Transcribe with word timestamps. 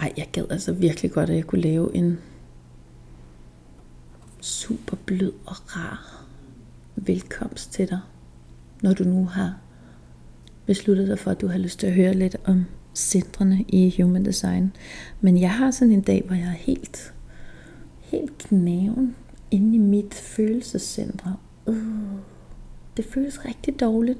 ej, 0.00 0.12
jeg 0.16 0.28
gad 0.32 0.44
altså 0.50 0.72
virkelig 0.72 1.10
godt, 1.12 1.30
at 1.30 1.36
jeg 1.36 1.44
kunne 1.44 1.60
lave 1.60 1.96
en 1.96 2.18
super 4.40 4.96
blød 5.06 5.32
og 5.46 5.76
rar 5.76 6.24
velkomst 6.96 7.72
til 7.72 7.88
dig, 7.88 8.00
når 8.82 8.92
du 8.92 9.04
nu 9.04 9.24
har 9.24 9.58
besluttet 10.66 11.08
dig 11.08 11.18
for, 11.18 11.30
at 11.30 11.40
du 11.40 11.48
har 11.48 11.58
lyst 11.58 11.78
til 11.78 11.86
at 11.86 11.92
høre 11.92 12.14
lidt 12.14 12.36
om 12.44 12.64
centrene 12.94 13.64
i 13.68 14.02
Human 14.02 14.24
Design. 14.24 14.72
Men 15.20 15.40
jeg 15.40 15.52
har 15.52 15.70
sådan 15.70 15.92
en 15.92 16.00
dag, 16.00 16.22
hvor 16.26 16.34
jeg 16.34 16.46
er 16.46 16.50
helt, 16.50 17.14
helt 18.00 18.38
knæven 18.38 19.16
inde 19.50 19.74
i 19.74 19.78
mit 19.78 20.14
følelsescenter. 20.14 21.40
Uh, 21.66 21.76
det 22.96 23.04
føles 23.04 23.44
rigtig 23.44 23.80
dårligt. 23.80 24.18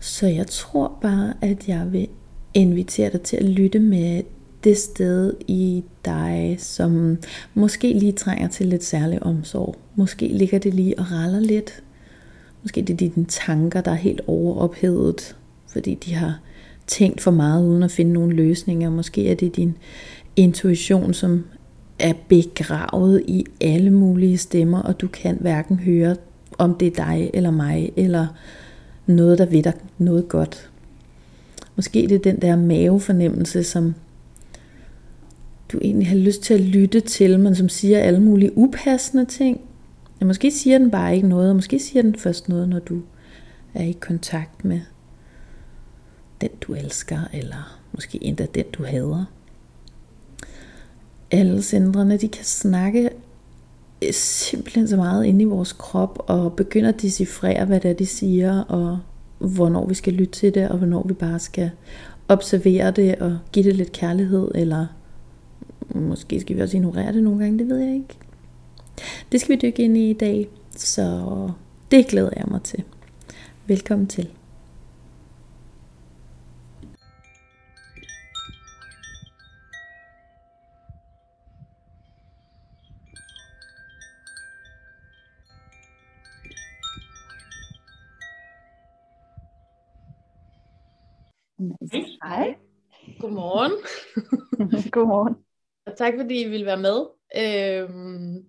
Så 0.00 0.26
jeg 0.26 0.46
tror 0.46 0.98
bare, 1.00 1.34
at 1.40 1.68
jeg 1.68 1.92
vil 1.92 2.08
invitere 2.54 3.12
dig 3.12 3.22
til 3.22 3.36
at 3.36 3.44
lytte 3.44 3.78
med 3.78 4.22
det 4.66 4.78
sted 4.78 5.32
i 5.48 5.84
dig, 6.04 6.56
som 6.58 7.18
måske 7.54 7.92
lige 7.92 8.12
trænger 8.12 8.48
til 8.48 8.66
lidt 8.66 8.84
særlig 8.84 9.22
omsorg. 9.22 9.76
Måske 9.94 10.28
ligger 10.28 10.58
det 10.58 10.74
lige 10.74 10.98
og 10.98 11.12
raller 11.12 11.40
lidt. 11.40 11.82
Måske 12.62 12.82
det 12.82 12.92
er 12.92 12.96
dine 12.96 13.24
tanker, 13.28 13.80
der 13.80 13.90
er 13.90 13.94
helt 13.94 14.20
overophedet, 14.26 15.36
fordi 15.68 15.94
de 15.94 16.14
har 16.14 16.40
tænkt 16.86 17.20
for 17.20 17.30
meget 17.30 17.66
uden 17.66 17.82
at 17.82 17.90
finde 17.90 18.12
nogle 18.12 18.34
løsninger. 18.34 18.90
Måske 18.90 19.30
er 19.30 19.34
det 19.34 19.56
din 19.56 19.76
intuition, 20.36 21.14
som 21.14 21.44
er 21.98 22.12
begravet 22.28 23.22
i 23.26 23.46
alle 23.60 23.90
mulige 23.90 24.38
stemmer, 24.38 24.82
og 24.82 25.00
du 25.00 25.08
kan 25.08 25.38
hverken 25.40 25.78
høre, 25.78 26.16
om 26.58 26.74
det 26.74 26.88
er 26.88 27.04
dig 27.04 27.30
eller 27.34 27.50
mig, 27.50 27.92
eller 27.96 28.26
noget, 29.06 29.38
der 29.38 29.46
ved 29.46 29.62
dig 29.62 29.72
noget 29.98 30.28
godt. 30.28 30.70
Måske 31.76 32.02
det 32.08 32.12
er 32.12 32.32
den 32.32 32.42
der 32.42 32.56
mavefornemmelse, 32.56 33.64
som 33.64 33.94
du 35.72 35.78
egentlig 35.82 36.08
har 36.08 36.16
lyst 36.16 36.42
til 36.42 36.54
at 36.54 36.60
lytte 36.60 37.00
til, 37.00 37.40
men 37.40 37.54
som 37.54 37.68
siger 37.68 37.98
alle 37.98 38.20
mulige 38.20 38.58
upassende 38.58 39.24
ting. 39.24 39.60
Ja, 40.20 40.26
måske 40.26 40.50
siger 40.50 40.78
den 40.78 40.90
bare 40.90 41.14
ikke 41.16 41.28
noget, 41.28 41.50
og 41.50 41.56
måske 41.56 41.78
siger 41.78 42.02
den 42.02 42.14
først 42.14 42.48
noget, 42.48 42.68
når 42.68 42.78
du 42.78 43.00
er 43.74 43.82
i 43.82 43.96
kontakt 44.00 44.64
med 44.64 44.80
den, 46.40 46.50
du 46.60 46.74
elsker, 46.74 47.18
eller 47.32 47.78
måske 47.92 48.24
endda 48.24 48.46
den, 48.54 48.64
du 48.72 48.84
hader. 48.84 49.24
Alle 51.30 51.62
centrene, 51.62 52.16
de 52.16 52.28
kan 52.28 52.44
snakke 52.44 53.10
øh, 54.02 54.12
simpelthen 54.12 54.88
så 54.88 54.96
meget 54.96 55.24
inde 55.24 55.42
i 55.42 55.44
vores 55.44 55.72
krop, 55.72 56.24
og 56.26 56.52
begynder 56.52 56.88
at 56.88 57.02
decifrere, 57.02 57.64
hvad 57.64 57.80
det 57.80 57.90
er, 57.90 57.94
de 57.94 58.06
siger, 58.06 58.60
og 58.60 58.98
hvornår 59.38 59.86
vi 59.86 59.94
skal 59.94 60.12
lytte 60.12 60.32
til 60.32 60.54
det, 60.54 60.68
og 60.68 60.78
hvornår 60.78 61.02
vi 61.06 61.14
bare 61.14 61.38
skal 61.38 61.70
observere 62.28 62.90
det, 62.90 63.14
og 63.14 63.38
give 63.52 63.64
det 63.64 63.76
lidt 63.76 63.92
kærlighed, 63.92 64.50
eller 64.54 64.86
måske 65.94 66.40
skal 66.40 66.56
vi 66.56 66.60
også 66.62 66.76
ignorere 66.76 67.12
det 67.12 67.22
nogle 67.22 67.40
gange, 67.44 67.58
det 67.58 67.68
ved 67.68 67.78
jeg 67.78 67.94
ikke. 67.94 68.18
Det 69.32 69.40
skal 69.40 69.54
vi 69.56 69.60
dykke 69.60 69.82
ind 69.84 69.96
i 69.96 70.10
i 70.10 70.12
dag, 70.12 70.48
så 70.70 71.28
det 71.90 72.06
glæder 72.06 72.30
jeg 72.36 72.44
mig 72.48 72.62
til. 72.62 72.84
Velkommen 73.66 74.06
til. 74.06 74.28
Hej. 92.22 92.56
Godmorgen. 93.20 93.72
Godmorgen. 94.92 95.45
Og 95.86 95.96
tak 95.96 96.12
fordi 96.18 96.40
I 96.40 96.48
vil 96.48 96.66
være 96.66 96.76
med. 96.76 97.06
Øhm, 97.36 98.44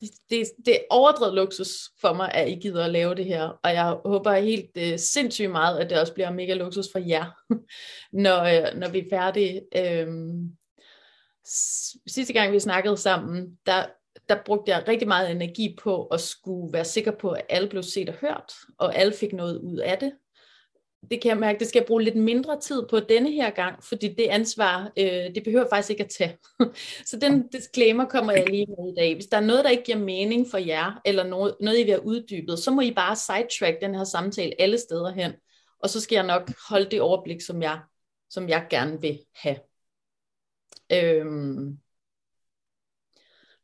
det, 0.00 0.46
det 0.66 0.74
er 0.74 0.80
overdrevet 0.90 1.34
luksus 1.34 1.68
for 2.00 2.12
mig, 2.12 2.34
at 2.34 2.48
I 2.48 2.54
gider 2.54 2.84
at 2.84 2.90
lave 2.90 3.14
det 3.14 3.24
her, 3.24 3.42
og 3.62 3.72
jeg 3.72 3.96
håber 4.04 4.32
helt 4.32 4.70
øh, 4.76 4.98
sindssygt 4.98 5.50
meget, 5.50 5.78
at 5.78 5.90
det 5.90 6.00
også 6.00 6.14
bliver 6.14 6.30
mega 6.30 6.54
luksus 6.54 6.86
for 6.92 6.98
jer, 6.98 7.24
når, 8.24 8.42
øh, 8.42 8.78
når 8.78 8.88
vi 8.88 8.98
er 8.98 9.10
færdige. 9.10 9.62
Øhm, 9.76 10.56
sidste 12.06 12.32
gang 12.32 12.52
vi 12.52 12.60
snakkede 12.60 12.96
sammen, 12.96 13.58
der, 13.66 13.86
der 14.28 14.42
brugte 14.44 14.70
jeg 14.70 14.88
rigtig 14.88 15.08
meget 15.08 15.30
energi 15.30 15.76
på 15.82 16.06
at 16.06 16.20
skulle 16.20 16.72
være 16.72 16.84
sikker 16.84 17.12
på, 17.12 17.30
at 17.30 17.46
alle 17.48 17.68
blev 17.68 17.82
set 17.82 18.08
og 18.08 18.14
hørt, 18.14 18.52
og 18.78 18.96
alle 18.96 19.12
fik 19.12 19.32
noget 19.32 19.58
ud 19.58 19.78
af 19.78 19.98
det 19.98 20.12
det 21.10 21.22
kan 21.22 21.28
jeg 21.28 21.38
mærke, 21.38 21.58
det 21.58 21.68
skal 21.68 21.80
jeg 21.80 21.86
bruge 21.86 22.02
lidt 22.02 22.16
mindre 22.16 22.60
tid 22.60 22.86
på 22.90 23.00
denne 23.00 23.30
her 23.30 23.50
gang, 23.50 23.84
fordi 23.84 24.08
det 24.08 24.26
ansvar, 24.26 24.92
øh, 24.98 25.34
det 25.34 25.44
behøver 25.44 25.62
jeg 25.64 25.70
faktisk 25.70 25.90
ikke 25.90 26.04
at 26.04 26.10
tage. 26.10 26.38
så 27.10 27.18
den 27.18 27.48
disclaimer 27.48 28.04
kommer 28.04 28.32
jeg 28.32 28.48
lige 28.50 28.66
med 28.66 28.92
i 28.92 28.94
dag. 29.00 29.14
Hvis 29.14 29.26
der 29.26 29.36
er 29.36 29.40
noget, 29.40 29.64
der 29.64 29.70
ikke 29.70 29.84
giver 29.84 29.98
mening 29.98 30.46
for 30.50 30.58
jer, 30.58 31.00
eller 31.04 31.24
noget, 31.24 31.56
noget 31.60 31.78
I 31.78 31.82
vil 31.82 31.90
have 31.90 32.06
uddybet, 32.06 32.58
så 32.58 32.70
må 32.70 32.80
I 32.80 32.94
bare 32.94 33.16
sidetrack 33.16 33.80
den 33.80 33.94
her 33.94 34.04
samtale 34.04 34.60
alle 34.60 34.78
steder 34.78 35.12
hen, 35.12 35.32
og 35.82 35.90
så 35.90 36.00
skal 36.00 36.16
jeg 36.16 36.26
nok 36.26 36.50
holde 36.68 36.90
det 36.90 37.00
overblik, 37.00 37.40
som 37.40 37.62
jeg, 37.62 37.80
som 38.30 38.48
jeg 38.48 38.66
gerne 38.70 39.00
vil 39.00 39.18
have. 39.34 39.56
Øhm, 40.92 41.78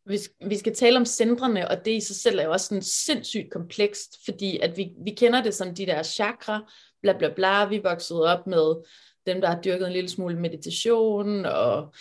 vi, 0.07 0.19
vi 0.49 0.59
skal 0.59 0.75
tale 0.75 0.97
om 0.97 1.05
centrene, 1.05 1.69
og 1.69 1.85
det 1.85 1.91
i 1.91 2.01
sig 2.01 2.17
selv 2.17 2.39
er 2.39 2.45
jo 2.45 2.53
også 2.53 2.67
sådan 2.67 2.83
sindssygt 2.83 3.53
komplekst, 3.53 4.17
fordi 4.25 4.59
at 4.59 4.77
vi, 4.77 4.91
vi 5.05 5.11
kender 5.11 5.43
det 5.43 5.55
som 5.55 5.75
de 5.75 5.87
der 5.87 6.03
chakra, 6.03 6.73
bla 7.03 7.13
bla 7.19 7.29
bla. 7.29 7.65
Vi 7.65 7.79
voksede 7.79 8.23
op 8.23 8.47
med 8.47 8.85
dem, 9.27 9.41
der 9.41 9.49
har 9.49 9.61
dyrket 9.61 9.87
en 9.87 9.93
lille 9.93 10.09
smule 10.09 10.41
meditation, 10.41 11.47
og 11.47 11.95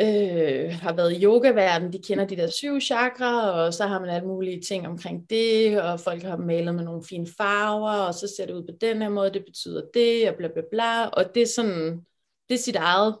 øh, 0.00 0.72
har 0.72 0.92
været 0.92 1.12
i 1.12 1.24
yogaverden, 1.24 1.92
de 1.92 2.02
kender 2.02 2.26
de 2.26 2.36
der 2.36 2.50
syv 2.50 2.80
chakra, 2.80 3.50
og 3.50 3.74
så 3.74 3.86
har 3.86 4.00
man 4.00 4.10
alle 4.10 4.28
mulige 4.28 4.60
ting 4.60 4.86
omkring 4.86 5.30
det, 5.30 5.82
og 5.82 6.00
folk 6.00 6.22
har 6.22 6.36
malet 6.36 6.74
med 6.74 6.84
nogle 6.84 7.04
fine 7.04 7.26
farver, 7.36 7.90
og 7.90 8.14
så 8.14 8.34
ser 8.36 8.46
det 8.46 8.54
ud 8.54 8.66
på 8.66 8.72
den 8.80 9.02
her 9.02 9.08
måde, 9.08 9.32
det 9.32 9.44
betyder 9.44 9.82
det, 9.94 10.28
og 10.28 10.36
bla 10.36 10.48
bla 10.48 10.62
bla, 10.70 11.06
og 11.06 11.34
det 11.34 11.42
er 11.42 11.46
sådan, 11.46 12.06
det 12.48 12.54
er 12.54 12.58
sit 12.58 12.76
eget, 12.76 13.18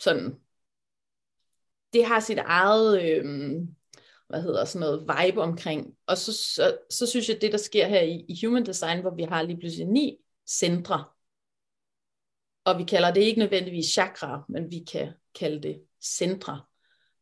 sådan, 0.00 0.36
det 1.92 2.04
har 2.04 2.20
sit 2.20 2.38
eget, 2.38 3.02
øh, 3.02 3.24
hvad 4.30 4.42
hedder 4.42 4.64
sådan 4.64 4.80
noget, 4.80 5.00
vibe 5.00 5.40
omkring. 5.40 5.94
Og 6.06 6.18
så, 6.18 6.32
så, 6.32 6.76
så 6.90 7.06
synes 7.06 7.28
jeg, 7.28 7.40
det 7.40 7.52
der 7.52 7.58
sker 7.58 7.86
her 7.86 8.00
i, 8.00 8.24
i 8.28 8.46
Human 8.46 8.66
Design, 8.66 9.00
hvor 9.00 9.14
vi 9.14 9.22
har 9.22 9.42
lige 9.42 9.58
pludselig 9.58 9.86
ni 9.86 10.16
centre, 10.48 11.04
og 12.64 12.78
vi 12.78 12.84
kalder 12.84 13.10
det 13.10 13.20
ikke 13.20 13.38
nødvendigvis 13.38 13.86
chakra, 13.86 14.44
men 14.48 14.70
vi 14.70 14.84
kan 14.92 15.08
kalde 15.40 15.62
det 15.62 15.80
centre. 16.18 16.60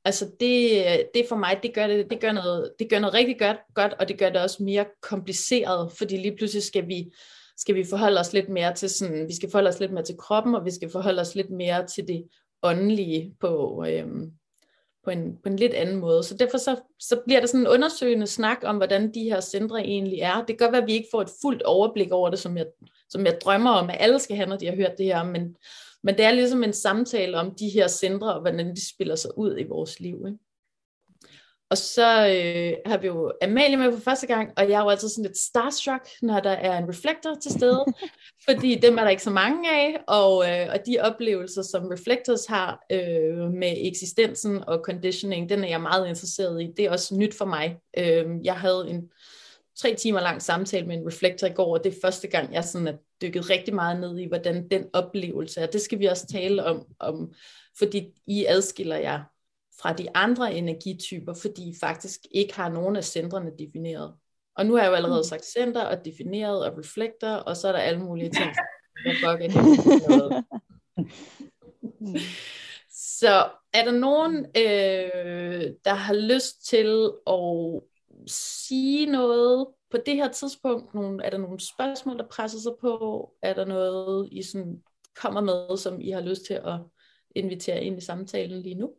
Altså 0.05 0.31
det, 0.41 1.11
det 1.15 1.27
for 1.29 1.37
mig, 1.37 1.59
det 1.63 1.75
gør, 1.75 1.87
det, 1.87 2.11
det, 2.11 2.21
gør 2.21 2.33
noget, 2.33 2.73
det 2.79 2.91
gør 2.91 2.99
noget 2.99 3.15
rigtig 3.15 3.39
godt, 3.39 3.57
godt, 3.75 3.93
og 3.93 4.09
det 4.09 4.19
gør 4.19 4.31
det 4.31 4.43
også 4.43 4.63
mere 4.63 4.87
kompliceret, 5.03 5.93
fordi 5.93 6.17
lige 6.17 6.37
pludselig 6.37 6.63
skal 6.63 6.89
vi, 6.89 7.13
skal 7.57 7.75
vi 7.75 7.85
forholde 7.85 8.21
os 8.21 8.33
lidt 8.33 8.49
mere 8.49 8.75
til 8.75 8.91
sådan, 8.91 9.29
vi 9.29 9.35
skal 9.35 9.51
forholde 9.51 9.69
os 9.69 9.81
lidt 9.81 9.93
mere 9.93 10.05
til 10.05 10.17
kroppen, 10.19 10.55
og 10.55 10.65
vi 10.65 10.71
skal 10.71 10.91
forholde 10.91 11.21
os 11.21 11.35
lidt 11.35 11.51
mere 11.51 11.87
til 11.87 12.09
det 12.09 12.29
åndelige 12.63 13.37
på, 13.41 13.85
øhm, 13.89 14.33
på 15.05 15.11
en, 15.11 15.37
på 15.43 15.49
en 15.49 15.57
lidt 15.57 15.75
anden 15.75 15.97
måde. 15.97 16.23
Så 16.23 16.37
derfor 16.37 16.59
så, 16.59 16.77
så 16.99 17.21
bliver 17.27 17.41
der 17.41 17.47
sådan 17.47 17.61
en 17.61 17.67
undersøgende 17.67 18.27
snak 18.27 18.59
om, 18.63 18.77
hvordan 18.77 19.15
de 19.15 19.23
her 19.23 19.41
centre 19.41 19.81
egentlig 19.81 20.19
er. 20.19 20.37
Det 20.37 20.47
kan 20.47 20.57
godt 20.57 20.73
være, 20.73 20.83
at 20.83 20.89
vi 20.89 20.93
ikke 20.93 21.09
får 21.11 21.23
et 21.23 21.31
fuldt 21.43 21.63
overblik 21.63 22.13
over 22.13 22.31
det, 22.31 22.39
som 22.39 22.57
jeg, 22.57 22.67
som 23.09 23.27
jeg 23.27 23.39
drømmer 23.45 23.71
om, 23.71 23.91
at 23.91 23.97
alle 24.01 24.19
skal 24.19 24.37
have, 24.37 24.49
når 24.49 24.57
de 24.57 24.67
har 24.67 24.77
hørt 24.77 24.99
det 24.99 25.07
her, 25.07 25.25
men, 25.25 25.57
men 26.03 26.17
det 26.17 26.25
er 26.25 26.31
ligesom 26.31 26.65
en 26.65 26.73
samtale 26.73 27.39
om 27.39 27.55
de 27.55 27.69
her 27.69 27.89
centre, 27.89 28.35
og 28.35 28.41
hvordan 28.41 28.77
de 28.77 28.89
spiller 28.89 29.15
sig 29.15 29.39
ud 29.39 29.59
i 29.59 29.65
vores 29.65 30.01
liv. 30.01 30.25
Ikke? 30.27 30.39
Og 31.71 31.79
så 31.79 32.27
øh, 32.27 32.73
har 32.87 32.99
vi 32.99 33.07
jo 33.07 33.33
Amalie 33.43 33.77
med 33.77 33.93
for 33.93 34.01
første 34.01 34.27
gang, 34.27 34.53
og 34.57 34.71
jeg 34.71 34.79
er 34.79 34.83
jo 34.83 34.89
altid 34.89 35.09
sådan 35.09 35.25
lidt 35.25 35.39
starstruck, 35.39 36.09
når 36.23 36.41
der 36.41 36.51
er 36.51 36.79
en 36.79 36.89
reflektor 36.89 37.35
til 37.43 37.51
stede, 37.51 37.85
fordi 38.49 38.75
dem 38.75 38.99
er 38.99 39.03
der 39.03 39.11
ikke 39.11 39.23
så 39.23 39.31
mange 39.31 39.71
af, 39.71 40.01
og, 40.07 40.51
øh, 40.51 40.69
og 40.73 40.79
de 40.87 40.99
oplevelser, 41.01 41.63
som 41.63 41.87
reflectors 41.87 42.47
har 42.47 42.85
øh, 42.93 43.53
med 43.53 43.75
eksistensen 43.77 44.65
og 44.69 44.81
conditioning, 44.85 45.49
den 45.49 45.65
er 45.65 45.69
jeg 45.69 45.81
meget 45.81 46.09
interesseret 46.09 46.63
i. 46.63 46.73
Det 46.77 46.85
er 46.85 46.91
også 46.91 47.15
nyt 47.15 47.35
for 47.35 47.45
mig. 47.45 47.77
Øh, 47.99 48.27
jeg 48.45 48.55
havde 48.55 48.87
en 48.89 49.11
tre 49.77 49.95
timer 49.95 50.21
lang 50.21 50.43
samtale 50.43 50.87
med 50.87 50.97
en 50.97 51.07
reflektor 51.07 51.47
i 51.47 51.53
går, 51.53 51.77
og 51.77 51.85
det 51.85 51.95
er 51.95 52.01
første 52.03 52.29
gang, 52.29 52.55
jeg 52.55 52.65
sådan 52.65 52.89
er 52.89 52.97
dykket 53.23 53.51
rigtig 53.51 53.75
meget 53.75 54.01
ned 54.01 54.19
i, 54.19 54.29
hvordan 54.29 54.69
den 54.69 54.85
oplevelse 54.93 55.61
er. 55.61 55.67
Det 55.67 55.81
skal 55.81 55.99
vi 55.99 56.07
også 56.07 56.27
tale 56.27 56.65
om, 56.65 56.87
om 57.01 57.33
fordi 57.79 58.09
I 58.27 58.45
adskiller 58.45 58.97
jer 58.97 59.23
fra 59.81 59.93
de 59.93 60.17
andre 60.17 60.55
energityper, 60.55 61.35
fordi 61.35 61.69
I 61.69 61.75
faktisk 61.81 62.21
ikke 62.31 62.55
har 62.55 62.69
nogen 62.69 62.97
af 62.97 63.05
centrene 63.05 63.51
defineret. 63.59 64.15
Og 64.57 64.67
nu 64.67 64.75
har 64.75 64.83
jeg 64.83 64.91
jo 64.91 64.95
allerede 64.95 65.21
mm. 65.21 65.25
sagt 65.25 65.45
center 65.45 65.85
og 65.85 66.05
defineret 66.05 66.67
og 66.67 66.79
reflektor, 66.79 67.29
og 67.29 67.57
så 67.57 67.69
er 67.69 67.73
der 67.73 67.79
alle 67.79 68.01
mulige 68.01 68.31
ting, 68.31 68.51
der 69.05 70.09
noget. 70.09 70.45
Så 72.91 73.51
er 73.73 73.85
der 73.85 73.93
nogen, 73.93 74.37
øh, 74.37 75.75
der 75.85 75.95
har 75.95 76.15
lyst 76.15 76.67
til 76.67 77.11
at 77.27 77.83
sige 78.27 79.07
noget 79.07 79.67
på 79.91 79.97
det 80.07 80.15
her 80.15 80.29
tidspunkt? 80.29 80.95
Nogle, 80.95 81.25
er 81.25 81.31
der 81.31 81.39
nogle 81.39 81.61
spørgsmål, 81.61 82.19
der 82.19 82.27
presser 82.27 82.59
sig 82.59 82.73
på? 82.81 83.33
Er 83.43 83.55
der 83.55 83.65
noget, 83.65 84.29
I 84.33 84.43
sådan 84.43 84.83
kommer 85.17 85.41
med, 85.41 85.77
som 85.77 86.01
I 86.01 86.11
har 86.11 86.21
lyst 86.21 86.47
til 86.47 86.55
at 86.55 86.79
invitere 87.37 87.85
ind 87.85 87.99
i 87.99 88.05
samtalen 88.05 88.63
lige 88.63 88.75
nu. 88.75 88.91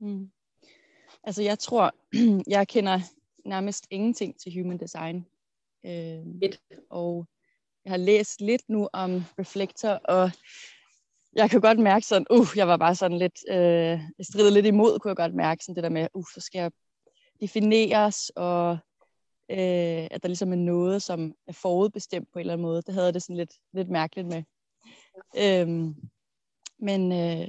Mm. 0.00 0.30
Altså 1.24 1.42
jeg 1.42 1.58
tror, 1.58 1.94
jeg 2.56 2.68
kender 2.68 3.00
nærmest 3.44 3.86
ingenting 3.90 4.40
til 4.40 4.62
human 4.62 4.78
design. 4.78 5.26
Øh, 5.86 6.52
og 6.90 7.26
jeg 7.84 7.92
har 7.92 7.96
læst 7.96 8.40
lidt 8.40 8.68
nu 8.68 8.88
om 8.92 9.22
reflektor, 9.38 9.90
og 9.90 10.30
jeg 11.32 11.50
kan 11.50 11.60
godt 11.60 11.78
mærke 11.78 12.06
sådan, 12.06 12.26
uh, 12.30 12.46
jeg 12.56 12.68
var 12.68 12.76
bare 12.76 12.94
sådan 12.94 13.18
lidt, 13.18 13.38
øh, 13.48 14.00
jeg 14.18 14.26
stridede 14.30 14.54
lidt 14.54 14.66
imod, 14.66 14.98
kunne 14.98 15.08
jeg 15.08 15.16
godt 15.16 15.34
mærke 15.34 15.64
sådan 15.64 15.74
det 15.74 15.82
der 15.82 15.90
med, 15.90 16.08
uh, 16.14 16.24
så 16.34 16.40
skal 16.40 16.58
jeg 16.58 16.72
defineres, 17.40 18.30
og 18.36 18.78
øh, 19.50 20.08
at 20.10 20.22
der 20.22 20.28
ligesom 20.28 20.52
er 20.52 20.56
noget, 20.56 21.02
som 21.02 21.34
er 21.46 21.52
forudbestemt 21.52 22.32
på 22.32 22.38
en 22.38 22.40
eller 22.40 22.52
anden 22.52 22.66
måde. 22.66 22.82
Det 22.82 22.94
havde 22.94 23.06
jeg 23.06 23.14
det 23.14 23.22
sådan 23.22 23.36
lidt, 23.36 23.54
lidt 23.72 23.90
mærkeligt 23.90 24.28
med. 24.28 24.42
Øhm, 25.38 25.94
men 26.78 27.12
øh, 27.12 27.48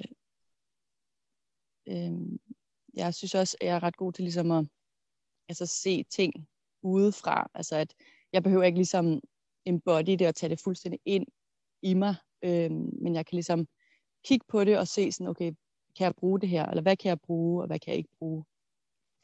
øh, 1.88 2.40
jeg 2.94 3.14
synes 3.14 3.36
også, 3.36 3.58
at 3.62 3.68
jeg 3.68 3.76
er 3.76 3.84
ret 3.84 3.98
god 3.98 4.14
til 4.14 4.24
ligesom 4.24 4.52
at 4.52 4.66
altså, 5.50 5.66
se 5.66 6.04
ting 6.04 6.48
udefra. 6.82 7.52
Altså 7.54 7.76
at 7.76 7.94
jeg 8.34 8.44
behøver 8.44 8.64
ikke 8.64 8.78
ligesom 8.78 9.22
embody 9.66 10.12
det 10.12 10.28
og 10.28 10.36
tage 10.36 10.50
det 10.50 10.62
fuldstændig 10.64 11.00
ind 11.06 11.26
i 11.82 11.94
mig, 11.94 12.16
øh, 12.44 12.72
men 12.72 13.16
jeg 13.16 13.26
kan 13.26 13.36
ligesom 13.36 13.68
kigge 14.26 14.46
på 14.48 14.64
det 14.64 14.78
og 14.78 14.88
se 14.88 15.12
sådan, 15.12 15.28
okay, 15.28 15.52
kan 15.98 16.06
jeg 16.06 16.16
bruge 16.16 16.40
det 16.40 16.50
her, 16.50 16.66
eller 16.66 16.82
hvad 16.82 16.98
kan 16.98 17.10
jeg 17.10 17.20
bruge, 17.20 17.64
og 17.64 17.68
hvad 17.68 17.80
kan 17.80 17.92
jeg 17.92 17.98
ikke 17.98 18.16
bruge. 18.20 18.46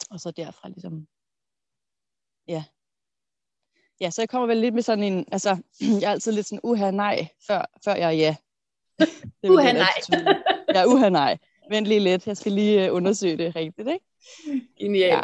Og 0.09 0.19
så 0.19 0.31
derfra 0.31 0.69
ligesom, 0.69 1.07
ja. 2.47 2.63
Ja, 3.99 4.09
så 4.09 4.21
jeg 4.21 4.29
kommer 4.29 4.47
vel 4.47 4.57
lidt 4.57 4.73
med 4.73 4.81
sådan 4.81 5.03
en, 5.03 5.25
altså, 5.31 5.57
jeg 6.01 6.07
er 6.07 6.11
altid 6.11 6.31
lidt 6.31 6.45
sådan, 6.45 6.59
uha 6.63 6.91
nej, 6.91 7.27
før, 7.47 7.65
før 7.85 7.95
jeg 7.95 8.07
er 8.07 8.11
ja. 8.11 8.35
Uha 9.49 9.71
nej. 9.71 9.93
ja, 10.75 10.85
uha 10.85 11.09
nej. 11.09 11.37
Vent 11.73 11.87
lige 11.87 11.99
lidt, 11.99 12.27
jeg 12.27 12.37
skal 12.37 12.51
lige 12.51 12.91
uh, 12.91 12.95
undersøge 12.95 13.37
det 13.37 13.55
rigtigt, 13.55 13.87
ikke? 13.87 14.05
Genialt. 14.79 15.13
Ja. 15.13 15.21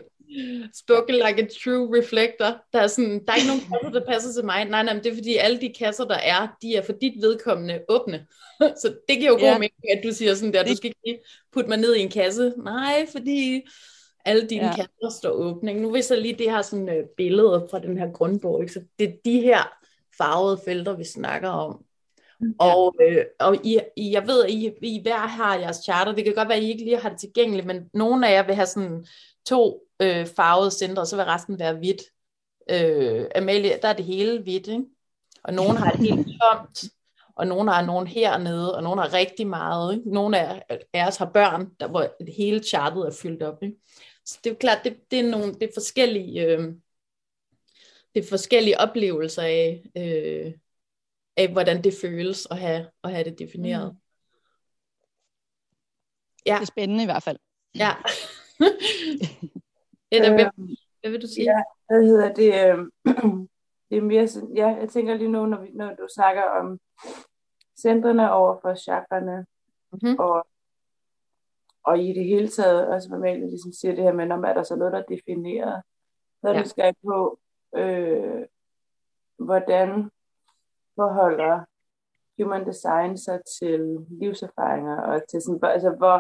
Spoken 0.73 1.15
like 1.15 1.43
a 1.43 1.47
true 1.63 1.99
reflector. 1.99 2.61
Der 2.73 2.79
er, 2.79 2.87
sådan, 2.87 3.25
der 3.25 3.31
er 3.31 3.35
ikke 3.35 3.47
nogen 3.47 3.61
kasser, 3.61 3.99
der 3.99 4.05
passer 4.05 4.33
til 4.33 4.45
mig. 4.45 4.65
Nej, 4.65 4.83
nej, 4.83 4.93
men 4.93 5.03
det 5.03 5.11
er 5.11 5.15
fordi 5.15 5.35
alle 5.35 5.61
de 5.61 5.73
kasser, 5.79 6.05
der 6.05 6.15
er, 6.15 6.47
de 6.61 6.75
er 6.75 6.81
for 6.81 6.93
dit 6.93 7.21
vedkommende 7.21 7.81
åbne. 7.89 8.25
Så 8.81 8.95
det 9.09 9.17
giver 9.17 9.29
jo 9.29 9.33
god 9.33 9.41
ja. 9.41 9.57
mening, 9.57 9.97
at 9.97 10.03
du 10.03 10.13
siger 10.13 10.35
sådan 10.35 10.53
der, 10.53 10.63
du 10.63 10.75
skal 10.75 10.93
ikke 11.05 11.19
putte 11.53 11.69
mig 11.69 11.77
ned 11.77 11.95
i 11.95 12.01
en 12.01 12.09
kasse. 12.09 12.53
Nej, 12.57 13.07
fordi 13.11 13.61
alle 14.25 14.47
dine 14.47 14.65
ja. 14.65 14.75
kasser 14.75 15.19
står 15.19 15.29
åbne. 15.29 15.73
Nu 15.73 15.91
viser 15.91 16.15
jeg 16.15 16.21
lige 16.21 16.37
det 16.37 16.51
her 16.51 16.61
sådan, 16.61 16.89
uh, 16.89 17.05
billede 17.17 17.67
fra 17.71 17.79
den 17.79 17.97
her 17.97 18.11
grundbog. 18.11 18.61
Ikke? 18.61 18.73
Så 18.73 18.81
det 18.99 19.09
er 19.09 19.13
de 19.25 19.41
her 19.41 19.79
farvede 20.17 20.59
felter, 20.65 20.97
vi 20.97 21.03
snakker 21.03 21.49
om. 21.49 21.83
Og, 22.59 22.95
øh, 23.01 23.25
og 23.39 23.65
I, 23.65 23.79
I, 23.95 24.11
jeg 24.11 24.27
ved, 24.27 24.43
at 24.43 24.49
I, 24.49 24.71
I 24.81 25.01
hver 25.01 25.17
har 25.17 25.55
jeres 25.55 25.77
charter. 25.77 26.11
Det 26.11 26.25
kan 26.25 26.33
godt 26.33 26.49
være, 26.49 26.57
at 26.57 26.63
I 26.63 26.67
ikke 26.67 26.83
lige 26.83 26.99
har 26.99 27.09
det 27.09 27.19
tilgængeligt, 27.19 27.67
men 27.67 27.89
nogle 27.93 28.27
af 28.27 28.33
jer 28.33 28.45
vil 28.45 28.55
have 28.55 28.65
sådan 28.65 29.05
to 29.45 29.81
øh, 30.01 30.27
farvede 30.27 30.71
centre, 30.71 31.01
og 31.01 31.07
så 31.07 31.15
vil 31.15 31.25
resten 31.25 31.59
være 31.59 31.73
hvidt. 31.73 32.01
Øh, 32.69 33.25
Amalie, 33.35 33.79
der 33.81 33.87
er 33.87 33.93
det 33.93 34.05
hele 34.05 34.41
hvidt, 34.41 34.67
ikke? 34.67 34.83
Og 35.43 35.53
nogen 35.53 35.77
har 35.77 35.91
det 35.91 35.99
helt 35.99 36.27
tomt, 36.41 36.83
og 37.35 37.47
nogen 37.47 37.67
har 37.67 37.85
nogen 37.85 38.07
hernede, 38.07 38.75
og 38.75 38.83
nogen 38.83 38.99
har 38.99 39.13
rigtig 39.13 39.47
meget. 39.47 39.93
Ikke? 39.93 40.13
Nogle 40.13 40.39
af, 40.39 40.63
af 40.93 41.07
os 41.07 41.17
har 41.17 41.31
børn, 41.33 41.69
der, 41.79 41.87
hvor 41.87 42.15
det 42.19 42.33
hele 42.37 42.63
chartet 42.63 43.07
er 43.07 43.11
fyldt 43.21 43.43
op. 43.43 43.63
Ikke? 43.63 43.75
Så 44.25 44.39
det 44.43 44.49
er 44.49 44.53
jo 44.53 44.57
klart, 44.59 44.79
det, 44.83 44.97
det, 45.11 45.19
er, 45.19 45.29
nogle, 45.29 45.53
det 45.53 45.63
er 45.63 45.73
forskellige... 45.73 46.45
Øh, 46.45 46.73
det 48.15 48.23
er 48.23 48.29
forskellige 48.29 48.79
oplevelser 48.79 49.41
af, 49.41 49.83
øh, 49.97 50.53
af, 51.39 51.51
hvordan 51.51 51.83
det 51.83 51.93
føles 52.01 52.47
at 52.51 52.57
have, 52.57 52.87
at 53.03 53.11
have 53.11 53.23
det 53.23 53.39
defineret. 53.39 53.91
Mm. 53.93 53.99
Ja. 56.45 56.53
Det 56.53 56.61
er 56.61 56.65
spændende 56.65 57.03
i 57.03 57.05
hvert 57.07 57.23
fald. 57.23 57.37
Ja. 57.75 57.91
Eller, 60.11 60.33
hvad, 60.33 60.45
øhm, 60.45 60.75
hvad 61.01 61.11
vil 61.11 61.21
du 61.21 61.27
sige? 61.27 61.43
Ja, 61.43 61.63
hvad 61.87 62.05
hedder 62.05 62.33
det? 62.33 62.49
Øh, 62.53 62.77
det 63.89 63.97
er 63.97 64.01
mere 64.01 64.27
sådan, 64.27 64.53
ja, 64.55 64.67
jeg 64.67 64.89
tænker 64.89 65.13
lige 65.13 65.31
nu, 65.31 65.45
når, 65.45 65.61
vi, 65.61 65.69
når 65.73 65.89
du 65.89 66.07
snakker 66.15 66.43
om 66.43 66.79
centrene 67.81 68.31
over 68.31 68.59
for 68.61 68.75
chakrene, 68.75 69.45
mm-hmm. 69.91 70.15
og, 70.19 70.47
og 71.83 71.99
i 71.99 72.13
det 72.13 72.25
hele 72.25 72.47
taget, 72.47 72.87
også 72.87 73.09
hvad 73.09 73.19
Malie 73.19 73.49
ligesom 73.49 73.71
siger 73.71 73.95
det 73.95 74.03
her 74.03 74.13
med, 74.13 74.31
om 74.31 74.43
er 74.43 74.53
der 74.53 74.63
så 74.63 74.75
noget, 74.75 74.93
der 74.93 74.99
er 74.99 75.15
defineret, 75.15 75.83
så 76.41 76.47
er 76.47 76.53
ja. 76.53 76.63
du 76.63 76.69
skal 76.69 76.93
på, 77.05 77.39
øh, 77.75 78.45
hvordan 79.37 80.09
forholder 80.99 81.65
human 82.39 82.65
design 82.65 83.17
sig 83.17 83.39
til 83.59 84.05
livserfaringer, 84.09 85.01
og 85.01 85.27
til 85.29 85.41
sådan, 85.41 85.59
altså 85.63 85.89
hvor, 85.89 86.17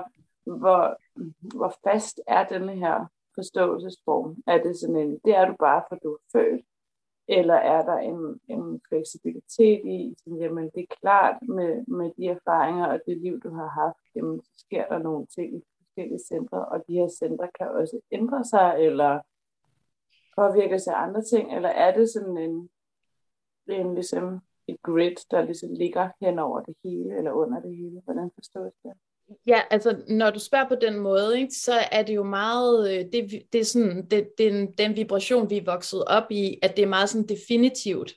hvor, 0.59 0.97
hvor 1.57 1.73
fast 1.83 2.21
er 2.27 2.43
denne 2.47 2.75
her 2.75 3.05
forståelsesform? 3.35 4.35
Er 4.47 4.57
det 4.63 4.79
sådan 4.79 4.95
en, 4.95 5.19
det 5.25 5.35
er 5.35 5.45
du 5.45 5.55
bare, 5.59 5.83
for 5.89 5.95
du 5.95 6.09
er 6.13 6.23
født? 6.31 6.65
Eller 7.27 7.53
er 7.53 7.81
der 7.85 7.97
en, 7.97 8.39
en 8.47 8.81
fleksibilitet 8.89 9.81
i, 9.85 10.15
sådan, 10.17 10.39
jamen 10.39 10.69
det 10.75 10.81
er 10.83 10.95
klart 11.01 11.35
med, 11.41 11.85
med 11.87 12.11
de 12.17 12.27
erfaringer 12.27 12.85
og 12.87 12.99
det 13.05 13.17
liv, 13.17 13.39
du 13.39 13.49
har 13.49 13.67
haft, 13.67 14.03
jamen 14.15 14.41
så 14.41 14.51
sker 14.57 14.87
der 14.87 14.97
nogle 14.97 15.25
ting 15.25 15.55
i 15.55 15.61
forskellige 15.77 16.25
centre, 16.27 16.65
og 16.65 16.83
de 16.87 16.93
her 16.93 17.07
centre 17.19 17.47
kan 17.59 17.67
også 17.67 17.99
ændre 18.11 18.43
sig, 18.45 18.75
eller 18.79 19.19
påvirke 20.37 20.79
sig 20.79 20.93
af 20.95 21.03
andre 21.03 21.21
ting, 21.23 21.55
eller 21.55 21.69
er 21.69 21.97
det 21.97 22.09
sådan 22.09 22.37
en, 22.37 22.69
en 23.67 23.93
ligesom 23.93 24.41
et 24.69 24.81
grid, 24.83 25.15
der 25.31 25.45
ligesom 25.45 25.73
ligger 25.73 26.09
hen 26.21 26.39
over 26.39 26.59
det 26.61 26.75
hele, 26.83 27.17
eller 27.17 27.31
under 27.31 27.61
det 27.61 27.75
hele? 27.75 28.01
Hvordan 28.05 28.31
forstås 28.35 28.73
det? 28.83 28.91
Ja, 29.47 29.61
altså 29.71 29.97
når 30.07 30.29
du 30.29 30.39
spørger 30.39 30.67
på 30.67 30.75
den 30.81 30.99
måde, 30.99 31.39
ikke, 31.39 31.53
så 31.53 31.73
er 31.91 32.03
det 32.03 32.15
jo 32.15 32.23
meget, 32.23 32.91
øh, 32.91 33.05
det, 33.13 33.43
det 33.53 33.61
er 33.61 33.65
sådan, 33.65 34.05
det, 34.05 34.29
den, 34.37 34.71
den 34.71 34.95
vibration, 34.95 35.49
vi 35.49 35.57
er 35.57 35.65
vokset 35.65 36.05
op 36.05 36.31
i, 36.31 36.59
at 36.61 36.77
det 36.77 36.83
er 36.83 36.87
meget 36.87 37.09
sådan 37.09 37.27
definitivt. 37.27 38.13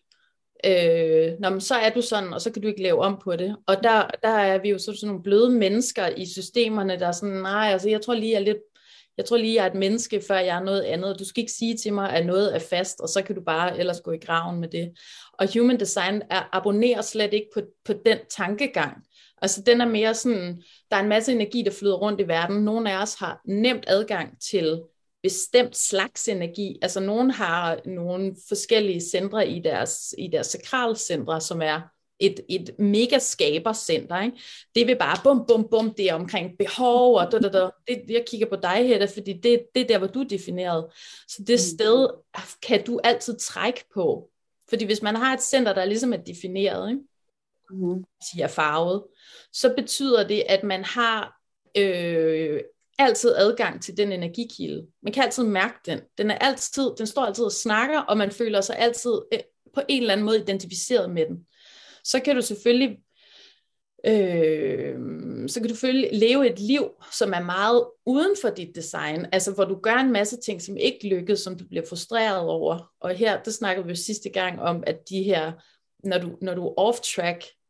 Øh, 0.66 1.32
når 1.40 1.50
man, 1.50 1.60
så 1.60 1.74
er 1.74 1.90
du 1.90 2.02
sådan, 2.02 2.32
og 2.32 2.40
så 2.40 2.52
kan 2.52 2.62
du 2.62 2.68
ikke 2.68 2.82
lave 2.82 2.98
om 2.98 3.20
på 3.24 3.36
det. 3.36 3.56
Og 3.66 3.76
der, 3.82 4.10
der 4.22 4.28
er 4.28 4.58
vi 4.58 4.70
jo 4.70 4.78
sådan 4.78 4.96
nogle 5.02 5.22
bløde 5.22 5.50
mennesker 5.50 6.06
i 6.06 6.26
systemerne, 6.26 6.98
der 6.98 7.06
er 7.06 7.12
sådan, 7.12 7.34
nej, 7.34 7.68
altså 7.72 7.88
jeg 7.88 8.00
tror 8.00 8.14
lige, 8.14 8.32
jeg 8.32 8.40
er 8.40 8.44
lidt 8.44 8.71
jeg 9.16 9.24
tror 9.24 9.36
lige, 9.36 9.54
jeg 9.54 9.66
er 9.66 9.70
et 9.70 9.78
menneske, 9.78 10.22
før 10.28 10.38
jeg 10.38 10.56
er 10.56 10.62
noget 10.62 10.82
andet. 10.82 11.18
Du 11.18 11.24
skal 11.24 11.40
ikke 11.40 11.52
sige 11.52 11.76
til 11.76 11.92
mig, 11.92 12.10
at 12.10 12.26
noget 12.26 12.54
er 12.54 12.58
fast, 12.58 13.00
og 13.00 13.08
så 13.08 13.22
kan 13.22 13.34
du 13.34 13.40
bare 13.46 13.78
ellers 13.78 14.00
gå 14.00 14.12
i 14.12 14.18
graven 14.18 14.60
med 14.60 14.68
det. 14.68 14.92
Og 15.32 15.48
human 15.54 15.80
design 15.80 16.22
er, 16.30 16.48
abonnerer 16.52 17.02
slet 17.02 17.34
ikke 17.34 17.48
på, 17.54 17.60
på 17.84 17.92
den 18.06 18.18
tankegang. 18.36 18.96
Altså 19.42 19.62
den 19.62 19.80
er 19.80 19.86
mere 19.86 20.14
sådan, 20.14 20.62
der 20.90 20.96
er 20.96 21.00
en 21.00 21.08
masse 21.08 21.32
energi, 21.32 21.62
der 21.62 21.70
flyder 21.70 21.96
rundt 21.96 22.20
i 22.20 22.28
verden. 22.28 22.64
Nogle 22.64 22.92
af 22.92 23.02
os 23.02 23.14
har 23.14 23.40
nemt 23.48 23.84
adgang 23.86 24.40
til 24.50 24.82
bestemt 25.22 25.76
slags 25.76 26.28
energi. 26.28 26.78
Altså 26.82 27.00
nogen 27.00 27.30
har 27.30 27.80
nogle 27.84 28.36
forskellige 28.48 29.00
centre 29.00 29.48
i 29.48 29.60
deres, 29.60 30.14
i 30.18 30.28
deres 30.32 30.46
sakralcentre, 30.46 31.40
som 31.40 31.62
er 31.62 31.80
et, 32.22 32.40
et 32.48 32.78
mega 32.78 33.18
skabercenter. 33.18 34.22
Ikke? 34.22 34.36
Det 34.74 34.86
vil 34.86 34.96
bare 34.96 35.18
bum, 35.24 35.44
bum, 35.48 35.68
bum, 35.70 35.94
det 35.94 36.10
er 36.10 36.14
omkring 36.14 36.58
behov, 36.58 37.14
og 37.16 37.32
da, 37.32 37.38
da, 37.38 37.48
da. 37.48 37.68
Det, 37.88 38.04
jeg 38.08 38.24
kigger 38.26 38.46
på 38.46 38.56
dig, 38.56 38.88
Hedda, 38.88 39.04
fordi 39.04 39.32
det, 39.32 39.62
det 39.74 39.82
er 39.82 39.86
der, 39.86 39.98
hvor 39.98 40.06
du 40.06 40.20
er 40.20 40.28
defineret. 40.28 40.86
Så 41.28 41.42
det 41.46 41.54
mm. 41.54 41.76
sted 41.76 42.08
kan 42.62 42.84
du 42.84 43.00
altid 43.04 43.38
trække 43.38 43.84
på. 43.94 44.28
Fordi 44.68 44.84
hvis 44.84 45.02
man 45.02 45.16
har 45.16 45.34
et 45.34 45.42
center, 45.42 45.72
der 45.74 45.84
ligesom 45.84 46.12
er 46.12 46.16
defineret, 46.16 46.90
ikke? 46.90 47.02
Mm. 47.70 48.04
siger 48.32 48.46
farvet, 48.46 49.04
så 49.52 49.74
betyder 49.76 50.28
det, 50.28 50.42
at 50.48 50.64
man 50.64 50.84
har 50.84 51.40
øh, 51.76 52.60
altid 52.98 53.34
adgang 53.36 53.82
til 53.82 53.96
den 53.96 54.12
energikilde. 54.12 54.86
Man 55.02 55.12
kan 55.12 55.22
altid 55.22 55.44
mærke 55.44 55.74
den. 55.86 56.00
Den, 56.18 56.30
er 56.30 56.38
altid, 56.38 56.90
den 56.98 57.06
står 57.06 57.22
altid 57.22 57.44
og 57.44 57.52
snakker, 57.52 58.00
og 58.00 58.16
man 58.16 58.30
føler 58.30 58.60
sig 58.60 58.78
altid 58.78 59.12
øh, 59.32 59.38
på 59.74 59.80
en 59.88 60.02
eller 60.02 60.12
anden 60.12 60.26
måde 60.26 60.40
identificeret 60.40 61.10
med 61.10 61.26
den. 61.26 61.46
Så 62.04 62.20
kan 62.20 62.36
du 62.36 62.42
selvfølgelig 62.42 62.98
øh, 64.06 64.94
så 65.48 65.60
kan 65.60 65.68
du 65.68 65.74
følge, 65.74 66.18
leve 66.18 66.50
et 66.50 66.58
liv, 66.58 66.90
som 67.12 67.32
er 67.32 67.42
meget 67.42 67.86
uden 68.06 68.36
for 68.42 68.48
dit 68.48 68.76
design, 68.76 69.26
altså 69.32 69.52
hvor 69.52 69.64
du 69.64 69.80
gør 69.82 69.94
en 69.94 70.12
masse 70.12 70.40
ting, 70.40 70.62
som 70.62 70.76
ikke 70.76 71.08
lykkes, 71.08 71.40
som 71.40 71.58
du 71.58 71.64
bliver 71.68 71.84
frustreret 71.88 72.40
over. 72.40 72.92
Og 73.00 73.10
her, 73.10 73.42
der 73.42 73.50
snakkede 73.50 73.86
vi 73.86 73.90
jo 73.90 73.96
sidste 73.96 74.30
gang 74.30 74.60
om, 74.60 74.84
at 74.86 74.98
de 75.08 75.22
her, 75.22 75.52
når 76.04 76.18
du, 76.18 76.38
når 76.42 76.54
du 76.54 76.66
er 76.66 76.74
off-track, 76.78 77.61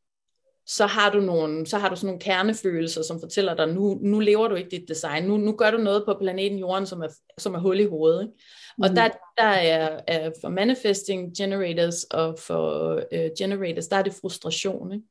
så 0.66 0.86
har 0.86 1.10
du 1.10 1.20
nogle, 1.20 1.66
så 1.66 1.78
har 1.78 1.88
du 1.88 1.96
sådan 1.96 2.06
nogle 2.06 2.20
kernefølelser, 2.20 3.02
som 3.02 3.20
fortæller 3.20 3.54
dig, 3.54 3.68
nu, 3.68 3.98
nu 4.02 4.20
lever 4.20 4.48
du 4.48 4.54
ikke 4.54 4.70
dit 4.70 4.88
design, 4.88 5.24
nu, 5.24 5.36
nu 5.36 5.52
gør 5.52 5.70
du 5.70 5.78
noget 5.78 6.04
på 6.04 6.16
planeten 6.20 6.58
Jorden, 6.58 6.86
som 6.86 7.02
er, 7.02 7.08
som 7.38 7.54
er 7.54 7.58
hul 7.58 7.80
i 7.80 7.86
hovedet. 7.86 8.22
Ikke? 8.22 8.34
Og 8.82 8.88
mm. 8.88 8.94
der, 8.94 9.08
der 9.38 9.44
er, 9.44 10.00
er 10.06 10.30
for 10.40 10.48
manifesting 10.48 11.36
generators 11.36 12.04
og 12.04 12.38
for 12.38 12.94
uh, 12.94 13.30
generators, 13.38 13.88
der 13.88 13.96
er 13.96 14.02
det 14.02 14.14
frustration. 14.20 14.92
Ikke? 14.92 15.04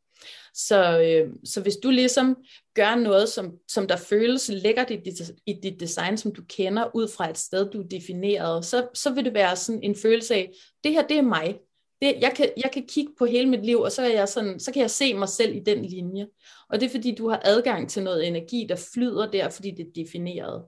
Så, 0.53 1.01
øh, 1.01 1.33
så 1.45 1.61
hvis 1.61 1.75
du 1.83 1.89
ligesom 1.89 2.37
gør 2.75 2.95
noget, 2.95 3.29
som, 3.29 3.51
som 3.67 3.87
der 3.87 3.97
føles 3.97 4.49
lækkert 4.53 4.91
i 4.91 4.95
dit, 4.95 5.31
i 5.45 5.53
dit 5.63 5.79
design, 5.79 6.17
som 6.17 6.35
du 6.35 6.41
kender 6.49 6.95
ud 6.95 7.07
fra 7.07 7.29
et 7.29 7.37
sted, 7.37 7.69
du 7.69 7.81
er 7.81 7.87
defineret, 7.87 8.65
så, 8.65 8.87
så 8.93 9.13
vil 9.13 9.25
det 9.25 9.33
være 9.33 9.55
sådan 9.55 9.83
en 9.83 9.95
følelse 9.95 10.35
af, 10.35 10.51
det 10.83 10.91
her, 10.91 11.07
det 11.07 11.17
er 11.17 11.21
mig. 11.21 11.55
Det, 12.01 12.15
jeg, 12.21 12.33
kan, 12.35 12.49
jeg 12.57 12.71
kan 12.73 12.85
kigge 12.87 13.13
på 13.19 13.25
hele 13.25 13.49
mit 13.49 13.65
liv, 13.65 13.79
og 13.79 13.91
så, 13.91 14.01
er 14.01 14.13
jeg 14.13 14.27
sådan, 14.27 14.59
så 14.59 14.73
kan 14.73 14.81
jeg 14.81 14.89
se 14.89 15.13
mig 15.13 15.29
selv 15.29 15.55
i 15.55 15.59
den 15.59 15.85
linje. 15.85 16.27
Og 16.69 16.79
det 16.79 16.85
er 16.85 16.89
fordi, 16.89 17.15
du 17.15 17.29
har 17.29 17.41
adgang 17.45 17.89
til 17.89 18.03
noget 18.03 18.27
energi, 18.27 18.65
der 18.69 18.89
flyder 18.93 19.31
der, 19.31 19.49
fordi 19.49 19.71
det 19.71 19.87
er 19.87 20.03
defineret. 20.05 20.65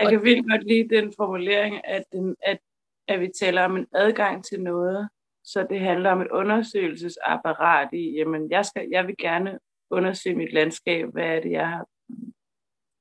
Jeg 0.00 0.10
kan 0.10 0.22
vildt 0.22 0.50
godt 0.50 0.68
lide 0.68 0.96
den 0.96 1.12
formulering, 1.16 1.86
at, 1.86 2.04
den, 2.12 2.36
at, 2.42 2.58
at 3.08 3.20
vi 3.20 3.28
taler 3.40 3.62
om 3.62 3.76
en 3.76 3.86
adgang 3.94 4.44
til 4.44 4.62
noget, 4.62 5.08
så 5.44 5.66
det 5.70 5.80
handler 5.80 6.10
om 6.10 6.20
et 6.20 6.30
undersøgelsesapparat 6.30 7.88
i, 7.92 8.10
jamen 8.16 8.50
jeg, 8.50 8.64
skal, 8.66 8.88
jeg 8.90 9.06
vil 9.06 9.14
gerne 9.18 9.58
undersøge 9.90 10.36
mit 10.36 10.52
landskab, 10.52 11.08
hvad 11.12 11.24
er 11.24 11.40
det, 11.40 11.50
jeg 11.50 11.68
har 11.68 11.86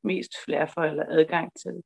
mest 0.03 0.31
flere 0.45 0.67
for 0.67 0.81
eller 0.81 1.05
adgang 1.09 1.51
til. 1.61 1.83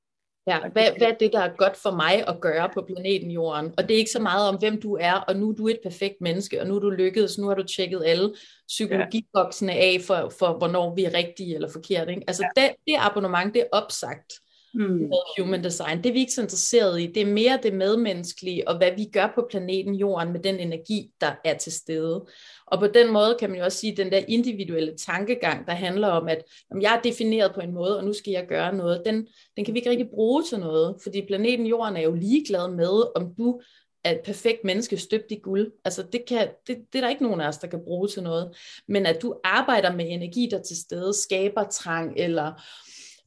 Ja, 0.47 0.59
hvad, 0.59 0.83
hvad 0.97 1.07
er 1.07 1.15
det, 1.19 1.33
der 1.33 1.39
er 1.39 1.55
godt 1.57 1.77
for 1.77 1.91
mig 1.91 2.27
at 2.27 2.41
gøre 2.41 2.69
på 2.73 2.81
planeten 2.81 3.31
Jorden? 3.31 3.73
Og 3.77 3.83
det 3.83 3.93
er 3.93 3.97
ikke 3.97 4.11
så 4.11 4.21
meget 4.21 4.49
om, 4.49 4.55
hvem 4.55 4.81
du 4.81 4.97
er, 5.01 5.13
og 5.13 5.35
nu 5.35 5.49
er 5.49 5.53
du 5.53 5.67
et 5.67 5.79
perfekt 5.83 6.15
menneske, 6.21 6.61
og 6.61 6.67
nu 6.67 6.75
er 6.75 6.79
du 6.79 6.89
lykkedes, 6.89 7.37
nu 7.37 7.47
har 7.47 7.55
du 7.55 7.63
tjekket 7.63 8.03
alle 8.05 8.33
psykologiboksene 8.67 9.73
af 9.73 10.01
for, 10.07 10.31
for 10.39 10.57
hvornår 10.57 10.95
vi 10.95 11.03
er 11.03 11.13
rigtige 11.13 11.55
eller 11.55 11.69
forkerte. 11.69 12.11
Ikke? 12.11 12.23
Altså 12.27 12.47
ja. 12.57 12.61
det, 12.61 12.71
det 12.87 12.95
abonnement, 12.99 13.53
det 13.53 13.61
er 13.61 13.77
opsagt 13.77 14.33
mm. 14.73 14.81
med 14.83 15.39
human 15.39 15.63
design. 15.63 15.97
Det 15.97 16.09
er 16.09 16.13
vi 16.13 16.19
ikke 16.19 16.31
så 16.31 16.41
interesseret 16.41 17.01
i. 17.01 17.07
Det 17.07 17.21
er 17.21 17.33
mere 17.33 17.59
det 17.63 17.73
medmenneskelige, 17.73 18.67
og 18.67 18.77
hvad 18.77 18.91
vi 18.95 19.05
gør 19.13 19.31
på 19.35 19.47
planeten 19.49 19.95
Jorden 19.95 20.33
med 20.33 20.39
den 20.39 20.59
energi, 20.59 21.11
der 21.21 21.31
er 21.45 21.57
til 21.57 21.71
stede. 21.71 22.25
Og 22.67 22.79
på 22.79 22.87
den 22.87 23.13
måde 23.13 23.37
kan 23.39 23.49
man 23.49 23.59
jo 23.59 23.65
også 23.65 23.77
sige, 23.77 23.91
at 23.91 23.97
den 23.97 24.11
der 24.11 24.21
individuelle 24.27 24.97
tankegang, 24.97 25.67
der 25.67 25.73
handler 25.73 26.07
om, 26.07 26.27
at 26.27 26.43
om 26.71 26.81
jeg 26.81 26.95
er 26.95 27.01
defineret 27.01 27.51
på 27.55 27.61
en 27.61 27.73
måde, 27.73 27.97
og 27.97 28.03
nu 28.03 28.13
skal 28.13 28.31
jeg 28.31 28.47
gøre 28.47 28.75
noget, 28.75 29.01
den, 29.05 29.27
den 29.57 29.65
kan 29.65 29.73
vi 29.73 29.79
ikke 29.79 29.89
rigtig 29.89 30.09
bruge 30.09 30.43
til 30.43 30.59
noget, 30.59 30.95
fordi 31.03 31.25
planeten 31.27 31.65
Jorden 31.65 31.97
er 31.97 32.01
jo 32.01 32.13
ligeglad 32.13 32.71
med, 32.71 33.15
om 33.15 33.35
du 33.37 33.61
er 34.03 34.11
et 34.11 34.21
perfekt 34.25 34.63
menneske 34.63 34.97
støbt 34.97 35.31
i 35.31 35.35
guld. 35.35 35.71
Altså 35.85 36.03
det, 36.11 36.25
kan, 36.27 36.47
det, 36.67 36.77
det 36.93 36.99
er 36.99 37.01
der 37.01 37.09
ikke 37.09 37.23
nogen 37.23 37.41
af 37.41 37.47
os, 37.47 37.57
der 37.57 37.67
kan 37.67 37.83
bruge 37.83 38.07
til 38.07 38.23
noget. 38.23 38.55
Men 38.87 39.05
at 39.05 39.21
du 39.21 39.35
arbejder 39.43 39.95
med 39.95 40.05
energi, 40.09 40.47
der 40.51 40.61
til 40.61 40.77
stede 40.77 41.13
skaber 41.13 41.63
trang, 41.63 42.13
eller 42.17 42.61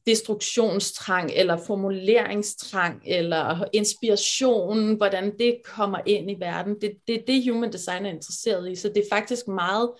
destruktionstrang, 0.05 1.31
eller 1.35 1.57
formuleringstrang, 1.57 3.01
eller 3.05 3.65
inspiration, 3.73 4.95
hvordan 4.95 5.37
det 5.39 5.61
kommer 5.65 5.99
ind 6.05 6.31
i 6.31 6.35
verden. 6.39 6.75
Det 6.81 6.89
er 6.89 6.93
det, 7.07 7.23
det, 7.27 7.51
human 7.51 7.73
design 7.73 8.05
er 8.05 8.09
interesseret 8.09 8.71
i. 8.71 8.75
Så 8.75 8.87
det 8.87 8.97
er 8.97 9.15
faktisk 9.15 9.47
meget 9.47 9.91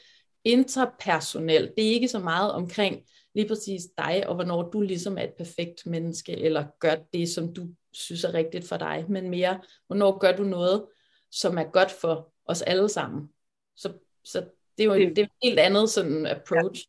interpersonelt. 0.43 1.71
Det 1.77 1.87
er 1.87 1.91
ikke 1.91 2.07
så 2.07 2.19
meget 2.19 2.51
omkring 2.51 3.01
lige 3.35 3.47
præcis 3.47 3.83
dig, 3.97 4.23
og 4.27 4.35
hvornår 4.35 4.69
du 4.69 4.81
ligesom 4.81 5.17
er 5.17 5.23
et 5.23 5.33
perfekt 5.37 5.85
menneske, 5.85 6.37
eller 6.37 6.65
gør 6.79 6.95
det, 7.13 7.29
som 7.29 7.53
du 7.53 7.67
synes 7.93 8.23
er 8.23 8.33
rigtigt 8.33 8.67
for 8.67 8.77
dig, 8.77 9.05
men 9.09 9.29
mere, 9.29 9.59
hvornår 9.87 10.17
gør 10.17 10.31
du 10.31 10.43
noget, 10.43 10.85
som 11.31 11.57
er 11.57 11.63
godt 11.63 11.91
for 11.91 12.33
os 12.45 12.61
alle 12.61 12.89
sammen. 12.89 13.29
Så, 13.75 13.93
så 14.23 14.45
det 14.77 14.83
er 14.83 14.87
jo 14.87 14.93
det, 14.93 15.15
det 15.15 15.21
er 15.21 15.25
et 15.25 15.31
helt 15.43 15.59
andet 15.59 15.89
sådan 15.89 16.25
approach 16.25 16.81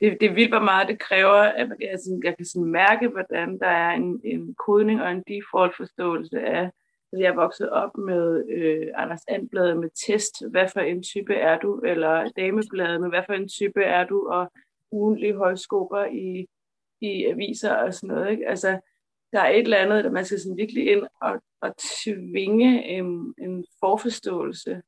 det, 0.00 0.16
det 0.20 0.30
er 0.30 0.34
vildt, 0.34 0.50
hvor 0.50 0.64
meget 0.64 0.88
det 0.88 0.98
kræver, 0.98 1.42
at 1.60 1.68
jeg, 1.80 1.98
sådan, 2.04 2.20
jeg 2.24 2.36
kan 2.36 2.46
sådan 2.46 2.70
mærke, 2.70 3.08
hvordan 3.08 3.58
der 3.58 3.66
er 3.66 3.90
en, 3.90 4.20
en 4.24 4.54
kodning 4.54 5.02
og 5.02 5.10
en 5.10 5.24
default 5.28 5.76
forståelse 5.76 6.40
af, 6.40 6.70
at 7.12 7.18
jeg 7.20 7.28
er 7.28 7.34
vokset 7.34 7.70
op 7.70 7.96
med 7.98 8.44
øh, 8.48 8.86
Anders 8.94 9.24
Andbladet 9.28 9.76
med 9.76 9.90
test, 10.06 10.34
hvad 10.50 10.68
for 10.72 10.80
en 10.80 11.02
type 11.02 11.34
er 11.34 11.58
du, 11.58 11.80
eller 11.80 12.30
Damebladet 12.36 13.00
med, 13.00 13.08
hvad 13.08 13.22
for 13.26 13.32
en 13.32 13.48
type 13.48 13.82
er 13.82 14.04
du, 14.04 14.28
og 14.28 14.52
ugenlige 14.90 15.36
højskoper 15.36 16.04
i, 16.04 16.46
i 17.00 17.24
aviser 17.24 17.74
og 17.74 17.94
sådan 17.94 18.14
noget. 18.14 18.30
Ikke? 18.30 18.48
Altså, 18.48 18.80
der 19.32 19.40
er 19.40 19.50
et 19.50 19.58
eller 19.58 19.76
andet, 19.76 20.04
der 20.04 20.10
man 20.10 20.24
skal 20.24 20.40
sådan 20.40 20.56
virkelig 20.56 20.90
ind 20.90 21.06
og, 21.22 21.42
og 21.60 21.74
tvinge 22.04 22.84
en, 22.84 23.34
en 23.38 23.64
forforståelse 23.80 24.82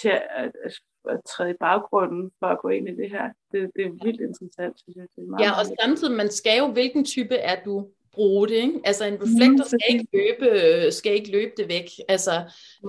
til 0.00 0.08
at, 0.08 0.52
at, 0.64 0.74
at 1.08 1.20
træde 1.32 1.50
i 1.50 1.60
baggrunden 1.60 2.30
for 2.38 2.46
at 2.46 2.58
gå 2.62 2.68
ind 2.68 2.88
i 2.88 2.96
det 2.96 3.10
her. 3.10 3.26
Det, 3.52 3.70
det 3.76 3.84
er 3.86 4.04
vildt 4.04 4.20
interessant, 4.20 4.74
synes 4.80 4.96
jeg. 4.96 5.06
Det 5.16 5.22
er 5.22 5.30
meget 5.30 5.44
ja, 5.44 5.50
og 5.60 5.64
samtidig, 5.82 6.16
man 6.16 6.30
skal 6.30 6.58
jo, 6.58 6.66
hvilken 6.66 7.04
type 7.04 7.34
er 7.34 7.56
du? 7.64 7.86
bruge 8.16 8.48
det. 8.48 8.54
Ikke? 8.54 8.80
Altså 8.84 9.04
en 9.04 9.18
reflektor 9.22 9.64
skal 9.64 9.86
ikke 9.88 10.06
løbe, 10.12 10.92
skal 10.92 11.14
ikke 11.14 11.30
løbe 11.30 11.52
det 11.56 11.68
væk. 11.68 11.88
Altså 12.08 12.30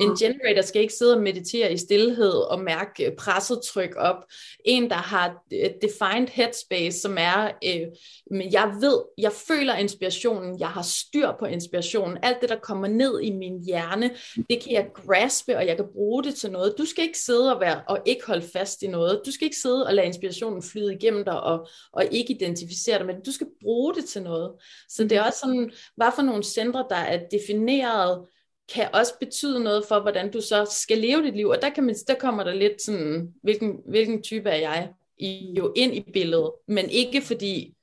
en 0.02 0.16
generator 0.16 0.62
skal 0.62 0.82
ikke 0.82 0.94
sidde 0.94 1.16
og 1.16 1.22
meditere 1.22 1.74
i 1.74 1.78
stillhed 1.78 2.32
og 2.32 2.60
mærke 2.60 3.16
presset 3.18 3.60
tryk 3.62 3.96
op. 3.98 4.26
En, 4.66 4.90
der 4.90 4.96
har 4.96 5.44
defined 5.82 6.28
headspace, 6.28 7.00
som 7.00 7.18
er, 7.20 7.52
øh, 7.64 7.88
men 8.32 8.54
jeg 8.54 8.74
ved, 8.82 9.02
jeg 9.18 9.32
føler 9.32 9.76
inspirationen, 9.76 10.60
jeg 10.60 10.68
har 10.68 10.82
styr 10.82 11.32
på 11.40 11.46
inspirationen. 11.46 12.18
Alt 12.24 12.42
det, 12.42 12.50
der 12.50 12.60
kommer 12.60 12.88
ned 12.88 13.22
i 13.22 13.32
min 13.32 13.64
hjerne, 13.64 14.12
det 14.50 14.64
kan 14.64 14.72
jeg 14.72 14.88
graspe, 14.94 15.58
og 15.58 15.68
jeg 15.68 15.76
kan 15.76 15.86
bruge 15.94 16.24
det 16.24 16.36
til 16.36 16.52
noget. 16.52 16.76
Du 16.78 16.86
skal 16.86 17.04
ikke 17.04 17.20
sidde 17.20 17.56
og, 17.56 17.62
være, 17.62 17.82
og 17.88 18.00
ikke 18.06 18.26
holde 18.28 18.48
fast 18.54 18.82
i 18.82 18.88
noget. 18.88 19.22
Du 19.26 19.32
skal 19.32 19.46
ikke 19.46 19.58
sidde 19.58 19.88
og 19.88 19.94
lade 19.94 20.08
inspirationen 20.08 20.64
flyde 20.64 20.94
igennem 20.94 21.26
dig 21.26 21.42
og, 21.42 21.68
og 21.94 22.06
ikke 22.12 22.34
identificere 22.34 22.98
dig, 22.98 23.06
men 23.06 23.24
du 23.26 23.32
skal 23.32 23.48
bruge 23.62 23.96
det 23.96 24.06
til 24.06 24.22
noget. 24.22 24.52
Så 24.90 25.04
det 25.04 25.12
er 25.12 25.24
også 25.24 25.40
sådan, 25.40 25.72
hvad 25.96 26.12
for 26.16 26.22
nogle 26.22 26.44
centre, 26.44 26.86
der 26.90 26.96
er 26.96 27.20
defineret, 27.32 28.26
kan 28.74 28.90
også 28.94 29.14
betyde 29.20 29.64
noget 29.64 29.86
for, 29.88 30.00
hvordan 30.00 30.32
du 30.32 30.42
så 30.42 30.68
skal 30.72 30.98
leve 30.98 31.24
dit 31.24 31.36
liv. 31.36 31.48
Og 31.48 31.62
der, 31.62 31.70
kan 31.70 31.84
man, 31.84 31.96
der 32.08 32.16
kommer 32.16 32.44
der 32.44 32.54
lidt 32.54 32.82
sådan, 32.82 33.34
hvilken, 33.44 33.80
hvilken 33.86 34.24
type 34.24 34.50
er 34.50 34.56
jeg 34.56 34.90
i, 35.20 35.54
jo 35.58 35.74
ind 35.76 35.96
i 35.96 36.12
billedet, 36.14 36.52
men 36.68 36.90
ikke 36.90 37.22
fordi, 37.22 37.76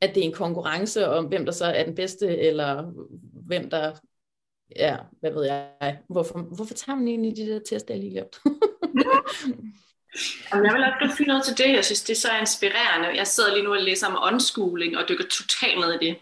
at 0.00 0.14
det 0.14 0.20
er 0.20 0.24
en 0.24 0.32
konkurrence 0.32 1.08
om, 1.08 1.24
hvem 1.24 1.44
der 1.44 1.52
så 1.52 1.64
er 1.64 1.84
den 1.84 1.94
bedste, 1.94 2.38
eller 2.38 2.92
hvem 3.46 3.70
der, 3.70 3.92
ja, 4.76 4.96
hvad 5.20 5.32
ved 5.32 5.44
jeg, 5.44 5.98
hvorfor, 6.08 6.38
hvorfor 6.38 6.74
tager 6.74 6.96
man 6.96 7.08
egentlig 7.08 7.36
de 7.36 7.46
der 7.46 7.60
tester, 7.68 7.94
jeg 7.94 8.02
lige? 8.02 8.24
Jamen, 10.52 10.66
jeg 10.66 10.74
vil 10.74 10.84
også 10.84 10.96
godt 11.00 11.16
finde 11.16 11.28
noget 11.28 11.44
til 11.44 11.58
det. 11.58 11.72
Jeg 11.72 11.84
synes, 11.84 12.02
det 12.02 12.12
er 12.12 12.20
så 12.20 12.28
inspirerende. 12.40 13.16
Jeg 13.16 13.26
sidder 13.26 13.54
lige 13.54 13.64
nu 13.64 13.74
og 13.74 13.82
læser 13.82 14.06
om 14.06 14.34
unschooling 14.34 14.96
og 14.96 15.08
dykker 15.08 15.24
totalt 15.24 15.80
ned 15.80 15.92
i 16.00 16.06
det. 16.06 16.16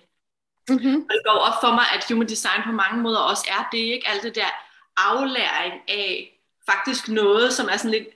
Mm-hmm. 0.68 0.96
Og 0.96 1.10
det 1.10 1.22
går 1.24 1.32
op 1.32 1.60
for 1.60 1.74
mig, 1.74 1.84
at 1.94 2.06
human 2.08 2.28
design 2.28 2.62
på 2.66 2.72
mange 2.72 3.02
måder 3.02 3.18
også 3.18 3.44
er 3.48 3.68
det, 3.72 3.78
ikke? 3.78 4.08
Alt 4.08 4.22
det 4.22 4.34
der 4.34 4.50
aflæring 4.96 5.74
af 5.88 6.32
faktisk 6.70 7.08
noget, 7.08 7.52
som 7.52 7.68
er 7.72 7.76
sådan 7.76 7.90
lidt, 7.90 8.08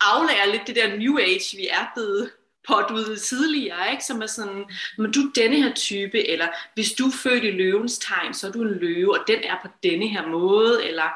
aflærer 0.00 0.46
lidt 0.46 0.66
det 0.66 0.76
der 0.76 0.96
new 0.96 1.18
age, 1.18 1.56
vi 1.56 1.66
er 1.70 1.86
blevet 1.94 2.30
pådudet 2.68 3.22
tidligere, 3.22 3.90
ikke? 3.90 4.04
som 4.04 4.22
er 4.22 4.26
sådan, 4.26 4.64
men 4.98 5.12
du 5.12 5.20
er 5.20 5.32
denne 5.34 5.56
her 5.62 5.74
type, 5.74 6.28
eller 6.28 6.48
hvis 6.74 6.92
du 6.92 7.06
er 7.06 7.12
født 7.22 7.44
i 7.44 7.50
løvens 7.50 7.98
tegn, 7.98 8.34
så 8.34 8.46
er 8.48 8.52
du 8.52 8.62
en 8.62 8.78
løve, 8.78 9.20
og 9.20 9.24
den 9.26 9.44
er 9.44 9.56
på 9.62 9.68
denne 9.82 10.08
her 10.08 10.26
måde, 10.26 10.84
eller, 10.84 11.08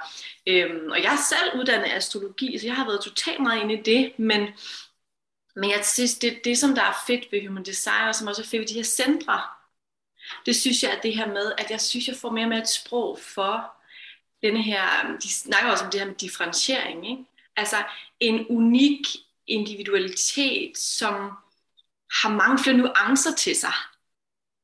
øhm, 0.46 0.90
og 0.90 1.02
jeg 1.02 1.12
er 1.12 1.22
selv 1.28 1.60
uddannet 1.60 1.90
astrologi, 1.92 2.58
så 2.58 2.66
jeg 2.66 2.76
har 2.76 2.84
været 2.86 3.00
totalt 3.00 3.40
meget 3.40 3.62
inde 3.62 3.74
i 3.74 3.82
det, 3.82 4.12
men, 4.18 4.48
men 5.56 5.70
jeg 5.70 5.84
synes, 5.84 6.14
det, 6.14 6.40
det 6.44 6.58
som 6.58 6.74
der 6.74 6.82
er 6.82 7.04
fedt 7.06 7.32
ved 7.32 7.46
human 7.46 7.64
design, 7.64 8.08
og 8.08 8.14
som 8.14 8.26
også 8.26 8.42
er 8.42 8.46
fedt 8.46 8.60
ved 8.60 8.68
de 8.68 8.74
her 8.74 8.82
centre, 8.82 9.40
det 10.46 10.56
synes 10.56 10.82
jeg 10.82 10.90
er 10.96 11.00
det 11.00 11.16
her 11.16 11.26
med, 11.26 11.52
at 11.58 11.70
jeg 11.70 11.80
synes, 11.80 12.08
jeg 12.08 12.16
får 12.16 12.30
mere 12.30 12.48
med 12.48 12.58
et 12.58 12.68
sprog 12.68 13.18
for 13.18 13.72
denne 14.42 14.62
her, 14.62 15.16
de 15.22 15.34
snakker 15.34 15.70
også 15.70 15.84
om 15.84 15.90
det 15.90 16.00
her 16.00 16.06
med 16.06 16.14
differentiering, 16.14 17.10
ikke? 17.10 17.24
altså 17.56 17.76
en 18.20 18.46
unik 18.48 19.00
individualitet, 19.46 20.78
som 20.78 21.14
har 22.22 22.28
mange 22.28 22.58
flere 22.58 22.76
nuancer 22.76 23.34
til 23.34 23.56
sig. 23.56 23.72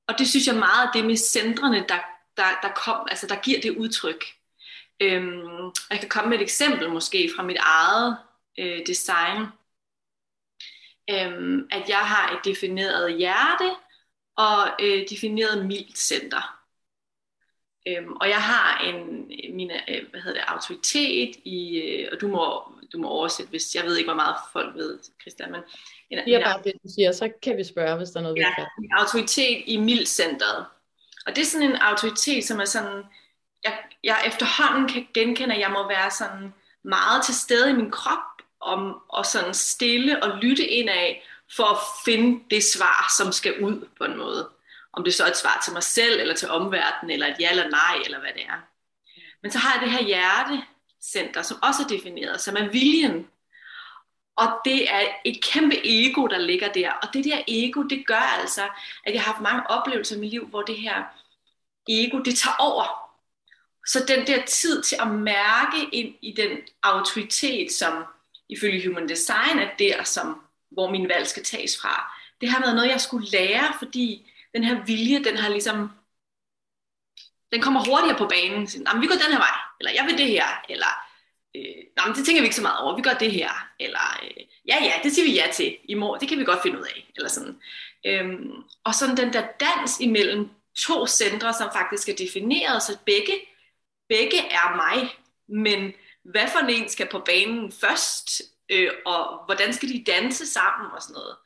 Og 0.08 0.18
det 0.18 0.28
synes 0.28 0.46
jeg 0.46 0.54
meget 0.54 0.88
at 0.88 0.94
det 0.94 1.04
med 1.04 1.16
centrene, 1.16 1.84
der, 1.88 1.98
der, 2.36 2.58
der, 2.62 2.68
kom, 2.68 3.06
altså 3.10 3.26
der 3.26 3.36
giver 3.36 3.60
det 3.60 3.76
udtryk. 3.76 4.24
Øhm, 5.00 5.72
jeg 5.90 6.00
kan 6.00 6.08
komme 6.08 6.30
med 6.30 6.38
et 6.38 6.42
eksempel 6.42 6.90
måske 6.90 7.30
fra 7.36 7.42
mit 7.42 7.56
eget 7.60 8.16
øh, 8.58 8.86
design. 8.86 9.46
Øhm, 11.10 11.68
at 11.70 11.88
jeg 11.88 11.98
har 11.98 12.36
et 12.36 12.44
defineret 12.44 13.16
hjerte, 13.16 13.70
og 14.36 14.68
øh, 14.80 15.06
defineret 15.10 15.66
mildt 15.66 15.98
center. 15.98 16.62
Øhm, 17.88 18.12
og 18.12 18.28
jeg 18.28 18.42
har 18.42 18.78
en 18.84 19.26
min 19.56 19.70
øh, 19.70 20.10
hvad 20.10 20.20
hedder 20.20 20.40
det, 20.40 20.48
autoritet 20.48 21.36
i, 21.44 21.78
øh, 21.78 22.08
og 22.12 22.20
du 22.20 22.28
må, 22.28 22.62
du 22.92 22.98
må 22.98 23.08
oversætte, 23.08 23.50
hvis 23.50 23.74
jeg 23.74 23.84
ved 23.84 23.96
ikke, 23.96 24.08
hvor 24.08 24.14
meget 24.14 24.36
folk 24.52 24.74
ved, 24.74 24.98
Christian, 25.20 25.52
men 25.52 25.60
en, 26.10 26.28
ja, 26.28 26.40
bare 26.44 26.62
det, 26.64 26.72
du 26.82 26.88
siger, 26.94 27.12
så 27.12 27.32
kan 27.42 27.56
vi 27.56 27.64
spørge, 27.64 27.96
hvis 27.96 28.10
der 28.10 28.18
er 28.18 28.22
noget, 28.22 28.38
ja, 28.38 28.54
en 28.78 28.92
autoritet 28.98 29.62
i 29.66 29.76
mildt-centret. 29.76 30.66
Og 31.26 31.36
det 31.36 31.42
er 31.42 31.46
sådan 31.46 31.70
en 31.70 31.76
autoritet, 31.76 32.44
som 32.44 32.60
er 32.60 32.64
sådan, 32.64 33.04
jeg, 33.64 33.78
jeg 34.04 34.22
efterhånden 34.26 34.88
kan 34.88 35.06
genkende, 35.14 35.54
at 35.54 35.60
jeg 35.60 35.70
må 35.70 35.88
være 35.88 36.10
sådan 36.10 36.54
meget 36.84 37.24
til 37.24 37.34
stede 37.34 37.70
i 37.70 37.72
min 37.72 37.90
krop, 37.90 38.36
om, 38.60 39.00
og 39.08 39.26
sådan 39.26 39.54
stille 39.54 40.22
og 40.22 40.38
lytte 40.38 40.66
ind 40.66 40.90
af, 40.90 41.24
for 41.56 41.64
at 41.64 41.78
finde 42.04 42.44
det 42.50 42.64
svar, 42.64 43.12
som 43.16 43.32
skal 43.32 43.64
ud 43.64 43.88
på 43.98 44.04
en 44.04 44.16
måde. 44.16 44.50
Om 44.92 45.04
det 45.04 45.14
så 45.14 45.24
er 45.24 45.30
et 45.30 45.36
svar 45.36 45.60
til 45.64 45.72
mig 45.72 45.82
selv, 45.82 46.20
eller 46.20 46.34
til 46.34 46.48
omverdenen, 46.50 47.10
eller 47.10 47.26
et 47.26 47.36
ja 47.40 47.50
eller 47.50 47.68
nej, 47.68 48.02
eller 48.04 48.20
hvad 48.20 48.30
det 48.34 48.42
er. 48.42 48.60
Men 49.42 49.52
så 49.52 49.58
har 49.58 49.72
jeg 49.74 49.82
det 49.82 49.90
her 49.90 50.02
hjertecenter, 50.02 51.42
som 51.42 51.58
også 51.62 51.82
er 51.82 51.86
defineret, 51.86 52.40
som 52.40 52.56
er 52.56 52.68
viljen. 52.68 53.26
Og 54.36 54.60
det 54.64 54.92
er 54.94 55.02
et 55.24 55.42
kæmpe 55.42 55.76
ego, 55.84 56.26
der 56.26 56.38
ligger 56.38 56.72
der. 56.72 56.92
Og 56.92 57.08
det 57.12 57.24
der 57.24 57.42
ego, 57.48 57.82
det 57.82 58.06
gør 58.06 58.38
altså, 58.40 58.68
at 59.04 59.14
jeg 59.14 59.22
har 59.22 59.32
haft 59.32 59.42
mange 59.42 59.70
oplevelser 59.70 60.16
i 60.16 60.20
mit 60.20 60.30
liv, 60.30 60.46
hvor 60.46 60.62
det 60.62 60.76
her 60.76 61.04
ego, 61.88 62.18
det 62.18 62.38
tager 62.38 62.56
over. 62.58 63.02
så 63.86 64.04
den 64.08 64.26
der 64.26 64.44
tid 64.44 64.82
til 64.82 64.96
at 65.00 65.08
mærke 65.08 65.76
ind 65.92 66.14
i 66.22 66.32
den 66.32 66.58
autoritet, 66.82 67.72
som 67.72 68.04
ifølge 68.48 68.88
Human 68.88 69.08
Design 69.08 69.58
er 69.58 69.70
der, 69.78 70.02
som, 70.04 70.40
hvor 70.76 70.90
min 70.90 71.08
valg 71.08 71.26
skal 71.26 71.44
tages 71.44 71.80
fra, 71.80 72.12
det 72.40 72.48
har 72.48 72.60
været 72.60 72.74
noget, 72.74 72.90
jeg 72.90 73.00
skulle 73.00 73.30
lære, 73.30 73.74
fordi 73.78 74.30
den 74.54 74.64
her 74.64 74.84
vilje, 74.84 75.24
den 75.24 75.36
har 75.36 75.48
ligesom, 75.48 75.90
den 77.52 77.60
kommer 77.60 77.80
hurtigere 77.88 78.18
på 78.18 78.26
banen. 78.26 78.68
Jamen, 78.86 79.02
vi 79.02 79.06
går 79.06 79.14
den 79.14 79.32
her 79.32 79.38
vej, 79.38 79.56
eller 79.80 79.92
jeg 79.92 80.04
vil 80.08 80.18
det 80.18 80.26
her, 80.26 80.46
eller 80.68 80.92
øh, 81.56 81.82
jamen, 81.98 82.16
det 82.16 82.26
tænker 82.26 82.42
vi 82.42 82.46
ikke 82.46 82.56
så 82.56 82.62
meget 82.62 82.78
over, 82.78 82.96
vi 82.96 83.02
gør 83.02 83.12
det 83.14 83.32
her, 83.32 83.50
eller 83.80 84.20
øh, 84.22 84.44
ja, 84.68 84.84
ja, 84.84 84.92
det 85.02 85.12
siger 85.12 85.26
vi 85.26 85.34
ja 85.34 85.46
til 85.52 85.76
i 85.84 85.94
morgen, 85.94 86.20
det 86.20 86.28
kan 86.28 86.38
vi 86.38 86.44
godt 86.44 86.62
finde 86.62 86.78
ud 86.78 86.84
af, 86.84 87.10
eller 87.16 87.28
sådan. 87.28 87.60
Øhm, 88.06 88.52
og 88.84 88.94
sådan 88.94 89.16
den 89.16 89.32
der 89.32 89.46
dans 89.60 90.00
imellem 90.00 90.50
to 90.76 91.06
centre, 91.06 91.54
som 91.54 91.68
faktisk 91.72 92.08
er 92.08 92.16
defineret, 92.24 92.82
så 92.82 92.98
begge, 93.06 93.34
begge 94.08 94.38
er 94.38 94.76
mig, 94.76 95.14
men 95.48 95.92
hvad 96.24 96.48
for 96.48 96.58
en 96.58 96.88
skal 96.88 97.08
på 97.10 97.18
banen 97.18 97.72
først, 97.72 98.42
øh, 98.70 98.90
og 99.06 99.44
hvordan 99.44 99.72
skal 99.72 99.88
de 99.88 100.04
danse 100.06 100.46
sammen 100.46 100.90
og 100.96 101.02
sådan 101.02 101.14
noget. 101.14 101.36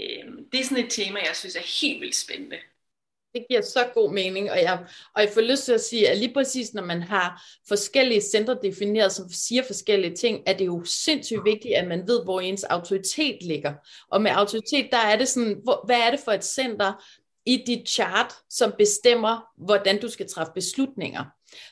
Øh, 0.00 0.44
det 0.52 0.60
er 0.60 0.64
sådan 0.64 0.84
et 0.84 0.90
tema, 0.90 1.20
jeg 1.26 1.36
synes 1.36 1.56
er 1.56 1.82
helt 1.82 2.00
vildt 2.00 2.16
spændende. 2.16 2.56
Det 3.34 3.46
giver 3.50 3.60
så 3.60 3.88
god 3.94 4.12
mening, 4.12 4.50
og 4.50 4.62
jeg, 4.62 4.86
og 5.14 5.22
jeg 5.22 5.30
får 5.34 5.40
lyst 5.40 5.64
til 5.64 5.72
at 5.72 5.80
sige, 5.80 6.08
at 6.08 6.18
lige 6.18 6.34
præcis 6.34 6.74
når 6.74 6.82
man 6.82 7.02
har 7.02 7.42
forskellige 7.68 8.20
centre 8.20 8.58
defineret, 8.62 9.12
som 9.12 9.28
siger 9.30 9.62
forskellige 9.62 10.16
ting, 10.16 10.42
er 10.46 10.52
det 10.52 10.66
jo 10.66 10.84
sindssygt 10.84 11.44
vigtigt, 11.44 11.74
at 11.74 11.88
man 11.88 12.06
ved, 12.06 12.24
hvor 12.24 12.40
ens 12.40 12.64
autoritet 12.64 13.42
ligger. 13.42 13.74
Og 14.10 14.22
med 14.22 14.30
autoritet, 14.30 14.88
der 14.90 14.98
er 14.98 15.16
det 15.16 15.28
sådan, 15.28 15.60
hvor, 15.62 15.82
hvad 15.86 15.96
er 15.96 16.10
det 16.10 16.20
for 16.20 16.32
et 16.32 16.44
center 16.44 17.04
i 17.46 17.64
dit 17.66 17.88
chart, 17.88 18.34
som 18.50 18.72
bestemmer, 18.78 19.64
hvordan 19.64 20.00
du 20.00 20.08
skal 20.08 20.28
træffe 20.28 20.52
beslutninger. 20.54 21.24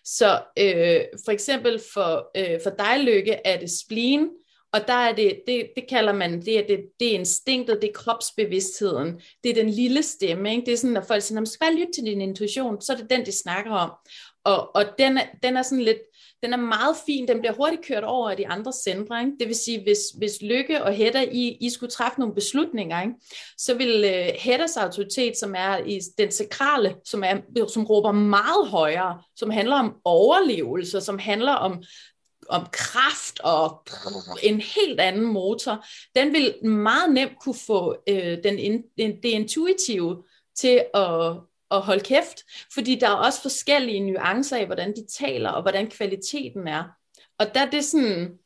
Så 0.05 0.43
øh, 0.59 1.01
for 1.25 1.31
eksempel 1.33 1.81
for, 1.95 2.31
øh, 2.37 2.61
for 2.63 2.71
dig, 2.71 3.01
Lykke, 3.01 3.33
er 3.45 3.61
det 3.61 3.71
spleen, 3.71 4.31
og 4.73 4.81
der 4.87 4.95
er 4.95 5.13
det, 5.13 5.41
det, 5.47 5.71
det 5.77 5.89
kalder 5.89 6.13
man, 6.13 6.41
det 6.41 6.59
er, 6.59 6.67
det, 6.67 6.81
det 7.01 7.09
er 7.09 7.19
instinktet, 7.19 7.79
det 7.83 7.89
er 7.89 7.93
kropsbevidstheden, 7.93 9.21
det 9.45 9.51
er 9.51 9.55
den 9.55 9.71
lille 9.71 10.03
stemme, 10.03 10.51
ikke? 10.51 10.67
det 10.67 10.73
er 10.73 10.77
sådan, 10.77 10.95
når 10.95 11.01
folk 11.01 11.23
siger, 11.23 11.45
skal 11.45 11.67
bare 11.67 11.75
lytte 11.75 11.93
til 11.93 12.05
din 12.05 12.21
intuition, 12.21 12.81
så 12.81 12.93
er 12.93 12.97
det 12.97 13.11
den, 13.11 13.27
de 13.27 13.33
snakker 13.33 13.71
om. 13.71 13.91
Og, 14.45 14.77
og 14.77 14.85
den, 14.99 15.19
er, 15.19 15.25
den 15.43 15.57
er 15.57 15.63
sådan 15.63 15.85
lidt, 15.85 15.99
den 16.43 16.53
er 16.53 16.57
meget 16.57 16.97
fin, 17.07 17.29
den 17.29 17.41
bliver 17.41 17.53
hurtigt 17.53 17.85
kørt 17.85 18.05
over 18.05 18.31
af 18.31 18.37
de 18.37 18.49
andre 18.49 18.73
centre. 18.73 19.21
Ikke? 19.21 19.33
Det 19.41 19.49
vil 19.49 19.57
sige, 19.57 19.83
hvis, 19.83 19.99
hvis 20.19 20.43
Lykke 20.43 20.83
og 20.83 20.93
Hedda, 20.93 21.25
I, 21.33 21.57
I 21.61 21.71
skulle 21.71 21.91
træffe 21.91 22.21
nogle 22.21 22.35
beslutninger, 22.35 23.03
ikke? 23.03 23.15
så 23.59 23.75
vil 23.75 24.05
uh, 24.05 24.41
Heddas 24.41 24.77
autoritet, 24.77 25.37
som 25.37 25.55
er 25.57 25.77
i 25.77 26.01
den 26.19 26.31
sakrale, 26.31 26.95
som, 27.05 27.25
er, 27.25 27.67
som 27.69 27.85
råber 27.85 28.13
meget 28.13 28.69
højere, 28.69 29.23
som 29.37 29.51
handler 29.51 29.77
om 29.77 29.97
overlevelse, 30.05 31.01
som 31.01 31.19
handler 31.19 31.53
om 31.53 31.83
om 32.51 32.67
kraft 32.73 33.41
og 33.41 33.87
en 34.43 34.61
helt 34.61 35.01
anden 35.01 35.25
motor, 35.25 35.85
den 36.17 36.33
vil 36.33 36.65
meget 36.65 37.13
nemt 37.13 37.39
kunne 37.41 37.59
få 37.67 37.97
øh, 38.09 38.39
den, 38.45 38.83
den, 38.99 39.23
det 39.23 39.29
intuitive 39.29 40.23
til 40.57 40.85
at, 40.95 41.37
at 41.71 41.81
holde 41.81 42.01
kæft, 42.01 42.45
fordi 42.75 42.95
der 42.95 43.09
er 43.09 43.15
også 43.15 43.43
forskellige 43.43 44.01
nuancer 44.01 44.57
i, 44.57 44.65
hvordan 44.65 44.97
de 44.97 45.07
taler, 45.19 45.51
og 45.51 45.63
hvordan 45.63 45.91
kvaliteten 45.91 46.69
er. 46.69 46.85
Og 47.39 47.55
der 47.55 47.61
er 47.61 47.71
det 47.71 47.85
sådan, 47.85 48.39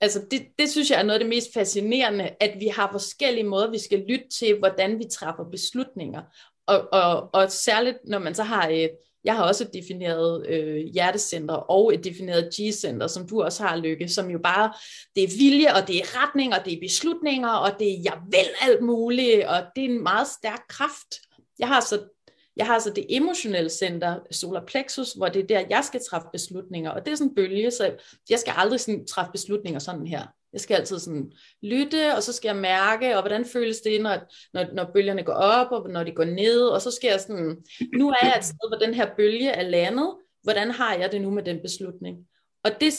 altså 0.00 0.26
det, 0.30 0.46
det 0.58 0.70
synes 0.70 0.90
jeg 0.90 0.98
er 0.98 1.02
noget 1.02 1.18
af 1.18 1.24
det 1.24 1.28
mest 1.28 1.54
fascinerende, 1.54 2.30
at 2.40 2.60
vi 2.60 2.66
har 2.66 2.92
forskellige 2.92 3.44
måder, 3.44 3.70
vi 3.70 3.78
skal 3.78 4.04
lytte 4.08 4.28
til, 4.38 4.58
hvordan 4.58 4.98
vi 4.98 5.04
træffer 5.12 5.44
beslutninger. 5.50 6.22
Og, 6.66 6.88
og, 6.92 7.30
og 7.34 7.50
særligt, 7.50 7.98
når 8.04 8.18
man 8.18 8.34
så 8.34 8.42
har 8.42 8.68
et, 8.68 8.90
jeg 9.26 9.36
har 9.36 9.44
også 9.44 9.68
defineret 9.74 10.46
øh, 10.46 10.76
hjertecenter 10.76 11.54
og 11.54 11.94
et 11.94 12.04
defineret 12.04 12.50
G-center, 12.54 13.06
som 13.06 13.28
du 13.28 13.42
også 13.42 13.62
har, 13.62 13.76
Lykke, 13.76 14.08
som 14.08 14.30
jo 14.30 14.38
bare, 14.38 14.72
det 15.16 15.24
er 15.24 15.38
vilje, 15.38 15.74
og 15.74 15.88
det 15.88 15.96
er 15.96 16.22
retning, 16.22 16.54
og 16.54 16.64
det 16.64 16.72
er 16.72 16.80
beslutninger, 16.80 17.48
og 17.48 17.70
det 17.78 17.92
er, 17.92 18.00
jeg 18.04 18.18
vil 18.30 18.48
alt 18.62 18.82
muligt, 18.82 19.44
og 19.44 19.56
det 19.76 19.84
er 19.84 19.88
en 19.88 20.02
meget 20.02 20.26
stærk 20.28 20.62
kraft. 20.68 21.14
Jeg 21.58 21.68
har 21.68 21.80
så 21.80 22.08
jeg 22.56 22.66
har 22.66 22.78
så 22.78 22.90
det 22.90 23.06
emotionelle 23.08 23.70
center, 23.70 24.18
solar 24.30 24.64
plexus, 24.66 25.12
hvor 25.12 25.28
det 25.28 25.42
er 25.42 25.46
der, 25.46 25.64
jeg 25.70 25.84
skal 25.84 26.00
træffe 26.10 26.28
beslutninger, 26.32 26.90
og 26.90 27.06
det 27.06 27.12
er 27.12 27.16
sådan 27.16 27.30
en 27.30 27.34
bølge, 27.34 27.70
så 27.70 27.94
jeg 28.30 28.38
skal 28.38 28.54
aldrig 28.56 28.80
sådan 28.80 29.06
træffe 29.06 29.32
beslutninger 29.32 29.80
sådan 29.80 30.06
her. 30.06 30.26
Jeg 30.56 30.60
skal 30.60 30.74
altid 30.74 30.98
sådan 30.98 31.32
lytte, 31.62 32.14
og 32.16 32.22
så 32.22 32.32
skal 32.32 32.48
jeg 32.48 32.56
mærke, 32.56 33.16
og 33.16 33.22
hvordan 33.22 33.44
føles 33.44 33.80
det, 33.80 34.02
når, 34.02 34.18
når, 34.54 34.66
når 34.74 34.90
bølgerne 34.94 35.22
går 35.22 35.32
op, 35.32 35.72
og 35.72 35.90
når 35.90 36.04
de 36.04 36.12
går 36.12 36.24
ned, 36.24 36.62
og 36.62 36.82
så 36.82 36.90
skal 36.90 37.08
jeg 37.08 37.20
sådan, 37.20 37.56
nu 37.96 38.08
er 38.08 38.14
jeg 38.22 38.34
et 38.38 38.44
sted, 38.44 38.68
hvor 38.70 38.78
den 38.78 38.94
her 38.94 39.14
bølge 39.16 39.48
er 39.48 39.68
landet, 39.68 40.16
hvordan 40.42 40.70
har 40.70 40.94
jeg 40.94 41.12
det 41.12 41.20
nu 41.20 41.30
med 41.30 41.42
den 41.42 41.60
beslutning? 41.62 42.18
Og 42.64 42.70
det, 42.80 42.92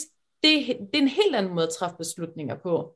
det, 0.43 0.67
det 0.67 0.97
er 0.97 1.01
en 1.01 1.07
helt 1.07 1.35
anden 1.35 1.53
måde 1.53 1.67
at 1.67 1.73
træffe 1.73 1.95
beslutninger 1.97 2.55
på. 2.55 2.95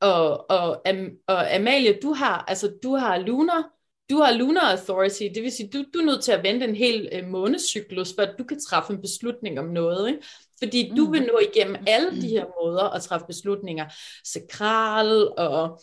Og, 0.00 0.50
og, 0.50 0.82
og 1.26 1.54
Amalie, 1.54 1.98
du 2.02 2.12
har, 2.12 2.44
altså, 2.48 2.72
du 2.82 2.94
har 2.94 3.18
lunar, 3.18 3.70
du 4.10 4.16
har 4.16 4.32
lunar 4.32 4.70
authority, 4.70 5.22
det 5.34 5.42
vil 5.42 5.52
sige, 5.52 5.70
du, 5.72 5.78
du 5.94 5.98
er 5.98 6.04
nødt 6.04 6.22
til 6.22 6.32
at 6.32 6.42
vente 6.42 6.66
en 6.66 6.74
hel 6.74 7.08
øh, 7.12 7.28
månedscyklus, 7.28 8.14
før 8.18 8.34
du 8.38 8.44
kan 8.44 8.60
træffe 8.60 8.92
en 8.92 9.02
beslutning 9.02 9.58
om 9.58 9.66
noget. 9.66 10.08
Ikke? 10.08 10.22
Fordi 10.62 10.92
du 10.96 11.10
vil 11.10 11.20
mm. 11.20 11.26
nå 11.26 11.38
igennem 11.38 11.76
alle 11.86 12.22
de 12.22 12.28
her 12.28 12.44
måder 12.62 12.84
at 12.84 13.02
træffe 13.02 13.26
beslutninger. 13.26 13.86
Sakral 14.24 15.28
og 15.38 15.80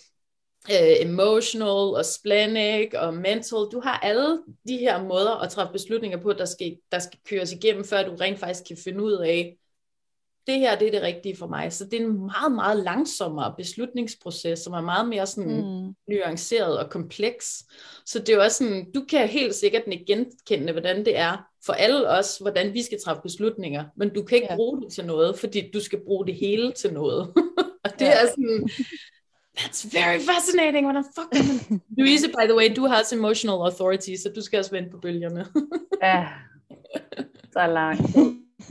øh, 0.72 1.02
emotional 1.02 1.96
og 1.96 2.06
splenic 2.06 2.94
og 2.94 3.14
mental. 3.14 3.58
Du 3.72 3.82
har 3.84 4.00
alle 4.00 4.40
de 4.68 4.78
her 4.78 5.04
måder 5.04 5.32
at 5.32 5.52
træffe 5.52 5.72
beslutninger 5.74 6.18
på, 6.22 6.34
der 6.34 6.46
skal, 6.46 6.78
der 6.92 7.00
skal 7.00 7.20
køres 7.30 7.52
igennem, 7.52 7.84
før 7.84 8.04
du 8.04 8.16
rent 8.16 8.40
faktisk 8.40 8.68
kan 8.68 8.78
finde 8.84 9.04
ud 9.04 9.14
af, 9.14 9.58
det 10.48 10.60
her 10.60 10.80
det 10.80 10.88
er 10.88 10.92
det 10.92 11.02
rigtige 11.02 11.38
for 11.38 11.48
mig. 11.48 11.74
Så 11.74 11.86
det 11.86 11.94
er 11.94 12.06
en 12.06 12.26
meget, 12.26 12.52
meget 12.52 12.84
langsommere 12.84 13.54
beslutningsproces, 13.58 14.60
som 14.60 14.74
er 14.74 14.82
meget 14.82 15.08
mere 15.08 15.28
sådan 15.28 15.62
mm. 15.62 15.96
nuanceret 16.08 16.80
og 16.80 16.90
kompleks. 16.90 17.64
Så 18.06 18.20
det 18.20 18.30
er 18.30 18.34
jo 18.34 18.42
også 18.42 18.58
sådan, 18.58 18.92
du 18.92 19.06
kan 19.10 19.28
helt 19.28 19.56
sikkert 19.56 19.84
ikke 19.92 20.06
genkende, 20.06 20.72
hvordan 20.72 21.06
det 21.06 21.18
er 21.18 21.38
for 21.66 21.74
alle 21.74 22.10
os, 22.10 22.38
hvordan 22.38 22.74
vi 22.74 22.84
skal 22.84 23.02
træffe 23.02 23.22
beslutninger, 23.22 23.86
men 23.96 24.14
du 24.14 24.24
kan 24.24 24.36
ikke 24.36 24.48
ja. 24.50 24.56
bruge 24.56 24.82
det 24.82 24.94
til 24.94 25.06
noget, 25.06 25.40
fordi 25.40 25.72
du 25.74 25.80
skal 25.80 26.00
bruge 26.06 26.26
det 26.26 26.36
hele 26.36 26.72
til 26.72 26.94
noget. 26.94 27.22
og 27.86 27.92
det 28.00 28.06
ja. 28.06 28.12
er 28.12 28.28
sådan, 28.30 28.70
that's 29.58 30.00
very 30.00 30.20
fascinating, 30.20 30.86
hvordan 30.86 31.04
fuck 31.16 31.30
Louise, 31.98 32.28
by 32.28 32.46
the 32.46 32.56
way, 32.56 32.76
du 32.76 32.86
har 32.86 33.00
også 33.00 33.16
emotional 33.16 33.56
authority, 33.56 34.16
så 34.24 34.32
du 34.36 34.42
skal 34.42 34.60
også 34.60 34.72
vende 34.72 34.90
på 34.90 34.98
bølgerne. 34.98 35.46
ja, 36.04 36.28
så 37.54 37.68
langt. 37.68 38.02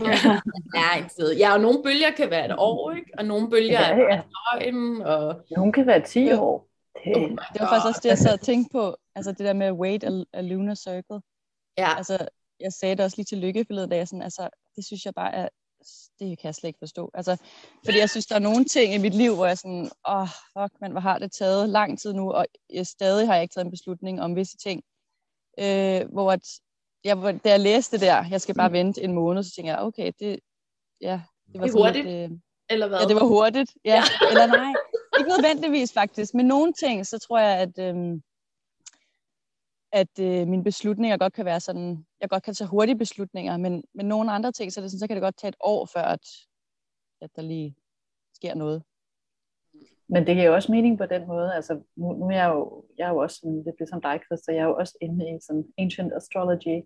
Ja, 0.01 0.41
lang 0.75 1.11
tid. 1.11 1.37
Ja, 1.37 1.53
og 1.53 1.61
nogle 1.61 1.83
bølger 1.83 2.11
kan 2.11 2.31
være 2.31 2.45
et 2.45 2.55
år, 2.59 2.93
ikke? 2.93 3.11
Og 3.19 3.25
nogle 3.25 3.51
bølger 3.51 3.81
ja, 3.81 3.97
ja. 3.97 4.17
er 4.17 4.23
døgn, 4.23 5.03
og... 5.03 5.41
Nogle 5.57 5.73
kan 5.73 5.87
være 5.87 6.03
10 6.03 6.33
år. 6.33 6.69
Det, 7.05 7.17
oh 7.17 7.23
det 7.31 7.61
var 7.61 7.69
faktisk 7.69 7.87
også 7.87 8.01
det, 8.03 8.09
jeg 8.09 8.19
sad 8.19 8.33
og 8.33 8.41
tænkte 8.41 8.73
på. 8.73 8.97
Altså 9.15 9.33
det 9.33 9.39
der 9.39 9.53
med 9.53 9.73
wait 9.73 10.05
a, 10.05 10.11
a 10.33 10.41
lunar 10.41 10.75
circle. 10.75 11.21
Ja. 11.79 11.97
Altså, 11.97 12.29
jeg 12.61 12.73
sagde 12.73 12.97
det 12.97 13.05
også 13.05 13.17
lige 13.17 13.25
til 13.25 13.39
Lykke 13.39 13.65
forleden 13.65 13.91
dag, 13.91 14.09
sådan, 14.09 14.23
altså, 14.23 14.49
det 14.77 14.87
synes 14.87 15.05
jeg 15.05 15.15
bare 15.15 15.35
er, 15.35 15.49
det 16.19 16.39
kan 16.39 16.47
jeg 16.47 16.55
slet 16.55 16.69
ikke 16.69 16.79
forstå. 16.79 17.11
Altså, 17.15 17.37
fordi 17.85 17.99
jeg 17.99 18.11
synes, 18.11 18.27
der 18.27 18.35
er 18.35 18.39
nogle 18.39 18.65
ting 18.65 18.95
i 18.95 18.99
mit 18.99 19.15
liv, 19.15 19.35
hvor 19.35 19.47
jeg 19.47 19.59
sådan, 19.59 19.91
åh, 20.09 20.23
oh, 20.23 20.29
fuck, 20.29 20.81
man, 20.81 20.91
hvor 20.91 21.01
har 21.01 21.19
det 21.19 21.33
taget 21.33 21.69
lang 21.69 22.01
tid 22.01 22.13
nu, 22.13 22.33
og 22.33 22.47
jeg, 22.73 22.87
stadig 22.87 23.27
har 23.27 23.35
jeg 23.35 23.43
ikke 23.43 23.53
taget 23.53 23.65
en 23.65 23.71
beslutning 23.71 24.23
om 24.23 24.37
visse 24.37 24.57
ting. 24.57 24.83
Øh, 25.59 26.13
hvor 26.13 26.33
at, 26.33 26.49
jeg, 27.05 27.41
da 27.45 27.51
jeg 27.51 27.61
læste 27.61 27.97
det 27.97 28.07
der, 28.07 28.25
jeg 28.31 28.41
skal 28.41 28.55
bare 28.55 28.69
mm. 28.69 28.73
vente 28.73 29.03
en 29.03 29.13
måned, 29.13 29.43
så 29.43 29.53
tænkte 29.55 29.73
jeg, 29.73 29.81
okay, 29.81 30.13
det, 30.19 30.41
ja, 31.01 31.21
det 31.53 31.61
var 31.61 31.67
det 31.67 31.75
hurtigt, 31.75 32.07
lidt, 32.07 32.31
øh, 32.33 32.39
eller 32.71 32.89
hvad? 32.89 32.99
Ja, 33.01 33.07
det 33.07 33.17
var 33.17 33.27
hurtigt, 33.27 33.71
ja. 33.85 33.95
ja. 33.95 34.29
eller 34.31 34.47
nej, 34.47 34.73
ikke 35.19 35.31
nødvendigvis 35.31 35.93
faktisk, 35.93 36.35
men 36.35 36.47
nogle 36.47 36.73
ting, 36.73 37.07
så 37.07 37.19
tror 37.19 37.39
jeg, 37.39 37.59
at, 37.59 37.79
øh, 37.79 38.21
at 40.01 40.19
øh, 40.21 40.49
mine 40.49 40.65
beslutninger 40.65 41.17
godt 41.17 41.33
kan 41.33 41.45
være 41.45 41.61
sådan, 41.61 42.07
jeg 42.21 42.29
godt 42.29 42.43
kan 42.43 42.55
tage 42.55 42.69
hurtige 42.69 42.99
beslutninger, 42.99 43.57
men, 43.57 43.85
men 43.95 44.07
nogle 44.07 44.33
andre 44.33 44.53
ting, 44.53 44.73
så, 44.73 44.81
det 44.81 44.91
sådan, 44.91 44.99
så 44.99 45.07
kan 45.07 45.17
det 45.17 45.23
godt 45.23 45.37
tage 45.37 45.49
et 45.49 45.57
år, 45.61 45.87
før 45.95 46.03
at, 46.03 46.27
at 47.21 47.31
der 47.37 47.43
lige 47.43 47.77
sker 48.35 48.55
noget. 48.55 48.83
Men 50.09 50.27
det 50.27 50.35
giver 50.35 50.47
jo 50.47 50.55
også 50.55 50.73
mening 50.73 50.99
på 50.99 51.07
den 51.07 51.27
måde. 51.27 51.55
Altså, 51.55 51.81
nu, 51.97 52.13
nu 52.13 52.27
er 52.27 52.37
jeg 52.43 52.49
jo, 52.49 52.85
jeg 52.99 53.05
er 53.05 53.11
jo 53.11 53.17
også 53.17 53.37
sådan, 53.37 53.63
lidt 53.67 53.79
ligesom 53.79 54.01
dig, 54.03 54.21
Christa, 54.27 54.53
jeg 54.53 54.61
er 54.61 54.69
jo 54.69 54.77
også 54.77 54.99
inde 55.01 55.29
i 55.31 55.39
sådan 55.47 55.65
ancient 55.79 56.13
astrology, 56.17 56.77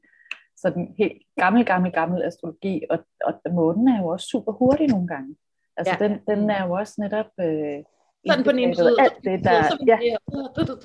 sådan 0.56 0.94
helt 0.98 1.22
gammel, 1.36 1.66
gammel, 1.66 1.92
gammel 1.92 2.22
astrologi, 2.22 2.82
og, 2.90 2.98
og 3.24 3.32
månen 3.52 3.88
er 3.88 3.98
jo 4.02 4.06
også 4.08 4.26
super 4.26 4.52
hurtig 4.52 4.88
nogle 4.88 5.08
gange. 5.08 5.36
Altså 5.76 5.96
ja. 6.00 6.08
den, 6.08 6.20
den 6.30 6.50
er 6.50 6.66
jo 6.66 6.72
også 6.72 6.94
netop 6.98 7.30
øh, 7.40 7.82
sådan 8.28 8.44
på 8.44 8.52
den 8.52 8.58
ene 8.58 8.74
side. 8.74 8.96
Alt 8.98 9.24
det 9.24 9.44
der, 9.44 9.62
ja, 9.86 9.98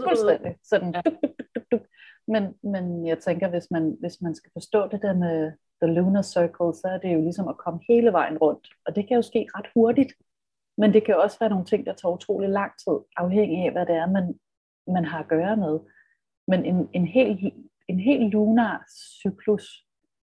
fuldstændig. 0.08 0.56
Sådan. 0.64 0.94
Men, 2.28 2.44
men 2.64 3.08
jeg 3.08 3.20
tænker, 3.20 3.50
hvis 3.50 3.72
man, 3.72 3.98
hvis 4.00 4.22
man 4.22 4.36
skal 4.36 4.52
forstå 4.54 4.88
det 4.88 5.02
der 5.02 5.14
med 5.14 5.52
the 5.82 5.94
lunar 5.94 6.22
circle, 6.22 6.74
så 6.74 6.88
er 6.94 6.98
det 6.98 7.14
jo 7.14 7.22
ligesom 7.22 7.48
at 7.48 7.58
komme 7.58 7.80
hele 7.90 8.12
vejen 8.12 8.38
rundt. 8.38 8.70
Og 8.86 8.96
det 8.96 9.08
kan 9.08 9.16
jo 9.16 9.22
ske 9.22 9.48
ret 9.56 9.68
hurtigt. 9.76 10.14
Men 10.78 10.94
det 10.94 11.06
kan 11.06 11.18
også 11.18 11.40
være 11.40 11.50
nogle 11.50 11.66
ting, 11.66 11.86
der 11.86 11.94
tager 11.94 12.14
utrolig 12.14 12.50
lang 12.50 12.72
tid, 12.78 12.98
afhængig 13.18 13.66
af, 13.66 13.72
hvad 13.72 13.86
det 13.86 13.96
er, 13.96 14.08
man, 14.08 14.40
man 14.88 15.06
har 15.06 15.20
at 15.20 15.28
gøre 15.28 15.58
med. 15.58 15.80
Men 16.48 16.66
en, 16.66 16.90
en, 16.94 17.08
helt, 17.08 17.54
en 17.88 18.00
helt 18.00 18.32
lunar 18.32 18.86
cyklus 19.22 19.86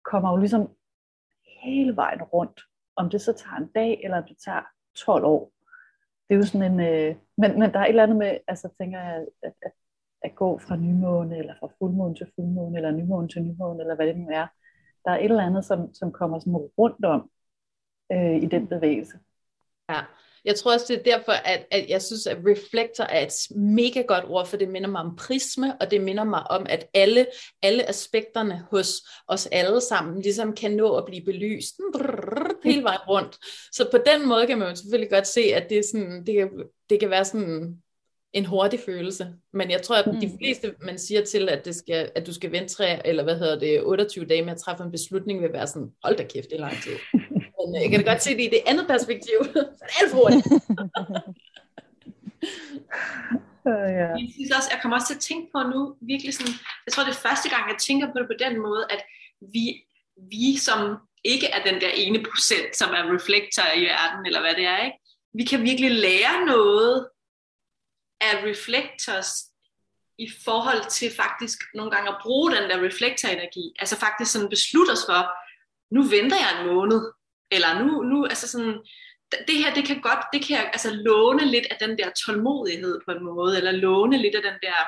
kommer 0.05 0.31
jo 0.31 0.37
ligesom 0.37 0.71
hele 1.62 1.97
vejen 1.97 2.23
rundt. 2.23 2.61
Om 2.97 3.11
det 3.11 3.21
så 3.21 3.33
tager 3.33 3.57
en 3.57 3.71
dag, 3.75 4.01
eller 4.05 4.16
om 4.16 4.25
det 4.29 4.37
tager 4.45 4.62
12 4.97 5.25
år. 5.25 5.53
Det 6.29 6.35
er 6.35 6.39
jo 6.39 6.47
sådan 6.47 6.73
en, 6.73 6.81
øh, 6.81 7.17
men, 7.39 7.59
men 7.61 7.73
der 7.73 7.79
er 7.79 7.85
et 7.85 7.89
eller 7.89 8.03
andet 8.03 8.17
med, 8.17 8.39
altså 8.49 8.69
tænker 8.81 9.01
jeg, 9.01 9.27
at, 9.43 9.53
at, 9.62 9.73
at 10.23 10.35
gå 10.35 10.59
fra 10.59 10.77
nymåne, 10.77 11.39
eller 11.39 11.55
fra 11.61 11.69
fuldmåne 11.79 12.15
til 12.15 12.31
fuldmåne, 12.35 12.77
eller 12.77 12.91
nymåne 12.91 13.29
til 13.29 13.43
nymåne, 13.43 13.81
eller 13.81 13.95
hvad 13.95 14.07
det 14.07 14.17
nu 14.19 14.29
er. 14.31 14.47
Der 15.05 15.11
er 15.11 15.19
et 15.19 15.25
eller 15.25 15.47
andet, 15.47 15.65
som, 15.65 15.95
som 15.95 16.12
kommer 16.12 16.39
sådan 16.39 16.57
rundt 16.57 17.05
om 17.05 17.31
øh, 18.12 18.37
i 18.37 18.47
den 18.47 18.67
bevægelse. 18.67 19.19
Ja, 19.89 20.01
jeg 20.46 20.56
tror 20.56 20.72
også, 20.72 20.87
det 20.88 20.98
er 20.98 21.16
derfor, 21.16 21.32
at, 21.32 21.66
at 21.70 21.88
jeg 21.88 22.02
synes, 22.02 22.26
at 22.26 22.37
reflektor 22.46 23.04
er 23.04 23.26
et 23.26 23.56
mega 23.56 24.02
godt 24.02 24.24
ord, 24.28 24.46
for 24.46 24.56
det 24.56 24.68
minder 24.68 24.88
mig 24.88 25.00
om 25.00 25.16
prisme, 25.16 25.76
og 25.80 25.90
det 25.90 26.00
minder 26.00 26.24
mig 26.24 26.50
om, 26.50 26.66
at 26.68 26.87
alle, 26.94 27.26
alle 27.62 27.88
aspekterne 27.88 28.66
hos 28.70 28.92
os 29.28 29.46
alle 29.46 29.80
sammen 29.80 30.22
ligesom 30.22 30.52
kan 30.52 30.70
nå 30.70 30.96
at 30.96 31.04
blive 31.04 31.24
belyst 31.24 31.74
hele 32.64 32.82
vejen 32.82 33.00
rundt. 33.09 33.37
Så 33.72 33.88
på 33.90 33.98
den 34.06 34.28
måde 34.28 34.46
kan 34.46 34.59
man 34.59 34.68
jo 34.68 34.74
selvfølgelig 34.74 35.11
godt 35.11 35.26
se, 35.26 35.40
at 35.40 35.70
det, 35.70 35.78
er 35.78 35.82
sådan, 35.92 36.26
det, 36.26 36.35
kan, 36.35 36.50
det 36.90 37.00
kan 37.00 37.11
være 37.11 37.24
sådan 37.24 37.76
en 38.32 38.44
hurtig 38.44 38.80
følelse. 38.80 39.28
Men 39.52 39.70
jeg 39.70 39.82
tror, 39.82 39.96
at 39.96 40.04
de 40.04 40.26
mm. 40.26 40.38
fleste, 40.38 40.74
man 40.82 40.98
siger 40.98 41.24
til, 41.24 41.48
at, 41.48 41.64
det 41.64 41.74
skal, 41.74 42.11
at 42.14 42.26
du 42.26 42.32
skal 42.32 42.52
vente 42.52 42.74
3, 42.74 43.06
eller 43.06 43.22
hvad 43.22 43.38
hedder 43.38 43.59
det, 43.59 43.82
28 43.82 44.24
dage 44.24 44.42
med 44.42 44.52
at 44.52 44.59
træffe 44.59 44.85
en 44.85 44.92
beslutning, 44.92 45.42
vil 45.42 45.52
være 45.52 45.66
sådan, 45.66 45.92
hold 46.04 46.16
da 46.16 46.24
kæft, 46.24 46.50
det 46.50 46.56
er 46.56 46.61
lang 46.61 46.76
tid. 46.82 46.92
Men 47.66 47.76
øh, 47.76 47.83
jeg 47.83 47.90
kan 47.90 48.00
da 48.00 48.11
godt 48.12 48.22
se 48.22 48.31
det 48.38 48.44
i 48.44 48.55
det 48.57 48.62
andet 48.66 48.87
perspektiv. 48.87 49.38
Så 49.52 49.59
er 49.83 49.87
det 49.88 49.96
alt 50.00 50.11
for 50.11 50.18
hurtigt. 50.18 50.46
Uh, 53.70 53.88
ja. 54.00 54.09
Jeg 54.20 54.29
synes 54.35 54.50
også, 54.59 54.68
jeg 54.72 54.79
kommer 54.83 54.96
også 54.96 55.09
til 55.09 55.20
at 55.20 55.26
tænke 55.29 55.46
på 55.55 55.59
nu, 55.72 55.81
virkelig 56.12 56.35
sådan, 56.35 56.55
jeg 56.87 56.92
tror 56.92 57.05
det 57.05 57.12
er 57.12 57.26
første 57.29 57.48
gang, 57.55 57.62
jeg 57.72 57.79
tænker 57.87 58.07
på 58.07 58.18
det 58.20 58.26
på 58.33 58.38
den 58.44 58.55
måde, 58.66 58.83
at 58.94 59.00
vi, 59.55 59.64
vi 60.35 60.46
som 60.68 60.81
ikke 61.24 61.46
er 61.57 61.62
den 61.68 61.81
der 61.81 61.92
ene 62.05 62.20
procent, 62.31 62.70
som 62.81 62.90
er 62.98 63.14
reflektor 63.14 63.66
i 63.79 63.83
verden, 63.92 64.26
eller 64.26 64.40
hvad 64.40 64.55
det 64.61 64.66
er, 64.74 64.81
ikke? 64.85 64.98
vi 65.38 65.44
kan 65.44 65.62
virkelig 65.62 65.90
lære 65.90 66.46
noget 66.46 67.09
af 68.20 68.35
reflectors 68.50 69.31
i 70.18 70.29
forhold 70.44 70.90
til 70.90 71.11
faktisk 71.16 71.59
nogle 71.74 71.90
gange 71.90 72.09
at 72.11 72.20
bruge 72.22 72.50
den 72.50 72.70
der 72.70 72.87
reflektorenergi. 72.87 73.74
Altså 73.79 73.96
faktisk 73.96 74.33
sådan 74.33 74.48
beslutte 74.48 74.90
os 74.90 75.07
for, 75.07 75.22
nu 75.94 76.02
venter 76.02 76.37
jeg 76.37 76.61
en 76.61 76.66
måned, 76.74 77.12
eller 77.50 77.78
nu, 77.78 78.02
nu 78.02 78.24
altså 78.24 78.48
sådan, 78.48 78.74
det 79.48 79.56
her, 79.59 79.74
det 79.74 79.87
kan 79.87 80.00
godt, 80.00 80.24
det 80.32 80.46
kan 80.46 80.56
altså 80.56 80.90
låne 80.94 81.44
lidt 81.44 81.66
af 81.70 81.76
den 81.80 81.98
der 81.98 82.11
tålmodighed 82.11 83.00
på 83.04 83.11
en 83.11 83.24
måde, 83.24 83.56
eller 83.56 83.72
låne 83.72 84.18
lidt 84.18 84.35
af 84.35 84.42
den 84.42 84.59
der, 84.62 84.78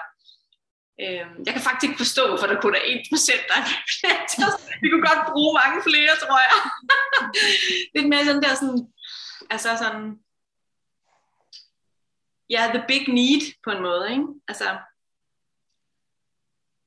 øh, 1.00 1.26
jeg 1.46 1.52
kan 1.54 1.62
faktisk 1.62 1.84
ikke 1.84 2.02
forstå, 2.04 2.36
for 2.36 2.46
der 2.46 2.60
kun 2.60 2.74
er 2.74 2.78
1%, 2.78 3.48
der 3.48 3.54
er 3.60 3.64
altså, 4.22 4.60
Vi 4.82 4.88
kunne 4.90 5.06
godt 5.10 5.32
bruge 5.32 5.58
mange 5.62 5.82
flere, 5.82 6.16
tror 6.22 6.38
jeg. 6.46 6.56
lidt 7.94 8.08
mere 8.08 8.24
sådan 8.24 8.42
der 8.42 8.54
sådan, 8.54 8.92
altså 9.50 9.68
sådan, 9.82 10.18
ja, 12.50 12.60
yeah, 12.60 12.74
the 12.74 12.84
big 12.88 13.08
need 13.08 13.42
på 13.64 13.70
en 13.70 13.82
måde, 13.82 14.10
ikke? 14.10 14.26
Altså, 14.48 14.68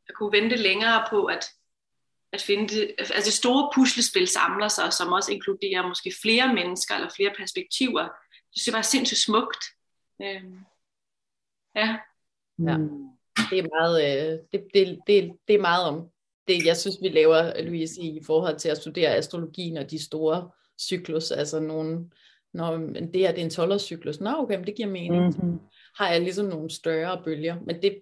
jeg 0.08 0.16
kunne 0.16 0.32
vente 0.32 0.56
længere 0.56 1.08
på, 1.10 1.26
at 1.26 1.52
at 2.34 2.42
finde 2.42 2.68
det, 2.76 2.96
altså 3.00 3.26
det 3.26 3.34
store 3.34 3.72
puslespil 3.76 4.28
samler 4.28 4.68
sig, 4.68 4.94
som 4.94 5.12
også 5.12 5.32
inkluderer 5.32 5.88
måske 5.88 6.14
flere 6.22 6.54
mennesker 6.54 6.96
eller 6.96 7.10
flere 7.16 7.34
perspektiver. 7.38 8.04
Det 8.52 8.58
synes 8.58 8.68
jeg 8.68 8.74
bare 8.74 8.84
sindssygt 8.84 9.20
smukt. 9.20 9.64
Øhm, 10.22 10.60
ja. 11.76 11.98
ja. 12.60 12.78
Det 13.50 13.60
er 13.60 13.80
meget, 13.80 13.98
øh, 14.06 14.40
det, 14.52 14.68
det, 14.74 15.00
det, 15.08 15.32
det 15.48 15.56
er 15.56 15.62
meget 15.62 15.86
om 15.86 16.10
det, 16.48 16.66
jeg 16.66 16.78
synes, 16.78 16.98
vi 17.02 17.10
laver, 17.10 17.62
Louise, 17.62 18.02
i 18.02 18.22
forhold 18.24 18.58
til 18.58 18.70
at 18.70 18.78
studere 18.78 19.16
astrologien 19.16 19.78
og 19.78 19.92
de 19.92 20.06
store 20.06 20.50
cyklus, 20.82 21.32
altså 21.32 21.60
nogle, 21.60 22.10
når 22.54 22.78
det 22.78 23.16
her 23.16 23.32
det 23.32 23.40
er 23.40 23.44
en 23.44 23.50
12 23.50 23.80
cyklus, 23.80 24.20
nå 24.20 24.30
okay, 24.38 24.56
men 24.56 24.66
det 24.66 24.76
giver 24.76 24.90
mening. 24.90 25.26
Mm-hmm. 25.26 25.60
Har 25.98 26.10
jeg 26.10 26.22
ligesom 26.22 26.46
nogle 26.46 26.70
større 26.70 27.22
bølger, 27.24 27.56
men 27.66 27.82
det, 27.82 28.02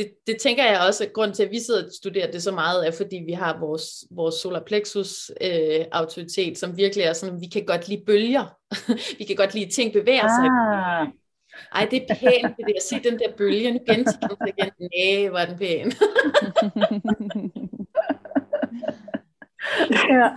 det, 0.00 0.12
det 0.26 0.36
tænker 0.40 0.64
jeg 0.64 0.80
også, 0.86 1.04
at 1.04 1.12
grund 1.12 1.32
til, 1.34 1.42
at 1.42 1.50
vi 1.50 1.58
sidder 1.58 1.84
og 1.84 1.90
studerer 1.92 2.30
det 2.30 2.42
så 2.42 2.52
meget, 2.52 2.86
er 2.86 2.90
fordi 2.90 3.22
vi 3.26 3.32
har 3.32 3.58
vores, 3.58 3.84
vores 4.10 4.34
solar 4.34 4.62
plexus 4.66 5.30
øh, 5.40 5.84
autoritet, 5.92 6.58
som 6.58 6.76
virkelig 6.76 7.04
er 7.04 7.12
sådan, 7.12 7.40
vi 7.40 7.46
kan 7.46 7.64
godt 7.64 7.88
lide 7.88 8.04
bølger. 8.06 8.56
vi 9.18 9.24
kan 9.24 9.36
godt 9.36 9.54
lide 9.54 9.70
ting 9.70 9.92
bevæger 9.92 10.28
sig. 10.38 10.48
Ah. 10.48 11.08
Ej, 11.74 11.88
det 11.90 12.02
er 12.02 12.14
pænt, 12.14 12.56
det 12.56 12.66
der. 12.66 12.80
Se 12.82 13.10
den 13.10 13.18
der 13.18 13.32
bølge, 13.36 13.72
nu 13.72 13.78
gentager 13.88 14.28
den 14.28 14.48
igen. 14.48 14.72
Nej, 14.80 15.28
var 15.30 15.44
den 15.44 15.58
pæn. 15.58 15.92
ja. 20.10 20.28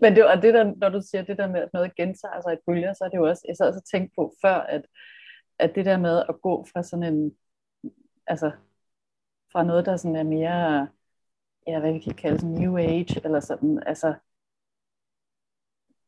Men 0.00 0.16
det, 0.16 0.26
og 0.26 0.42
det 0.42 0.54
der, 0.54 0.72
når 0.76 0.88
du 0.88 1.00
siger 1.10 1.22
det 1.22 1.38
der 1.38 1.48
med, 1.48 1.60
at 1.60 1.68
noget 1.72 1.96
gentager 1.96 2.40
sig 2.42 2.52
i 2.52 2.62
bølger, 2.66 2.92
så 2.92 3.04
er 3.04 3.08
det 3.08 3.16
jo 3.16 3.28
også, 3.28 3.42
jeg 3.48 3.56
sad 3.56 3.66
også 3.66 3.78
og 3.78 3.84
tænkte 3.84 4.14
på 4.16 4.34
før, 4.44 4.54
at, 4.54 4.82
at 5.58 5.74
det 5.74 5.84
der 5.84 5.96
med 5.96 6.22
at 6.28 6.34
gå 6.42 6.66
fra 6.72 6.82
sådan 6.82 7.14
en 7.14 7.32
altså 8.26 8.50
fra 9.52 9.64
noget, 9.64 9.86
der 9.86 9.96
sådan 9.96 10.16
er 10.16 10.22
mere, 10.22 10.88
ja, 11.66 11.80
hvad 11.80 11.92
vi 11.92 11.98
kan 11.98 12.14
kalde 12.14 12.38
sådan 12.38 12.54
new 12.54 12.76
age, 12.78 13.20
eller 13.24 13.40
sådan, 13.40 13.82
altså 13.86 14.14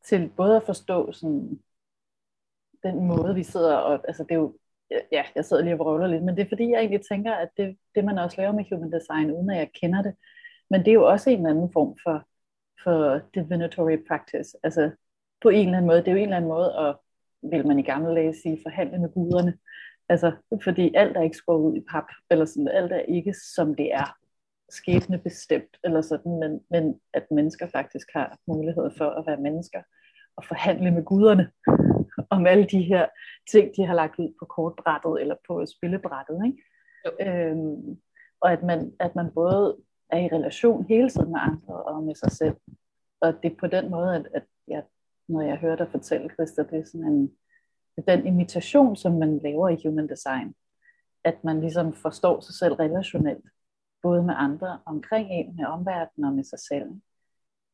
til 0.03 0.31
både 0.37 0.55
at 0.57 0.63
forstå 0.63 1.11
sådan 1.11 1.59
den 2.83 3.07
måde, 3.07 3.35
vi 3.35 3.43
sidder 3.43 3.75
og, 3.75 4.07
altså 4.07 4.23
det 4.23 4.31
er 4.31 4.35
jo, 4.35 4.57
ja, 5.11 5.23
jeg 5.35 5.45
sidder 5.45 5.63
lige 5.63 5.73
og 5.75 5.79
vrøvler 5.79 6.07
lidt, 6.07 6.23
men 6.23 6.35
det 6.35 6.43
er 6.43 6.49
fordi, 6.49 6.69
jeg 6.69 6.79
egentlig 6.79 7.01
tænker, 7.11 7.33
at 7.33 7.49
det, 7.57 7.77
det 7.95 8.05
man 8.05 8.17
også 8.17 8.37
laver 8.41 8.53
med 8.53 8.65
human 8.71 8.91
design, 8.91 9.31
uden 9.31 9.49
at 9.49 9.57
jeg 9.57 9.71
kender 9.81 10.01
det, 10.01 10.15
men 10.69 10.79
det 10.79 10.87
er 10.87 10.93
jo 10.93 11.07
også 11.07 11.29
en 11.29 11.37
eller 11.37 11.49
anden 11.49 11.73
form 11.73 11.97
for, 12.03 12.27
for 12.83 13.21
divinatory 13.35 13.97
practice, 14.07 14.57
altså 14.63 14.91
på 15.41 15.49
en 15.49 15.65
eller 15.65 15.77
anden 15.77 15.87
måde, 15.87 15.99
det 15.99 16.07
er 16.07 16.11
jo 16.11 16.17
en 16.17 16.23
eller 16.23 16.37
anden 16.37 16.49
måde 16.49 16.73
at, 16.79 16.95
vil 17.51 17.67
man 17.67 17.79
i 17.79 17.81
gamle 17.81 18.15
dage 18.15 18.35
sige, 18.43 18.59
forhandle 18.63 18.99
med 18.99 19.09
guderne, 19.13 19.57
Altså, 20.09 20.31
fordi 20.63 20.93
alt 20.95 21.17
er 21.17 21.21
ikke 21.21 21.37
skåret 21.37 21.61
ud 21.61 21.75
i 21.77 21.85
pap, 21.91 22.03
eller 22.31 22.45
sådan, 22.45 22.67
alt 22.67 22.91
er 22.91 22.99
ikke 22.99 23.33
som 23.55 23.75
det 23.75 23.93
er 23.93 24.17
skæbne 24.69 25.17
bestemt, 25.17 25.77
eller 25.83 26.01
sådan, 26.01 26.39
men, 26.39 26.61
men 26.69 26.99
at 27.13 27.31
mennesker 27.31 27.67
faktisk 27.67 28.07
har 28.13 28.37
mulighed 28.47 28.91
for 28.97 29.09
at 29.09 29.27
være 29.27 29.37
mennesker, 29.37 29.81
og 30.35 30.45
forhandle 30.45 30.91
med 30.91 31.03
guderne 31.03 31.51
om 32.35 32.47
alle 32.47 32.65
de 32.65 32.81
her 32.81 33.07
ting, 33.51 33.71
de 33.77 33.85
har 33.85 33.95
lagt 33.95 34.19
ud 34.19 34.33
på 34.39 34.45
kortbrættet, 34.45 35.21
eller 35.21 35.35
på 35.47 35.65
spillebrættet, 35.65 36.41
ikke? 36.45 36.63
Øhm, 37.21 37.99
og 38.41 38.51
at 38.51 38.63
man, 38.63 38.93
at 38.99 39.15
man 39.15 39.31
både 39.31 39.77
er 40.09 40.17
i 40.17 40.27
relation 40.27 40.85
hele 40.85 41.09
tiden 41.09 41.31
med 41.31 41.39
andre 41.41 41.83
og 41.83 42.03
med 42.03 42.15
sig 42.15 42.31
selv. 42.31 42.55
Og 43.21 43.33
det 43.43 43.51
er 43.51 43.55
på 43.59 43.67
den 43.67 43.91
måde, 43.91 44.15
at, 44.15 44.27
at 44.33 44.43
jeg, 44.67 44.83
når 45.27 45.41
jeg 45.41 45.57
hører 45.57 45.75
dig 45.75 45.87
fortælle, 45.91 46.29
Christa, 46.29 46.63
det 46.63 46.79
er 46.79 46.85
sådan 46.85 47.07
en, 47.07 47.31
den 48.01 48.27
imitation, 48.27 48.95
som 48.95 49.13
man 49.13 49.39
laver 49.43 49.69
i 49.69 49.77
human 49.83 50.09
design, 50.09 50.55
at 51.23 51.43
man 51.43 51.61
ligesom 51.61 51.93
forstår 51.93 52.39
sig 52.39 52.55
selv 52.55 52.73
relationelt, 52.73 53.45
både 54.01 54.23
med 54.23 54.33
andre 54.37 54.79
omkring 54.85 55.27
en, 55.31 55.55
med 55.55 55.65
omverdenen 55.65 56.29
og 56.29 56.35
med 56.35 56.43
sig 56.43 56.59
selv. 56.59 56.89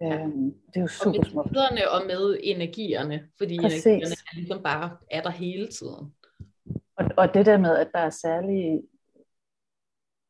Ja. 0.02 0.24
Øhm, 0.24 0.54
det 0.68 0.78
er 0.78 0.82
jo 0.82 0.88
super 0.88 1.20
og 1.20 1.26
smukt. 1.26 1.58
Og 1.92 2.02
med 2.08 2.40
energierne, 2.44 3.28
fordi 3.38 3.60
Præcis. 3.62 3.86
energierne 3.86 4.16
er 4.32 4.36
ligesom 4.36 4.64
bare 4.64 4.98
er 5.12 5.22
der 5.22 5.30
hele 5.30 5.68
tiden. 5.68 6.16
Og, 6.96 7.06
og 7.18 7.34
det 7.34 7.46
der 7.46 7.58
med, 7.58 7.78
at 7.78 7.90
der 7.94 8.00
er 8.00 8.10
særlige 8.10 8.82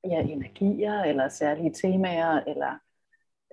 ja, 0.03 0.21
energier, 0.21 1.03
eller 1.03 1.29
særlige 1.29 1.73
temaer, 1.73 2.43
eller 2.47 2.79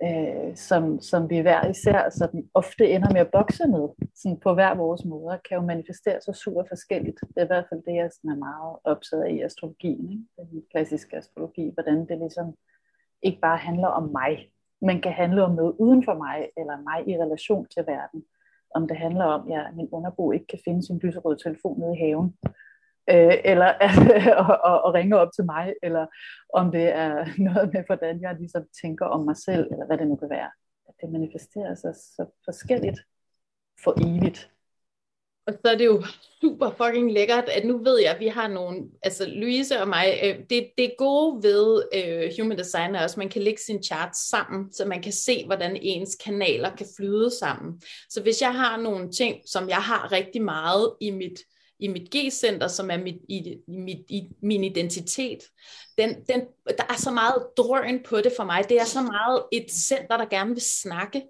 øh, 0.03 0.55
som, 0.55 1.01
som 1.01 1.29
vi 1.29 1.39
hver 1.39 1.69
især 1.69 2.09
sådan 2.09 2.49
ofte 2.53 2.89
ender 2.89 3.11
med 3.13 3.21
at 3.21 3.31
bokse 3.31 3.67
med, 3.67 3.87
sådan 4.15 4.39
på 4.39 4.53
hver 4.53 4.75
vores 4.75 5.05
måder, 5.05 5.37
kan 5.37 5.57
jo 5.57 5.61
manifestere 5.61 6.21
sig 6.21 6.35
super 6.35 6.63
forskelligt. 6.67 7.19
Det 7.21 7.37
er 7.37 7.43
i 7.43 7.53
hvert 7.53 7.65
fald 7.69 7.81
det, 7.85 7.95
jeg 7.95 8.09
sådan 8.11 8.31
er 8.31 8.45
meget 8.47 8.77
optaget 8.83 9.23
af 9.23 9.31
i 9.31 9.41
astrologien, 9.41 10.11
ikke? 10.11 10.51
den 10.51 10.63
klassiske 10.71 11.17
astrologi, 11.17 11.71
hvordan 11.73 12.07
det 12.07 12.17
ligesom 12.17 12.53
ikke 13.21 13.39
bare 13.41 13.57
handler 13.57 13.87
om 13.87 14.03
mig, 14.03 14.51
men 14.81 15.01
kan 15.01 15.11
handle 15.11 15.43
om 15.43 15.51
noget 15.51 15.75
uden 15.79 16.03
for 16.03 16.13
mig, 16.13 16.49
eller 16.57 16.83
mig 16.89 17.07
i 17.07 17.17
relation 17.23 17.67
til 17.73 17.83
verden. 17.87 18.23
Om 18.75 18.87
det 18.87 18.97
handler 18.97 19.25
om, 19.25 19.51
at 19.51 19.57
ja, 19.57 19.71
min 19.71 19.89
underbo 19.91 20.31
ikke 20.31 20.47
kan 20.47 20.59
finde 20.65 20.85
sin 20.85 20.97
lyserøde 20.97 21.39
telefon 21.43 21.79
nede 21.79 21.95
i 21.97 21.99
haven, 21.99 22.35
øh, 23.11 23.37
eller 23.45 23.73
og, 24.41 24.57
og, 24.63 24.81
og 24.81 24.93
ringe 24.93 25.17
op 25.17 25.29
til 25.35 25.45
mig, 25.45 25.73
eller 25.83 26.05
om 26.53 26.71
det 26.71 26.95
er 26.95 27.25
noget 27.47 27.73
med, 27.73 27.83
hvordan 27.85 28.21
jeg 28.21 28.35
ligesom 28.39 28.63
tænker 28.81 29.05
om 29.05 29.25
mig 29.25 29.37
selv, 29.37 29.67
eller 29.71 29.85
hvad 29.85 29.97
det 29.97 30.07
nu 30.07 30.15
kan 30.15 30.29
være. 30.29 30.51
At 30.87 30.93
det 31.01 31.09
manifesterer 31.11 31.75
sig 31.75 31.95
så 31.95 32.25
forskelligt 32.45 32.99
for 33.83 33.93
evigt. 33.97 34.51
Og 35.47 35.53
så 35.53 35.71
er 35.71 35.77
det 35.77 35.85
jo 35.85 36.03
super 36.41 36.69
fucking 36.69 37.11
lækkert, 37.11 37.49
at 37.49 37.65
nu 37.65 37.83
ved 37.83 37.99
jeg, 37.99 38.13
at 38.13 38.19
vi 38.19 38.27
har 38.27 38.47
nogle, 38.47 38.85
altså 39.03 39.25
Louise 39.27 39.81
og 39.81 39.87
mig, 39.87 40.19
øh, 40.23 40.39
det, 40.49 40.69
det 40.77 40.93
gode 40.97 41.43
ved 41.43 41.83
øh, 41.93 42.31
Human 42.39 42.57
Design 42.57 42.95
er 42.95 43.03
også, 43.03 43.13
at 43.13 43.17
man 43.17 43.29
kan 43.29 43.41
lægge 43.41 43.61
sin 43.61 43.83
chart 43.83 44.17
sammen, 44.17 44.73
så 44.73 44.85
man 44.85 45.01
kan 45.01 45.11
se, 45.11 45.45
hvordan 45.45 45.77
ens 45.81 46.15
kanaler 46.15 46.75
kan 46.75 46.87
flyde 46.97 47.29
sammen. 47.39 47.81
Så 48.09 48.21
hvis 48.21 48.41
jeg 48.41 48.53
har 48.53 48.77
nogle 48.77 49.11
ting, 49.11 49.41
som 49.45 49.69
jeg 49.69 49.77
har 49.77 50.11
rigtig 50.11 50.41
meget 50.41 50.93
i 51.01 51.11
mit 51.11 51.39
i 51.79 51.87
mit 51.87 52.11
G-center, 52.15 52.67
som 52.67 52.91
er 52.91 52.97
mit, 52.97 53.15
i, 53.29 53.57
mit, 53.67 54.05
i 54.09 54.29
min 54.41 54.63
identitet, 54.63 55.39
den, 55.97 56.15
den, 56.29 56.41
der 56.77 56.83
er 56.89 56.97
så 56.97 57.11
meget 57.11 57.47
drøn 57.57 58.03
på 58.05 58.17
det 58.17 58.33
for 58.37 58.43
mig. 58.43 58.69
Det 58.69 58.79
er 58.79 58.85
så 58.85 59.01
meget 59.01 59.43
et 59.51 59.71
center, 59.71 60.17
der 60.17 60.25
gerne 60.25 60.49
vil 60.49 60.61
snakke. 60.61 61.23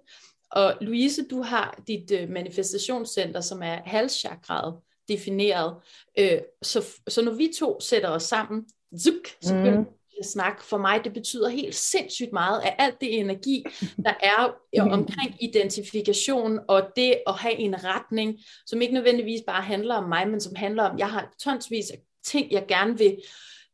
Og 0.50 0.74
Louise, 0.80 1.24
du 1.30 1.42
har 1.42 1.82
dit 1.88 2.10
øh, 2.10 2.28
manifestationscenter, 2.28 3.40
som 3.40 3.62
er 3.62 3.78
halschakrat 3.84 4.74
defineret. 5.08 5.74
Øh, 6.18 6.38
så, 6.62 6.86
så 7.08 7.22
når 7.22 7.32
vi 7.32 7.52
to 7.58 7.80
sætter 7.80 8.08
os 8.08 8.22
sammen, 8.22 8.64
zuk, 8.98 9.28
så 9.40 9.54
mm 9.54 9.86
snak 10.24 10.62
for 10.62 10.78
mig, 10.78 11.04
det 11.04 11.12
betyder 11.12 11.48
helt 11.48 11.74
sindssygt 11.74 12.32
meget 12.32 12.60
af 12.60 12.74
alt 12.78 13.00
det 13.00 13.18
energi, 13.18 13.64
der 14.04 14.14
er 14.22 14.54
omkring 14.96 15.36
identifikation 15.40 16.60
og 16.68 16.82
det 16.96 17.14
at 17.26 17.34
have 17.34 17.54
en 17.54 17.84
retning, 17.84 18.38
som 18.66 18.82
ikke 18.82 18.94
nødvendigvis 18.94 19.40
bare 19.46 19.62
handler 19.62 19.94
om 19.94 20.08
mig, 20.08 20.28
men 20.28 20.40
som 20.40 20.54
handler 20.54 20.82
om, 20.82 20.98
jeg 20.98 21.10
har 21.10 21.34
tonsvis 21.42 21.90
af 21.90 21.98
ting, 22.24 22.52
jeg 22.52 22.64
gerne 22.68 22.98
vil, 22.98 23.16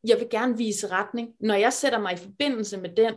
jeg 0.04 0.18
vil 0.18 0.28
gerne 0.30 0.56
vise 0.56 0.86
retning. 0.86 1.28
Når 1.40 1.54
jeg 1.54 1.72
sætter 1.72 1.98
mig 1.98 2.12
i 2.12 2.16
forbindelse 2.16 2.76
med 2.76 2.90
den, 2.96 3.14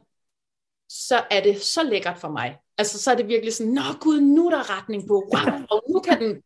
så 0.89 1.24
er 1.32 1.44
det 1.44 1.62
så 1.62 1.84
lækkert 1.84 2.18
for 2.18 2.30
mig. 2.30 2.58
Altså 2.78 3.00
så 3.00 3.12
er 3.12 3.15
det 3.15 3.28
virkelig 3.28 3.54
sådan, 3.54 3.74
nå 3.74 3.82
gud, 4.00 4.22
nu 4.22 4.48
er 4.48 4.56
der 4.56 4.78
retning 4.78 5.08
på, 5.08 5.13
wow, 5.13 5.54
og 5.72 5.84
nu 5.89 6.00
kan 6.00 6.22
den, 6.22 6.42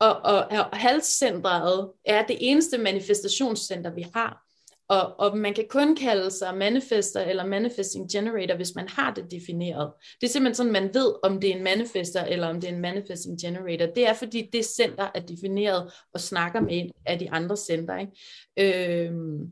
og, 0.00 0.20
og, 0.24 0.46
og 0.50 0.78
halscentret 0.78 1.90
er 2.04 2.26
det 2.26 2.36
eneste 2.40 2.78
manifestationscenter, 2.78 3.94
vi 3.94 4.06
har. 4.14 4.49
Og, 4.90 5.20
og 5.20 5.38
man 5.38 5.54
kan 5.54 5.64
kun 5.70 5.96
kalde 5.96 6.30
sig 6.30 6.56
manifester 6.56 7.20
eller 7.20 7.46
manifesting 7.46 8.10
generator, 8.12 8.56
hvis 8.56 8.74
man 8.74 8.88
har 8.88 9.14
det 9.14 9.30
defineret. 9.30 9.92
Det 10.20 10.26
er 10.26 10.30
simpelthen 10.30 10.54
sådan, 10.54 10.72
man 10.72 10.94
ved, 10.94 11.14
om 11.22 11.40
det 11.40 11.50
er 11.50 11.56
en 11.56 11.64
manifester 11.64 12.24
eller 12.24 12.48
om 12.48 12.60
det 12.60 12.70
er 12.70 12.74
en 12.74 12.80
manifesting 12.80 13.40
generator. 13.40 13.86
Det 13.86 14.08
er, 14.08 14.14
fordi 14.14 14.48
det 14.52 14.64
center 14.64 15.08
er 15.14 15.20
defineret 15.20 15.92
og 16.14 16.20
snakker 16.20 16.60
med 16.60 16.68
en 16.70 16.90
af 17.06 17.18
de 17.18 17.30
andre 17.30 17.56
center. 17.56 17.96
Ikke? 17.98 19.06
Øhm, 19.06 19.50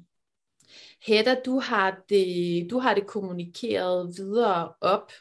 Hedda, 1.07 1.37
du 1.46 1.59
har, 1.59 2.05
det, 2.09 2.66
du 2.70 2.79
har 2.79 2.94
det 2.94 3.07
kommunikeret 3.07 4.14
videre 4.16 4.72
op 4.81 5.12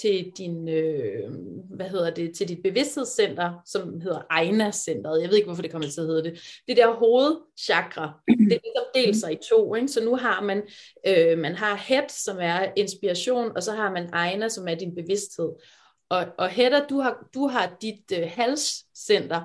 til 0.00 0.32
din, 0.38 0.68
øh, 0.68 1.30
hvad 1.70 1.86
hedder 1.86 2.10
det, 2.10 2.36
til 2.36 2.48
dit 2.48 2.62
bevidsthedscenter, 2.62 3.62
som 3.66 4.00
hedder 4.00 4.22
Aina-centret. 4.30 5.22
Jeg 5.22 5.28
ved 5.28 5.36
ikke, 5.36 5.46
hvorfor 5.46 5.62
det 5.62 5.70
kommer 5.70 5.88
til 5.88 6.00
at 6.00 6.06
hedde 6.06 6.24
det. 6.24 6.60
Det 6.68 6.76
der 6.76 6.94
hovedchakra, 6.94 8.20
det 8.28 8.52
er 8.52 8.60
ligesom 8.64 8.84
delt 8.94 9.16
sig 9.16 9.32
i 9.32 9.38
to. 9.50 9.74
Ikke? 9.74 9.88
Så 9.88 10.04
nu 10.04 10.16
har 10.16 10.42
man, 10.42 10.62
øh, 11.06 11.38
man 11.38 11.54
har 11.54 11.74
head, 11.74 12.08
som 12.08 12.36
er 12.40 12.72
inspiration, 12.76 13.52
og 13.56 13.62
så 13.62 13.72
har 13.72 13.92
man 13.92 14.10
Aina, 14.12 14.48
som 14.48 14.68
er 14.68 14.74
din 14.74 14.94
bevidsthed. 14.94 15.52
Og, 16.08 16.26
og 16.38 16.48
Hedda, 16.48 16.80
du 16.90 17.00
har, 17.00 17.28
du 17.34 17.46
har 17.46 17.76
dit 17.82 18.12
øh, 18.12 18.30
halscenter 18.34 19.40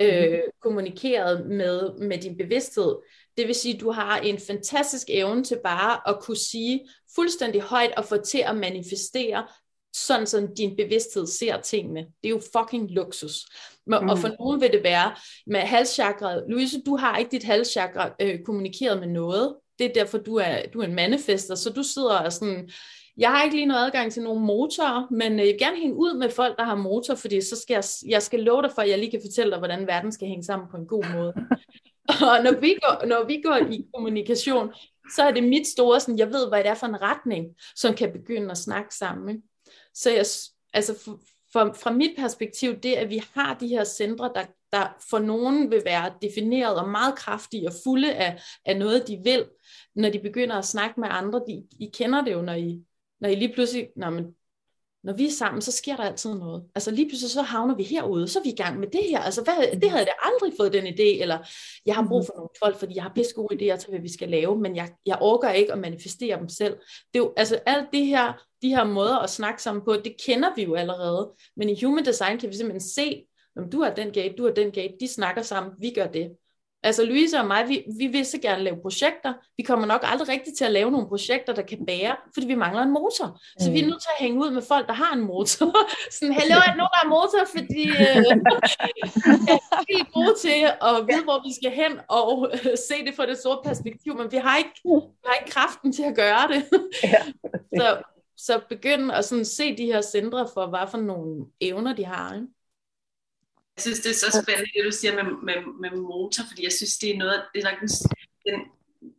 øh, 0.00 0.32
mm. 0.32 0.38
kommunikeret 0.62 1.46
med, 1.46 1.98
med 1.98 2.18
din 2.18 2.36
bevidsthed. 2.36 2.96
Det 3.36 3.46
vil 3.46 3.54
sige, 3.54 3.74
at 3.74 3.80
du 3.80 3.90
har 3.90 4.18
en 4.18 4.38
fantastisk 4.38 5.06
evne 5.10 5.44
til 5.44 5.58
bare 5.64 6.08
at 6.08 6.22
kunne 6.22 6.36
sige 6.36 6.88
fuldstændig 7.14 7.60
højt 7.60 7.94
og 7.96 8.04
få 8.04 8.16
til 8.16 8.38
at 8.38 8.56
manifestere 8.56 9.46
sådan 9.92 10.26
som 10.26 10.54
din 10.56 10.76
bevidsthed 10.76 11.26
ser 11.26 11.60
tingene. 11.60 12.00
Det 12.00 12.28
er 12.28 12.28
jo 12.28 12.40
fucking 12.56 12.90
luksus. 12.90 13.46
Men, 13.86 13.98
mm. 14.02 14.08
Og 14.08 14.18
for 14.18 14.28
nogen 14.40 14.60
vil 14.60 14.72
det 14.72 14.82
være 14.82 15.14
med 15.46 15.60
halschakra. 15.60 16.40
Louise, 16.48 16.82
du 16.86 16.96
har 16.96 17.16
ikke 17.16 17.30
dit 17.30 17.44
halschakra 17.44 18.10
øh, 18.20 18.38
kommunikeret 18.44 19.00
med 19.00 19.08
noget. 19.08 19.56
Det 19.78 19.86
er 19.86 19.92
derfor, 19.92 20.18
du 20.18 20.36
er, 20.36 20.58
du 20.72 20.80
er 20.80 20.84
en 20.84 20.94
manifester. 20.94 21.54
Så 21.54 21.70
du 21.70 21.82
sidder 21.82 22.18
og 22.18 22.32
sådan, 22.32 22.70
jeg 23.16 23.30
har 23.30 23.44
ikke 23.44 23.56
lige 23.56 23.66
noget 23.66 23.86
adgang 23.86 24.12
til 24.12 24.22
nogen 24.22 24.44
motorer, 24.46 25.06
men 25.10 25.32
øh, 25.32 25.38
jeg 25.38 25.46
vil 25.46 25.58
gerne 25.58 25.76
hænge 25.76 25.96
ud 25.96 26.18
med 26.18 26.30
folk, 26.30 26.58
der 26.58 26.64
har 26.64 26.74
motor, 26.74 27.14
fordi 27.14 27.40
så 27.40 27.56
skal 27.56 27.74
jeg, 27.74 27.84
jeg 28.08 28.22
skal 28.22 28.40
love 28.40 28.62
dig 28.62 28.70
for, 28.74 28.82
at 28.82 28.88
jeg 28.88 28.98
lige 28.98 29.10
kan 29.10 29.20
fortælle 29.26 29.50
dig, 29.50 29.58
hvordan 29.58 29.86
verden 29.86 30.12
skal 30.12 30.28
hænge 30.28 30.44
sammen 30.44 30.68
på 30.70 30.76
en 30.76 30.86
god 30.86 31.04
måde. 31.14 31.32
og 32.30 32.44
når 32.44 32.60
vi, 32.60 32.74
går, 32.82 33.06
når 33.06 33.26
vi 33.26 33.40
går 33.44 33.56
i 33.70 33.86
kommunikation, 33.94 34.72
så 35.14 35.22
er 35.22 35.30
det 35.30 35.44
mit 35.44 35.66
store, 35.66 36.00
sådan, 36.00 36.18
jeg 36.18 36.32
ved, 36.32 36.48
hvad 36.48 36.58
det 36.58 36.70
er 36.70 36.74
for 36.74 36.86
en 36.86 37.02
retning, 37.02 37.46
som 37.76 37.94
kan 37.94 38.12
begynde 38.12 38.50
at 38.50 38.58
snakke 38.58 38.94
sammen. 38.94 39.28
Ikke? 39.28 39.42
Så 39.94 40.10
jeg, 40.10 40.26
altså 40.72 40.98
for, 41.04 41.20
for, 41.52 41.72
fra 41.82 41.92
mit 41.92 42.16
perspektiv, 42.18 42.76
det 42.76 42.94
at 42.94 43.10
vi 43.10 43.22
har 43.34 43.54
de 43.54 43.68
her 43.68 43.84
centre, 43.84 44.32
der, 44.34 44.44
der 44.72 44.96
for 45.10 45.18
nogen 45.18 45.70
vil 45.70 45.82
være 45.84 46.14
defineret 46.22 46.76
og 46.76 46.88
meget 46.88 47.18
kraftige 47.18 47.68
og 47.68 47.72
fulde 47.84 48.14
af, 48.14 48.42
af 48.64 48.78
noget, 48.78 49.08
de 49.08 49.20
vil, 49.24 49.44
når 49.94 50.10
de 50.10 50.18
begynder 50.18 50.56
at 50.56 50.64
snakke 50.64 51.00
med 51.00 51.08
andre, 51.10 51.42
de, 51.46 51.66
I 51.80 51.90
kender 51.94 52.24
det 52.24 52.32
jo, 52.32 52.42
når 52.42 52.52
I, 52.52 52.84
når 53.20 53.28
I 53.28 53.34
lige 53.34 53.52
pludselig, 53.54 53.88
når 53.96 54.10
men 54.10 54.34
når 55.04 55.12
vi 55.12 55.26
er 55.26 55.30
sammen, 55.30 55.62
så 55.62 55.72
sker 55.72 55.96
der 55.96 56.02
altid 56.02 56.34
noget. 56.34 56.64
Altså 56.74 56.90
lige 56.90 57.08
pludselig 57.08 57.30
så 57.30 57.42
havner 57.42 57.74
vi 57.74 57.82
herude, 57.82 58.28
så 58.28 58.38
er 58.38 58.42
vi 58.42 58.50
i 58.50 58.56
gang 58.56 58.80
med 58.80 58.88
det 58.88 59.04
her. 59.10 59.20
Altså 59.20 59.42
hvad, 59.42 59.80
det 59.80 59.90
havde 59.90 60.04
jeg 60.04 60.14
aldrig 60.22 60.52
fået 60.56 60.72
den 60.72 60.86
idé, 60.86 61.20
eller 61.22 61.38
jeg 61.86 61.94
har 61.94 62.06
brug 62.08 62.26
for 62.26 62.32
nogle 62.36 62.48
folk, 62.58 62.76
fordi 62.76 62.94
jeg 62.94 63.02
har 63.02 63.12
pisse 63.14 63.34
gode 63.34 63.54
idéer 63.54 63.76
til, 63.76 63.90
hvad 63.90 64.00
vi 64.00 64.12
skal 64.12 64.28
lave, 64.28 64.60
men 64.60 64.76
jeg, 64.76 64.92
jeg 65.06 65.18
orker 65.20 65.50
ikke 65.50 65.72
at 65.72 65.78
manifestere 65.78 66.38
dem 66.38 66.48
selv. 66.48 66.76
Det 67.12 67.18
er 67.20 67.24
jo, 67.24 67.32
altså 67.36 67.56
alt 67.66 67.88
det 67.92 68.06
her, 68.06 68.32
de 68.62 68.68
her 68.68 68.84
måder 68.84 69.18
at 69.18 69.30
snakke 69.30 69.62
sammen 69.62 69.84
på, 69.84 69.92
det 69.92 70.16
kender 70.26 70.48
vi 70.56 70.62
jo 70.62 70.74
allerede. 70.74 71.32
Men 71.56 71.68
i 71.68 71.84
human 71.84 72.04
design 72.04 72.38
kan 72.38 72.48
vi 72.48 72.56
simpelthen 72.56 72.88
se, 72.88 73.24
om 73.56 73.70
du 73.70 73.82
har 73.82 73.94
den 73.94 74.12
gate, 74.12 74.34
du 74.38 74.44
har 74.44 74.52
den 74.52 74.70
gate, 74.70 74.94
de 75.00 75.08
snakker 75.08 75.42
sammen, 75.42 75.72
vi 75.78 75.90
gør 75.90 76.06
det. 76.06 76.30
Altså 76.84 77.04
Louise 77.04 77.38
og 77.38 77.46
mig, 77.46 77.68
vi, 77.68 77.84
vi 77.98 78.06
vil 78.06 78.26
så 78.26 78.38
gerne 78.38 78.62
lave 78.62 78.76
projekter. 78.82 79.32
Vi 79.56 79.62
kommer 79.62 79.86
nok 79.86 80.00
aldrig 80.04 80.28
rigtigt 80.28 80.56
til 80.58 80.64
at 80.64 80.72
lave 80.72 80.90
nogle 80.90 81.08
projekter, 81.08 81.54
der 81.54 81.62
kan 81.62 81.86
bære, 81.86 82.16
fordi 82.34 82.46
vi 82.46 82.54
mangler 82.54 82.82
en 82.82 82.92
motor. 82.92 83.26
Mm. 83.26 83.60
Så 83.60 83.70
vi 83.70 83.78
er 83.78 83.84
mm. 83.84 83.90
nødt 83.90 84.02
til 84.02 84.08
at 84.18 84.24
hænge 84.24 84.40
ud 84.44 84.50
med 84.50 84.62
folk, 84.62 84.86
der 84.86 84.92
har 84.92 85.14
en 85.14 85.20
motor. 85.20 85.76
Sådan, 86.18 86.34
hallo, 86.34 86.54
er 86.54 86.76
nogen, 86.80 86.92
der 86.94 87.02
har 87.02 87.08
motor? 87.08 87.44
Fordi 87.56 87.84
øh, 87.88 88.24
vi 89.88 89.94
er 90.02 90.12
gode 90.12 90.34
til 90.40 90.58
at 90.88 90.94
vide, 91.08 91.24
hvor 91.24 91.46
vi 91.46 91.52
skal 91.54 91.70
hen 91.70 91.92
og 92.08 92.50
øh, 92.52 92.76
se 92.88 92.96
det 93.06 93.14
fra 93.16 93.26
det 93.26 93.38
store 93.38 93.58
perspektiv, 93.64 94.16
men 94.18 94.32
vi 94.32 94.36
har 94.36 94.56
ikke, 94.58 94.70
vi 94.84 95.26
har 95.26 95.34
ikke 95.40 95.50
kraften 95.50 95.92
til 95.92 96.02
at 96.02 96.16
gøre 96.16 96.48
det. 96.52 96.62
så, 97.78 98.02
så 98.36 98.60
begynd 98.68 99.12
at 99.12 99.24
sådan 99.24 99.44
se 99.44 99.76
de 99.76 99.86
her 99.86 100.00
centre 100.00 100.48
for, 100.54 100.66
hvad 100.66 100.86
for 100.90 100.98
nogle 100.98 101.46
evner 101.60 101.92
de 101.94 102.04
har. 102.04 102.34
Ikke? 102.34 102.46
Jeg 103.76 103.82
synes, 103.84 104.00
det 104.04 104.10
er 104.10 104.20
så 104.24 104.30
spændende, 104.42 104.70
det 104.74 104.88
du 104.90 104.94
siger 105.00 105.14
med, 105.18 105.26
med, 105.48 105.58
med 105.82 105.90
motor, 106.10 106.42
fordi 106.48 106.62
jeg 106.68 106.74
synes, 106.78 106.94
det 107.02 107.08
er 107.10 107.18
noget, 107.22 107.36
det 107.52 107.58
er 107.60 107.66
nok 107.70 107.78
den, 107.80 107.90
den, 108.46 108.58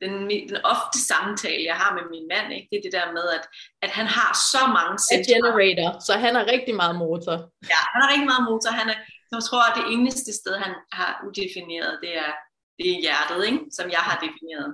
den, 0.02 0.14
den 0.50 0.58
ofte 0.74 0.98
samtale, 1.12 1.64
jeg 1.72 1.78
har 1.82 1.92
med 1.98 2.06
min 2.14 2.28
mand, 2.34 2.48
ikke? 2.54 2.68
det 2.72 2.78
er 2.78 2.86
det 2.88 2.94
der 3.00 3.08
med, 3.18 3.26
at, 3.38 3.46
at 3.86 3.90
han 3.98 4.08
har 4.18 4.32
så 4.54 4.62
mange 4.78 4.96
centre. 5.10 5.30
generator, 5.34 5.90
så 6.08 6.14
han 6.26 6.34
har 6.38 6.46
rigtig 6.56 6.76
meget 6.82 6.96
motor. 7.06 7.36
Ja, 7.74 7.80
han 7.94 8.00
har 8.02 8.10
rigtig 8.14 8.30
meget 8.32 8.46
motor. 8.52 8.72
Han 8.82 8.90
er, 8.94 8.98
jeg 9.32 9.44
tror, 9.50 9.64
at 9.70 9.76
det 9.80 9.86
eneste 9.96 10.32
sted, 10.42 10.56
han 10.66 10.74
har 10.98 11.12
udefineret, 11.28 11.94
det 12.04 12.12
er, 12.24 12.32
det 12.78 12.86
er 12.94 13.00
hjertet, 13.06 13.42
ikke? 13.50 13.60
som 13.78 13.86
jeg 13.96 14.04
har 14.08 14.16
defineret. 14.26 14.70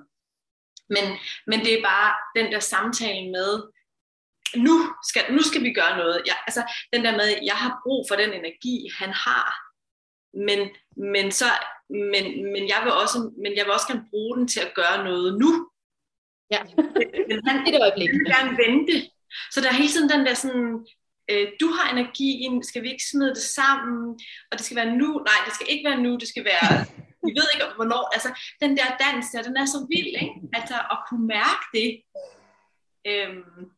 Men, 0.95 1.05
men 1.49 1.59
det 1.65 1.71
er 1.73 1.83
bare 1.91 2.09
den 2.37 2.47
der 2.53 2.61
samtale 2.73 3.23
med, 3.37 3.51
nu 4.67 4.75
skal, 5.09 5.23
nu 5.35 5.41
skal 5.49 5.63
vi 5.63 5.71
gøre 5.73 5.97
noget. 5.97 6.21
Jeg, 6.25 6.37
altså, 6.47 6.61
den 6.93 7.05
der 7.05 7.11
med, 7.11 7.27
jeg 7.51 7.57
har 7.63 7.71
brug 7.83 8.05
for 8.09 8.15
den 8.15 8.31
energi, 8.33 8.89
han 8.99 9.11
har, 9.25 9.68
men, 10.33 10.69
men, 10.97 11.31
så, 11.31 11.45
men, 11.89 12.25
men, 12.53 12.67
jeg 12.67 12.81
vil 12.83 12.93
også, 12.93 13.31
men 13.37 13.51
jeg 13.57 13.65
vil 13.65 13.73
også 13.73 13.87
gerne 13.87 14.05
bruge 14.09 14.37
den 14.37 14.47
til 14.47 14.59
at 14.59 14.73
gøre 14.75 15.03
noget 15.03 15.39
nu. 15.39 15.69
Ja, 16.51 16.61
men 17.29 17.37
han, 17.47 17.65
det 17.65 17.81
øjeblik. 17.81 18.09
vil 18.09 18.33
gerne 18.35 18.57
vente. 18.63 19.09
Så 19.51 19.61
der 19.61 19.69
er 19.69 19.73
hele 19.73 19.89
tiden 19.89 20.09
den 20.09 20.25
der 20.25 20.33
sådan, 20.33 20.85
øh, 21.31 21.47
du 21.61 21.67
har 21.67 21.91
energien, 21.91 22.63
skal 22.63 22.83
vi 22.83 22.91
ikke 22.91 23.09
smide 23.11 23.35
det 23.35 23.45
sammen, 23.59 24.19
og 24.51 24.57
det 24.57 24.65
skal 24.65 24.77
være 24.77 24.95
nu, 25.01 25.09
nej, 25.29 25.39
det 25.45 25.53
skal 25.53 25.67
ikke 25.69 25.89
være 25.89 26.01
nu, 26.01 26.11
det 26.17 26.27
skal 26.27 26.45
være, 26.45 26.85
vi 27.25 27.31
ved 27.37 27.47
ikke 27.53 27.65
hvornår, 27.75 28.03
altså 28.15 28.29
den 28.61 28.77
der 28.77 28.97
dans 29.03 29.25
der, 29.33 29.41
den 29.41 29.57
er 29.57 29.65
så 29.65 29.87
vild, 29.91 30.13
ikke? 30.23 30.35
Altså 30.53 30.75
at 30.93 30.99
kunne 31.09 31.27
mærke 31.27 31.65
det. 31.73 31.89
Øhm, 33.07 33.71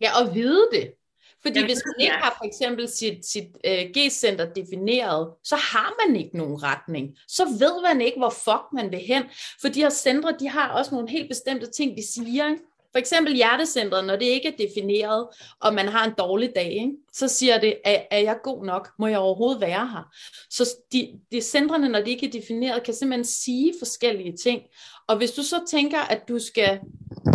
ja, 0.00 0.10
og 0.20 0.34
vide 0.34 0.68
det. 0.72 0.94
Fordi 1.48 1.64
hvis 1.64 1.82
man 1.86 1.94
ikke 2.00 2.14
har 2.14 2.34
for 2.38 2.44
eksempel 2.44 2.88
sit, 2.88 3.26
sit 3.26 3.48
uh, 3.66 3.90
G-center 3.96 4.52
defineret, 4.52 5.28
så 5.44 5.56
har 5.56 6.06
man 6.06 6.16
ikke 6.16 6.36
nogen 6.36 6.62
retning. 6.62 7.16
Så 7.28 7.44
ved 7.44 7.82
man 7.82 8.00
ikke, 8.00 8.18
hvor 8.18 8.30
fuck 8.30 8.64
man 8.72 8.90
vil 8.92 9.00
hen. 9.00 9.22
For 9.60 9.68
de 9.68 9.80
her 9.80 9.90
centre, 9.90 10.36
de 10.40 10.48
har 10.48 10.68
også 10.68 10.94
nogle 10.94 11.10
helt 11.10 11.28
bestemte 11.28 11.70
ting, 11.70 11.96
de 11.96 12.12
siger. 12.12 12.54
For 12.92 12.98
eksempel 12.98 13.34
hjertecentret, 13.34 14.04
når 14.04 14.16
det 14.16 14.24
ikke 14.24 14.48
er 14.48 14.66
defineret, 14.66 15.28
og 15.60 15.74
man 15.74 15.88
har 15.88 16.04
en 16.04 16.14
dårlig 16.18 16.52
dag, 16.56 16.72
ikke? 16.72 16.92
så 17.12 17.28
siger 17.28 17.60
det, 17.60 17.78
er, 17.84 18.02
er 18.10 18.18
jeg 18.18 18.36
god 18.42 18.64
nok? 18.64 18.88
Må 18.98 19.06
jeg 19.06 19.18
overhovedet 19.18 19.60
være 19.60 19.88
her? 19.88 20.12
Så 20.50 20.76
de, 20.92 21.20
de 21.32 21.40
centrene, 21.40 21.88
når 21.88 22.00
de 22.00 22.10
ikke 22.10 22.26
er 22.26 22.30
defineret, 22.30 22.82
kan 22.82 22.94
simpelthen 22.94 23.24
sige 23.24 23.74
forskellige 23.78 24.36
ting. 24.36 24.62
Og 25.08 25.16
hvis 25.16 25.30
du 25.30 25.42
så 25.42 25.60
tænker, 25.70 25.98
at 25.98 26.28
du 26.28 26.38
skal 26.38 26.80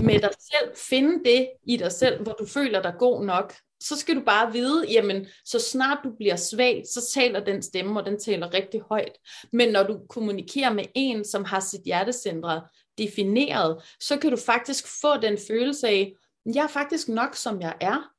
med 0.04 0.20
dig 0.20 0.30
selv 0.40 0.72
finde 0.76 1.30
det 1.30 1.50
i 1.66 1.78
dig 1.78 1.92
selv, 1.92 2.24
hvor 2.24 2.34
du 2.34 2.46
føler 2.46 2.82
dig 2.82 2.94
god 3.00 3.26
nok, 3.26 3.54
så 3.84 3.96
skal 3.96 4.16
du 4.16 4.22
bare 4.22 4.54
vide, 4.54 4.86
jamen, 4.90 5.28
så 5.46 5.60
snart 5.60 5.98
du 6.04 6.10
bliver 6.18 6.36
svag, 6.36 6.84
så 6.94 7.12
taler 7.14 7.44
den 7.44 7.62
stemme, 7.62 8.00
og 8.00 8.06
den 8.06 8.20
taler 8.20 8.54
rigtig 8.54 8.82
højt. 8.82 9.18
Men 9.52 9.70
når 9.70 9.84
du 9.84 10.00
kommunikerer 10.10 10.74
med 10.74 10.86
en, 10.96 11.26
som 11.26 11.46
har 11.46 11.60
sit 11.60 11.82
hjertecenter 11.86 12.62
defineret, 12.98 13.84
så 14.00 14.18
kan 14.18 14.32
du 14.32 14.38
faktisk 14.38 14.88
få 15.02 15.18
den 15.22 15.38
følelse 15.48 15.88
af, 15.88 16.14
jeg 16.46 16.64
er 16.64 16.68
faktisk 16.68 17.08
nok, 17.08 17.36
som 17.36 17.62
jeg 17.62 17.76
er. 17.82 18.12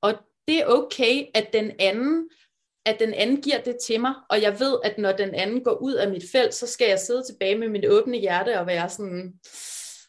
Og 0.00 0.14
det 0.48 0.58
er 0.58 0.66
okay, 0.66 1.26
at 1.34 1.52
den 1.52 1.72
anden 1.78 2.28
at 2.84 2.96
den 3.00 3.14
anden 3.14 3.42
giver 3.42 3.60
det 3.60 3.76
til 3.86 4.00
mig, 4.00 4.14
og 4.30 4.42
jeg 4.42 4.60
ved, 4.60 4.78
at 4.84 4.98
når 4.98 5.12
den 5.12 5.34
anden 5.34 5.64
går 5.64 5.72
ud 5.82 5.92
af 5.92 6.10
mit 6.10 6.22
felt, 6.32 6.54
så 6.54 6.66
skal 6.66 6.88
jeg 6.88 6.98
sidde 6.98 7.22
tilbage 7.22 7.58
med 7.58 7.68
mit 7.68 7.86
åbne 7.86 8.18
hjerte 8.18 8.60
og 8.60 8.66
være 8.66 8.88
sådan, 8.88 9.32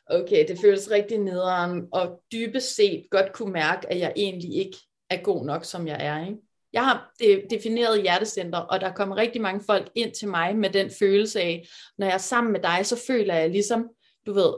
okay, 0.09 0.47
det 0.47 0.59
føles 0.61 0.91
rigtig 0.91 1.17
nederen, 1.17 1.87
og 1.91 2.21
dybest 2.31 2.75
set 2.75 3.05
godt 3.11 3.33
kunne 3.33 3.53
mærke, 3.53 3.91
at 3.91 3.99
jeg 3.99 4.13
egentlig 4.15 4.55
ikke 4.55 4.77
er 5.19 5.23
god 5.23 5.45
nok, 5.45 5.65
som 5.65 5.87
jeg 5.87 5.97
er. 5.99 6.27
Ikke? 6.27 6.39
Jeg 6.73 6.85
har 6.85 7.11
defineret 7.49 8.01
hjertecenter, 8.01 8.57
og 8.57 8.81
der 8.81 8.93
kommer 8.93 9.15
rigtig 9.17 9.41
mange 9.41 9.63
folk 9.65 9.91
ind 9.95 10.11
til 10.11 10.27
mig 10.27 10.55
med 10.55 10.69
den 10.69 10.91
følelse 10.99 11.41
af, 11.41 11.67
når 11.97 12.07
jeg 12.07 12.13
er 12.13 12.17
sammen 12.17 12.53
med 12.53 12.59
dig, 12.59 12.85
så 12.85 13.01
føler 13.07 13.35
jeg 13.35 13.49
ligesom, 13.49 13.89
du 14.25 14.33
ved, 14.33 14.53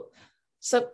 så, 0.62 0.84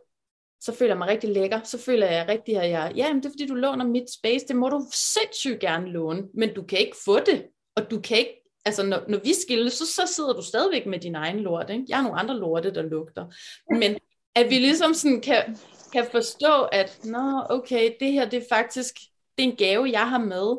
så 0.60 0.74
føler 0.74 0.90
jeg 0.90 0.98
mig 0.98 1.08
rigtig 1.08 1.30
lækker, 1.30 1.60
så 1.64 1.78
føler 1.78 2.06
jeg 2.06 2.28
rigtig, 2.28 2.56
at 2.56 2.70
jeg, 2.70 2.92
ja, 2.96 3.12
men 3.12 3.22
det 3.22 3.28
er 3.28 3.32
fordi, 3.32 3.46
du 3.46 3.54
låner 3.54 3.86
mit 3.86 4.12
space, 4.12 4.46
det 4.48 4.56
må 4.56 4.68
du 4.68 4.86
sindssygt 4.92 5.60
gerne 5.60 5.90
låne, 5.90 6.22
men 6.34 6.54
du 6.54 6.62
kan 6.62 6.78
ikke 6.78 6.96
få 7.04 7.20
det, 7.20 7.46
og 7.76 7.90
du 7.90 8.00
kan 8.00 8.18
ikke, 8.18 8.42
altså 8.64 8.86
når, 8.86 9.00
når 9.08 9.18
vi 9.18 9.34
skilles, 9.34 9.72
så, 9.72 9.86
så 9.86 10.02
sidder 10.06 10.32
du 10.32 10.42
stadigvæk 10.42 10.86
med 10.86 10.98
din 10.98 11.14
egen 11.14 11.40
lort, 11.40 11.70
ikke? 11.70 11.84
jeg 11.88 11.96
har 11.96 12.02
nogle 12.02 12.18
andre 12.18 12.38
lorte, 12.38 12.74
der 12.74 12.82
lugter, 12.82 13.26
men 13.74 13.96
at 14.34 14.50
vi 14.50 14.58
ligesom 14.58 14.94
sådan 14.94 15.20
kan, 15.20 15.58
kan 15.92 16.06
forstå, 16.10 16.62
at 16.62 16.98
nå, 17.04 17.42
okay, 17.50 17.92
det 18.00 18.12
her, 18.12 18.28
det 18.28 18.42
er 18.42 18.46
faktisk, 18.48 18.94
det 19.38 19.44
er 19.44 19.50
en 19.50 19.56
gave, 19.56 19.90
jeg 19.90 20.08
har 20.10 20.18
med, 20.18 20.56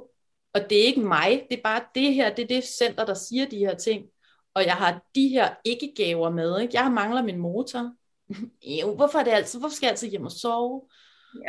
og 0.54 0.70
det 0.70 0.82
er 0.82 0.86
ikke 0.86 1.02
mig, 1.02 1.46
det 1.50 1.58
er 1.58 1.64
bare 1.64 1.82
det 1.96 2.14
her, 2.14 2.36
det 2.36 2.44
er 2.44 2.48
det 2.48 2.64
center, 2.64 3.06
der 3.06 3.14
siger 3.14 3.46
de 3.46 3.58
her 3.58 3.76
ting, 3.76 4.06
og 4.54 4.66
jeg 4.66 4.74
har 4.74 5.02
de 5.16 5.28
her 5.28 5.56
ikke-gaver 5.66 6.30
med, 6.30 6.60
ikke? 6.60 6.82
jeg 6.82 6.92
mangler 6.92 7.22
min 7.22 7.38
motor, 7.38 7.92
jo, 8.82 8.96
hvorfor 8.96 9.20
er 9.20 9.24
det 9.24 9.32
altid, 9.32 9.60
hvorfor 9.60 9.76
skal 9.76 9.86
jeg 9.86 9.92
altid 9.92 10.10
hjem 10.10 10.26
og 10.26 10.32
sove? 10.32 10.82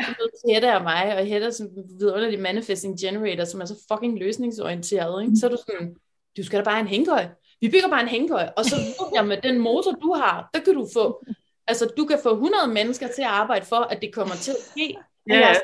Ja. 0.01 0.07
Så 0.07 0.43
Hedda 0.49 0.77
og 0.77 0.83
mig, 0.83 1.17
og 1.19 1.27
Hedda 1.27 1.51
som 1.51 1.69
vidunderlig 1.99 2.41
manifesting 2.41 3.01
generator, 3.01 3.45
som 3.45 3.61
er 3.61 3.65
så 3.65 3.87
fucking 3.93 4.19
løsningsorienteret, 4.19 5.23
ikke? 5.23 5.37
så 5.37 5.47
er 5.47 5.51
du 5.51 5.57
sådan, 5.57 5.97
du 6.37 6.45
skal 6.45 6.59
da 6.59 6.65
bare 6.65 6.75
have 6.75 6.83
en 6.83 6.89
hængøj. 6.89 7.27
Vi 7.61 7.69
bygger 7.69 7.89
bare 7.89 8.03
en 8.03 8.09
hængøj, 8.09 8.49
og 8.57 8.65
så 8.65 8.77
jeg 9.15 9.27
med 9.27 9.37
den 9.43 9.59
motor, 9.59 9.93
du 9.93 10.13
har, 10.13 10.51
der 10.55 10.61
kan 10.61 10.75
du 10.75 10.89
få, 10.95 11.25
altså 11.67 11.93
du 11.97 12.05
kan 12.05 12.19
få 12.23 12.33
100 12.33 12.69
mennesker 12.69 13.09
til 13.09 13.23
at 13.23 13.29
arbejde 13.29 13.67
for, 13.67 13.77
at 13.77 14.03
det 14.03 14.15
kommer 14.15 14.35
til 14.35 14.51
at 14.51 14.63
ske. 14.71 14.97
Ja. 15.29 15.35
Yeah. 15.35 15.57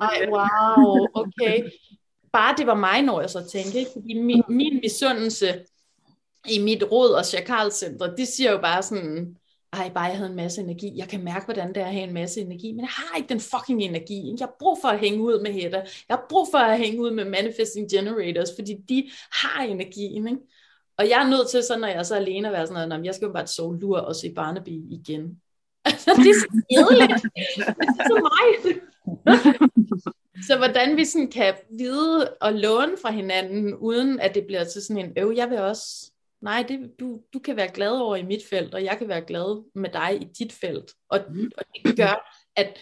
Ej, 0.00 0.28
wow, 0.28 1.06
okay. 1.14 1.70
Bare 2.32 2.54
det 2.58 2.66
var 2.66 2.74
mig, 2.74 3.02
når 3.02 3.20
jeg 3.20 3.30
så 3.30 3.48
tænkte, 3.52 3.78
ikke? 3.78 3.90
fordi 3.94 4.20
min, 4.20 4.42
min 4.48 4.80
misundelse 4.82 5.64
i 6.48 6.58
mit 6.58 6.82
råd 6.92 7.10
og 7.10 7.24
Chakalcenter, 7.24 8.14
de 8.14 8.26
siger 8.26 8.52
jo 8.52 8.60
bare 8.60 8.82
sådan, 8.82 9.36
ej, 9.72 9.90
bare 9.94 10.04
jeg 10.04 10.16
havde 10.16 10.30
en 10.30 10.36
masse 10.36 10.60
energi. 10.60 10.92
Jeg 10.96 11.08
kan 11.08 11.24
mærke, 11.24 11.44
hvordan 11.44 11.68
det 11.68 11.76
er 11.76 11.86
at 11.86 11.92
have 11.92 12.08
en 12.08 12.14
masse 12.14 12.40
energi, 12.40 12.72
men 12.72 12.80
jeg 12.80 12.88
har 12.88 13.16
ikke 13.16 13.28
den 13.28 13.40
fucking 13.40 13.82
energi. 13.82 14.34
Jeg 14.38 14.46
har 14.46 14.56
brug 14.58 14.78
for 14.82 14.88
at 14.88 14.98
hænge 14.98 15.22
ud 15.22 15.42
med 15.42 15.52
Hedda. 15.52 15.76
Jeg 16.08 16.16
har 16.16 16.26
brug 16.28 16.48
for 16.50 16.58
at 16.58 16.78
hænge 16.78 17.00
ud 17.00 17.10
med 17.10 17.24
Manifesting 17.24 17.90
Generators, 17.90 18.48
fordi 18.58 18.74
de 18.88 19.10
har 19.32 19.62
energien. 19.62 20.28
Ikke? 20.28 20.40
Og 20.98 21.08
jeg 21.08 21.22
er 21.24 21.28
nødt 21.28 21.50
til, 21.50 21.62
så 21.62 21.78
når 21.78 21.88
jeg 21.88 21.96
er 21.96 22.02
så 22.02 22.14
alene, 22.14 22.48
at 22.48 22.52
være 22.52 22.66
sådan 22.66 22.88
noget, 22.88 23.04
jeg 23.04 23.14
skal 23.14 23.26
jo 23.26 23.32
bare 23.32 23.46
sove 23.46 23.78
lur 23.80 23.98
og 23.98 24.16
se 24.16 24.32
Barnaby 24.34 24.82
igen. 24.90 25.22
Altså, 25.84 26.10
det 26.16 26.30
er 26.30 26.34
så 26.34 26.62
kedeligt. 26.70 27.22
det 27.56 28.00
er 28.00 28.08
så 28.08 28.30
mig. 28.30 28.80
så 30.48 30.56
hvordan 30.56 30.96
vi 30.96 31.04
sådan 31.04 31.30
kan 31.30 31.54
vide 31.78 32.34
og 32.40 32.52
låne 32.52 32.96
fra 33.02 33.10
hinanden, 33.10 33.74
uden 33.74 34.20
at 34.20 34.34
det 34.34 34.46
bliver 34.46 34.64
til 34.64 34.82
sådan 34.82 35.04
en 35.04 35.12
øv, 35.16 35.32
jeg 35.36 35.50
vil 35.50 35.58
også 35.58 36.10
nej, 36.40 36.64
det, 36.68 37.00
du, 37.00 37.20
du 37.32 37.38
kan 37.38 37.56
være 37.56 37.72
glad 37.72 37.90
over 37.90 38.16
i 38.16 38.22
mit 38.22 38.42
felt, 38.50 38.74
og 38.74 38.84
jeg 38.84 38.98
kan 38.98 39.08
være 39.08 39.20
glad 39.20 39.64
med 39.74 39.90
dig 39.90 40.22
i 40.22 40.24
dit 40.38 40.52
felt. 40.52 40.92
Og, 41.08 41.20
mm. 41.30 41.50
og 41.58 41.64
det 41.84 41.96
gør, 41.96 42.34
at, 42.56 42.78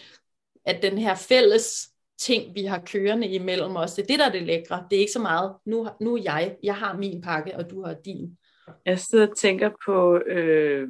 at 0.65 0.81
den 0.81 0.97
her 0.97 1.15
fælles 1.15 1.89
ting, 2.17 2.55
vi 2.55 2.63
har 2.63 2.83
kørende 2.85 3.27
imellem 3.27 3.75
os, 3.75 3.93
det 3.93 4.03
er 4.03 4.07
det, 4.07 4.19
der 4.19 4.25
er 4.25 4.31
det 4.31 4.43
lækre. 4.43 4.87
Det 4.89 4.95
er 4.95 4.99
ikke 4.99 5.11
så 5.11 5.19
meget, 5.19 5.55
nu, 5.65 5.87
nu 6.01 6.15
er 6.15 6.21
jeg, 6.23 6.57
jeg 6.63 6.75
har 6.75 6.97
min 6.97 7.21
pakke, 7.21 7.55
og 7.55 7.69
du 7.69 7.83
har 7.83 7.93
din. 7.93 8.37
Jeg 8.85 8.99
sidder 8.99 9.27
og 9.27 9.37
tænker 9.37 9.69
på 9.85 10.17
øh, 10.17 10.87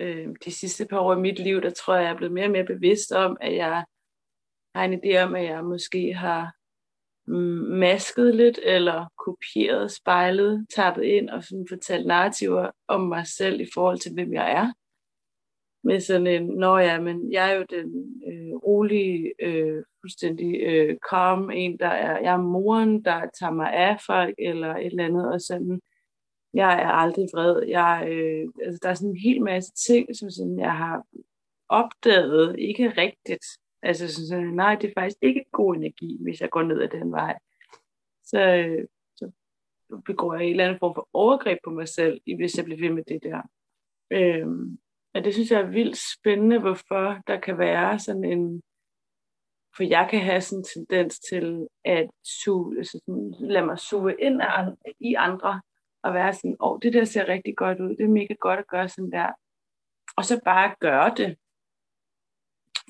øh, 0.00 0.28
de 0.44 0.50
sidste 0.50 0.84
par 0.84 0.98
år 0.98 1.16
i 1.16 1.20
mit 1.20 1.38
liv, 1.38 1.62
der 1.62 1.70
tror 1.70 1.94
jeg, 1.94 2.04
jeg 2.04 2.12
er 2.12 2.16
blevet 2.16 2.32
mere 2.32 2.44
og 2.44 2.50
mere 2.50 2.64
bevidst 2.64 3.12
om, 3.12 3.36
at 3.40 3.54
jeg 3.56 3.84
har 4.74 4.84
en 4.84 4.94
idé 4.94 5.18
om, 5.18 5.34
at 5.34 5.44
jeg 5.44 5.64
måske 5.64 6.14
har 6.14 6.52
mm, 7.26 7.78
masket 7.78 8.34
lidt, 8.34 8.58
eller 8.62 9.06
kopieret, 9.24 9.92
spejlet, 9.92 10.66
tappet 10.74 11.02
ind 11.02 11.30
og 11.30 11.44
sådan 11.44 11.66
fortalt 11.68 12.06
narrativer 12.06 12.70
om 12.88 13.00
mig 13.00 13.26
selv 13.26 13.60
i 13.60 13.66
forhold 13.74 13.98
til, 13.98 14.12
hvem 14.14 14.32
jeg 14.32 14.52
er. 14.52 14.72
Med 15.86 16.00
sådan 16.00 16.26
en, 16.26 16.42
nå 16.42 16.78
ja, 16.78 17.00
men 17.00 17.32
jeg 17.32 17.52
er 17.52 17.56
jo 17.56 17.64
den 17.70 17.88
øh, 18.26 18.54
rolige, 18.54 19.32
øh, 19.42 19.82
fuldstændig 20.00 20.60
øh, 20.60 20.96
calm 21.10 21.50
en, 21.50 21.78
der 21.78 21.88
er, 21.88 22.18
jeg 22.18 22.32
er 22.32 22.42
moren, 22.42 23.04
der 23.04 23.20
tager 23.40 23.52
mig 23.52 23.72
af 23.72 23.96
folk, 24.06 24.34
eller 24.38 24.74
et 24.74 24.86
eller 24.86 25.04
andet, 25.04 25.32
og 25.32 25.40
sådan, 25.40 25.80
jeg 26.54 26.82
er 26.82 26.88
aldrig 26.88 27.28
vred. 27.34 27.62
Jeg, 27.68 28.06
øh, 28.08 28.48
altså, 28.64 28.78
der 28.82 28.88
er 28.88 28.94
sådan 28.94 29.10
en 29.10 29.16
hel 29.16 29.42
masse 29.42 29.72
ting, 29.72 30.16
som 30.16 30.30
sådan, 30.30 30.58
jeg 30.58 30.76
har 30.76 31.04
opdaget, 31.68 32.56
ikke 32.58 32.88
rigtigt, 32.88 33.44
Altså, 33.84 34.14
så, 34.14 34.28
så, 34.28 34.40
nej, 34.40 34.74
det 34.74 34.88
er 34.88 35.00
faktisk 35.00 35.18
ikke 35.22 35.44
god 35.52 35.76
energi, 35.76 36.18
hvis 36.22 36.40
jeg 36.40 36.50
går 36.50 36.62
ned 36.62 36.82
ad 36.82 36.88
den 36.88 37.12
vej. 37.12 37.38
Så, 38.24 38.40
øh, 38.40 38.86
så 39.16 39.32
begår 40.06 40.34
jeg 40.34 40.44
en 40.44 40.50
eller 40.50 40.64
anden 40.64 40.78
form 40.78 40.94
for 40.94 41.08
overgreb 41.12 41.58
på 41.64 41.70
mig 41.70 41.88
selv, 41.88 42.20
hvis 42.36 42.56
jeg 42.56 42.64
bliver 42.64 42.80
ved 42.80 42.90
med 42.90 43.04
det 43.04 43.22
der. 43.22 43.42
Øhm, 44.10 44.78
og 45.14 45.24
det 45.24 45.34
synes 45.34 45.50
jeg 45.50 45.60
er 45.60 45.66
vildt 45.66 45.98
spændende, 46.18 46.60
hvorfor 46.60 47.18
der 47.26 47.40
kan 47.40 47.58
være 47.58 47.98
sådan 47.98 48.24
en... 48.24 48.62
For 49.76 49.82
jeg 49.82 50.08
kan 50.10 50.20
have 50.20 50.40
sådan 50.40 50.58
en 50.58 50.64
tendens 50.64 51.18
til 51.18 51.66
at 51.84 52.10
suge, 52.24 52.78
altså 52.78 53.00
sådan, 53.06 53.34
lade 53.38 53.66
mig 53.66 53.78
suge 53.78 54.14
ind 54.20 54.42
af, 54.42 54.72
i 55.00 55.14
andre, 55.14 55.62
og 56.02 56.14
være 56.14 56.32
sådan, 56.32 56.56
åh, 56.60 56.72
oh, 56.72 56.78
det 56.82 56.92
der 56.92 57.04
ser 57.04 57.28
rigtig 57.28 57.56
godt 57.56 57.80
ud, 57.80 57.96
det 57.96 58.04
er 58.04 58.08
mega 58.08 58.34
godt 58.40 58.58
at 58.58 58.66
gøre 58.66 58.88
sådan 58.88 59.12
der. 59.12 59.32
Og 60.16 60.24
så 60.24 60.40
bare 60.44 60.74
gøre 60.80 61.14
det, 61.16 61.36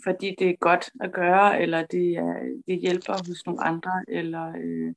fordi 0.04 0.36
det 0.38 0.50
er 0.50 0.56
godt 0.56 0.90
at 1.00 1.12
gøre, 1.12 1.62
eller 1.62 1.86
det, 1.86 2.16
er, 2.16 2.60
det 2.66 2.80
hjælper 2.80 3.12
hos 3.12 3.46
nogle 3.46 3.64
andre, 3.64 4.04
eller 4.08 4.48
øh, 4.48 4.94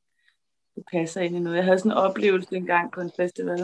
det 0.76 0.84
passer 0.92 1.22
ind 1.22 1.36
i 1.36 1.40
noget. 1.40 1.58
Jeg 1.58 1.66
havde 1.66 1.80
sådan 1.80 1.92
en 1.92 1.98
oplevelse 1.98 2.56
engang 2.56 2.92
på 2.92 3.02
en 3.02 3.12
festival 3.18 3.60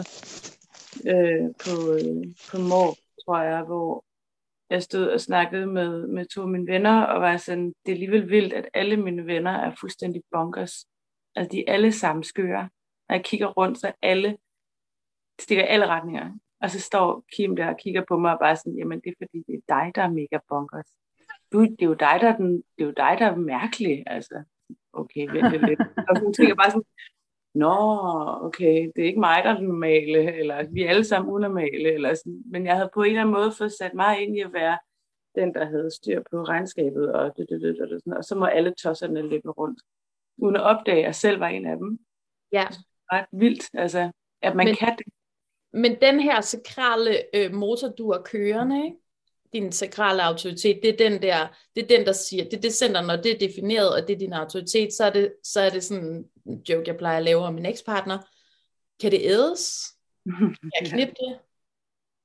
øh, 1.12 1.46
på, 1.64 1.92
øh, 1.92 2.24
på 2.50 2.58
Mor, 2.58 2.90
tror 3.24 3.40
jeg, 3.40 3.62
hvor 3.62 4.04
jeg 4.70 4.82
stod 4.82 5.08
og 5.08 5.20
snakkede 5.20 5.66
med, 5.66 6.06
med 6.06 6.26
to 6.26 6.42
af 6.42 6.48
mine 6.48 6.66
venner, 6.66 7.02
og 7.02 7.20
var 7.20 7.36
sådan, 7.36 7.66
det 7.66 7.92
er 7.92 7.92
alligevel 7.92 8.30
vildt, 8.30 8.52
at 8.52 8.68
alle 8.74 8.96
mine 8.96 9.26
venner 9.26 9.50
er 9.50 9.74
fuldstændig 9.80 10.22
bonkers. 10.30 10.86
Altså, 11.34 11.52
de 11.52 11.68
er 11.68 11.72
alle 11.72 11.92
sammen 11.92 12.24
skøre. 12.24 12.68
Når 13.08 13.16
jeg 13.16 13.24
kigger 13.24 13.46
rundt, 13.46 13.78
så 13.78 13.92
alle 14.02 14.36
stikker 15.40 15.64
alle 15.64 15.86
retninger. 15.86 16.32
Og 16.60 16.70
så 16.70 16.80
står 16.80 17.24
Kim 17.32 17.56
der 17.56 17.68
og 17.68 17.76
kigger 17.78 18.04
på 18.08 18.18
mig 18.18 18.32
og 18.32 18.38
bare 18.38 18.56
sådan, 18.56 18.78
jamen 18.78 19.00
det 19.00 19.10
er 19.10 19.24
fordi, 19.24 19.38
det 19.46 19.54
er 19.54 19.74
dig, 19.74 19.92
der 19.94 20.02
er 20.02 20.10
mega 20.10 20.38
bonkers 20.48 20.90
du, 21.52 21.60
det 21.62 21.82
er 21.82 21.86
jo 21.86 21.94
dig, 21.94 22.18
der 22.20 22.28
er, 22.32 22.36
den, 22.36 22.56
det 22.56 22.82
er 22.82 22.84
jo 22.84 22.94
dig, 22.96 23.16
der 23.18 23.26
er 23.26 23.36
mærkelig. 23.36 24.02
Altså, 24.06 24.42
okay, 24.92 25.26
vent 25.26 25.66
lidt. 25.68 25.80
Og 25.80 26.16
så 26.16 26.32
tænker 26.36 26.54
bare 26.54 26.70
sådan, 26.70 26.84
nå, 27.54 27.74
okay, 28.46 28.90
det 28.96 29.02
er 29.02 29.06
ikke 29.06 29.20
mig, 29.20 29.44
der 29.44 29.50
er 29.50 29.56
den 29.56 29.66
normale, 29.66 30.34
eller 30.34 30.66
vi 30.70 30.82
er 30.82 30.90
alle 30.90 31.04
sammen 31.04 31.32
unormale, 31.32 31.92
eller 31.92 32.14
sådan. 32.14 32.42
men 32.46 32.66
jeg 32.66 32.74
havde 32.76 32.90
på 32.94 33.02
en 33.02 33.08
eller 33.08 33.20
anden 33.20 33.34
måde 33.34 33.52
fået 33.52 33.72
sat 33.72 33.94
mig 33.94 34.22
ind 34.22 34.36
i 34.36 34.40
at 34.40 34.52
være 34.52 34.78
den, 35.34 35.54
der 35.54 35.64
havde 35.64 35.90
styr 35.90 36.22
på 36.30 36.42
regnskabet, 36.42 37.12
og, 37.12 37.36
det, 37.36 37.46
det, 37.48 37.60
det, 37.60 37.76
det, 37.90 38.00
sådan, 38.00 38.16
og 38.16 38.24
så 38.24 38.34
må 38.34 38.44
alle 38.44 38.74
tosserne 38.74 39.22
løbe 39.22 39.50
rundt, 39.50 39.80
uden 40.36 40.56
at 40.56 40.62
opdage, 40.62 40.98
at 40.98 41.04
jeg 41.04 41.14
selv 41.14 41.40
var 41.40 41.48
en 41.48 41.66
af 41.66 41.76
dem. 41.76 41.98
Ja. 42.52 42.66
Det 42.70 42.76
er 43.10 43.16
ret 43.16 43.26
vildt, 43.32 43.70
altså, 43.74 44.10
at 44.42 44.56
man 44.56 44.66
men, 44.66 44.76
kan 44.76 44.96
det. 44.98 45.06
Men 45.72 46.00
den 46.00 46.20
her 46.20 46.40
sakrale 46.40 47.36
øh, 47.36 47.52
motor, 47.52 47.88
du 47.88 48.10
er 48.10 48.22
kørende, 48.22 48.84
ikke? 48.84 48.96
Din 49.54 49.72
sakrale 49.72 50.22
autoritet, 50.22 50.80
det 50.82 50.90
er 50.90 51.08
den 51.08 51.22
der, 51.22 51.46
det 51.74 51.82
er 51.82 51.86
den, 51.86 52.06
der 52.06 52.12
siger, 52.12 52.44
det 52.44 52.54
er 52.54 52.60
det 52.60 52.74
center, 52.74 53.02
når 53.02 53.16
det 53.16 53.32
er 53.32 53.48
defineret, 53.48 53.94
og 53.94 54.08
det 54.08 54.14
er 54.14 54.18
din 54.18 54.32
autoritet, 54.32 54.92
så 54.92 55.04
er 55.04 55.10
det, 55.10 55.32
så 55.44 55.60
er 55.60 55.70
det 55.70 55.84
sådan 55.84 56.24
en 56.46 56.62
joke, 56.68 56.84
jeg 56.86 56.96
plejer 56.96 57.16
at 57.16 57.24
lave 57.24 57.42
om 57.42 57.54
min 57.54 57.66
ekspartner. 57.66 58.18
Kan 59.00 59.10
det 59.10 59.20
ædes? 59.22 59.84
Kan 60.38 60.56
jeg 60.80 60.90
knippe 60.92 61.14
det? 61.20 61.38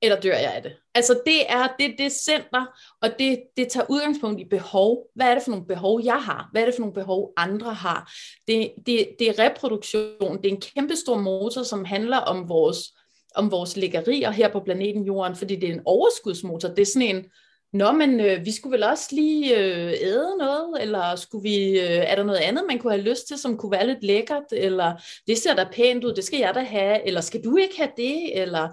Eller 0.02 0.20
dør 0.20 0.38
jeg 0.38 0.54
af 0.54 0.62
det? 0.62 0.76
Altså 0.94 1.20
det 1.26 1.52
er 1.52 1.68
det, 1.78 1.94
det 1.98 2.12
center, 2.12 2.66
og 3.02 3.08
det, 3.18 3.42
det 3.56 3.68
tager 3.68 3.86
udgangspunkt 3.90 4.40
i 4.40 4.44
behov. 4.44 5.06
Hvad 5.14 5.26
er 5.26 5.34
det 5.34 5.42
for 5.42 5.50
nogle 5.50 5.66
behov, 5.66 6.00
jeg 6.04 6.22
har? 6.22 6.48
Hvad 6.52 6.62
er 6.62 6.66
det 6.66 6.74
for 6.74 6.80
nogle 6.80 6.94
behov, 6.94 7.32
andre 7.36 7.74
har? 7.74 8.12
Det, 8.48 8.72
det, 8.86 9.08
det 9.18 9.28
er 9.28 9.38
reproduktion. 9.38 10.36
Det 10.36 10.46
er 10.46 10.54
en 10.54 10.60
kæmpe 10.60 10.96
stor 10.96 11.18
motor, 11.18 11.62
som 11.62 11.84
handler 11.84 12.16
om 12.16 12.48
vores 12.48 12.78
om 13.34 13.50
vores 13.50 13.76
lækkerier 13.76 14.30
her 14.30 14.48
på 14.48 14.60
planeten 14.60 15.04
Jorden, 15.04 15.36
fordi 15.36 15.56
det 15.56 15.68
er 15.68 15.74
en 15.74 15.82
overskudsmotor. 15.84 16.68
Det 16.68 16.78
er 16.78 16.86
sådan 16.86 17.16
en, 17.16 17.24
Nå, 17.72 17.92
men 17.92 18.20
øh, 18.20 18.44
vi 18.44 18.52
skulle 18.52 18.72
vel 18.72 18.82
også 18.82 19.08
lige 19.12 19.58
øh, 19.58 19.92
æde 20.00 20.34
noget, 20.38 20.82
eller 20.82 21.16
skulle 21.16 21.42
vi, 21.42 21.80
øh, 21.80 21.86
er 21.86 22.14
der 22.14 22.24
noget 22.24 22.38
andet, 22.38 22.64
man 22.68 22.78
kunne 22.78 22.92
have 22.92 23.02
lyst 23.02 23.28
til, 23.28 23.38
som 23.38 23.56
kunne 23.56 23.72
være 23.72 23.86
lidt 23.86 24.04
lækkert, 24.04 24.42
eller 24.52 25.02
det 25.26 25.38
ser 25.38 25.54
da 25.54 25.68
pænt 25.72 26.04
ud, 26.04 26.14
det 26.14 26.24
skal 26.24 26.38
jeg 26.38 26.54
da 26.54 26.60
have, 26.60 27.06
eller 27.06 27.20
skal 27.20 27.44
du 27.44 27.56
ikke 27.56 27.76
have 27.76 27.90
det, 27.96 28.40
eller 28.40 28.68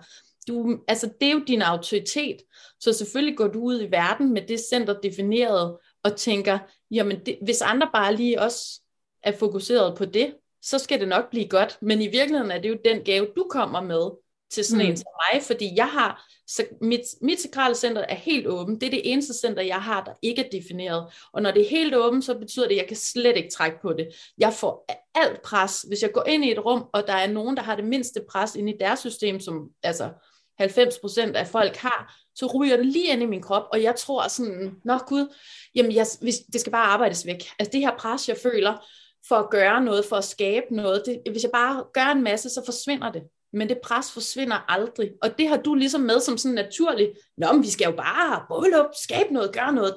du, 0.48 0.80
altså 0.88 1.10
det 1.22 1.28
er 1.28 1.34
jo 1.34 1.44
din 1.48 1.62
autoritet. 1.62 2.38
Så 2.80 2.94
selvfølgelig 2.94 3.38
går 3.38 3.48
du 3.48 3.60
ud 3.60 3.82
i 3.82 3.92
verden 3.92 4.34
med 4.34 4.42
det 4.48 4.60
center 4.60 4.94
defineret, 4.94 5.78
og 6.04 6.16
tænker, 6.16 6.60
jamen 6.92 7.20
det, 7.26 7.38
hvis 7.42 7.62
andre 7.62 7.90
bare 7.94 8.16
lige 8.16 8.42
også 8.42 8.82
er 9.24 9.32
fokuseret 9.32 9.98
på 9.98 10.06
det, 10.06 10.34
så 10.62 10.80
skal 10.80 11.00
det 11.00 11.08
nok 11.08 11.30
blive 11.30 11.48
godt. 11.48 11.78
Men 11.82 12.02
i 12.02 12.08
virkeligheden 12.08 12.52
er 12.52 12.62
det 12.62 12.70
jo 12.70 12.78
den 12.86 13.04
gave, 13.04 13.28
du 13.36 13.48
kommer 13.50 13.82
med, 13.82 14.10
til 14.52 14.64
sådan 14.66 14.86
mm. 14.86 14.90
en 14.92 14.98
som 14.98 15.12
mig, 15.34 15.44
fordi 15.44 15.74
jeg 15.76 15.88
har, 15.88 16.30
så 16.48 16.66
mit, 16.82 17.02
mit 17.22 17.42
sakrale 17.42 17.76
center 17.76 18.02
er 18.02 18.16
helt 18.16 18.48
åbent. 18.48 18.82
Det 18.82 18.88
er 18.88 18.92
det 18.92 19.12
eneste 19.12 19.34
center, 19.34 19.62
jeg 19.62 19.82
har, 19.82 20.04
der 20.04 20.14
ikke 20.22 20.46
er 20.46 20.50
defineret. 20.50 21.14
Og 21.34 21.42
når 21.42 21.52
det 21.52 21.66
er 21.66 21.70
helt 21.70 21.96
åbent, 21.96 22.26
så 22.26 22.38
betyder 22.38 22.68
det, 22.68 22.76
at 22.76 22.82
jeg 22.82 22.88
kan 22.88 22.98
slet 22.98 23.38
ikke 23.38 23.50
trække 23.50 23.78
på 23.82 23.94
det. 23.94 24.08
Jeg 24.38 24.54
får 24.54 24.86
alt 25.16 25.42
pres. 25.42 25.82
Hvis 25.82 26.02
jeg 26.02 26.12
går 26.14 26.24
ind 26.28 26.46
i 26.46 26.52
et 26.52 26.66
rum, 26.66 26.86
og 26.94 27.08
der 27.08 27.14
er 27.14 27.28
nogen, 27.28 27.58
der 27.58 27.64
har 27.64 27.76
det 27.76 27.86
mindste 27.86 28.22
pres 28.30 28.56
inde 28.56 28.74
i 28.74 28.78
deres 28.80 29.00
system, 29.00 29.40
som 29.40 29.70
altså 29.84 30.10
90% 30.62 31.36
af 31.36 31.48
folk 31.48 31.76
har, 31.76 32.16
så 32.36 32.46
ryger 32.46 32.78
det 32.78 32.86
lige 32.86 33.14
ind 33.14 33.22
i 33.22 33.26
min 33.26 33.42
krop, 33.42 33.64
og 33.72 33.84
jeg 33.84 33.96
tror 33.96 34.28
sådan, 34.28 34.76
nå 34.86 34.98
gud, 34.98 35.36
jamen 35.76 35.92
jeg, 35.92 36.06
hvis, 36.22 36.40
det 36.54 36.62
skal 36.62 36.72
bare 36.72 36.86
arbejdes 36.86 37.26
væk. 37.26 37.44
Altså 37.60 37.72
det 37.72 37.82
her 37.82 37.98
pres, 37.98 38.30
jeg 38.30 38.38
føler, 38.38 38.88
for 39.28 39.36
at 39.36 39.50
gøre 39.50 39.84
noget, 39.84 40.06
for 40.06 40.16
at 40.16 40.24
skabe 40.24 40.66
noget, 40.72 41.04
det, 41.06 41.22
hvis 41.32 41.44
jeg 41.44 41.52
bare 41.52 41.84
gør 41.94 42.06
en 42.06 42.24
masse, 42.24 42.50
så 42.50 42.62
forsvinder 42.66 43.12
det 43.12 43.22
men 43.54 43.70
det 43.70 43.80
pres 43.84 44.12
forsvinder 44.12 44.72
aldrig. 44.72 45.12
Og 45.22 45.38
det 45.38 45.48
har 45.48 45.58
du 45.58 45.76
ligesom 45.76 46.02
med 46.02 46.20
som 46.20 46.38
sådan 46.38 46.56
naturligt, 46.56 47.12
nå, 47.38 47.54
men 47.54 47.64
vi 47.64 47.70
skal 47.70 47.86
jo 47.86 47.96
bare 47.96 48.46
rulle 48.50 48.86
op, 48.86 48.90
skabe 49.04 49.34
noget, 49.34 49.54
gøre 49.54 49.74
noget, 49.74 49.94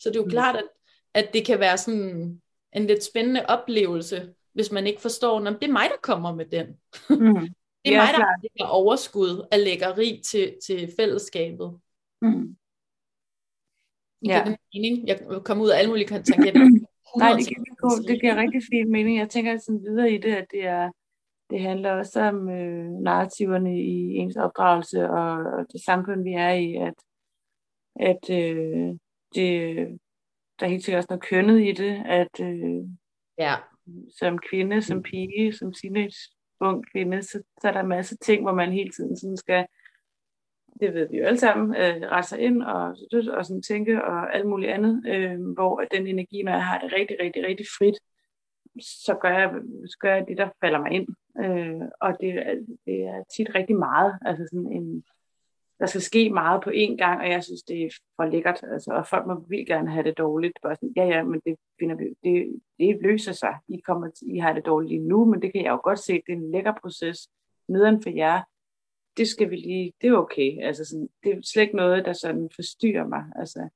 så 0.00 0.08
det 0.08 0.16
er 0.16 0.20
jo 0.20 0.24
mm. 0.24 0.30
klart, 0.30 0.56
at, 0.56 0.68
at 1.14 1.30
det 1.32 1.46
kan 1.46 1.60
være 1.60 1.78
sådan 1.78 2.40
en 2.72 2.86
lidt 2.86 3.04
spændende 3.04 3.46
oplevelse, 3.46 4.34
hvis 4.52 4.72
man 4.72 4.86
ikke 4.86 5.00
forstår, 5.00 5.40
at 5.40 5.56
det 5.60 5.68
er 5.68 5.72
mig, 5.72 5.88
der 5.90 5.96
kommer 6.02 6.34
med 6.34 6.46
den. 6.46 6.66
Mm. 7.10 7.34
det 7.84 7.94
er 7.94 7.96
ja, 7.96 8.02
mig, 8.02 8.14
der 8.14 8.64
har 8.64 8.70
overskud 8.70 9.46
af 9.50 9.64
lækkeri 9.64 10.22
til, 10.30 10.54
til 10.66 10.92
fællesskabet. 10.98 11.78
Mm. 12.22 12.56
Ja. 14.26 14.42
Det 14.46 14.56
mening. 14.74 15.08
Jeg 15.08 15.20
kommer 15.44 15.64
ud 15.64 15.70
af 15.70 15.78
alle 15.78 15.88
mulige 15.90 16.08
tangenter. 16.32 16.86
Nej, 17.18 17.32
det 17.32 17.48
giver, 17.48 18.02
det 18.08 18.20
giver 18.20 18.36
rigtig 18.36 18.62
fin 18.72 18.92
mening. 18.92 19.18
Jeg 19.18 19.28
tænker 19.28 19.58
sådan 19.58 19.82
videre 19.82 20.12
i 20.12 20.18
det, 20.18 20.34
at 20.34 20.46
det 20.50 20.66
er, 20.66 20.90
det 21.54 21.62
handler 21.62 21.92
også 21.92 22.20
om 22.20 22.48
øh, 22.48 22.90
narrativerne 22.90 23.80
i 23.82 24.14
ens 24.14 24.36
opdragelse 24.36 25.10
og, 25.10 25.32
og 25.32 25.66
det 25.72 25.84
samfund, 25.84 26.22
vi 26.22 26.32
er 26.32 26.50
i, 26.50 26.74
at, 26.74 26.94
at 27.96 28.30
øh, 28.30 28.88
det, 29.34 29.76
der 30.60 30.66
er 30.66 30.70
helt 30.70 30.84
sikkert 30.84 30.98
også 30.98 31.06
noget 31.10 31.22
kønnet 31.22 31.60
i 31.60 31.72
det, 31.72 32.02
at 32.06 32.40
øh, 32.40 32.82
ja. 33.38 33.54
som 34.18 34.38
kvinde, 34.38 34.82
som 34.82 35.02
pige, 35.02 35.52
som 35.52 35.72
teenage 35.72 36.16
ung 36.60 36.84
kvinde, 36.92 37.22
så, 37.22 37.42
så 37.60 37.68
er 37.68 37.72
der 37.72 37.80
en 37.80 37.88
masse 37.88 38.16
ting, 38.16 38.42
hvor 38.42 38.54
man 38.54 38.72
hele 38.72 38.90
tiden 38.90 39.16
sådan 39.16 39.36
skal, 39.36 39.66
det 40.80 40.94
ved 40.94 41.08
vi 41.10 41.18
jo 41.18 41.24
alle 41.24 41.38
sammen, 41.38 41.76
øh, 41.76 42.10
rette 42.10 42.28
sig 42.28 42.40
ind 42.40 42.62
og, 42.62 42.96
og 43.36 43.46
sådan 43.46 43.62
tænke 43.62 44.04
og 44.04 44.34
alt 44.34 44.46
muligt 44.46 44.72
andet, 44.72 45.02
øh, 45.06 45.52
hvor 45.52 45.80
den 45.90 46.06
energi, 46.06 46.42
når 46.42 46.52
jeg 46.52 46.66
har 46.66 46.78
det 46.78 46.92
rigtig, 46.92 47.16
rigtig, 47.20 47.44
rigtig 47.46 47.66
frit, 47.78 47.98
så 48.80 49.18
gør 49.22 49.38
jeg, 49.38 49.50
så 49.86 49.96
gør 50.00 50.14
jeg 50.14 50.24
det, 50.28 50.38
der 50.38 50.48
falder 50.60 50.80
mig 50.80 50.92
ind. 50.92 51.08
Øh, 51.38 51.82
og 52.00 52.16
det, 52.20 52.34
det 52.86 53.02
er 53.02 53.24
tit 53.36 53.54
rigtig 53.54 53.76
meget. 53.76 54.18
Altså 54.22 54.48
sådan 54.52 54.72
en, 54.72 55.04
der 55.78 55.86
skal 55.86 56.00
ske 56.00 56.30
meget 56.30 56.62
på 56.64 56.70
én 56.70 56.96
gang, 56.96 57.20
og 57.20 57.30
jeg 57.30 57.44
synes, 57.44 57.62
det 57.62 57.82
er 57.82 57.90
for 58.16 58.24
lækkert. 58.24 58.60
Altså, 58.62 58.92
og 58.92 59.06
folk 59.06 59.26
må 59.26 59.44
vildt 59.48 59.68
gerne 59.68 59.90
have 59.90 60.04
det 60.04 60.18
dårligt. 60.18 60.58
Bare 60.62 60.74
sådan, 60.74 60.92
ja, 60.96 61.04
ja, 61.04 61.22
men 61.22 61.40
det, 61.46 61.56
finder 61.78 61.96
vi, 61.96 62.04
det, 62.24 62.60
det 62.78 63.02
løser 63.02 63.32
sig. 63.32 63.54
I, 63.68 63.80
kommer 63.86 64.10
I 64.22 64.38
har 64.38 64.52
det 64.52 64.66
dårligt 64.66 64.90
lige 64.90 65.08
nu, 65.08 65.24
men 65.24 65.42
det 65.42 65.52
kan 65.52 65.64
jeg 65.64 65.70
jo 65.70 65.80
godt 65.84 65.98
se, 65.98 66.12
det 66.12 66.32
er 66.32 66.36
en 66.36 66.50
lækker 66.50 66.72
proces 66.82 67.28
nederen 67.68 68.02
for 68.02 68.10
jer. 68.10 68.42
Det 69.16 69.28
skal 69.28 69.50
vi 69.50 69.56
lige, 69.56 69.92
det 70.00 70.08
er 70.08 70.16
okay. 70.16 70.58
Altså 70.62 70.84
sådan, 70.84 71.08
det 71.22 71.32
er 71.32 71.40
slet 71.42 71.62
ikke 71.62 71.76
noget, 71.76 72.04
der 72.04 72.12
sådan 72.12 72.50
forstyrrer 72.54 73.06
mig. 73.06 73.24
Altså, 73.36 73.68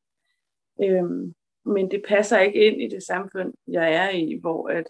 øhm, 0.82 1.34
men 1.64 1.90
det 1.90 2.02
passer 2.08 2.38
ikke 2.38 2.66
ind 2.66 2.82
i 2.82 2.88
det 2.88 3.02
samfund, 3.02 3.54
jeg 3.66 3.94
er 3.94 4.10
i, 4.10 4.38
hvor 4.40 4.68
at, 4.68 4.86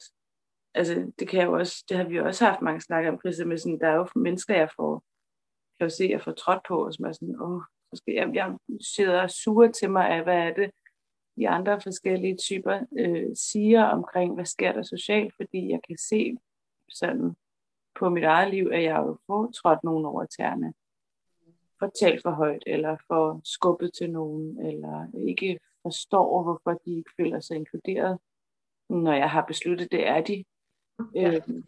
altså 0.75 1.13
det 1.19 1.29
kan 1.29 1.41
jeg 1.41 1.47
jo 1.47 1.53
også, 1.53 1.85
det 1.89 1.97
har 1.97 2.05
vi 2.05 2.17
jo 2.17 2.25
også 2.25 2.45
haft 2.45 2.63
mange 2.63 2.81
snakker 2.81 3.11
om, 3.11 3.19
Christa, 3.21 3.45
med 3.45 3.59
sådan, 3.59 3.81
der 3.81 3.89
er 3.89 3.95
jo 3.95 4.07
mennesker, 4.17 4.55
jeg 4.55 4.69
får, 4.77 5.05
kan 5.79 5.87
jo 5.89 5.95
se, 5.97 6.09
jeg 6.11 6.23
får 6.23 6.33
trådt 6.33 6.61
på, 6.69 6.85
og 6.87 6.95
som 6.95 7.05
er 7.05 7.13
sådan, 7.13 7.41
åh, 7.41 7.63
så 7.91 7.97
skal 7.97 8.15
jeg, 8.15 8.31
jeg 8.35 8.57
sidder 8.81 9.23
og 9.23 9.31
suger 9.31 9.73
til 9.73 9.91
mig 9.91 10.09
af, 10.11 10.23
hvad 10.23 10.39
er 10.39 10.55
det, 10.55 10.71
de 11.37 11.49
andre 11.49 11.81
forskellige 11.81 12.37
typer 12.37 12.81
øh, 12.99 13.37
siger 13.37 13.85
omkring, 13.85 14.35
hvad 14.35 14.45
sker 14.45 14.73
der 14.73 14.83
socialt, 14.83 15.35
fordi 15.37 15.71
jeg 15.71 15.81
kan 15.89 15.99
se 15.99 16.37
sådan 16.89 17.35
på 17.99 18.09
mit 18.09 18.25
eget 18.25 18.51
liv, 18.55 18.71
at 18.73 18.83
jeg 18.83 18.97
jo 18.97 19.19
får 19.27 19.51
trådt 19.51 19.85
nogen 19.85 20.05
over 20.05 20.25
tæerne, 20.25 20.75
for 21.79 21.93
talt 22.01 22.23
for 22.23 22.31
højt, 22.31 22.63
eller 22.67 22.97
for 23.07 23.41
skubbet 23.45 23.91
til 23.99 24.11
nogen, 24.11 24.67
eller 24.67 25.07
ikke 25.29 25.59
forstår, 25.83 26.43
hvorfor 26.43 26.79
de 26.85 26.97
ikke 26.97 27.11
føler 27.17 27.41
sig 27.41 27.57
inkluderet, 27.57 28.19
når 28.91 29.13
jeg 29.13 29.31
har 29.31 29.45
besluttet, 29.45 29.93
det 29.93 30.07
er 30.07 30.21
de. 30.21 30.45
Ja. 31.15 31.33
Øhm. 31.33 31.65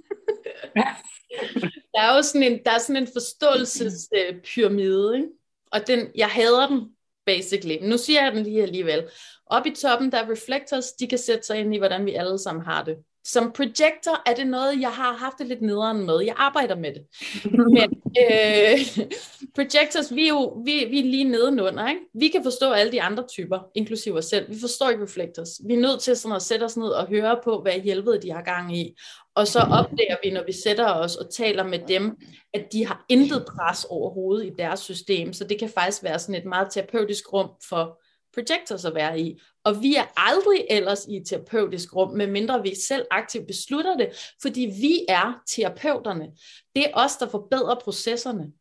der 1.95 2.01
er 2.01 2.17
jo 2.17 2.23
sådan 2.23 2.43
en, 2.43 2.61
der 2.65 2.71
er 2.71 2.79
sådan 2.79 3.03
en 3.03 3.09
forståelsespyramide, 3.13 5.17
ikke? 5.17 5.29
og 5.73 5.87
den, 5.87 6.09
jeg 6.15 6.29
hader 6.29 6.69
den, 6.69 6.97
basically. 7.27 7.89
Nu 7.89 7.99
siger 7.99 8.25
jeg 8.25 8.33
den 8.33 8.43
lige 8.43 8.63
alligevel. 8.63 9.11
Op 9.47 9.67
i 9.67 9.75
toppen, 9.75 10.13
der 10.13 10.19
er 10.19 10.31
reflectors, 10.31 10.93
de 10.93 11.09
kan 11.09 11.19
sætte 11.19 11.47
sig 11.47 11.59
ind 11.59 11.75
i, 11.75 11.79
hvordan 11.79 12.07
vi 12.07 12.15
alle 12.15 12.39
sammen 12.39 12.65
har 12.65 12.85
det 12.85 12.97
som 13.25 13.53
projector 13.53 14.23
er 14.27 14.35
det 14.35 14.47
noget, 14.47 14.81
jeg 14.81 14.91
har 14.91 15.13
haft 15.13 15.39
det 15.39 15.47
lidt 15.47 15.63
nederen 15.63 16.07
med. 16.07 16.21
Jeg 16.21 16.35
arbejder 16.37 16.77
med 16.77 16.95
det. 16.95 17.03
Men 17.77 18.03
øh, 18.23 19.07
projectors, 19.55 20.15
vi 20.15 20.25
er 20.25 20.29
jo 20.29 20.63
vi, 20.65 20.85
vi 20.91 20.99
er 20.99 21.05
lige 21.05 21.25
nedenunder. 21.25 21.89
Ikke? 21.89 22.01
Vi 22.15 22.29
kan 22.29 22.43
forstå 22.43 22.71
alle 22.71 22.93
de 22.93 23.03
andre 23.03 23.27
typer, 23.27 23.59
inklusive 23.75 24.19
os 24.19 24.25
selv. 24.25 24.51
Vi 24.51 24.61
forstår 24.61 24.91
ikke 24.91 25.03
reflectors. 25.03 25.49
Vi 25.67 25.75
er 25.75 25.81
nødt 25.81 26.01
til 26.01 26.17
sådan 26.17 26.37
at 26.37 26.43
sætte 26.43 26.65
os 26.65 26.77
ned 26.77 26.89
og 26.89 27.07
høre 27.07 27.39
på, 27.45 27.63
hvad 27.63 27.73
helvede 27.73 28.23
de 28.23 28.31
har 28.31 28.43
gang 28.43 28.77
i. 28.79 28.95
Og 29.35 29.47
så 29.47 29.59
opdager 29.59 30.17
vi, 30.25 30.31
når 30.31 30.45
vi 30.47 30.53
sætter 30.53 30.93
os 30.93 31.17
og 31.17 31.35
taler 31.35 31.65
med 31.65 31.79
dem, 31.89 32.17
at 32.55 32.73
de 32.73 32.87
har 32.87 33.05
intet 33.09 33.45
pres 33.47 33.87
overhovedet 33.91 34.47
i 34.47 34.51
deres 34.59 34.81
system. 34.81 35.33
Så 35.33 35.45
det 35.45 35.59
kan 35.59 35.71
faktisk 35.75 36.03
være 36.03 36.19
sådan 36.19 36.35
et 36.35 36.45
meget 36.45 36.69
terapeutisk 36.71 37.33
rum 37.33 37.51
for 37.69 38.03
projectors 38.35 38.85
at 38.85 38.95
være 38.95 39.21
i. 39.21 39.41
Og 39.65 39.83
vi 39.83 39.95
er 39.95 40.05
aldrig 40.17 40.67
ellers 40.71 41.07
i 41.07 41.17
et 41.17 41.27
terapeutisk 41.27 41.97
rum, 41.97 42.17
medmindre 42.17 42.63
vi 42.63 42.75
selv 42.75 43.07
aktivt 43.11 43.47
beslutter 43.47 43.97
det, 43.97 44.09
fordi 44.43 44.61
vi 44.61 45.05
er 45.09 45.43
terapeuterne. 45.49 46.31
Det 46.75 46.85
er 46.85 46.91
os, 46.95 47.17
der 47.17 47.29
forbedrer 47.29 47.75
processerne. 47.75 48.53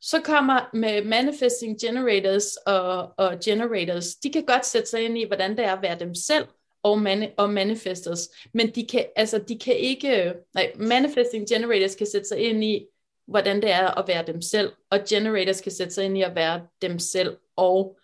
Så 0.00 0.20
kommer 0.20 0.70
med 0.72 1.04
manifesting 1.04 1.80
generators 1.80 2.56
og, 2.56 3.12
og 3.16 3.38
generators, 3.44 4.14
de 4.14 4.32
kan 4.32 4.44
godt 4.44 4.66
sætte 4.66 4.88
sig 4.88 5.04
ind 5.04 5.18
i, 5.18 5.24
hvordan 5.24 5.56
det 5.56 5.64
er 5.64 5.72
at 5.72 5.82
være 5.82 5.98
dem 5.98 6.14
selv, 6.14 6.46
og, 6.82 6.98
mani- 6.98 7.34
og 7.36 7.50
manifestors, 7.50 8.28
men 8.54 8.74
de 8.74 8.86
kan, 8.86 9.06
altså, 9.16 9.38
de 9.38 9.58
kan 9.58 9.76
ikke, 9.76 10.34
nej, 10.54 10.72
manifesting 10.76 11.48
generators 11.48 11.94
kan 11.94 12.06
sætte 12.06 12.28
sig 12.28 12.38
ind 12.38 12.64
i, 12.64 12.86
hvordan 13.26 13.62
det 13.62 13.70
er 13.70 13.98
at 13.98 14.08
være 14.08 14.24
dem 14.26 14.42
selv, 14.42 14.72
og 14.90 14.98
generators 15.08 15.60
kan 15.60 15.72
sætte 15.72 15.94
sig 15.94 16.04
ind 16.04 16.18
i 16.18 16.22
at 16.22 16.34
være 16.34 16.66
dem 16.82 16.98
selv, 16.98 17.36
og 17.56 17.98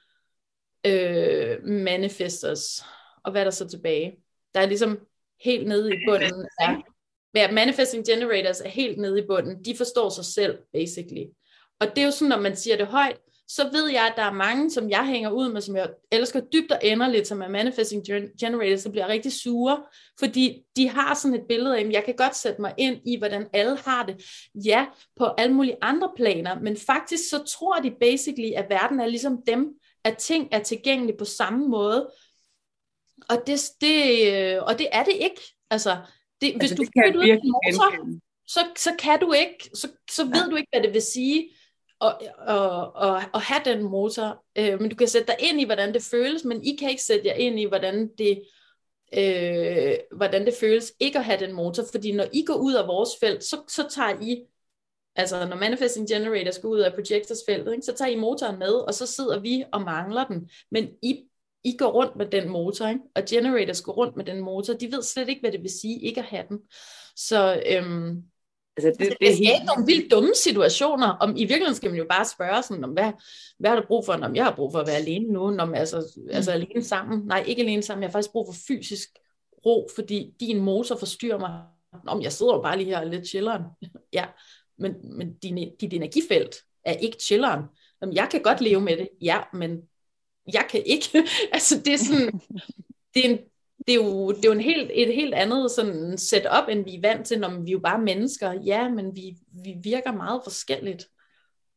øh, 0.87 1.65
manifestors. 1.65 2.85
Og 3.25 3.33
hvad 3.33 3.41
er 3.41 3.45
der 3.45 3.51
så 3.51 3.69
tilbage? 3.69 4.17
Der 4.55 4.61
er 4.61 4.67
ligesom 4.67 4.99
helt 5.45 5.69
nede 5.69 5.95
i 5.95 5.99
bunden. 6.09 6.47
Ja. 6.61 6.77
Ja, 7.35 7.53
manifesting 7.53 8.07
generators 8.07 8.61
er 8.61 8.69
helt 8.69 8.99
nede 8.99 9.19
i 9.19 9.27
bunden. 9.27 9.65
De 9.65 9.77
forstår 9.77 10.09
sig 10.09 10.25
selv, 10.25 10.59
basically. 10.73 11.25
Og 11.81 11.87
det 11.87 11.99
er 11.99 12.05
jo 12.05 12.11
sådan, 12.11 12.29
når 12.29 12.41
man 12.41 12.57
siger 12.57 12.77
det 12.77 12.87
højt, 12.87 13.17
så 13.49 13.69
ved 13.73 13.91
jeg, 13.91 14.07
at 14.07 14.13
der 14.17 14.23
er 14.23 14.33
mange, 14.33 14.71
som 14.71 14.91
jeg 14.91 15.07
hænger 15.07 15.31
ud 15.31 15.53
med, 15.53 15.61
som 15.61 15.77
jeg 15.77 15.91
elsker 16.13 16.41
dybt 16.41 16.73
og 16.73 16.79
enderligt, 16.83 17.27
som 17.27 17.43
er 17.43 17.49
manifesting 17.49 18.05
generators, 18.41 18.81
så 18.81 18.91
bliver 18.91 19.09
rigtig 19.09 19.33
sure, 19.33 19.83
fordi 20.19 20.63
de 20.77 20.89
har 20.89 21.15
sådan 21.15 21.35
et 21.35 21.47
billede 21.49 21.77
af, 21.77 21.85
at 21.85 21.93
jeg 21.93 22.05
kan 22.05 22.15
godt 22.17 22.37
sætte 22.37 22.61
mig 22.61 22.75
ind 22.79 22.97
i, 23.07 23.19
hvordan 23.19 23.47
alle 23.53 23.79
har 23.79 24.07
det. 24.07 24.25
Ja, 24.65 24.87
på 25.17 25.25
alle 25.25 25.55
mulige 25.55 25.77
andre 25.83 26.11
planer, 26.17 26.61
men 26.61 26.77
faktisk 26.77 27.31
så 27.31 27.45
tror 27.45 27.81
de 27.81 27.91
basically, 28.01 28.53
at 28.57 28.67
verden 28.71 29.01
er 29.01 29.07
ligesom 29.07 29.43
dem, 29.47 29.75
at 30.05 30.19
ting 30.19 30.49
er 30.53 30.63
tilgængelige 30.63 31.17
på 31.19 31.25
samme 31.25 31.69
måde. 31.69 32.11
Og 33.29 33.37
det, 33.47 33.61
det, 33.81 34.33
øh, 34.33 34.63
og 34.63 34.79
det 34.79 34.89
er 34.93 35.05
det 35.05 35.13
ikke. 35.13 35.41
Altså, 35.71 35.97
det, 36.41 36.47
altså, 36.47 36.59
hvis 36.59 36.71
det 36.71 36.79
du 36.79 36.85
kan 36.97 37.17
ud 37.17 37.53
motor, 37.53 38.19
så, 38.47 38.61
så 38.77 38.91
kan 38.99 39.21
du 39.21 39.33
ikke, 39.33 39.71
så, 39.75 39.89
så 40.11 40.25
ved 40.25 40.45
ja. 40.45 40.51
du 40.51 40.57
ikke, 40.57 40.69
hvad 40.73 40.83
det 40.83 40.95
vil 40.95 41.03
sige 41.03 41.51
at, 42.01 42.17
at, 42.49 42.91
at, 43.03 43.31
at 43.35 43.41
have 43.41 43.61
den 43.65 43.83
motor. 43.83 44.45
Øh, 44.59 44.81
men 44.81 44.91
du 44.91 44.97
kan 44.97 45.09
sætte 45.09 45.27
dig 45.27 45.37
ind 45.39 45.61
i, 45.61 45.65
hvordan 45.65 45.95
det 45.95 46.03
føles, 46.03 46.45
men 46.45 46.65
I 46.65 46.77
kan 46.77 46.91
ikke 46.91 47.03
sætte 47.03 47.27
jer 47.27 47.35
ind 47.35 47.61
i, 47.61 47.65
hvordan 47.65 48.11
det, 48.19 48.43
øh, 49.19 49.95
hvordan 50.17 50.47
det 50.47 50.55
føles 50.61 50.93
ikke 51.01 51.19
at 51.19 51.25
have 51.25 51.41
den 51.41 51.53
motor. 51.53 51.85
Fordi 51.93 52.13
når 52.13 52.27
I 52.33 52.45
går 52.45 52.55
ud 52.55 52.75
af 52.75 52.87
vores 52.87 53.11
felt, 53.21 53.45
så, 53.45 53.57
så 53.69 53.89
tager 53.91 54.21
I 54.21 54.43
altså 55.17 55.47
når 55.47 55.57
Manifesting 55.57 56.09
Generator 56.09 56.51
skal 56.51 56.67
ud 56.67 56.79
af 56.79 56.95
projectors 56.95 57.39
feltet, 57.49 57.73
ikke, 57.73 57.85
så 57.85 57.95
tager 57.95 58.11
I 58.11 58.17
motoren 58.17 58.59
med, 58.59 58.73
og 58.73 58.95
så 58.95 59.07
sidder 59.07 59.41
vi 59.41 59.65
og 59.73 59.83
mangler 59.83 60.25
den. 60.25 60.51
Men 60.71 60.89
I, 61.03 61.25
I 61.65 61.77
går 61.79 61.91
rundt 61.91 62.17
med 62.17 62.27
den 62.27 62.49
motor, 62.49 62.89
ikke? 62.89 63.01
og 63.17 63.23
generators 63.29 63.83
går 63.83 63.93
rundt 63.93 64.17
med 64.17 64.25
den 64.25 64.41
motor. 64.41 64.75
De 64.75 64.93
ved 64.93 65.03
slet 65.03 65.29
ikke, 65.29 65.41
hvad 65.41 65.53
det 65.53 65.63
vil 65.63 65.81
sige 65.81 66.01
ikke 66.01 66.21
at 66.21 66.27
have 66.27 66.45
den. 66.49 66.59
Så 67.17 67.63
øhm, 67.67 68.23
Altså 68.77 68.89
det, 68.89 69.01
altså, 69.01 69.11
det, 69.11 69.17
det 69.21 69.29
er 69.29 69.53
helt... 69.55 69.67
nogle 69.67 69.87
vildt 69.87 70.11
dumme 70.11 70.35
situationer. 70.35 71.09
Om, 71.09 71.31
I 71.37 71.41
virkeligheden 71.41 71.75
skal 71.75 71.91
man 71.91 71.99
jo 71.99 72.07
bare 72.11 72.25
spørge, 72.25 72.63
sådan, 72.63 72.85
om, 72.85 72.91
hvad, 72.91 73.13
hvad 73.59 73.71
har 73.71 73.81
du 73.81 73.87
brug 73.87 74.05
for? 74.05 74.13
Om 74.13 74.37
jeg 74.37 74.45
har 74.45 74.55
brug 74.55 74.73
for 74.73 74.79
at 74.79 74.87
være 74.87 74.97
alene 74.97 75.33
nu, 75.33 75.57
om, 75.59 75.75
altså, 75.75 76.13
mm. 76.17 76.29
altså 76.31 76.51
alene 76.51 76.85
sammen. 76.85 77.27
Nej, 77.27 77.45
ikke 77.47 77.63
alene 77.63 77.83
sammen. 77.83 78.03
Jeg 78.03 78.09
har 78.09 78.13
faktisk 78.13 78.33
brug 78.33 78.47
for 78.47 78.61
fysisk 78.69 79.09
ro, 79.67 79.89
fordi 79.95 80.35
din 80.41 80.61
motor 80.61 80.97
forstyrrer 80.97 81.39
mig. 81.39 81.63
Om 82.07 82.23
jeg 82.23 82.33
sidder 82.33 82.55
jo 82.55 82.63
bare 82.63 82.77
lige 82.77 82.87
her 82.87 83.01
og 83.01 83.07
lidt 83.07 83.29
chilleren. 83.29 83.63
ja, 84.19 84.25
men, 84.83 85.17
men 85.17 85.35
din, 85.35 85.77
dit 85.81 85.93
energifelt 85.93 86.57
er 86.85 86.93
ikke 86.93 87.17
chilleren. 87.21 87.65
Jamen, 88.01 88.15
jeg 88.15 88.29
kan 88.31 88.43
godt 88.43 88.61
leve 88.61 88.81
med 88.81 88.97
det, 88.97 89.09
ja, 89.21 89.41
men 89.53 89.83
jeg 90.55 90.67
kan 90.71 90.83
ikke. 90.87 91.09
altså 91.53 91.83
det 91.85 91.93
er 91.93 91.99
sådan, 91.99 92.41
det 93.15 93.27
er 93.27 93.31
en, 93.31 93.39
det 93.87 93.93
er 93.93 93.95
jo, 93.95 94.31
det 94.31 94.45
er 94.45 94.49
jo 94.49 94.53
en 94.53 94.61
helt, 94.61 94.91
et 94.95 95.15
helt 95.15 95.35
andet 95.35 95.71
sådan 95.71 96.19
setup, 96.19 96.69
end 96.69 96.85
vi 96.85 96.95
er 96.95 97.01
vant 97.01 97.27
til, 97.27 97.41
når 97.41 97.49
vi 97.49 97.71
er 97.71 97.73
jo 97.73 97.79
bare 97.79 98.01
mennesker. 98.01 98.53
Ja, 98.53 98.89
men 98.89 99.17
vi, 99.17 99.37
vi 99.65 99.75
virker 99.83 100.13
meget 100.13 100.41
forskelligt. 100.45 101.09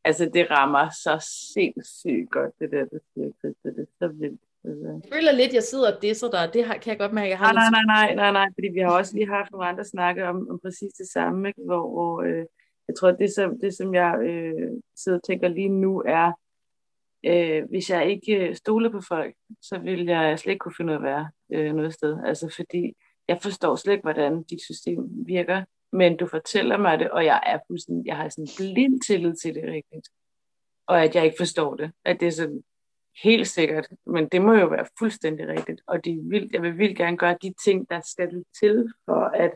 Altså, 0.04 0.30
det 0.34 0.52
rammer 0.52 0.90
så 0.90 1.28
sindssygt 1.54 2.32
godt, 2.32 2.60
det 2.60 2.72
der, 2.72 2.86
du 2.86 3.00
siger, 3.14 3.32
Christa. 3.40 3.70
Det 3.70 3.80
er 3.80 3.94
så 4.00 4.08
vildt. 4.08 4.42
Jeg 4.64 5.02
føler 5.14 5.32
lidt, 5.32 5.48
at 5.48 5.54
jeg 5.54 5.64
sidder 5.64 5.96
og 5.96 6.02
disser 6.02 6.30
dig. 6.32 6.50
Det 6.54 6.66
har, 6.66 6.74
kan 6.74 6.92
jeg 6.92 7.00
godt 7.00 7.14
mærke, 7.14 7.30
jeg 7.30 7.38
har 7.38 7.54
nej, 7.54 7.70
nej, 7.70 7.84
nej, 7.86 8.06
nej, 8.06 8.16
nej, 8.16 8.32
nej, 8.32 8.48
fordi 8.54 8.68
vi 8.74 8.80
har 8.80 8.92
også 8.92 9.16
lige 9.16 9.28
haft 9.28 9.52
nogle 9.52 9.68
andre 9.68 9.84
snakke 9.84 10.28
om, 10.28 10.50
om 10.50 10.60
præcis 10.60 10.94
det 10.94 11.08
samme, 11.08 11.48
ikke? 11.48 11.62
hvor, 11.66 11.90
hvor 11.96 12.22
øh, 12.22 12.46
jeg 12.88 12.96
tror, 13.00 13.12
det 13.12 13.34
som, 13.34 13.60
det, 13.60 13.74
som 13.78 13.94
jeg 13.94 14.20
øh, 14.22 14.72
sidder 14.96 15.18
og 15.18 15.24
tænker 15.24 15.48
lige 15.48 15.70
nu, 15.70 16.04
er, 16.06 16.32
øh, 17.26 17.64
hvis 17.70 17.90
jeg 17.90 18.10
ikke 18.10 18.48
øh, 18.48 18.56
stoler 18.56 18.92
på 18.92 19.02
folk, 19.02 19.36
så 19.62 19.80
vil 19.80 20.06
jeg 20.06 20.40
slet 20.40 20.52
ikke 20.52 20.64
kunne 20.64 20.76
finde 20.78 20.94
ud 20.94 20.96
af 20.96 21.00
at 21.00 21.04
være 21.04 21.30
øh, 21.54 21.74
noget 21.74 21.94
sted. 21.94 22.18
Altså 22.26 22.54
fordi 22.56 22.94
jeg 23.28 23.40
forstår 23.42 23.76
slet 23.76 23.94
ikke, 23.94 24.02
hvordan 24.02 24.44
dit 24.44 24.62
system 24.62 25.28
virker, 25.28 25.64
men 25.92 26.18
du 26.18 26.28
fortæller 26.28 26.78
mig 26.78 27.00
det, 27.00 27.12
og 27.12 27.26
jeg 27.26 27.44
er 27.46 27.60
fuldstændig, 27.68 28.06
jeg 28.06 28.18
har 28.18 28.30
sådan 28.30 28.48
blind 28.58 29.02
tillid 29.02 29.36
til 29.36 29.56
det 29.56 29.64
rigtigt. 29.64 30.10
Og 30.88 31.04
at 31.04 31.16
jeg 31.16 31.26
ikke 31.26 31.38
forstår 31.40 31.76
det. 31.76 31.92
At 32.06 32.20
det 32.20 32.28
er 32.28 32.32
sådan 32.32 32.64
helt 33.24 33.48
sikkert, 33.48 33.88
men 34.06 34.30
det 34.30 34.42
må 34.42 34.54
jo 34.54 34.68
være 34.68 34.86
fuldstændig 35.00 35.48
rigtigt. 35.48 35.82
Og 35.88 36.06
de 36.06 36.22
vil, 36.24 36.50
jeg 36.54 36.62
vil 36.62 36.78
vildt 36.78 36.98
gerne 36.98 37.18
gøre 37.18 37.38
de 37.42 37.54
ting, 37.66 37.90
der 37.90 38.02
skal 38.04 38.44
til 38.60 38.94
for, 39.06 39.22
at, 39.36 39.52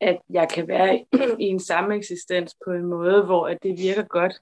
at 0.00 0.18
jeg 0.30 0.48
kan 0.54 0.68
være 0.68 0.96
i, 0.96 1.06
i 1.44 1.46
en 1.46 1.60
samme 1.60 1.96
eksistens 1.96 2.56
på 2.64 2.72
en 2.72 2.84
måde, 2.84 3.24
hvor 3.24 3.46
at 3.48 3.62
det 3.62 3.78
virker 3.78 4.02
godt 4.02 4.40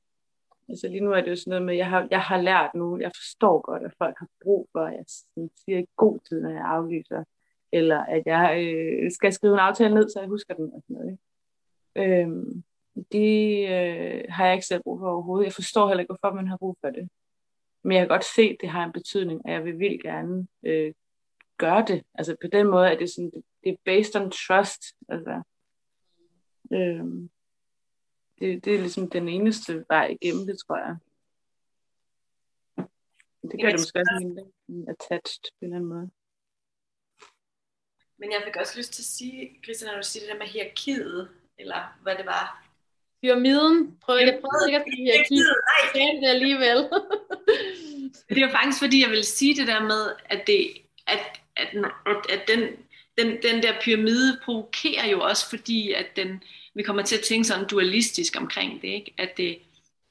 Altså 0.68 0.88
lige 0.88 1.00
nu 1.00 1.12
er 1.12 1.20
det 1.20 1.30
jo 1.30 1.36
sådan 1.36 1.50
noget 1.50 1.64
med, 1.64 1.74
jeg 1.74 1.86
har, 1.90 2.08
jeg 2.10 2.20
har 2.20 2.40
lært 2.40 2.70
nu, 2.74 2.98
jeg 3.00 3.10
forstår 3.14 3.60
godt, 3.60 3.82
at 3.82 3.94
folk 3.98 4.14
har 4.18 4.28
brug 4.42 4.68
for, 4.72 4.80
at 4.80 4.94
jeg 4.94 5.04
siger 5.64 5.78
i 5.78 5.86
god 5.96 6.18
tid, 6.28 6.42
når 6.42 6.50
jeg 6.50 6.64
aflyser, 6.64 7.24
eller 7.72 8.04
at 8.04 8.22
jeg 8.26 8.64
øh, 8.64 9.10
skal 9.10 9.32
skrive 9.32 9.52
en 9.52 9.58
aftale 9.58 9.94
ned, 9.94 10.08
så 10.08 10.20
jeg 10.20 10.28
husker 10.28 10.54
den 10.54 10.72
og 10.74 10.82
sådan 10.82 10.96
noget. 10.96 11.10
Ikke? 11.10 12.22
Øhm, 12.22 12.62
det 13.12 13.68
øh, 13.68 14.24
har 14.28 14.44
jeg 14.44 14.54
ikke 14.54 14.66
selv 14.66 14.82
brug 14.82 14.98
for 14.98 15.10
overhovedet. 15.10 15.44
Jeg 15.44 15.52
forstår 15.52 15.88
heller 15.88 16.00
ikke, 16.00 16.14
hvorfor 16.20 16.34
man 16.34 16.48
har 16.48 16.56
brug 16.56 16.76
for 16.80 16.90
det. 16.90 17.08
Men 17.82 17.92
jeg 17.92 18.00
kan 18.00 18.08
godt 18.08 18.24
se, 18.24 18.42
at 18.42 18.56
det 18.60 18.68
har 18.68 18.84
en 18.84 18.92
betydning, 18.92 19.40
og 19.44 19.52
jeg 19.52 19.64
vil 19.64 19.78
vildt 19.78 20.02
gerne 20.02 20.46
øh, 20.62 20.92
gøre 21.58 21.84
det. 21.86 22.02
Altså 22.14 22.36
på 22.40 22.46
den 22.52 22.66
måde 22.66 22.88
er 22.88 22.98
det 22.98 23.10
sådan, 23.10 23.30
det, 23.64 23.72
er 23.72 23.76
based 23.84 24.16
on 24.20 24.30
trust. 24.30 24.82
Altså, 25.08 25.42
øhm, 26.72 27.30
det, 28.38 28.64
det 28.64 28.74
er 28.74 28.80
ligesom 28.80 29.10
den 29.10 29.28
eneste 29.28 29.84
vej 29.88 30.16
igennem 30.20 30.46
det, 30.46 30.56
tror 30.66 30.78
jeg. 30.86 30.96
Det 33.42 33.60
gør 33.60 33.68
det 33.68 33.80
måske 33.80 33.98
også 33.98 34.24
mindre 34.68 34.92
attached 34.92 35.44
på 35.44 35.62
en 35.62 35.66
eller 35.66 35.76
anden 35.76 35.88
måde. 35.88 36.10
Men 38.18 38.32
jeg 38.32 38.42
fik 38.44 38.56
også 38.56 38.78
lyst 38.78 38.92
til 38.92 39.02
at 39.02 39.12
sige, 39.16 39.60
Christian, 39.64 39.90
når 39.90 40.00
du 40.02 40.06
siger 40.06 40.22
det 40.22 40.32
der 40.32 40.38
med 40.38 40.46
hierarkiet, 40.46 41.28
eller 41.58 41.98
hvad 42.02 42.16
det 42.16 42.26
var. 42.26 42.68
Pyramiden. 43.22 43.98
Prøv, 44.00 44.16
jeg 44.16 44.40
prøvede 44.42 44.68
ikke 44.68 44.78
at 44.78 44.84
sige 44.86 45.04
hierarkiet. 45.04 45.54
Nej, 45.70 46.18
det 46.20 46.28
alligevel. 46.28 46.78
det 48.34 48.42
var 48.44 48.50
faktisk, 48.50 48.78
fordi 48.78 49.02
jeg 49.02 49.10
ville 49.10 49.24
sige 49.24 49.54
det 49.54 49.66
der 49.66 49.82
med, 49.82 50.02
at, 50.24 50.46
det, 50.46 50.60
at, 51.06 51.37
at, 51.58 51.68
at, 52.30 52.48
den, 52.48 52.60
den, 53.18 53.36
den 53.42 53.62
der 53.62 53.72
pyramide 53.82 54.40
provokerer 54.44 55.06
jo 55.06 55.20
også, 55.20 55.48
fordi 55.48 55.92
at 55.92 56.06
den, 56.16 56.42
vi 56.74 56.82
kommer 56.82 57.02
til 57.02 57.16
at 57.16 57.22
tænke 57.22 57.48
sådan 57.48 57.66
dualistisk 57.66 58.36
omkring 58.36 58.82
det, 58.82 58.88
ikke? 58.88 59.14
at 59.18 59.36
det, 59.36 59.58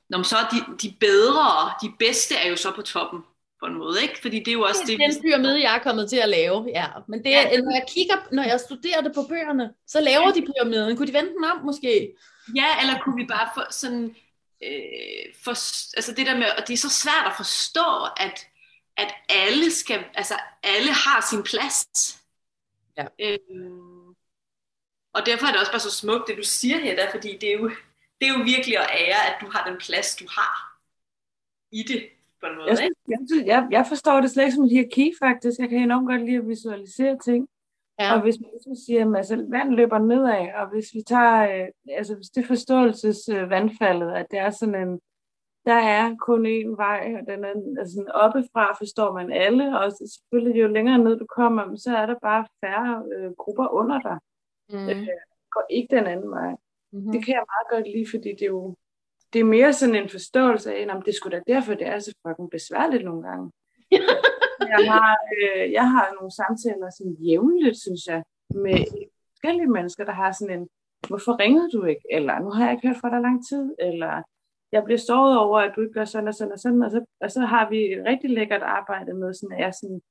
når 0.10 0.24
så 0.24 0.36
er 0.38 0.50
de, 0.52 0.88
de 0.88 0.96
bedre, 1.00 1.72
de 1.82 1.94
bedste 2.00 2.36
er 2.36 2.50
jo 2.50 2.56
så 2.56 2.72
på 2.72 2.82
toppen 2.82 3.20
på 3.60 3.66
en 3.66 3.78
måde, 3.78 4.02
ikke? 4.02 4.22
Fordi 4.22 4.40
det 4.40 4.48
er 4.48 4.54
jo 4.54 4.62
også 4.62 4.82
det, 4.88 5.00
det 5.00 5.14
den 5.14 5.22
pyramide, 5.22 5.62
jeg 5.62 5.76
er 5.76 5.80
kommet 5.80 6.10
til 6.10 6.18
at 6.18 6.30
lave, 6.30 6.70
ja. 6.76 6.86
Men 7.08 7.24
det, 7.24 7.30
ja. 7.30 7.44
når 7.44 7.72
jeg 7.72 7.86
kigger, 7.88 8.16
når 8.32 8.44
jeg 8.44 8.60
studerer 8.60 9.02
det 9.02 9.12
på 9.16 9.24
bøgerne, 9.30 9.74
så 9.88 10.02
laver 10.02 10.32
de 10.32 10.42
pyramiden. 10.42 10.98
Kunne 10.98 11.08
de 11.08 11.14
vende 11.14 11.30
den 11.30 11.44
om, 11.44 11.66
måske? 11.66 12.14
Ja, 12.56 12.82
eller 12.82 13.00
kunne 13.00 13.16
vi 13.16 13.26
bare 13.26 13.50
få 13.56 13.62
sådan, 13.72 14.16
øh, 14.64 15.34
for, 15.44 15.52
altså 15.98 16.14
det 16.18 16.26
der 16.26 16.38
med, 16.38 16.46
og 16.58 16.68
det 16.68 16.74
er 16.74 16.78
så 16.78 16.90
svært 16.90 17.26
at 17.28 17.34
forstå, 17.38 17.88
at, 18.18 18.48
at 18.98 19.14
alle 19.30 19.72
skal, 19.72 20.06
altså 20.14 20.34
alle 20.64 20.92
har 20.92 21.28
sin 21.30 21.44
plads. 21.44 21.86
Ja. 22.98 23.06
Øh, 23.20 23.40
og 25.14 25.26
derfor 25.26 25.46
er 25.46 25.52
det 25.52 25.60
også 25.60 25.72
bare 25.72 25.88
så 25.90 25.92
smukt, 25.92 26.28
det 26.28 26.38
du 26.38 26.44
siger 26.44 26.78
her, 26.78 26.96
der, 26.96 27.12
fordi 27.12 27.38
det 27.42 27.50
er, 27.54 27.58
jo, 27.60 27.70
det 28.22 28.28
er 28.28 28.34
jo 28.38 28.44
virkelig 28.44 28.78
at 28.78 28.90
ære, 29.00 29.22
at 29.30 29.38
du 29.42 29.48
har 29.54 29.70
den 29.70 29.78
plads, 29.80 30.16
du 30.16 30.26
har 30.38 30.80
i 31.72 31.84
det, 31.84 32.10
på 32.42 32.48
en 32.48 32.56
måde. 32.56 32.70
Jeg, 32.70 32.90
jeg, 33.08 33.46
jeg, 33.46 33.68
jeg 33.72 33.86
forstår 33.88 34.22
det 34.22 34.32
slet 34.32 34.44
ikke 34.44 34.56
som 34.56 34.64
en 34.64 34.70
hierarki, 34.70 35.14
faktisk. 35.20 35.60
Jeg 35.60 35.70
kan 35.70 35.80
enormt 35.80 36.08
godt 36.08 36.26
lide 36.26 36.38
at 36.38 36.48
visualisere 36.48 37.18
ting. 37.26 37.48
Ja. 38.00 38.14
Og 38.14 38.22
hvis 38.22 38.36
man 38.42 38.50
ligesom 38.54 38.76
siger, 38.86 39.10
at 39.10 39.18
altså, 39.18 39.46
vand 39.50 39.74
løber 39.74 40.00
nedad, 40.00 40.54
og 40.56 40.70
hvis 40.70 40.86
vi 40.94 41.02
tager, 41.08 41.40
øh, 41.54 41.98
altså 41.98 42.16
hvis 42.16 42.30
det 42.30 42.48
forståelses 42.48 43.30
øh, 43.30 43.50
vandfaldet, 43.50 44.12
at 44.12 44.26
det 44.32 44.40
er 44.40 44.50
sådan 44.50 44.88
en, 44.88 45.00
der 45.70 45.80
er 45.98 46.16
kun 46.28 46.46
én 46.46 46.72
vej, 46.86 47.02
og 47.20 47.24
den 47.32 47.44
er 47.44 47.54
altså 47.80 48.12
oppefra 48.14 48.74
forstår 48.82 49.14
man 49.14 49.32
alle, 49.32 49.80
og 49.80 49.92
selvfølgelig 49.92 50.62
jo 50.62 50.68
længere 50.68 50.98
ned 50.98 51.20
du 51.20 51.26
kommer, 51.26 51.76
så 51.76 51.98
er 51.98 52.06
der 52.06 52.16
bare 52.22 52.46
færre 52.62 53.04
øh, 53.14 53.32
grupper 53.32 53.68
under 53.80 54.00
dig 54.08 54.18
mm. 54.70 54.90
øh, 54.90 55.08
går 55.52 55.66
ikke 55.70 55.96
den 55.96 56.08
anden 56.08 56.32
vej. 56.32 56.52
Mm-hmm. 56.92 57.12
Det 57.12 57.26
kan 57.26 57.34
jeg 57.34 57.44
meget 57.54 57.68
godt 57.74 57.96
lide, 57.96 58.08
fordi 58.14 58.30
det 58.30 58.42
er 58.42 58.54
jo 58.60 58.76
det 59.34 59.40
er 59.40 59.54
mere 59.58 59.74
sådan 59.74 59.96
en 59.96 60.10
forståelse 60.10 60.76
af, 60.76 60.88
at 60.96 61.06
det 61.06 61.16
skulle 61.16 61.38
da 61.38 61.54
derfor, 61.54 61.74
det 61.74 61.88
er 61.88 62.00
så 62.00 62.12
fucking 62.28 62.50
besværligt 62.52 63.06
nogle 63.06 63.24
gange. 63.28 63.52
jeg, 64.74 64.82
har, 64.94 65.18
øh, 65.38 65.72
jeg 65.72 65.92
har 65.92 66.14
nogle 66.18 66.32
samtaler 66.32 66.90
sådan 66.98 67.18
jævnligt, 67.28 67.78
synes 67.86 68.04
jeg, 68.08 68.24
med 68.50 68.78
forskellige 69.30 69.74
mennesker, 69.78 70.06
der 70.06 70.12
har 70.12 70.32
sådan 70.32 70.60
en, 70.60 70.68
hvorfor 71.08 71.40
ringede 71.40 71.70
du 71.70 71.84
ikke? 71.84 72.02
Eller 72.12 72.40
nu 72.40 72.50
har 72.50 72.64
jeg 72.64 72.74
ikke 72.74 72.88
hørt 72.88 73.02
fra 73.02 73.10
dig 73.10 73.22
lang 73.22 73.48
tid, 73.50 73.64
eller 73.80 74.24
jeg 74.72 74.84
bliver 74.84 74.98
såret 74.98 75.40
over, 75.40 75.60
at 75.60 75.74
du 75.76 75.82
ikke 75.82 75.94
gør 75.94 76.06
sådan 76.06 76.28
og 76.28 76.34
sådan 76.34 76.52
og 76.52 76.60
sådan, 76.60 76.84
og 76.84 76.92
så, 76.92 77.06
og 77.22 77.32
så 77.32 77.42
har 77.42 77.70
vi 77.70 77.94
et 77.94 78.06
rigtig 78.06 78.30
lækkert 78.30 78.62
arbejde 78.62 79.14
med, 79.14 79.34
sådan, 79.34 79.58
at 79.58 79.64
jeg 79.64 79.74
sådan, 79.74 80.02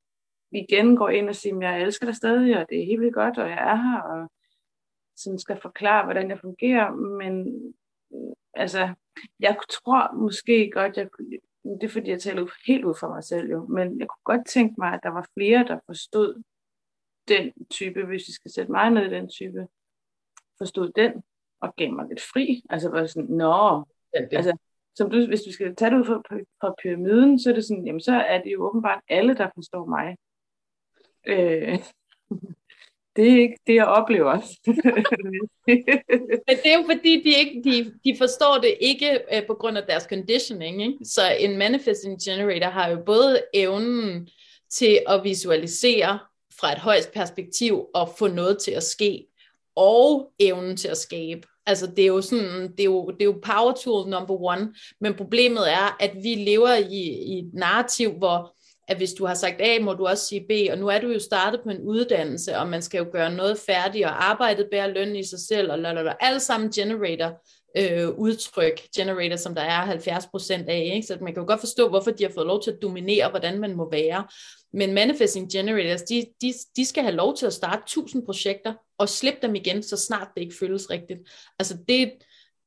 igen 0.53 0.97
går 0.97 1.09
ind 1.09 1.29
og 1.29 1.35
siger, 1.35 1.57
at 1.57 1.63
jeg 1.63 1.83
elsker 1.83 2.07
dig 2.07 2.17
stadig, 2.17 2.59
og 2.59 2.67
det 2.69 2.81
er 2.81 2.87
helt 2.87 3.01
vildt 3.01 3.15
godt, 3.15 3.39
og 3.39 3.49
jeg 3.49 3.59
er 3.59 3.77
her, 3.77 4.01
og 4.01 4.31
sådan 5.17 5.39
skal 5.39 5.61
forklare, 5.63 6.05
hvordan 6.05 6.31
jeg 6.31 6.41
fungerer, 6.41 6.91
men 6.91 7.47
øh, 8.15 8.33
altså, 8.55 8.95
jeg 9.41 9.57
tror 9.71 10.15
måske 10.15 10.71
godt, 10.75 10.97
jeg 10.97 11.09
det 11.75 11.85
er 11.85 11.89
fordi, 11.89 12.11
jeg 12.11 12.21
taler 12.21 12.47
helt 12.67 12.85
ud 12.85 12.95
for 13.01 13.09
mig 13.09 13.25
selv 13.25 13.51
jo, 13.51 13.67
men 13.67 14.01
jeg 14.01 14.09
kunne 14.09 14.37
godt 14.37 14.47
tænke 14.47 14.75
mig, 14.79 14.93
at 14.95 15.01
der 15.03 15.09
var 15.09 15.29
flere, 15.35 15.65
der 15.69 15.79
forstod 15.87 16.43
den 17.29 17.53
type, 17.71 18.05
hvis 18.05 18.29
vi 18.29 18.33
skal 18.33 18.51
sætte 18.51 18.73
mig 18.73 18.91
ned 18.91 19.07
i 19.07 19.15
den 19.15 19.29
type, 19.29 19.67
forstod 20.59 20.93
den, 20.93 21.23
og 21.61 21.77
gav 21.77 21.93
mig 21.93 22.07
lidt 22.09 22.21
fri. 22.21 22.63
Altså 22.71 22.91
var 22.91 23.07
sådan, 23.07 23.31
nå, 23.31 23.85
altså, 24.33 24.57
som 24.97 25.11
du, 25.11 25.27
hvis 25.27 25.43
du 25.43 25.53
skal 25.53 25.77
tage 25.77 25.91
det 25.91 25.99
ud 25.99 26.05
fra, 26.05 26.21
fra 26.61 26.75
pyramiden, 26.83 27.41
så 27.41 27.51
er 27.51 27.55
det 27.55 27.65
sådan, 27.65 27.87
jamen 27.87 28.01
så 28.01 28.13
er 28.13 28.43
det 28.43 28.53
jo 28.53 28.69
åbenbart 28.69 29.01
alle, 29.09 29.35
der 29.37 29.49
forstår 29.55 29.87
mig. 29.87 30.17
Øh, 31.27 31.79
det 33.17 33.33
er 33.33 33.41
ikke 33.41 33.59
det, 33.67 33.75
jeg 33.75 33.87
oplever. 33.87 34.33
Men 36.47 36.57
det 36.63 36.73
er 36.73 36.79
jo 36.79 36.85
fordi, 36.95 37.23
de, 37.23 37.31
ikke, 37.39 37.63
de, 37.65 37.95
de 38.05 38.19
forstår 38.19 38.59
det 38.63 38.75
ikke 38.81 39.21
uh, 39.37 39.47
på 39.47 39.55
grund 39.55 39.79
af 39.79 39.85
deres 39.87 40.05
conditioning. 40.05 40.83
Ikke? 40.83 41.05
Så 41.05 41.23
en 41.39 41.59
manifesting 41.59 42.19
generator 42.25 42.71
har 42.71 42.89
jo 42.89 43.03
både 43.07 43.43
evnen 43.55 44.29
til 44.71 45.01
at 45.09 45.25
visualisere 45.25 46.19
fra 46.61 46.73
et 46.73 46.79
højst 46.79 47.13
perspektiv 47.13 47.87
og 47.95 48.09
få 48.19 48.29
noget 48.29 48.59
til 48.59 48.71
at 48.71 48.83
ske, 48.83 49.27
og 49.75 50.33
evnen 50.39 50.77
til 50.77 50.89
at 50.89 50.97
skabe. 50.97 51.49
Altså 51.67 51.87
det 51.87 52.03
er 52.03 52.07
jo 52.07 52.21
sådan, 52.21 52.73
det 52.73 52.81
er 52.81 52.85
jo, 52.85 53.11
det 53.11 53.21
er 53.21 53.25
jo 53.25 53.41
power 53.43 53.73
tool 53.73 54.09
number 54.09 54.43
one, 54.43 54.75
men 55.01 55.15
problemet 55.15 55.73
er, 55.73 55.97
at 56.01 56.11
vi 56.23 56.35
lever 56.35 56.75
i, 56.75 57.01
i 57.27 57.39
et 57.39 57.51
narrativ, 57.55 58.13
hvor 58.13 58.57
at 58.89 58.97
hvis 58.97 59.13
du 59.13 59.27
har 59.27 59.35
sagt 59.35 59.61
A, 59.61 59.79
må 59.81 59.93
du 59.93 60.07
også 60.07 60.27
sige 60.27 60.47
B, 60.49 60.51
og 60.71 60.79
nu 60.79 60.89
er 60.89 60.99
du 60.99 61.09
jo 61.09 61.19
startet 61.19 61.61
på 61.65 61.71
en 61.71 61.81
uddannelse, 61.81 62.59
og 62.59 62.69
man 62.69 62.83
skal 62.83 62.99
jo 62.99 63.07
gøre 63.13 63.35
noget 63.35 63.59
færdigt, 63.59 64.07
og 64.07 64.31
arbejdet 64.31 64.69
bærer 64.71 64.87
løn 64.87 65.17
i 65.17 65.25
sig 65.25 65.39
selv, 65.39 65.73
og 65.73 65.79
lalala, 65.79 66.13
alle 66.21 66.41
sammen 66.41 66.71
generator 66.71 67.43
øh, 67.77 68.09
udtryk, 68.09 68.81
generator, 68.97 69.37
som 69.37 69.55
der 69.55 69.63
er 69.63 69.87
70% 69.87 70.69
af, 70.69 70.91
ikke? 70.95 71.07
så 71.07 71.17
man 71.21 71.35
kan 71.35 71.43
jo 71.43 71.47
godt 71.47 71.61
forstå, 71.61 71.89
hvorfor 71.89 72.11
de 72.11 72.25
har 72.25 72.31
fået 72.35 72.47
lov 72.47 72.63
til 72.63 72.71
at 72.71 72.83
dominere, 72.83 73.31
hvordan 73.31 73.61
man 73.61 73.77
må 73.77 73.91
være. 73.91 74.25
Men 74.77 74.95
manifesting 74.95 75.53
generators, 75.53 76.03
de, 76.03 76.27
de, 76.43 76.55
de 76.77 76.85
skal 76.85 77.03
have 77.03 77.15
lov 77.15 77.37
til 77.37 77.47
at 77.47 77.53
starte 77.53 77.83
1000 77.83 78.25
projekter, 78.25 78.75
og 78.99 79.09
slippe 79.09 79.39
dem 79.43 79.55
igen, 79.55 79.83
så 79.83 79.97
snart 79.97 80.29
det 80.35 80.43
ikke 80.43 80.55
føles 80.55 80.91
rigtigt. 80.91 81.21
Altså 81.59 81.77
det, 81.89 82.13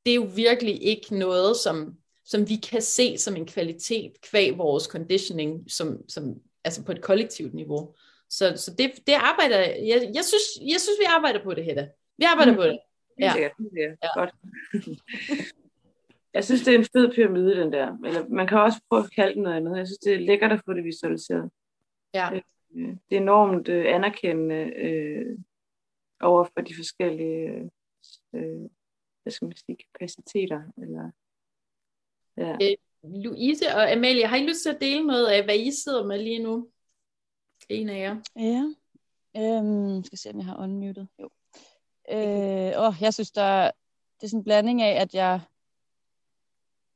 det 0.06 0.12
er 0.12 0.16
jo 0.16 0.30
virkelig 0.36 0.84
ikke 0.84 1.18
noget, 1.18 1.58
som 1.58 1.98
som 2.30 2.50
vi 2.50 2.56
kan 2.56 2.82
se 2.82 3.18
som 3.18 3.36
en 3.36 3.46
kvalitet 3.46 4.12
kvæg 4.22 4.58
vores 4.58 4.84
conditioning, 4.84 5.72
som, 5.72 6.10
som, 6.10 6.36
altså 6.64 6.86
på 6.86 6.92
et 6.92 7.02
kollektivt 7.02 7.54
niveau. 7.54 7.96
Så, 8.30 8.54
så 8.56 8.76
det, 8.78 8.92
det 9.08 9.14
arbejder, 9.14 9.60
jeg, 9.60 10.12
jeg, 10.16 10.24
synes, 10.24 10.44
jeg 10.74 10.80
synes, 10.80 11.00
vi 11.00 11.06
arbejder 11.08 11.44
på 11.44 11.54
det, 11.54 11.66
Hedda. 11.66 11.88
Vi 12.18 12.24
arbejder 12.24 12.52
mm. 12.52 12.58
på 12.58 12.64
det. 12.64 12.80
ja. 13.20 13.34
sikkert. 13.34 13.52
Det 13.58 13.84
er 13.84 13.96
ja. 14.04 14.20
godt. 14.20 14.32
jeg 16.36 16.44
synes, 16.44 16.62
det 16.62 16.74
er 16.74 16.78
en 16.78 16.86
fed 16.94 17.14
pyramide, 17.16 17.56
den 17.56 17.74
der. 17.74 17.98
Eller 18.06 18.28
man 18.30 18.48
kan 18.48 18.58
også 18.58 18.80
prøve 18.90 19.04
at 19.04 19.12
kalde 19.16 19.34
den 19.34 19.44
noget 19.44 19.56
andet. 19.56 19.78
Jeg 19.78 19.88
synes, 19.88 20.00
det 20.00 20.14
er 20.14 20.20
lækkert 20.20 20.52
at 20.52 20.62
få 20.66 20.74
det 20.74 20.84
visualiseret. 20.84 21.50
Ja. 22.14 22.30
Øh, 22.34 22.42
det 23.10 23.18
er 23.18 23.22
enormt 23.22 23.68
øh, 23.68 23.96
anerkendende 23.96 24.56
øh, 24.56 25.40
over 26.22 26.44
for 26.44 26.62
de 26.62 26.76
forskellige 26.76 27.70
øh, 28.34 28.70
hvad 29.24 29.32
skal 29.32 29.46
man 29.46 29.58
sige, 29.58 29.78
kapaciteter. 29.78 30.62
Eller, 30.78 31.12
ja. 32.38 32.52
øh, 32.52 32.78
Louise 33.04 33.68
og 33.76 33.92
Amalie, 33.92 34.28
har 34.28 34.38
I 34.38 34.48
lyst 34.48 34.62
til 34.62 34.70
at 34.70 34.82
dele 34.82 35.08
noget 35.08 35.28
af, 35.28 35.44
hvad 35.44 35.56
I 35.56 35.72
sidder 35.72 36.06
med 36.06 36.18
lige 36.18 36.44
nu? 36.44 36.70
En 37.70 37.90
af 37.90 38.00
jer. 38.00 38.22
Ja. 38.36 38.64
Øhm, 39.38 40.04
skal 40.04 40.18
se, 40.18 40.30
om 40.30 40.38
jeg 40.38 40.46
har 40.46 40.58
unmuted. 40.64 41.06
Jo. 41.20 41.30
Øh, 42.12 42.86
åh, 42.86 42.94
jeg 43.02 43.14
synes, 43.14 43.32
der, 43.32 43.72
det 44.18 44.24
er 44.24 44.28
sådan 44.28 44.40
en 44.40 44.44
blanding 44.44 44.82
af, 44.82 45.02
at 45.02 45.14
jeg, 45.14 45.42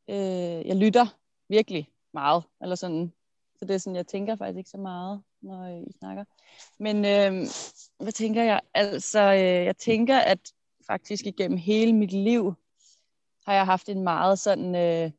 øh, 0.10 0.68
jeg 0.68 0.76
lytter 0.76 1.06
virkelig 1.50 1.90
meget. 2.14 2.44
Eller 2.62 2.76
sådan, 2.76 3.14
så 3.60 3.66
det 3.66 3.74
er 3.74 3.78
sådan, 3.78 3.96
jeg 3.96 4.08
tænker 4.08 4.36
faktisk 4.36 4.58
ikke 4.58 4.70
så 4.70 4.78
meget, 4.78 5.24
når 5.42 5.64
øh, 5.64 5.82
I 5.82 5.92
snakker. 6.00 6.24
Men 6.80 6.98
øh, 6.98 7.48
hvad 8.00 8.12
tænker 8.12 8.44
jeg? 8.44 8.62
Altså, 8.74 9.34
øh, 9.34 9.66
jeg 9.66 9.78
tænker, 9.78 10.18
at 10.18 10.40
faktisk 10.88 11.26
igennem 11.26 11.58
hele 11.58 11.94
mit 11.94 12.12
liv 12.12 12.54
har 13.46 13.54
jeg 13.54 13.66
haft 13.66 13.90
en 13.90 14.04
meget 14.04 14.40
sådan... 14.40 14.76
Øh, 14.76 15.12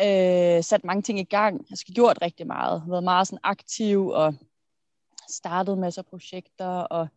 øh, 0.00 0.64
sat 0.64 0.84
mange 0.84 1.02
ting 1.02 1.18
i 1.18 1.24
gang. 1.24 1.66
Jeg 1.70 1.76
har 1.88 1.92
gjort 1.94 2.18
rigtig 2.22 2.46
meget. 2.46 2.84
Været 2.88 3.04
meget 3.04 3.26
sådan 3.26 3.40
aktiv 3.42 4.06
og 4.06 4.34
startet 5.28 5.78
masser 5.78 6.02
af 6.02 6.06
projekter. 6.06 6.66
Og 6.66 7.08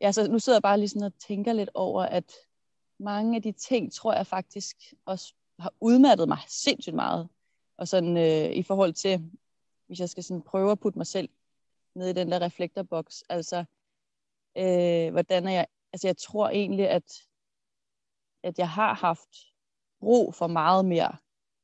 ja, 0.00 0.12
så 0.12 0.30
nu 0.30 0.38
sidder 0.38 0.56
jeg 0.56 0.62
bare 0.62 0.78
lige 0.78 0.88
sådan 0.88 1.06
og 1.06 1.18
tænker 1.28 1.52
lidt 1.52 1.70
over, 1.74 2.02
at 2.02 2.32
mange 2.98 3.36
af 3.36 3.42
de 3.42 3.52
ting, 3.52 3.92
tror 3.92 4.14
jeg 4.14 4.26
faktisk 4.26 4.76
også 5.04 5.34
har 5.58 5.72
udmattet 5.80 6.28
mig 6.28 6.38
sindssygt 6.48 6.96
meget. 6.96 7.28
Og 7.76 7.88
sådan 7.88 8.16
øh, 8.16 8.56
i 8.56 8.62
forhold 8.62 8.92
til, 8.92 9.30
hvis 9.86 10.00
jeg 10.00 10.08
skal 10.08 10.24
sådan 10.24 10.42
prøve 10.42 10.72
at 10.72 10.80
putte 10.80 10.98
mig 10.98 11.06
selv 11.06 11.28
ned 11.94 12.08
i 12.08 12.12
den 12.12 12.30
der 12.32 12.42
reflektorboks, 12.42 13.24
altså 13.28 13.64
øh, 14.58 15.10
hvordan 15.12 15.46
er 15.46 15.52
jeg, 15.52 15.66
altså 15.92 16.08
jeg 16.08 16.16
tror 16.16 16.48
egentlig, 16.48 16.88
at, 16.88 17.22
at 18.42 18.58
jeg 18.58 18.70
har 18.70 18.94
haft 18.94 19.28
brug 20.00 20.34
for 20.34 20.46
meget 20.46 20.84
mere 20.84 21.16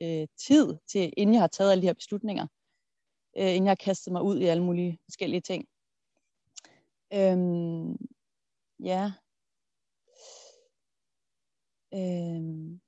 øh, 0.03 0.29
tid 0.37 0.77
til, 0.87 1.13
inden 1.17 1.35
jeg 1.35 1.43
har 1.43 1.49
taget 1.49 1.73
alle 1.73 1.83
de 1.83 1.87
her 1.87 1.95
beslutninger, 1.95 2.47
øh, 3.37 3.49
inden 3.49 3.65
jeg 3.65 3.71
har 3.71 3.85
kastet 3.85 4.13
mig 4.13 4.23
ud 4.23 4.39
i 4.39 4.45
alle 4.45 4.63
mulige 4.63 4.99
forskellige 5.05 5.41
ting. 5.41 5.69
Øhm, 7.13 7.97
ja. 8.81 9.13
Øhm, 11.95 12.81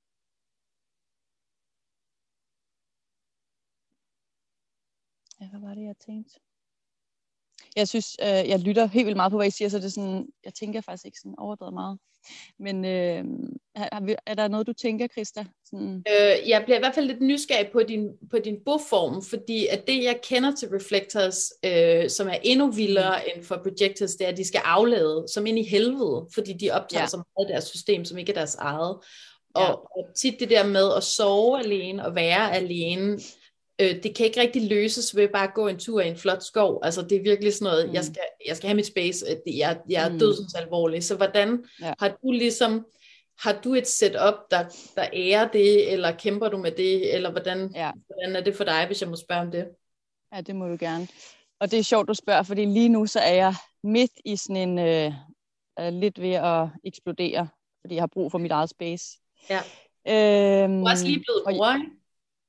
Ja, 5.41 5.47
hvad 5.49 5.59
var 5.59 5.73
det, 5.73 5.83
jeg 5.83 5.95
tænkte? 6.05 6.39
Jeg 7.75 7.87
synes, 7.87 8.17
øh, 8.21 8.27
jeg 8.27 8.59
lytter 8.59 8.85
helt 8.85 9.05
vildt 9.05 9.17
meget 9.17 9.31
på, 9.31 9.37
hvad 9.37 9.47
I 9.47 9.51
siger, 9.51 9.69
så 9.69 9.77
det 9.77 9.85
er 9.85 9.89
sådan, 9.89 10.27
jeg 10.45 10.53
tænker 10.53 10.81
faktisk 10.81 11.05
ikke 11.05 11.19
sådan 11.19 11.35
overdrevet 11.37 11.73
meget. 11.73 11.99
Men 12.59 12.85
øh, 12.85 13.23
er, 13.75 14.15
er 14.25 14.33
der 14.33 14.47
noget, 14.47 14.67
du 14.67 14.73
tænker, 14.73 15.07
Christa? 15.07 15.45
Sådan... 15.65 16.03
Øh, 16.09 16.49
jeg 16.49 16.61
bliver 16.63 16.77
i 16.77 16.79
hvert 16.79 16.95
fald 16.95 17.05
lidt 17.05 17.21
nysgerrig 17.21 17.69
på 17.71 17.83
din, 17.83 18.09
på 18.29 18.39
din 18.39 18.57
boform, 18.65 19.21
fordi 19.21 19.67
at 19.67 19.87
det, 19.87 20.03
jeg 20.03 20.19
kender 20.23 20.55
til 20.55 20.69
Reflectors, 20.69 21.37
øh, 21.65 22.09
som 22.09 22.27
er 22.27 22.37
endnu 22.43 22.71
vildere 22.71 23.17
mm. 23.17 23.31
end 23.35 23.45
for 23.45 23.55
Projectors, 23.63 24.15
det 24.15 24.25
er, 24.25 24.31
at 24.31 24.37
de 24.37 24.47
skal 24.47 24.61
aflade 24.65 25.25
som 25.33 25.45
ind 25.45 25.59
i 25.59 25.69
helvede, 25.69 26.27
fordi 26.33 26.53
de 26.53 26.71
optager 26.71 27.03
ja. 27.03 27.07
så 27.07 27.17
meget 27.17 27.49
deres 27.49 27.63
system, 27.63 28.05
som 28.05 28.17
ikke 28.17 28.31
er 28.31 28.35
deres 28.35 28.55
eget. 28.55 28.97
Og, 29.53 29.61
ja. 29.61 29.71
og 29.71 30.15
tit 30.15 30.39
det 30.39 30.49
der 30.49 30.67
med 30.67 30.93
at 30.97 31.03
sove 31.03 31.59
alene 31.59 32.05
og 32.05 32.15
være 32.15 32.55
alene, 32.55 33.19
Øh, 33.81 34.03
det 34.03 34.15
kan 34.15 34.25
ikke 34.25 34.41
rigtig 34.41 34.69
løses 34.69 35.15
ved 35.15 35.27
bare 35.27 35.47
at 35.47 35.53
gå 35.53 35.67
en 35.67 35.79
tur 35.79 36.01
i 36.01 36.07
en 36.07 36.17
flot 36.17 36.43
skov. 36.43 36.79
Altså 36.83 37.01
det 37.01 37.17
er 37.17 37.21
virkelig 37.21 37.53
sådan 37.53 37.71
noget, 37.71 37.87
mm. 37.87 37.93
jeg, 37.93 38.03
skal, 38.03 38.21
jeg 38.47 38.57
skal 38.57 38.67
have 38.67 38.75
mit 38.75 38.85
space, 38.85 39.25
jeg, 39.47 39.79
jeg 39.89 40.05
er 40.05 40.11
mm. 40.11 40.19
dødsens 40.19 40.55
alvorlig. 40.55 41.03
Så 41.03 41.15
hvordan 41.15 41.65
ja. 41.81 41.93
har 41.99 42.17
du 42.23 42.31
ligesom, 42.31 42.85
har 43.39 43.59
du 43.63 43.73
et 43.73 43.87
setup, 43.87 44.35
der, 44.51 44.63
der 44.95 45.05
ærer 45.13 45.47
det, 45.47 45.93
eller 45.93 46.11
kæmper 46.11 46.49
du 46.49 46.57
med 46.57 46.71
det, 46.71 47.15
eller 47.15 47.31
hvordan, 47.31 47.71
ja. 47.75 47.91
hvordan 48.07 48.35
er 48.35 48.41
det 48.41 48.55
for 48.55 48.63
dig, 48.63 48.85
hvis 48.87 49.01
jeg 49.01 49.09
må 49.09 49.15
spørge 49.15 49.41
om 49.41 49.51
det? 49.51 49.67
Ja, 50.35 50.41
det 50.41 50.55
må 50.55 50.67
du 50.67 50.77
gerne. 50.79 51.07
Og 51.59 51.71
det 51.71 51.79
er 51.79 51.83
sjovt, 51.83 52.07
du 52.07 52.13
spørger, 52.13 52.43
fordi 52.43 52.65
lige 52.65 52.89
nu 52.89 53.05
så 53.05 53.19
er 53.19 53.33
jeg 53.33 53.55
midt 53.83 54.11
i 54.25 54.35
sådan 54.35 54.55
en, 54.55 54.79
øh, 54.79 55.13
lidt 55.91 56.21
ved 56.21 56.33
at 56.33 56.67
eksplodere, 56.83 57.47
fordi 57.81 57.95
jeg 57.95 58.01
har 58.01 58.07
brug 58.07 58.31
for 58.31 58.37
mit 58.37 58.51
eget 58.51 58.69
space. 58.69 59.05
Ja. 59.49 59.59
Øhm, 60.07 60.79
du 60.79 60.85
er 60.85 60.91
også 60.91 61.05
lige 61.05 61.23
blevet 61.27 61.57
mor, 61.57 61.73
ikke? 61.73 62.00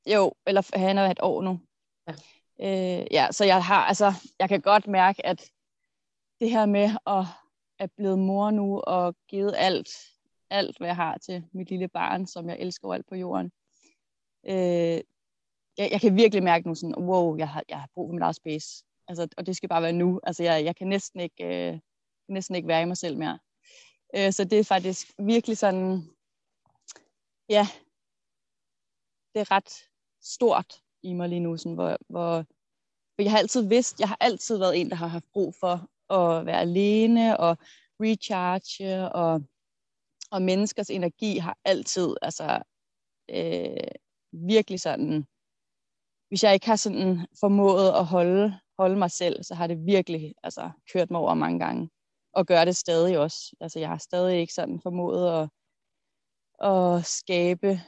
Jo, 0.07 0.33
eller 0.47 0.79
han 0.79 0.99
er 0.99 1.11
et 1.11 1.21
år 1.23 1.43
nu. 1.43 1.61
Ja. 2.09 2.13
Øh, 2.61 3.07
ja, 3.11 3.29
så 3.31 3.45
jeg 3.45 3.65
har, 3.65 3.85
altså, 3.85 4.13
jeg 4.39 4.49
kan 4.49 4.61
godt 4.61 4.87
mærke, 4.87 5.27
at 5.27 5.51
det 6.41 6.51
her 6.51 6.67
med 6.67 6.91
at 7.07 7.25
er 7.79 7.87
blevet 7.87 8.19
mor 8.19 8.51
nu 8.51 8.81
og 8.81 9.15
givet 9.29 9.55
alt, 9.57 9.89
alt 10.51 10.79
hvad 10.79 10.89
jeg 10.89 10.97
har 10.97 11.19
til 11.19 11.45
mit 11.53 11.71
lille 11.71 11.89
barn, 11.89 12.27
som 12.27 12.49
jeg 12.49 12.59
elsker 12.59 12.93
alt 12.93 13.07
på 13.07 13.15
jorden. 13.15 13.53
Øh, 14.47 15.01
jeg, 15.79 15.89
jeg 15.93 16.01
kan 16.01 16.17
virkelig 16.17 16.43
mærke 16.43 16.69
nu 16.69 16.75
sådan, 16.75 16.97
wow, 16.99 17.37
jeg 17.37 17.49
har, 17.49 17.63
jeg 17.69 17.81
har 17.81 17.89
brug 17.95 18.09
for 18.09 18.13
mit 18.13 18.23
eget 18.23 18.37
space. 18.37 18.85
Altså, 19.09 19.29
og 19.37 19.47
det 19.47 19.57
skal 19.57 19.69
bare 19.69 19.83
være 19.83 19.93
nu. 19.93 20.21
Altså, 20.23 20.43
jeg, 20.43 20.65
jeg 20.65 20.77
kan 20.77 20.87
næsten 20.87 21.21
ikke, 21.21 21.45
øh, 21.45 21.79
næsten 22.29 22.55
ikke 22.55 22.69
være 22.69 22.83
i 22.83 22.85
mig 22.85 22.97
selv 22.97 23.19
mere. 23.19 23.39
Øh, 24.17 24.33
så 24.33 24.45
det 24.45 24.59
er 24.59 24.65
faktisk 24.65 25.13
virkelig 25.19 25.59
sådan, 25.59 26.09
ja, 27.49 27.67
det 29.35 29.41
er 29.41 29.51
ret 29.51 29.92
stort 30.23 30.81
i 31.03 31.13
mig 31.13 31.29
lige 31.29 31.41
nu, 31.41 31.57
sådan, 31.57 31.75
hvor, 31.75 31.97
hvor 32.09 32.45
for 33.15 33.23
jeg 33.23 33.31
har 33.31 33.39
altid 33.39 33.69
vidst, 33.69 34.01
jeg 34.01 34.09
har 34.09 34.17
altid 34.21 34.59
været 34.59 34.81
en, 34.81 34.91
der 34.91 34.97
har 34.97 35.07
haft 35.07 35.25
brug 35.33 35.55
for 35.61 35.89
at 36.15 36.47
være 36.47 36.61
alene 36.61 37.41
og 37.41 37.59
recharge, 38.01 39.13
og, 39.13 39.43
og 40.31 40.43
menneskers 40.43 40.91
energi 40.91 41.39
har 41.39 41.59
altid, 41.65 42.17
altså 42.23 42.63
øh, 43.31 43.89
virkelig 44.33 44.81
sådan, 44.81 45.27
hvis 46.29 46.45
jeg 46.45 46.55
ikke 46.55 46.67
har 46.67 46.77
sådan 46.77 47.27
formået 47.41 47.89
at 47.89 48.07
holde, 48.07 48.61
holde 48.79 48.97
mig 48.97 49.11
selv, 49.11 49.43
så 49.43 49.55
har 49.55 49.67
det 49.67 49.87
virkelig 49.87 50.35
altså, 50.43 50.71
kørt 50.93 51.11
mig 51.11 51.21
over 51.21 51.35
mange 51.35 51.59
gange, 51.59 51.91
og 52.33 52.47
gør 52.47 52.65
det 52.65 52.77
stadig 52.77 53.19
også. 53.19 53.57
Altså 53.61 53.79
jeg 53.79 53.89
har 53.89 53.99
stadig 53.99 54.41
ikke 54.41 54.53
sådan 54.53 54.81
formået 54.81 55.43
at, 55.43 55.49
at 56.69 57.07
skabe 57.07 57.81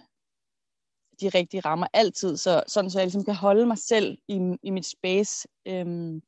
de 1.21 1.29
rigtige 1.29 1.61
rammer 1.61 1.87
altid, 1.93 2.37
så, 2.37 2.63
sådan 2.67 2.91
så 2.91 2.99
jeg 2.99 3.07
ligesom 3.07 3.25
kan 3.25 3.35
holde 3.35 3.67
mig 3.67 3.79
selv 3.79 4.19
i, 4.29 4.57
i 4.63 4.71
mit 4.71 4.87
space, 4.87 5.49
øhm, 5.67 6.23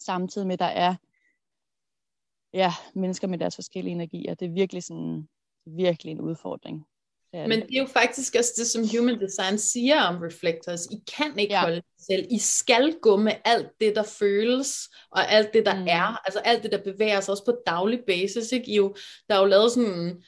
samtidig 0.00 0.46
med, 0.46 0.54
at 0.54 0.58
der 0.58 0.66
er 0.66 0.94
ja, 2.54 2.72
mennesker 2.94 3.28
med 3.28 3.38
deres 3.38 3.54
forskellige 3.54 3.92
energier. 3.92 4.34
Det 4.34 4.46
er 4.46 4.52
virkelig 4.52 4.82
sådan, 4.82 5.28
virkelig 5.66 6.10
en 6.10 6.20
udfordring. 6.20 6.86
Det 7.32 7.48
Men 7.48 7.60
det 7.60 7.76
er 7.76 7.80
jo 7.80 7.86
faktisk 7.86 8.36
også 8.38 8.52
det, 8.56 8.66
som 8.66 8.82
Human 8.96 9.20
Design 9.20 9.58
siger 9.58 10.02
om 10.02 10.22
reflectors. 10.22 10.86
I 10.86 11.02
kan 11.16 11.38
ikke 11.38 11.54
ja. 11.54 11.60
holde 11.60 11.76
jer 11.76 11.82
selv. 11.98 12.26
I 12.30 12.38
skal 12.38 12.94
gå 13.02 13.16
med 13.16 13.32
alt 13.44 13.68
det, 13.80 13.96
der 13.96 14.02
føles, 14.02 14.90
og 15.10 15.32
alt 15.32 15.52
det, 15.54 15.66
der 15.66 15.80
mm. 15.80 15.86
er. 15.88 16.26
Altså 16.26 16.40
alt 16.40 16.62
det, 16.62 16.72
der 16.72 16.82
bevæger 16.82 17.20
sig 17.20 17.32
også 17.32 17.44
på 17.44 17.56
daglig 17.66 18.00
basis. 18.06 18.52
Ikke? 18.52 18.70
I 18.70 18.76
jo, 18.76 18.94
der 19.28 19.34
er 19.34 19.40
jo 19.40 19.46
lavet 19.46 19.72
sådan 19.72 20.22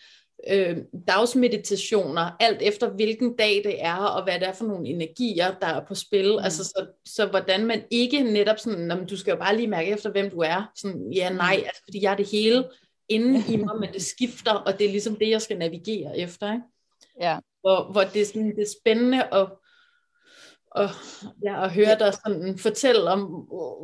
øh, 0.50 0.76
dagsmeditationer, 1.08 2.36
alt 2.40 2.62
efter 2.62 2.90
hvilken 2.90 3.36
dag 3.36 3.62
det 3.64 3.84
er, 3.84 3.96
og 3.96 4.24
hvad 4.24 4.40
det 4.40 4.48
er 4.48 4.52
for 4.52 4.64
nogle 4.64 4.88
energier, 4.88 5.54
der 5.60 5.66
er 5.66 5.84
på 5.86 5.94
spil. 5.94 6.32
Mm. 6.32 6.44
Altså, 6.44 6.64
så, 6.64 6.86
så 7.04 7.26
hvordan 7.26 7.66
man 7.66 7.82
ikke 7.90 8.22
netop 8.22 8.58
sådan, 8.58 8.78
når 8.78 8.96
du 8.96 9.16
skal 9.16 9.30
jo 9.30 9.36
bare 9.36 9.56
lige 9.56 9.68
mærke 9.68 9.90
efter, 9.90 10.10
hvem 10.10 10.30
du 10.30 10.38
er. 10.38 10.70
Sådan, 10.76 11.12
ja, 11.12 11.32
nej, 11.32 11.56
mm. 11.56 11.64
altså, 11.66 11.82
fordi 11.84 12.02
jeg 12.02 12.12
er 12.12 12.16
det 12.16 12.30
hele 12.30 12.64
inde 13.08 13.42
i 13.48 13.56
mig, 13.64 13.80
men 13.80 13.92
det 13.92 14.02
skifter, 14.02 14.52
og 14.52 14.78
det 14.78 14.86
er 14.86 14.90
ligesom 14.90 15.16
det, 15.16 15.30
jeg 15.30 15.42
skal 15.42 15.58
navigere 15.58 16.18
efter. 16.18 16.52
Ikke? 16.52 16.64
Ja. 17.20 17.38
Hvor, 17.60 17.92
hvor 17.92 18.02
det, 18.02 18.22
er 18.22 18.26
sådan, 18.26 18.56
det 18.56 18.62
er 18.62 18.74
spændende 18.80 19.22
at, 19.22 19.48
og, 20.70 20.88
ja, 21.44 21.64
at 21.64 21.72
høre 21.72 21.98
dig 21.98 22.14
sådan 22.14 22.58
fortælle 22.58 23.10
om, 23.10 23.20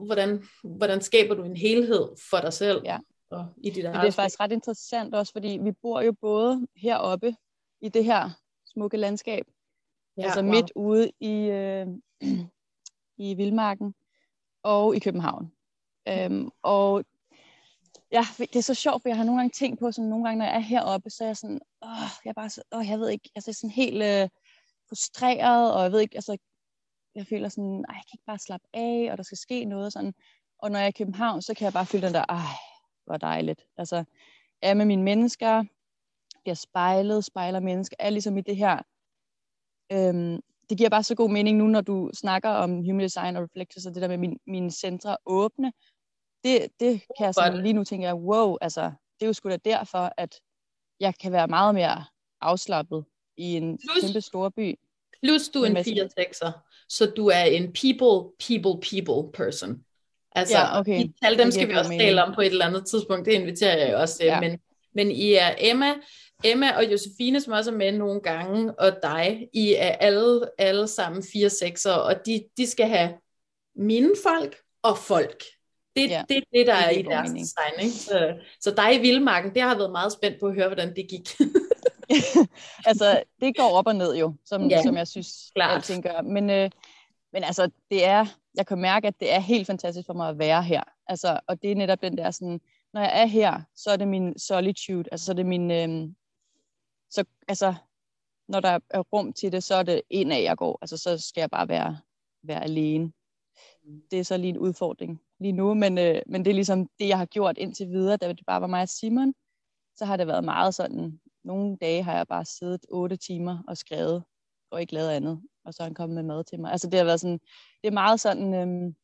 hvordan, 0.06 0.44
hvordan 0.64 1.00
skaber 1.00 1.34
du 1.34 1.42
en 1.42 1.56
helhed 1.56 2.08
for 2.30 2.38
dig 2.38 2.52
selv. 2.52 2.80
Ja 2.84 2.98
og 3.30 3.46
i 3.56 3.70
dit 3.70 3.84
eget 3.84 4.02
Det 4.02 4.08
er 4.08 4.12
faktisk 4.12 4.40
ret 4.40 4.52
interessant 4.52 5.14
også, 5.14 5.32
fordi 5.32 5.58
vi 5.62 5.72
bor 5.72 6.00
jo 6.00 6.12
både 6.12 6.66
heroppe 6.76 7.36
i 7.80 7.88
det 7.88 8.04
her 8.04 8.30
smukke 8.66 8.96
landskab, 8.96 9.46
ja, 10.16 10.22
altså 10.22 10.40
wow. 10.40 10.50
midt 10.50 10.72
ude 10.74 11.10
i, 11.20 11.34
øh, 11.34 11.86
i 13.26 13.34
Vildmarken 13.34 13.94
og 14.62 14.96
i 14.96 14.98
København. 14.98 15.52
Øhm, 16.08 16.50
og 16.62 17.04
ja, 18.12 18.26
det 18.38 18.56
er 18.56 18.60
så 18.60 18.74
sjovt, 18.74 19.02
for 19.02 19.08
jeg 19.08 19.16
har 19.16 19.24
nogle 19.24 19.40
gange 19.40 19.52
tænkt 19.54 19.80
på, 19.80 19.92
sådan 19.92 20.08
nogle 20.08 20.24
gange, 20.24 20.38
når 20.38 20.44
jeg 20.44 20.54
er 20.54 20.58
heroppe, 20.58 21.10
så 21.10 21.24
er 21.24 21.28
jeg 21.28 21.36
sådan, 21.36 21.60
åh, 21.82 22.10
jeg 22.24 22.30
er 22.30 22.34
bare 22.34 22.50
så, 22.50 22.62
åh, 22.72 22.88
jeg 22.88 22.98
ved 22.98 23.08
ikke, 23.08 23.30
altså 23.34 23.50
jeg 23.50 23.52
er 23.52 23.56
sådan 23.56 23.70
helt 23.70 24.02
øh, 24.02 24.28
frustreret, 24.88 25.74
og 25.74 25.82
jeg 25.82 25.92
ved 25.92 26.00
ikke, 26.00 26.16
altså, 26.16 26.36
jeg 27.14 27.26
føler 27.26 27.48
sådan, 27.48 27.84
ej, 27.88 27.94
jeg 27.94 28.04
kan 28.08 28.16
ikke 28.16 28.26
bare 28.26 28.38
slappe 28.38 28.68
af, 28.72 29.08
og 29.10 29.16
der 29.16 29.22
skal 29.22 29.38
ske 29.38 29.64
noget, 29.64 29.92
sådan. 29.92 30.14
Og 30.58 30.70
når 30.70 30.78
jeg 30.78 30.84
er 30.84 30.88
i 30.88 30.98
København, 30.98 31.42
så 31.42 31.54
kan 31.54 31.64
jeg 31.64 31.72
bare 31.72 31.86
føle 31.86 32.06
den 32.06 32.14
der, 32.14 32.24
ej, 32.28 32.54
hvor 33.08 33.16
dejligt. 33.16 33.66
Altså, 33.76 34.04
er 34.62 34.74
med 34.74 34.84
mine 34.84 35.02
mennesker, 35.02 35.64
bliver 36.42 36.54
spejlet, 36.54 37.24
spejler 37.24 37.60
mennesker, 37.60 37.96
er 37.98 38.10
ligesom 38.10 38.38
i 38.38 38.40
det 38.40 38.56
her. 38.56 38.82
Øhm, 39.92 40.40
det 40.70 40.78
giver 40.78 40.90
bare 40.90 41.02
så 41.02 41.14
god 41.14 41.30
mening 41.30 41.58
nu, 41.58 41.66
når 41.66 41.80
du 41.80 42.10
snakker 42.14 42.50
om 42.50 42.70
human 42.70 43.00
design 43.00 43.36
og 43.36 43.42
reflectors, 43.42 43.86
og 43.86 43.94
det 43.94 44.02
der 44.02 44.08
med 44.08 44.18
min, 44.18 44.38
mine 44.46 44.70
centre 44.70 45.16
åbne. 45.26 45.72
Det, 46.44 46.68
det 46.80 47.02
kan 47.18 47.26
jeg 47.26 47.34
sådan, 47.34 47.62
lige 47.62 47.72
nu 47.72 47.84
tænke, 47.84 48.06
jeg, 48.06 48.14
wow, 48.14 48.56
altså, 48.60 48.82
det 49.20 49.22
er 49.22 49.26
jo 49.26 49.32
sgu 49.32 49.48
da 49.48 49.56
derfor, 49.56 50.12
at 50.16 50.40
jeg 51.00 51.14
kan 51.14 51.32
være 51.32 51.48
meget 51.48 51.74
mere 51.74 52.04
afslappet 52.40 53.04
i 53.36 53.56
en 53.56 53.78
plus, 53.78 54.04
kæmpe 54.04 54.20
stor 54.20 54.48
by. 54.48 54.78
Plus 55.22 55.48
du 55.48 55.62
er 55.62 55.66
en 55.66 55.84
4 55.84 56.08
6 56.18 56.42
så 56.88 57.12
du 57.16 57.26
er 57.26 57.42
en 57.42 57.72
people, 57.72 58.32
people, 58.46 58.80
people 58.90 59.32
person. 59.32 59.84
Altså, 60.32 60.58
ja, 60.58 60.80
okay. 60.80 61.02
de 61.02 61.12
tal, 61.22 61.38
dem 61.38 61.50
skal 61.50 61.68
vi 61.68 61.74
også 61.74 61.90
tale 61.90 62.24
om 62.24 62.34
på 62.34 62.40
et 62.40 62.46
eller 62.46 62.66
andet 62.66 62.86
tidspunkt, 62.86 63.26
det 63.26 63.32
inviterer 63.32 63.86
jeg 63.86 63.96
også 63.96 64.16
til, 64.16 64.26
ja. 64.26 64.40
men, 64.40 64.58
men 64.94 65.10
I 65.10 65.32
er 65.32 65.54
Emma, 65.58 65.94
Emma 66.44 66.76
og 66.76 66.92
Josefine, 66.92 67.40
som 67.40 67.52
også 67.52 67.70
er 67.70 67.76
med 67.76 67.92
nogle 67.92 68.20
gange, 68.20 68.80
og 68.80 68.92
dig, 69.02 69.48
I 69.52 69.74
er 69.74 69.92
alle, 69.92 70.40
alle 70.58 70.88
sammen 70.88 71.22
fire 71.32 71.50
sekser, 71.50 71.92
og 71.92 72.14
de, 72.26 72.44
de 72.56 72.66
skal 72.66 72.88
have 72.88 73.10
mine 73.76 74.10
folk 74.22 74.56
og 74.82 74.98
folk. 74.98 75.44
Det, 75.96 76.10
ja, 76.10 76.22
det 76.28 76.44
det, 76.52 76.66
der 76.66 76.76
det 76.76 76.84
er 76.84 76.90
i 76.90 77.02
deres 77.02 77.30
design. 77.30 77.80
Ikke? 77.80 77.94
Så, 77.94 78.34
så 78.60 78.70
dig 78.70 78.94
i 78.94 78.98
Vildmarken, 78.98 79.54
det 79.54 79.62
har 79.62 79.76
været 79.76 79.90
meget 79.90 80.12
spændt 80.12 80.40
på 80.40 80.46
at 80.46 80.54
høre, 80.54 80.66
hvordan 80.66 80.96
det 80.96 81.08
gik. 81.08 81.28
altså, 82.90 83.22
det 83.40 83.56
går 83.56 83.70
op 83.70 83.86
og 83.86 83.96
ned 83.96 84.16
jo, 84.16 84.34
som, 84.44 84.68
ja, 84.70 84.82
som 84.82 84.96
jeg 84.96 85.08
synes, 85.08 85.50
klart. 85.54 85.76
alting 85.76 86.02
gør. 86.02 86.22
Men, 86.22 86.50
øh, 86.50 86.70
men 87.32 87.44
altså, 87.44 87.70
det 87.90 88.04
er, 88.04 88.26
jeg 88.58 88.66
kan 88.66 88.78
mærke, 88.78 89.06
at 89.06 89.20
det 89.20 89.32
er 89.32 89.38
helt 89.38 89.66
fantastisk 89.66 90.06
for 90.06 90.14
mig 90.14 90.28
at 90.28 90.38
være 90.38 90.62
her. 90.62 90.82
Altså, 91.06 91.40
og 91.46 91.62
det 91.62 91.72
er 91.72 91.76
netop 91.76 92.02
den 92.02 92.18
der 92.18 92.30
sådan, 92.30 92.60
når 92.92 93.00
jeg 93.00 93.22
er 93.22 93.26
her, 93.26 93.62
så 93.76 93.90
er 93.90 93.96
det 93.96 94.08
min 94.08 94.38
solitude, 94.38 95.04
altså 95.12 95.26
så 95.26 95.32
er 95.32 95.36
det 95.36 95.46
min, 95.46 95.70
øh, 95.70 96.08
så 97.10 97.24
altså, 97.48 97.74
når 98.48 98.60
der 98.60 98.78
er 98.90 99.00
rum 99.00 99.32
til 99.32 99.52
det, 99.52 99.62
så 99.62 99.74
er 99.74 99.82
det 99.82 100.02
en 100.10 100.32
af, 100.32 100.42
jeg 100.42 100.56
går. 100.56 100.78
Altså, 100.82 100.96
så 100.96 101.18
skal 101.18 101.40
jeg 101.40 101.50
bare 101.50 101.68
være, 101.68 101.98
være 102.42 102.62
alene. 102.62 103.12
Det 104.10 104.18
er 104.18 104.24
så 104.24 104.36
lige 104.36 104.48
en 104.48 104.58
udfordring 104.58 105.20
lige 105.40 105.52
nu, 105.52 105.74
men, 105.74 105.98
øh, 105.98 106.22
men 106.26 106.44
det 106.44 106.50
er 106.50 106.54
ligesom 106.54 106.88
det, 106.98 107.08
jeg 107.08 107.18
har 107.18 107.26
gjort 107.26 107.58
indtil 107.58 107.88
videre, 107.88 108.16
da 108.16 108.28
det 108.28 108.46
bare 108.46 108.60
var 108.60 108.66
mig 108.66 108.82
og 108.82 108.88
Simon. 108.88 109.34
Så 109.96 110.04
har 110.04 110.16
det 110.16 110.26
været 110.26 110.44
meget 110.44 110.74
sådan, 110.74 111.20
nogle 111.44 111.76
dage 111.76 112.02
har 112.02 112.16
jeg 112.16 112.26
bare 112.26 112.44
siddet 112.44 112.86
otte 112.88 113.16
timer 113.16 113.58
og 113.68 113.76
skrevet, 113.76 114.24
og 114.70 114.80
ikke 114.80 114.94
lavet 114.94 115.10
andet, 115.10 115.42
og 115.68 115.74
så 115.74 115.82
er 115.82 115.86
han 115.86 115.94
kommet 115.94 116.14
med 116.14 116.22
mad 116.22 116.44
til 116.44 116.60
mig. 116.60 116.72
Altså 116.72 116.88
det 116.90 116.98
har 116.98 117.04
været 117.04 117.20
sådan, 117.20 117.40
det 117.82 117.88
er 117.88 117.92
meget 117.92 118.20
sådan, 118.20 118.54
øhm, 118.54 118.96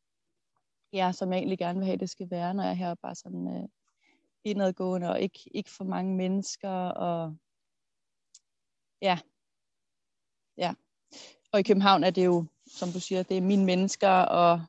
ja, 0.93 1.11
som 1.11 1.31
jeg 1.31 1.37
egentlig 1.37 1.57
gerne 1.57 1.79
vil 1.79 1.85
have, 1.85 1.97
det 1.97 2.09
skal 2.09 2.31
være, 2.31 2.53
når 2.53 2.63
jeg 2.63 2.71
er 2.71 2.75
her 2.75 2.95
bare 2.95 3.15
sådan 3.15 3.47
øh, 3.47 3.69
indadgående, 4.43 5.09
og 5.09 5.21
ikke, 5.21 5.39
ikke 5.51 5.69
for 5.69 5.83
mange 5.83 6.15
mennesker, 6.15 6.69
og 6.89 7.35
ja, 9.01 9.19
ja. 10.57 10.73
Og 11.51 11.59
i 11.59 11.63
København 11.63 12.03
er 12.03 12.09
det 12.09 12.25
jo, 12.25 12.45
som 12.67 12.89
du 12.89 12.99
siger, 12.99 13.23
det 13.23 13.37
er 13.37 13.41
mine 13.41 13.65
mennesker, 13.65 14.09
og 14.09 14.61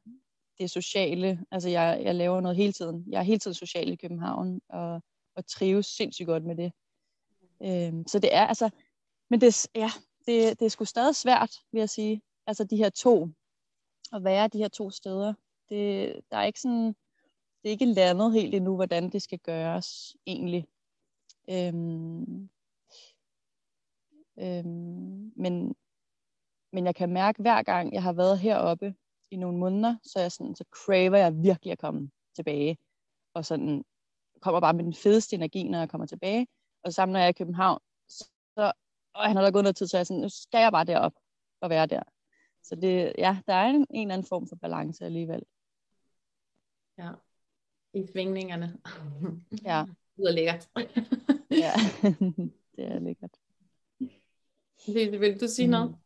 det 0.58 0.70
sociale. 0.70 1.44
Altså 1.50 1.68
jeg, 1.68 2.00
jeg 2.02 2.14
laver 2.14 2.40
noget 2.40 2.56
hele 2.56 2.72
tiden. 2.72 3.04
Jeg 3.08 3.18
er 3.18 3.22
hele 3.22 3.38
tiden 3.38 3.54
social 3.54 3.92
i 3.92 3.96
København, 3.96 4.60
og, 4.68 5.02
og 5.34 5.46
trives 5.46 5.86
sindssygt 5.86 6.26
godt 6.26 6.44
med 6.44 6.56
det. 6.56 6.72
Øhm, 7.62 8.06
så 8.06 8.18
det 8.18 8.34
er 8.34 8.46
altså, 8.46 8.70
men 9.30 9.40
det, 9.40 9.66
ja, 9.74 9.90
det, 10.26 10.60
det 10.60 10.66
er 10.66 10.70
sgu 10.70 10.84
stadig 10.84 11.16
svært, 11.16 11.50
vil 11.72 11.78
jeg 11.78 11.90
sige. 11.90 12.22
Altså 12.46 12.64
de 12.64 12.76
her 12.76 12.90
to, 12.90 13.28
at 14.12 14.24
være 14.24 14.48
de 14.48 14.58
her 14.58 14.68
to 14.68 14.90
steder. 14.90 15.34
Det, 15.68 16.14
der 16.30 16.36
er 16.36 16.44
ikke 16.44 16.60
sådan, 16.60 16.86
det 17.62 17.68
er 17.68 17.70
ikke 17.70 17.84
landet 17.84 18.32
helt 18.32 18.54
endnu, 18.54 18.74
hvordan 18.74 19.10
det 19.10 19.22
skal 19.22 19.38
gøres 19.38 20.16
egentlig. 20.26 20.66
Øhm, 21.50 22.50
øhm, 24.38 25.32
men, 25.36 25.74
men 26.72 26.86
jeg 26.86 26.94
kan 26.94 27.12
mærke, 27.12 27.42
hver 27.42 27.62
gang 27.62 27.92
jeg 27.92 28.02
har 28.02 28.12
været 28.12 28.38
heroppe 28.38 28.94
i 29.30 29.36
nogle 29.36 29.58
måneder, 29.58 29.96
så, 30.02 30.20
jeg 30.20 30.32
sådan, 30.32 30.54
så 30.54 30.64
craver 30.70 31.16
jeg 31.16 31.42
virkelig 31.42 31.72
at 31.72 31.78
komme 31.78 32.10
tilbage. 32.36 32.78
Og 33.34 33.44
sådan 33.44 33.84
kommer 34.40 34.60
bare 34.60 34.74
med 34.74 34.84
den 34.84 34.94
fedeste 34.94 35.36
energi, 35.36 35.62
når 35.68 35.78
jeg 35.78 35.90
kommer 35.90 36.06
tilbage. 36.06 36.46
Og 36.84 36.92
sammen 36.92 37.12
når 37.12 37.20
jeg 37.20 37.26
er 37.26 37.30
i 37.30 37.32
København, 37.32 37.80
så 38.08 38.72
og 39.16 39.26
han 39.26 39.36
har 39.36 39.44
da 39.44 39.50
gået 39.50 39.64
noget 39.64 39.76
tid, 39.76 39.86
så 39.86 39.96
jeg 39.96 40.06
sådan, 40.06 40.20
nu 40.20 40.28
skal 40.28 40.58
jeg 40.58 40.72
bare 40.72 40.84
derop 40.84 41.12
og 41.60 41.70
være 41.70 41.86
der. 41.86 42.02
Så 42.62 42.74
det, 42.74 43.12
ja, 43.18 43.38
der 43.46 43.54
er 43.54 43.66
en, 43.66 43.86
en 43.90 44.06
eller 44.06 44.14
anden 44.14 44.28
form 44.28 44.48
for 44.48 44.56
balance 44.56 45.04
alligevel. 45.04 45.42
Ja, 46.98 47.10
i 47.92 48.06
svingningerne. 48.12 48.78
ja. 49.64 49.84
Det 50.16 50.28
er 50.28 50.32
lækkert. 50.32 50.68
ja, 51.64 51.72
det 52.76 52.84
er 52.84 52.98
lækkert. 52.98 53.30
Vil, 54.86 55.20
vil 55.20 55.40
du 55.40 55.48
sige 55.48 55.68
noget? 55.68 55.90
Mm. 55.90 55.96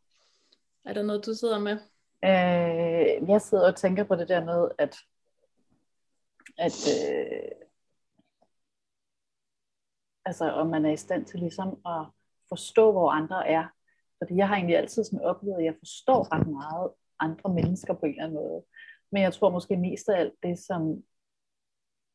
Er 0.85 0.93
der 0.93 1.03
noget, 1.03 1.25
du 1.25 1.33
sidder 1.33 1.59
med? 1.59 1.71
Øh, 2.23 3.29
jeg 3.29 3.41
sidder 3.41 3.67
og 3.67 3.75
tænker 3.75 4.03
på 4.03 4.15
det 4.15 4.29
der 4.29 4.45
med, 4.45 4.69
at, 4.77 4.95
at 6.57 6.73
øh, 6.87 7.51
altså 10.25 10.51
om 10.51 10.67
man 10.67 10.85
er 10.85 10.91
i 10.91 10.97
stand 10.97 11.25
til 11.25 11.39
ligesom 11.39 11.81
at 11.85 12.05
forstå, 12.51 12.91
hvor 12.91 13.11
andre 13.11 13.47
er. 13.47 13.65
Fordi 14.21 14.35
jeg 14.35 14.47
har 14.47 14.55
egentlig 14.55 14.77
altid 14.77 15.03
sådan 15.03 15.25
oplevet, 15.25 15.57
at 15.57 15.65
jeg 15.65 15.75
forstår 15.79 16.33
ret 16.33 16.47
meget 16.47 16.91
andre 17.19 17.53
mennesker 17.53 17.93
på 17.93 18.05
en 18.05 18.11
eller 18.11 18.23
anden 18.23 18.35
måde. 18.35 18.63
Men 19.11 19.23
jeg 19.23 19.33
tror 19.33 19.49
måske 19.49 19.77
mest 19.77 20.09
af 20.09 20.19
alt 20.19 20.33
det, 20.43 20.59
som, 20.59 21.03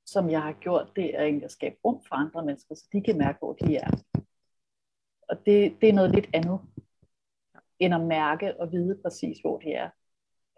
som 0.06 0.30
jeg 0.30 0.42
har 0.42 0.52
gjort, 0.52 0.92
det 0.96 1.14
er 1.18 1.22
egentlig 1.22 1.44
at 1.44 1.50
skabe 1.50 1.76
rum 1.84 2.02
for 2.08 2.14
andre 2.14 2.44
mennesker, 2.44 2.74
så 2.74 2.88
de 2.92 3.02
kan 3.02 3.18
mærke, 3.18 3.38
hvor 3.38 3.52
de 3.52 3.76
er. 3.76 3.90
Og 5.28 5.36
det, 5.46 5.76
det 5.80 5.88
er 5.88 5.92
noget 5.92 6.10
lidt 6.10 6.28
andet, 6.34 6.60
end 7.78 7.94
at 7.94 8.00
mærke 8.00 8.60
og 8.60 8.72
vide 8.72 9.00
præcis, 9.04 9.38
hvor 9.40 9.58
de 9.58 9.72
er. 9.72 9.90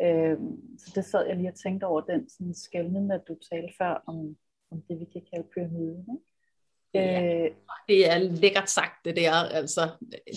Øhm, 0.02 0.78
så 0.78 0.92
det 0.94 1.04
sad 1.04 1.26
jeg 1.26 1.36
lige 1.36 1.48
og 1.48 1.54
tænkte 1.54 1.84
over 1.84 2.00
den 2.00 2.28
sådan 2.28 2.54
skældning, 2.54 3.12
at 3.12 3.22
du 3.28 3.36
talte 3.50 3.74
før 3.78 4.02
om, 4.06 4.36
om 4.70 4.82
det, 4.82 5.00
vi 5.00 5.04
kan 5.04 5.22
kalde 5.32 5.48
pyramiden. 5.54 6.00
Ikke? 6.00 6.27
Ja, 6.94 7.22
øh, 7.22 7.50
det 7.88 8.10
er 8.10 8.18
lækkert 8.18 8.70
sagt, 8.70 9.04
det 9.04 9.16
der. 9.16 9.32
Altså, 9.32 9.88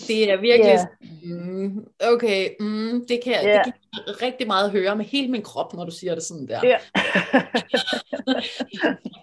det 0.08 0.30
er 0.30 0.40
virkelig, 0.40 0.72
yeah. 0.72 0.86
mm, 1.22 1.86
okay, 2.00 2.48
mm, 2.60 3.06
det, 3.08 3.20
kan, 3.24 3.32
yeah. 3.32 3.64
det 3.64 3.64
kan 3.64 3.72
rigtig 4.22 4.46
meget 4.46 4.70
høre 4.70 4.96
med 4.96 5.04
hele 5.04 5.28
min 5.28 5.42
krop, 5.42 5.74
når 5.74 5.84
du 5.84 5.90
siger 5.90 6.14
det 6.14 6.22
sådan 6.22 6.48
der. 6.48 6.64
Yeah. 6.64 6.80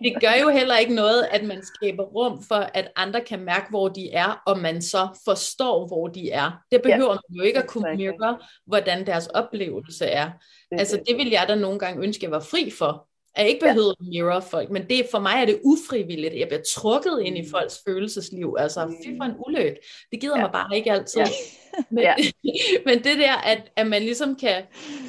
det 0.04 0.22
gør 0.22 0.42
jo 0.42 0.50
heller 0.50 0.78
ikke 0.78 0.96
noget, 0.96 1.28
at 1.32 1.44
man 1.44 1.66
skaber 1.66 2.04
rum 2.04 2.44
for, 2.44 2.70
at 2.74 2.92
andre 2.96 3.22
kan 3.22 3.40
mærke, 3.40 3.66
hvor 3.70 3.88
de 3.88 4.12
er, 4.12 4.42
og 4.48 4.60
man 4.60 4.82
så 4.82 5.08
forstår, 5.26 5.88
hvor 5.88 6.08
de 6.08 6.32
er. 6.32 6.52
Det 6.72 6.82
behøver 6.82 7.10
yeah. 7.10 7.20
man 7.30 7.38
jo 7.38 7.44
ikke 7.44 7.60
at 7.60 7.68
kunne 7.68 7.98
mærke, 7.98 8.44
hvordan 8.66 9.06
deres 9.06 9.28
oplevelse 9.28 10.06
er. 10.06 10.32
Altså, 10.72 11.00
det 11.08 11.18
vil 11.18 11.30
jeg 11.30 11.46
da 11.48 11.56
nogle 11.56 11.80
gange 11.80 12.04
ønske, 12.04 12.20
at 12.20 12.24
jeg 12.24 12.32
var 12.32 12.40
fri 12.40 12.72
for 12.78 13.09
jeg 13.38 13.50
ikke 13.50 13.66
behøver 13.66 13.94
ja. 14.02 14.10
mirror 14.10 14.40
folk, 14.40 14.70
men 14.70 14.90
det, 14.90 15.08
for 15.12 15.20
mig 15.20 15.42
er 15.42 15.46
det 15.46 15.60
ufrivilligt. 15.64 16.36
Jeg 16.36 16.48
bliver 16.48 16.62
trukket 16.76 17.22
ind 17.24 17.38
i 17.38 17.42
mm. 17.42 17.50
folks 17.50 17.82
følelsesliv. 17.88 18.56
Altså, 18.60 18.96
fy 19.06 19.08
for 19.18 19.24
en 19.24 19.36
ulykke. 19.48 19.80
Det 20.12 20.22
gider 20.22 20.38
ja. 20.38 20.44
mig 20.44 20.52
bare 20.52 20.78
ikke 20.78 20.92
altid. 20.92 21.22
Ja. 21.22 21.28
Men, 21.90 22.04
ja. 22.04 22.16
men 22.86 22.98
det 22.98 23.18
der, 23.18 23.34
at, 23.34 23.72
at 23.76 23.88
man 23.88 24.02
ligesom 24.02 24.36
kan, 24.36 24.64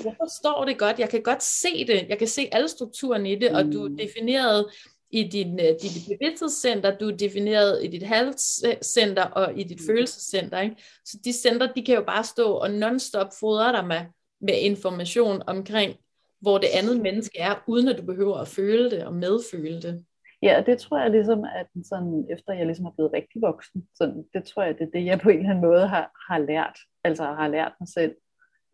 jeg 0.05 0.14
forstår 0.21 0.64
det 0.64 0.79
godt, 0.79 0.99
jeg 0.99 1.09
kan 1.09 1.23
godt 1.23 1.43
se 1.43 1.87
det, 1.87 2.07
jeg 2.09 2.18
kan 2.18 2.29
se 2.29 2.49
alle 2.53 2.68
strukturerne 2.68 3.33
i 3.33 3.35
det, 3.35 3.51
mm. 3.51 3.57
og 3.57 3.64
du 3.64 3.85
er 3.85 3.89
mm. 3.89 3.97
defineret 3.97 4.66
i 5.11 5.23
din, 5.23 5.61
øh, 5.61 5.66
dit 5.83 5.93
bevidsthedscenter, 6.09 6.99
du 6.99 7.09
er 7.09 7.16
defineret 7.16 7.85
i 7.85 7.87
dit 7.87 8.03
halscenter 8.03 9.23
og 9.23 9.59
i 9.59 9.62
dit 9.62 9.81
mm. 9.81 9.87
følelsescenter. 9.87 10.61
Ikke? 10.61 10.77
Så 11.05 11.18
de 11.25 11.33
center, 11.33 11.73
de 11.73 11.85
kan 11.85 11.95
jo 11.95 12.05
bare 12.07 12.25
stå 12.25 12.53
og 12.53 12.71
non-stop 12.71 13.29
fodre 13.41 13.73
dig 13.73 13.87
med, 13.87 14.01
med 14.41 14.61
information 14.61 15.43
omkring, 15.47 15.97
hvor 16.41 16.59
det 16.59 16.68
andet 16.78 17.03
menneske 17.03 17.38
er, 17.38 17.64
uden 17.66 17.88
at 17.88 17.99
du 17.99 18.07
behøver 18.07 18.36
at 18.36 18.49
føle 18.49 18.91
det 18.91 19.07
og 19.07 19.14
medføle 19.14 19.82
det. 19.82 20.05
Ja, 20.43 20.62
det 20.66 20.78
tror 20.78 20.99
jeg 20.99 21.11
ligesom, 21.11 21.45
at 21.55 21.66
sådan, 21.84 22.26
efter 22.30 22.53
jeg 22.53 22.66
ligesom 22.66 22.86
er 22.86 22.91
blevet 22.91 23.12
rigtig 23.12 23.43
voksen, 23.43 23.88
så 23.95 24.24
det 24.34 24.45
tror 24.45 24.62
jeg, 24.62 24.78
det 24.78 24.86
er 24.86 24.91
det, 24.91 25.05
jeg 25.05 25.20
på 25.20 25.28
en 25.28 25.38
eller 25.38 25.51
anden 25.51 25.64
måde 25.64 25.88
har, 25.88 26.11
har 26.30 26.38
lært, 26.38 26.78
altså 27.05 27.24
har 27.24 27.49
lært 27.49 27.72
mig 27.80 27.88
selv, 27.88 28.16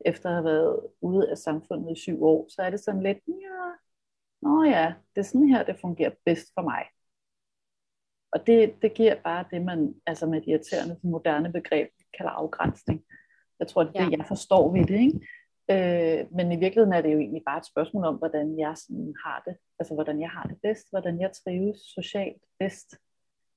efter 0.04 0.28
at 0.28 0.34
have 0.34 0.44
været 0.44 0.80
ude 1.00 1.30
af 1.30 1.38
samfundet 1.38 1.96
i 1.96 2.00
syv 2.00 2.24
år, 2.24 2.46
så 2.48 2.62
er 2.62 2.70
det 2.70 2.80
sådan 2.80 3.02
lidt, 3.02 3.18
ja, 3.28 3.70
nå 4.42 4.62
ja, 4.64 4.94
det 5.14 5.20
er 5.20 5.24
sådan 5.24 5.48
her, 5.48 5.62
det 5.62 5.80
fungerer 5.80 6.10
bedst 6.24 6.48
for 6.54 6.62
mig. 6.62 6.84
Og 8.32 8.46
det, 8.46 8.82
det 8.82 8.94
giver 8.94 9.14
bare 9.24 9.44
det, 9.50 9.62
man 9.62 9.94
altså 10.06 10.26
med 10.26 10.38
et 10.38 10.48
irriterende 10.48 10.96
moderne 11.02 11.52
begreb 11.52 11.88
kalder 12.16 12.30
afgrænsning. 12.30 13.04
Jeg 13.58 13.68
tror, 13.68 13.82
det 13.84 13.96
er 13.96 14.02
ja. 14.02 14.10
det, 14.10 14.18
jeg 14.18 14.26
forstår 14.28 14.72
ved 14.72 14.86
det. 14.86 15.00
Ikke? 15.00 15.20
Øh, 15.70 16.32
men 16.32 16.52
i 16.52 16.56
virkeligheden 16.56 16.92
er 16.92 17.00
det 17.00 17.12
jo 17.12 17.18
egentlig 17.18 17.42
bare 17.46 17.58
et 17.58 17.66
spørgsmål 17.66 18.04
om, 18.04 18.16
hvordan 18.16 18.58
jeg 18.58 18.74
sådan 18.76 19.14
har 19.24 19.42
det. 19.46 19.56
Altså 19.78 19.94
hvordan 19.94 20.20
jeg 20.20 20.30
har 20.30 20.42
det 20.42 20.58
bedst, 20.62 20.86
hvordan 20.90 21.20
jeg 21.20 21.30
trives 21.32 21.78
socialt 21.78 22.42
bedst. 22.58 22.96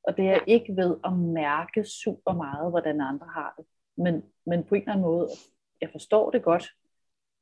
Og 0.04 0.18
det 0.18 0.30
er 0.30 0.40
ikke 0.48 0.76
ved 0.76 0.98
at 1.04 1.14
mærke 1.14 1.84
super 1.84 2.34
meget, 2.34 2.72
hvordan 2.72 3.02
andre 3.02 3.28
har 3.28 3.54
det. 3.58 3.66
Men, 3.98 4.24
men 4.46 4.64
på 4.64 4.76
en 4.76 4.82
eller 4.82 4.92
anden 4.92 5.06
måde, 5.06 5.28
jeg 5.82 5.90
forstår 5.92 6.32
det 6.32 6.44
godt. 6.44 6.70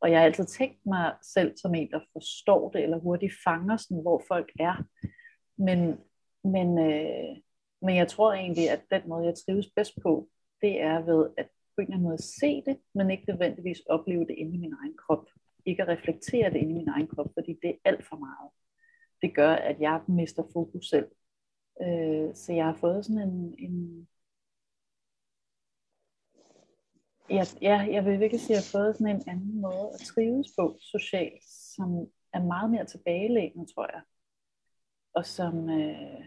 Og 0.02 0.12
jeg 0.12 0.20
har 0.20 0.26
altid 0.26 0.46
tænkt 0.46 0.86
mig 0.86 1.16
selv 1.22 1.58
som 1.58 1.76
en, 1.76 1.92
der 1.92 2.00
forstår 2.14 2.70
det, 2.70 2.84
eller 2.84 3.00
hurtigt 3.00 3.34
fanger 3.44 3.78
sådan, 3.78 4.02
hvor 4.02 4.22
folk 4.28 4.52
er. 4.60 4.84
Men, 5.58 6.00
men, 6.44 6.80
øh, 6.80 7.38
men 7.82 7.96
jeg 7.96 8.08
tror 8.08 8.34
egentlig, 8.34 8.70
at 8.70 8.82
den 8.92 9.02
måde, 9.06 9.26
jeg 9.26 9.36
trives 9.36 9.68
bedst 9.76 9.94
på, 10.04 10.30
det 10.62 10.82
er 10.82 11.02
ved 11.02 11.30
at 11.38 11.48
på 11.78 11.82
en 11.82 11.88
eller 11.88 11.96
anden 11.96 12.10
måde 12.10 12.22
se 12.22 12.64
det, 12.66 12.78
men 12.94 13.12
ikke 13.12 13.24
nødvendigvis 13.28 13.80
opleve 13.80 14.26
det 14.26 14.36
inde 14.38 14.56
i 14.56 14.60
min 14.60 14.74
egen 14.82 14.98
krop. 14.98 15.26
Ikke 15.66 15.82
at 15.84 15.88
reflektere 15.88 16.50
det 16.50 16.60
inde 16.60 16.72
i 16.72 16.74
min 16.74 16.90
egen 16.90 17.08
krop, 17.08 17.30
fordi 17.34 17.60
det 17.62 17.70
er 17.70 17.90
alt 17.90 18.06
for 18.06 18.16
meget. 18.16 18.50
Det 19.22 19.36
gør, 19.36 19.54
at 19.54 19.82
jeg 19.82 20.02
mister 20.08 20.44
fokus 20.54 20.90
selv. 20.90 21.08
Øh, 21.82 22.36
så 22.36 22.54
jeg 22.54 22.66
har 22.66 22.74
fået 22.74 23.06
sådan 23.06 23.30
en, 23.30 23.56
en 23.60 24.08
ja, 27.30 27.44
ja, 27.62 27.88
jeg 27.92 28.06
vil 28.06 28.20
virkelig 28.20 28.42
sige, 28.42 28.58
at 28.58 28.74
jeg 28.74 28.80
har 28.80 28.80
fået 28.80 28.98
sådan 28.98 29.16
en 29.16 29.30
anden 29.30 29.62
måde 29.62 29.90
at 29.94 30.00
trives 30.00 30.48
på 30.60 30.78
socialt, 30.82 31.44
som 31.76 32.08
er 32.34 32.44
meget 32.44 32.72
mere 32.72 32.86
tilbagelæggende, 32.86 33.74
tror 33.74 33.88
jeg. 33.94 34.02
Og 35.14 35.26
som, 35.26 35.70
øh, 35.70 36.26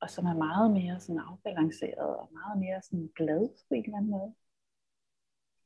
og 0.00 0.10
som 0.10 0.26
er 0.26 0.34
meget 0.34 0.70
mere 0.70 1.00
sådan 1.00 1.22
afbalanceret 1.30 2.16
og 2.20 2.28
meget 2.32 2.58
mere 2.58 2.82
sådan 2.82 3.10
glad 3.16 3.48
på 3.68 3.74
en 3.74 3.84
eller 3.84 3.96
anden 3.96 4.10
måde. 4.10 4.34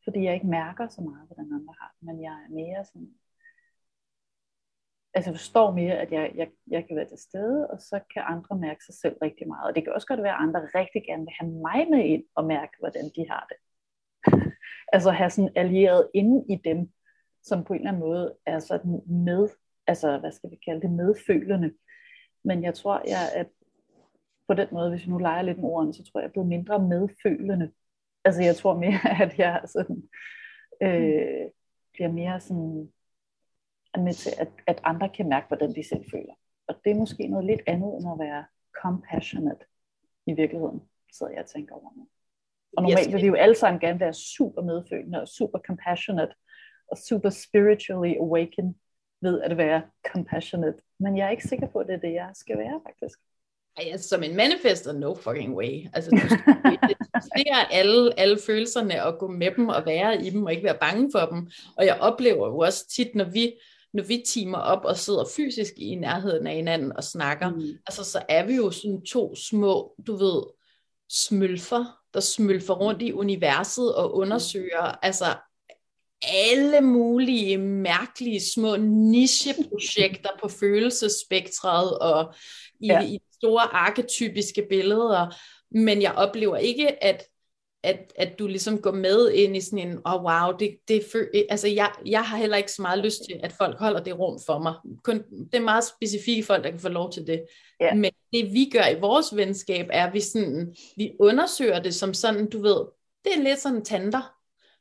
Fordi 0.04 0.24
jeg 0.24 0.34
ikke 0.34 0.46
mærker 0.46 0.88
så 0.88 1.02
meget, 1.02 1.26
hvordan 1.26 1.52
andre 1.52 1.74
har 1.80 1.94
men 2.00 2.22
jeg 2.22 2.34
er 2.44 2.50
mere 2.50 2.84
sådan, 2.84 3.14
altså 5.14 5.30
forstår 5.30 5.70
mere, 5.70 5.96
at 5.98 6.12
jeg, 6.12 6.32
jeg, 6.34 6.48
jeg 6.66 6.86
kan 6.86 6.96
være 6.96 7.08
til 7.08 7.18
stede, 7.18 7.70
og 7.70 7.80
så 7.80 8.00
kan 8.14 8.22
andre 8.26 8.58
mærke 8.58 8.84
sig 8.84 8.94
selv 8.94 9.16
rigtig 9.22 9.48
meget. 9.48 9.66
Og 9.68 9.74
det 9.74 9.84
kan 9.84 9.92
også 9.92 10.06
godt 10.06 10.22
være, 10.22 10.34
at 10.34 10.42
andre 10.42 10.60
rigtig 10.60 11.02
gerne 11.06 11.24
vil 11.24 11.34
have 11.38 11.50
mig 11.50 11.90
med 11.90 12.04
ind 12.04 12.24
og 12.34 12.44
mærke, 12.44 12.72
hvordan 12.78 13.04
de 13.16 13.28
har 13.30 13.48
det. 13.50 13.58
altså 14.94 15.10
have 15.10 15.30
sådan 15.30 15.52
allieret 15.56 16.10
inde 16.14 16.44
i 16.54 16.56
dem, 16.64 16.92
som 17.42 17.64
på 17.64 17.72
en 17.72 17.80
eller 17.80 17.90
anden 17.90 18.08
måde 18.08 18.36
er 18.46 18.58
sådan 18.58 19.02
med, 19.06 19.48
altså 19.86 20.18
hvad 20.18 20.32
skal 20.32 20.50
vi 20.50 20.56
kalde 20.64 20.80
det, 20.80 20.90
medfølende. 20.90 21.74
Men 22.44 22.62
jeg 22.62 22.74
tror, 22.74 23.02
jeg 23.06 23.32
at 23.34 23.48
på 24.48 24.54
den 24.54 24.68
måde, 24.72 24.90
hvis 24.90 25.06
vi 25.06 25.10
nu 25.10 25.18
leger 25.18 25.42
lidt 25.42 25.58
med 25.58 25.68
ordene, 25.68 25.94
så 25.94 26.04
tror 26.04 26.20
jeg, 26.20 26.22
jeg 26.22 26.28
er 26.28 26.32
blevet 26.32 26.48
mindre 26.48 26.78
medfølende. 26.78 27.70
Altså 28.24 28.42
jeg 28.42 28.56
tror 28.56 28.78
mere, 28.78 29.00
at 29.24 29.38
jeg 29.38 29.62
sådan, 29.66 30.02
øh, 30.82 31.50
bliver 31.92 32.12
mere 32.12 32.40
sådan, 32.40 32.92
er 33.94 34.00
med 34.00 34.12
til, 34.12 34.30
at, 34.38 34.48
at 34.66 34.80
andre 34.84 35.08
kan 35.08 35.28
mærke, 35.28 35.48
hvordan 35.48 35.74
de 35.74 35.88
selv 35.88 36.04
føler. 36.10 36.34
Og 36.68 36.74
det 36.84 36.90
er 36.90 36.96
måske 36.96 37.26
noget 37.28 37.46
lidt 37.46 37.60
andet, 37.66 37.96
end 37.96 38.12
at 38.12 38.18
være 38.18 38.44
compassionate 38.82 39.66
i 40.26 40.32
virkeligheden, 40.32 40.80
sidder 41.12 41.32
jeg 41.32 41.40
og 41.40 41.48
tænker 41.48 41.74
over 41.74 41.90
nu. 41.96 42.08
Og 42.76 42.82
normalt 42.82 43.12
vil 43.12 43.22
vi 43.22 43.26
jo 43.26 43.34
alle 43.34 43.54
sammen 43.54 43.80
gerne 43.80 44.00
være 44.00 44.12
super 44.12 44.62
medfølende 44.62 45.20
og 45.20 45.28
super 45.28 45.58
compassionate 45.58 46.34
og 46.88 46.98
super 46.98 47.30
spiritually 47.30 48.14
awakened 48.16 48.74
ved 49.20 49.40
at 49.42 49.56
være 49.56 49.82
compassionate. 50.06 50.78
Men 51.00 51.16
jeg 51.16 51.26
er 51.26 51.30
ikke 51.30 51.48
sikker 51.48 51.66
på, 51.66 51.78
at 51.78 51.86
det 51.86 51.94
er 51.94 52.00
det, 52.00 52.12
jeg 52.12 52.30
skal 52.34 52.58
være 52.58 52.80
faktisk. 52.86 53.18
Ej, 53.76 53.88
altså, 53.92 54.08
som 54.08 54.22
en 54.22 54.36
manifester, 54.36 54.92
no 54.92 55.14
fucking 55.14 55.54
way. 55.54 55.86
Altså, 55.92 56.10
du 56.10 56.18
ser 57.36 57.54
alle, 57.70 58.20
alle 58.20 58.38
følelserne 58.46 59.04
og 59.04 59.18
gå 59.18 59.28
med 59.28 59.50
dem 59.56 59.68
og 59.68 59.86
være 59.86 60.26
i 60.26 60.30
dem 60.30 60.44
og 60.44 60.52
ikke 60.52 60.64
være 60.64 60.78
bange 60.80 61.10
for 61.12 61.26
dem. 61.26 61.50
Og 61.76 61.86
jeg 61.86 61.98
oplever 62.00 62.46
jo 62.46 62.58
også 62.58 62.88
tit, 62.88 63.14
når 63.14 63.24
vi, 63.24 63.52
når 63.92 64.02
vi 64.02 64.22
timer 64.26 64.58
op 64.58 64.84
og 64.84 64.96
sidder 64.96 65.24
fysisk 65.36 65.72
i 65.76 65.94
nærheden 65.94 66.46
af 66.46 66.54
hinanden 66.54 66.96
og 66.96 67.04
snakker, 67.04 67.50
mm. 67.50 67.62
altså 67.86 68.04
så 68.04 68.22
er 68.28 68.46
vi 68.46 68.54
jo 68.54 68.70
sådan 68.70 69.02
to 69.02 69.34
små, 69.34 69.94
du 70.06 70.16
ved, 70.16 70.42
smølfer, 71.08 71.84
der 72.14 72.20
smølfer 72.20 72.74
rundt 72.74 73.02
i 73.02 73.12
universet 73.12 73.94
og 73.94 74.16
undersøger 74.16 74.98
altså 75.02 75.26
alle 76.22 76.80
mulige 76.80 77.58
mærkelige 77.58 78.40
små 78.54 78.76
nicheprojekter 78.76 80.30
på 80.42 80.48
følelsespektret 80.48 81.98
og 81.98 82.34
i, 82.80 82.86
ja. 82.86 83.02
i 83.06 83.18
store 83.44 83.74
arketypiske 83.74 84.66
billeder, 84.70 85.34
men 85.70 86.02
jeg 86.02 86.12
oplever 86.12 86.56
ikke, 86.56 87.04
at 87.04 87.24
at, 87.84 88.12
at 88.16 88.38
du 88.38 88.46
ligesom 88.46 88.78
går 88.78 88.92
med 88.92 89.30
ind 89.30 89.56
i 89.56 89.60
sådan 89.60 89.88
en, 89.88 89.98
oh 90.04 90.24
wow, 90.24 90.56
det, 90.58 90.76
det 90.88 91.02
altså 91.48 91.68
jeg, 91.68 91.90
jeg 92.06 92.22
har 92.22 92.36
heller 92.36 92.56
ikke 92.56 92.72
så 92.72 92.82
meget 92.82 93.04
lyst 93.04 93.20
til, 93.28 93.40
at 93.42 93.52
folk 93.52 93.78
holder 93.78 94.00
det 94.00 94.18
rum 94.18 94.38
for 94.46 94.58
mig. 94.58 94.74
Kun, 95.02 95.22
det 95.52 95.54
er 95.54 95.60
meget 95.60 95.84
specifikke 95.84 96.42
folk, 96.42 96.64
der 96.64 96.70
kan 96.70 96.80
få 96.80 96.88
lov 96.88 97.12
til 97.12 97.26
det. 97.26 97.44
Yeah. 97.82 97.96
Men 97.96 98.12
det 98.32 98.52
vi 98.52 98.70
gør 98.72 98.86
i 98.96 99.00
vores 99.00 99.36
venskab, 99.36 99.86
er, 99.92 100.06
at 100.06 100.14
vi, 100.14 100.20
sådan, 100.20 100.76
vi 100.96 101.10
undersøger 101.20 101.82
det 101.82 101.94
som 101.94 102.14
sådan, 102.14 102.50
du 102.50 102.62
ved, 102.62 102.86
det 103.24 103.32
er 103.36 103.42
lidt 103.42 103.58
sådan 103.58 103.84
tanter, 103.84 104.33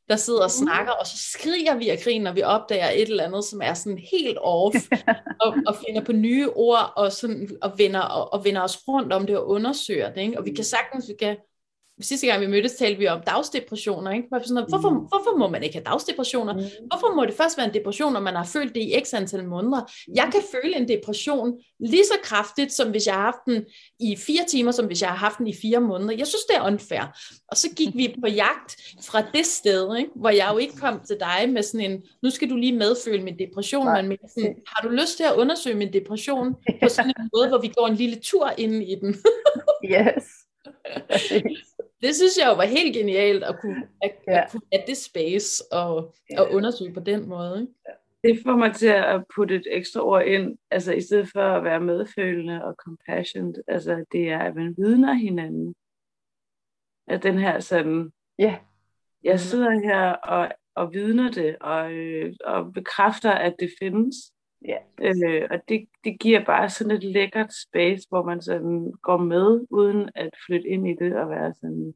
der 0.10 0.16
sidder 0.16 0.39
og 0.39 0.51
mm. 0.60 0.66
snakker, 0.66 0.91
og 0.91 1.08
så 1.08 1.18
skriger 1.18 1.76
vi 1.76 1.89
af 1.89 1.99
grin, 2.04 2.22
når 2.22 2.34
vi 2.34 2.41
opdager 2.41 2.89
et 2.89 3.10
eller 3.10 3.24
andet, 3.24 3.45
som 3.45 3.62
er 3.64 3.74
sådan 3.74 3.97
helt 4.12 4.38
off, 4.41 4.76
og, 5.43 5.56
og 5.68 5.76
finder 5.88 6.04
på 6.06 6.12
nye 6.12 6.49
ord, 6.49 6.93
og, 6.95 7.12
sådan, 7.12 7.49
og, 7.62 7.72
vender, 7.78 8.01
og, 8.01 8.34
og 8.34 8.45
vender 8.45 8.62
os 8.62 8.80
rundt 8.88 9.14
om 9.14 9.28
det 9.28 9.38
og 9.38 9.47
undersøger 9.47 10.14
det. 10.14 10.22
Ikke? 10.22 10.39
Og 10.39 10.45
vi 10.45 10.54
kan 10.54 10.64
sagtens, 10.64 11.10
vi 11.10 11.14
kan 11.20 11.38
sidste 12.02 12.28
gang 12.28 12.41
vi 12.41 12.48
mødtes, 12.48 12.72
talte 12.72 13.00
vi 13.00 13.08
om 13.08 13.22
dagsdepressioner. 13.28 14.12
Ikke? 14.12 14.28
Sådan 14.46 14.66
hvorfor, 14.70 14.89
mm. 14.89 14.96
hvorfor 14.96 15.38
må 15.38 15.48
man 15.48 15.64
ikke 15.64 15.76
have 15.76 15.84
dagsdepressioner? 15.84 16.54
Mm. 16.54 16.60
Hvorfor 16.88 17.16
må 17.16 17.26
det 17.26 17.34
først 17.34 17.58
være 17.58 17.68
en 17.68 17.74
depression, 17.74 18.14
når 18.14 18.20
man 18.20 18.36
har 18.36 18.44
følt 18.44 18.76
det 18.76 18.82
i 18.82 18.96
x 19.06 19.14
antal 19.14 19.46
måneder? 19.46 19.91
Jeg 20.16 20.30
kan 20.32 20.41
føle 20.52 20.78
en 20.78 20.88
depression 20.88 21.54
lige 21.80 22.06
så 22.06 22.14
kraftigt, 22.24 22.74
som 22.74 22.91
hvis 22.91 23.08
jeg 23.08 23.16
har 23.16 23.22
haft 23.22 23.46
den 23.46 23.66
i 24.00 24.16
fire 24.16 24.44
timer, 24.48 24.72
som 24.72 24.86
hvis 24.86 25.02
jeg 25.02 25.10
har 25.10 25.16
haft 25.16 25.38
den 25.38 25.48
i 25.48 25.54
fire 25.62 25.80
måneder. 25.80 26.14
Jeg 26.18 26.28
synes, 26.28 26.44
det 26.44 26.58
er 26.58 26.68
unfair. 26.68 27.18
Og 27.48 27.58
så 27.58 27.70
gik 27.76 27.96
vi 27.96 28.16
på 28.22 28.28
jagt 28.28 28.76
fra 29.02 29.22
det 29.34 29.46
sted, 29.46 29.98
ikke? 29.98 30.10
hvor 30.16 30.30
jeg 30.30 30.50
jo 30.54 30.58
ikke 30.58 30.76
kom 30.78 31.02
til 31.08 31.18
dig 31.20 31.50
med 31.50 31.64
sådan 31.64 31.91
en, 31.91 32.04
nu 32.24 32.30
skal 32.30 32.50
du 32.50 32.56
lige 32.56 32.78
medføle 32.78 33.24
min 33.24 33.39
depression, 33.39 33.86
Nej. 33.86 34.02
men 34.02 34.10
med 34.10 34.18
sådan, 34.30 34.56
har 34.68 34.88
du 34.88 34.94
lyst 34.94 35.18
til 35.18 35.24
at 35.24 35.34
undersøge 35.34 35.76
min 35.76 35.94
depression 35.94 36.56
på 36.84 36.89
sådan 36.89 37.14
en 37.20 37.30
måde, 37.36 37.48
hvor 37.48 37.62
vi 37.62 37.68
går 37.68 37.88
en 37.88 37.96
lille 37.96 38.20
tur 38.20 38.52
ind 38.58 38.84
i 38.84 38.96
den? 38.96 39.16
yes. 39.86 40.24
det 42.04 42.16
synes 42.16 42.38
jeg 42.38 42.47
jo 42.47 42.56
var 42.56 42.66
helt 42.66 42.95
genialt 42.95 43.43
at 43.43 43.60
kunne, 43.62 43.88
at, 44.01 44.16
ja. 44.28 44.41
at 44.41 44.51
kunne 44.51 44.62
have 44.74 44.84
det 44.88 44.97
space 44.97 45.64
og, 45.72 46.16
ja. 46.30 46.41
og 46.41 46.51
undersøge 46.51 46.93
på 46.93 46.99
den 46.99 47.30
måde. 47.30 47.62
Ikke? 47.62 47.74
Det 48.24 48.43
får 48.45 48.56
mig 48.56 48.76
til 48.76 48.88
at 48.88 49.24
putte 49.36 49.56
et 49.56 49.68
ekstra 49.72 50.01
ord 50.01 50.26
ind, 50.26 50.58
altså 50.72 50.93
i 50.93 51.01
stedet 51.01 51.30
for 51.34 51.41
at 51.41 51.64
være 51.64 51.80
medfølende 51.80 52.66
og 52.66 52.74
compassion, 52.74 53.56
altså 53.68 54.06
det 54.12 54.30
er, 54.30 54.39
at 54.39 54.56
man 54.56 54.76
vidner 54.78 55.14
hinanden. 55.14 55.76
At 57.08 57.24
den 57.24 57.38
her 57.38 57.60
sådan, 57.60 58.12
ja, 58.39 58.58
jeg 59.24 59.39
sidder 59.39 59.72
her 59.72 60.12
og, 60.12 60.51
og 60.76 60.93
vidner 60.93 61.32
det, 61.32 61.58
og, 61.62 61.91
øh, 61.91 62.34
og 62.45 62.74
bekræfter, 62.74 63.32
at 63.32 63.56
det 63.60 63.70
findes. 63.80 64.16
Ja. 64.68 64.78
Øh, 65.01 65.47
og 65.51 65.57
det, 65.70 65.88
det 66.03 66.20
giver 66.20 66.45
bare 66.45 66.70
sådan 66.70 66.91
et 66.91 67.03
lækkert 67.03 67.53
space, 67.53 68.05
hvor 68.09 68.24
man 68.24 68.41
sådan 68.41 68.93
går 69.01 69.18
med, 69.18 69.68
uden 69.70 70.09
at 70.16 70.30
flytte 70.45 70.68
ind 70.68 70.88
i 70.88 70.95
det 70.95 71.16
og 71.16 71.30
være 71.30 71.53
sådan, 71.53 71.93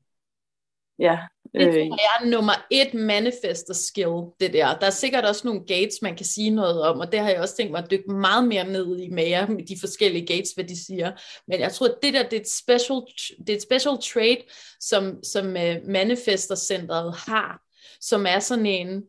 ja. 0.99 1.19
Øh. 1.55 1.65
Det 1.65 1.73
tror 1.73 1.81
jeg 1.81 2.25
er 2.25 2.29
nummer 2.29 2.53
et 2.71 2.93
manifester 2.93 3.73
skill, 3.73 4.15
det 4.39 4.53
der. 4.53 4.79
Der 4.79 4.85
er 4.85 4.89
sikkert 4.89 5.25
også 5.25 5.47
nogle 5.47 5.65
gates, 5.65 6.01
man 6.01 6.15
kan 6.15 6.25
sige 6.25 6.49
noget 6.49 6.81
om, 6.81 6.99
og 6.99 7.11
det 7.11 7.19
har 7.19 7.29
jeg 7.29 7.41
også 7.41 7.55
tænkt 7.55 7.71
mig 7.71 7.83
at 7.83 7.91
dykke 7.91 8.11
meget 8.11 8.47
mere 8.47 8.67
ned 8.67 8.99
i 8.99 9.09
mere 9.09 9.47
med 9.47 9.65
de 9.65 9.77
forskellige 9.79 10.25
gates, 10.25 10.51
hvad 10.51 10.65
de 10.65 10.85
siger. 10.85 11.11
Men 11.47 11.59
jeg 11.59 11.71
tror, 11.71 11.87
at 11.87 11.97
det 12.01 12.13
der, 12.13 12.23
det 12.23 12.33
er 12.33 12.41
et 12.41 12.51
special, 12.51 13.01
det 13.37 13.49
er 13.49 13.55
et 13.55 13.61
special 13.61 13.97
trait, 14.01 14.39
som, 14.79 15.23
som 15.23 15.45
uh, 15.47 15.89
manifester 15.89 16.55
centret 16.55 17.15
har, 17.27 17.61
som 18.01 18.25
er 18.25 18.39
sådan 18.39 18.65
en, 18.65 19.03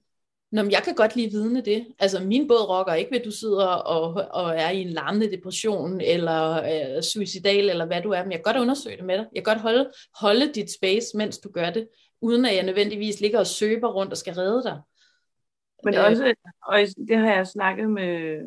Nå, 0.53 0.63
men 0.63 0.71
jeg 0.71 0.83
kan 0.85 0.95
godt 0.95 1.17
lide 1.17 1.31
vidne 1.31 1.61
det. 1.61 1.87
Altså, 1.99 2.25
min 2.25 2.49
båd 2.49 2.69
rokker 2.69 2.95
ikke 2.95 3.11
ved, 3.11 3.19
at 3.19 3.25
du 3.25 3.31
sidder 3.31 3.67
og, 3.67 4.29
og 4.31 4.57
er 4.57 4.71
i 4.71 4.81
en 4.81 4.89
larmende 4.89 5.31
depression, 5.31 6.01
eller 6.01 6.63
øh, 6.97 7.03
suicidal, 7.03 7.71
eller 7.71 7.87
hvad 7.87 8.03
du 8.03 8.11
er, 8.11 8.23
men 8.23 8.33
jeg 8.33 8.39
kan 8.39 8.53
godt 8.53 8.63
undersøge 8.63 8.97
det 8.97 9.05
med 9.05 9.19
dig. 9.19 9.27
Jeg 9.35 9.45
kan 9.45 9.55
godt 9.55 9.63
holde, 9.63 9.91
holde 10.21 10.53
dit 10.53 10.71
space, 10.73 11.17
mens 11.17 11.39
du 11.39 11.51
gør 11.51 11.71
det, 11.71 11.89
uden 12.21 12.45
at 12.45 12.57
jeg 12.57 12.65
nødvendigvis 12.65 13.21
ligger 13.21 13.39
og 13.39 13.47
søber 13.47 13.89
rundt 13.89 14.13
og 14.13 14.19
skal 14.19 14.35
redde 14.35 14.63
dig. 14.63 14.81
Men 15.85 15.95
øh, 15.95 16.05
også, 16.05 16.35
og 16.63 16.79
det 17.09 17.17
har 17.17 17.35
jeg 17.35 17.47
snakket 17.47 17.91
med, 17.91 18.39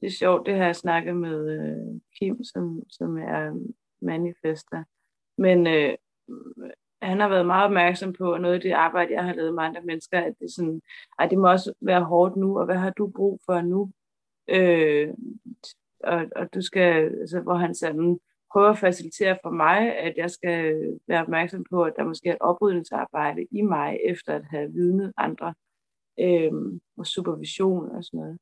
det 0.00 0.06
er 0.06 0.10
sjovt, 0.18 0.46
det 0.46 0.54
har 0.54 0.64
jeg 0.64 0.76
snakket 0.76 1.16
med 1.16 1.50
øh, 1.50 2.00
Kim, 2.18 2.44
som, 2.44 2.82
som 2.90 3.18
er 3.18 3.70
manifester. 4.02 4.84
Men 5.38 5.66
øh, 5.66 5.94
han 7.02 7.20
har 7.20 7.28
været 7.28 7.46
meget 7.46 7.64
opmærksom 7.64 8.12
på, 8.12 8.36
noget 8.36 8.54
af 8.54 8.60
det 8.60 8.72
arbejde, 8.72 9.12
jeg 9.12 9.24
har 9.24 9.34
lavet 9.34 9.54
med 9.54 9.62
andre 9.62 9.80
mennesker, 9.80 10.20
at 10.20 10.34
det, 10.40 10.52
sådan, 10.52 10.82
at 11.18 11.30
det 11.30 11.38
må 11.38 11.50
også 11.50 11.72
være 11.80 12.04
hårdt 12.04 12.36
nu, 12.36 12.58
og 12.58 12.64
hvad 12.64 12.76
har 12.76 12.90
du 12.90 13.06
brug 13.16 13.40
for 13.46 13.60
nu? 13.60 13.90
Øh, 14.48 15.14
og, 16.04 16.26
og 16.36 16.54
du 16.54 16.62
skal, 16.62 17.20
altså, 17.20 17.40
hvor 17.40 17.54
han 17.54 17.74
sådan 17.74 18.18
prøver 18.52 18.70
at 18.70 18.78
facilitere 18.78 19.38
for 19.42 19.50
mig, 19.50 19.98
at 19.98 20.16
jeg 20.16 20.30
skal 20.30 20.74
være 21.08 21.22
opmærksom 21.22 21.64
på, 21.70 21.84
at 21.84 21.92
der 21.96 22.04
måske 22.04 22.28
er 22.28 22.32
et 22.32 22.40
oprydningsarbejde 22.40 23.46
i 23.50 23.62
mig, 23.62 23.98
efter 24.04 24.34
at 24.34 24.44
have 24.44 24.72
vidnet 24.72 25.12
andre, 25.16 25.54
øh, 26.20 26.52
og 26.98 27.06
supervision 27.06 27.90
og 27.90 28.04
sådan 28.04 28.20
noget. 28.20 28.38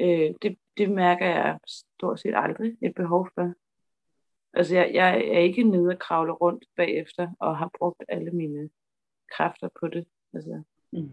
Øh, 0.00 0.34
det, 0.42 0.58
det 0.76 0.90
mærker 0.90 1.26
jeg 1.26 1.58
stort 1.66 2.20
set 2.20 2.34
aldrig 2.36 2.76
et 2.82 2.94
behov 2.94 3.28
for. 3.34 3.52
Altså, 4.56 4.74
jeg, 4.74 4.90
jeg 4.94 5.16
er 5.16 5.38
ikke 5.38 5.62
nede 5.62 5.88
og 5.88 5.98
kravle 5.98 6.32
rundt 6.32 6.64
bagefter, 6.76 7.28
og 7.40 7.58
har 7.58 7.70
brugt 7.78 8.02
alle 8.08 8.30
mine 8.30 8.70
kræfter 9.36 9.68
på 9.80 9.88
det. 9.88 10.06
Altså, 10.34 10.62
mm. 10.92 11.10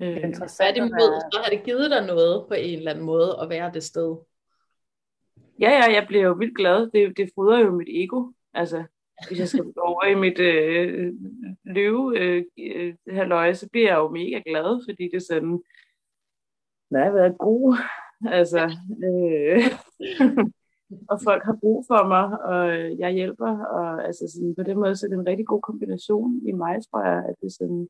Øh, 0.00 0.34
Tværtimod, 0.34 1.32
så 1.32 1.40
har 1.44 1.50
det 1.50 1.64
givet 1.64 1.90
dig 1.90 2.06
noget 2.06 2.44
på 2.48 2.54
en 2.54 2.78
eller 2.78 2.90
anden 2.90 3.04
måde 3.04 3.38
at 3.42 3.48
være 3.48 3.72
det 3.74 3.82
sted. 3.82 4.16
Ja, 5.60 5.70
ja, 5.70 5.92
jeg 5.92 6.04
bliver 6.08 6.22
jo 6.22 6.32
vildt 6.32 6.56
glad. 6.56 6.90
Det, 6.90 7.16
det 7.16 7.30
fodrer 7.34 7.58
jo 7.58 7.70
mit 7.70 7.88
ego. 7.90 8.32
Altså, 8.54 8.84
hvis 9.28 9.38
jeg 9.38 9.48
skal 9.48 9.64
gå 9.64 9.80
over 9.80 10.04
i 10.04 10.14
mit 10.14 10.38
øh, 10.38 11.12
løve 11.64 12.18
øh, 12.18 12.44
øh, 12.58 13.54
så 13.54 13.68
bliver 13.72 13.88
jeg 13.88 13.96
jo 13.96 14.08
mega 14.08 14.42
glad, 14.46 14.84
fordi 14.88 15.04
det 15.04 15.14
er 15.14 15.26
sådan, 15.34 15.62
der 16.90 17.04
har 17.04 17.12
været 17.12 17.38
god. 17.38 17.76
Altså, 18.26 18.70
øh, 19.04 19.62
og 21.08 21.18
folk 21.24 21.44
har 21.44 21.56
brug 21.60 21.84
for 21.86 22.08
mig, 22.08 22.24
og 22.50 22.98
jeg 22.98 23.12
hjælper, 23.12 23.64
og 23.64 24.04
altså 24.04 24.24
sådan, 24.34 24.54
på 24.54 24.62
den 24.62 24.76
måde, 24.78 24.96
så 24.96 25.06
er 25.06 25.10
det 25.10 25.18
en 25.18 25.26
rigtig 25.26 25.46
god 25.46 25.60
kombination 25.60 26.48
i 26.48 26.52
mig, 26.52 26.76
tror 26.84 27.04
jeg, 27.04 27.24
at 27.28 27.34
det 27.40 27.46
er 27.46 27.56
sådan, 27.60 27.88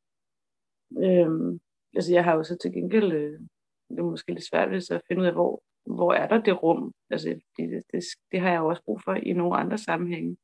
øhm, 1.04 1.60
altså 1.94 2.12
jeg 2.12 2.24
har 2.24 2.34
jo 2.36 2.42
så 2.44 2.56
til 2.56 2.72
gengæld, 2.72 3.12
øh, 3.12 3.40
det 3.90 3.98
er 3.98 4.02
måske 4.02 4.32
lidt 4.32 4.48
svært 4.48 4.90
at 4.90 5.02
finde 5.08 5.22
ud 5.22 5.26
af, 5.26 5.32
hvor, 5.32 5.62
hvor 5.86 6.12
er 6.12 6.28
der 6.28 6.42
det 6.42 6.62
rum, 6.62 6.92
altså 7.10 7.28
det, 7.56 7.82
det, 7.92 8.04
det 8.32 8.40
har 8.40 8.50
jeg 8.50 8.58
jo 8.58 8.68
også 8.68 8.82
brug 8.84 9.00
for 9.04 9.14
i 9.14 9.32
nogle 9.32 9.56
andre 9.56 9.78
sammenhænge, 9.78 10.36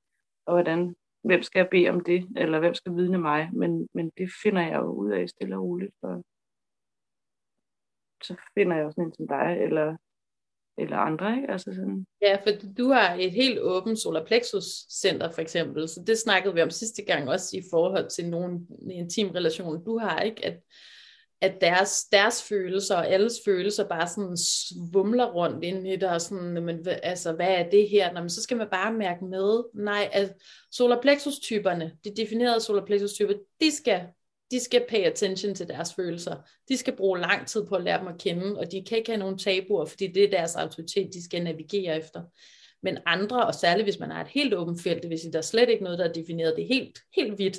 og 0.46 0.54
hvordan, 0.54 0.94
hvem 1.24 1.42
skal 1.42 1.60
jeg 1.60 1.68
bede 1.70 1.88
om 1.88 2.00
det, 2.00 2.28
eller 2.36 2.58
hvem 2.58 2.74
skal 2.74 2.96
vidne 2.96 3.18
mig, 3.18 3.50
men, 3.52 3.88
men 3.94 4.10
det 4.18 4.30
finder 4.42 4.62
jeg 4.62 4.78
jo 4.78 4.90
ud 4.92 5.10
af 5.10 5.28
stille 5.28 5.56
og 5.56 5.62
roligt, 5.62 5.94
og 6.02 6.24
så 8.22 8.36
finder 8.54 8.76
jeg 8.76 8.84
jo 8.84 8.90
sådan 8.90 9.04
en 9.04 9.14
som 9.14 9.28
dig, 9.28 9.56
eller, 9.60 9.96
eller 10.80 10.96
andre, 10.96 11.36
ikke? 11.36 11.50
Altså 11.50 11.72
sådan. 11.74 12.06
Ja, 12.22 12.34
for 12.34 12.50
du 12.78 12.88
har 12.88 13.14
et 13.14 13.32
helt 13.32 13.58
åbent 13.58 13.98
solar 13.98 14.24
plexus 14.24 14.64
center 15.00 15.30
for 15.30 15.40
eksempel, 15.40 15.88
så 15.88 16.02
det 16.06 16.18
snakkede 16.18 16.54
vi 16.54 16.62
om 16.62 16.70
sidste 16.70 17.02
gang 17.02 17.28
også 17.28 17.56
i 17.56 17.62
forhold 17.70 18.10
til 18.10 18.28
nogle 18.28 18.60
intim 18.90 19.30
relation, 19.30 19.84
du 19.84 19.98
har, 19.98 20.20
ikke? 20.20 20.46
At, 20.46 20.62
at 21.40 21.60
deres, 21.60 22.04
deres 22.12 22.42
følelser 22.42 22.96
og 22.96 23.08
alles 23.08 23.34
følelser 23.44 23.88
bare 23.88 24.08
sådan 24.08 24.36
svumler 24.36 25.32
rundt 25.32 25.64
ind 25.64 25.88
i 25.88 25.96
dig, 25.96 26.10
og 26.10 26.20
sådan, 26.20 26.62
men, 26.64 26.86
altså, 27.02 27.32
hvad 27.32 27.48
er 27.48 27.70
det 27.70 27.88
her? 27.88 28.12
Nå, 28.12 28.20
men 28.20 28.30
så 28.30 28.42
skal 28.42 28.56
man 28.56 28.68
bare 28.70 28.92
mærke 28.92 29.24
med, 29.24 29.62
nej, 29.74 30.08
at 30.12 30.34
solar 30.70 31.00
plexus 31.02 31.38
typerne, 31.38 31.92
de 32.04 32.14
definerede 32.16 32.60
solar 32.60 32.84
plexus 32.84 33.12
typer, 33.12 33.34
de 33.60 33.70
skal 33.70 34.00
de 34.50 34.60
skal 34.60 34.84
pay 34.88 35.04
attention 35.04 35.54
til 35.54 35.68
deres 35.68 35.94
følelser. 35.94 36.36
De 36.68 36.76
skal 36.76 36.96
bruge 36.96 37.20
lang 37.20 37.46
tid 37.46 37.66
på 37.66 37.74
at 37.74 37.82
lære 37.82 38.00
dem 38.00 38.08
at 38.08 38.18
kende, 38.18 38.58
og 38.58 38.72
de 38.72 38.84
kan 38.88 38.98
ikke 38.98 39.10
have 39.10 39.18
nogen 39.18 39.38
tabuer, 39.38 39.84
fordi 39.84 40.06
det 40.06 40.24
er 40.24 40.30
deres 40.30 40.56
autoritet, 40.56 41.10
de 41.14 41.24
skal 41.24 41.42
navigere 41.42 41.96
efter. 41.96 42.22
Men 42.82 42.98
andre, 43.06 43.46
og 43.46 43.54
særligt 43.54 43.86
hvis 43.86 43.98
man 43.98 44.10
har 44.10 44.20
et 44.20 44.30
helt 44.30 44.54
åbent 44.54 44.82
felt, 44.82 45.02
det 45.02 45.32
der 45.32 45.38
er 45.38 45.42
slet 45.42 45.68
ikke 45.68 45.84
noget, 45.84 45.98
der 45.98 46.08
er 46.08 46.12
defineret 46.12 46.56
det 46.56 46.66
helt, 46.66 46.98
helt 47.16 47.38
vidt, 47.38 47.58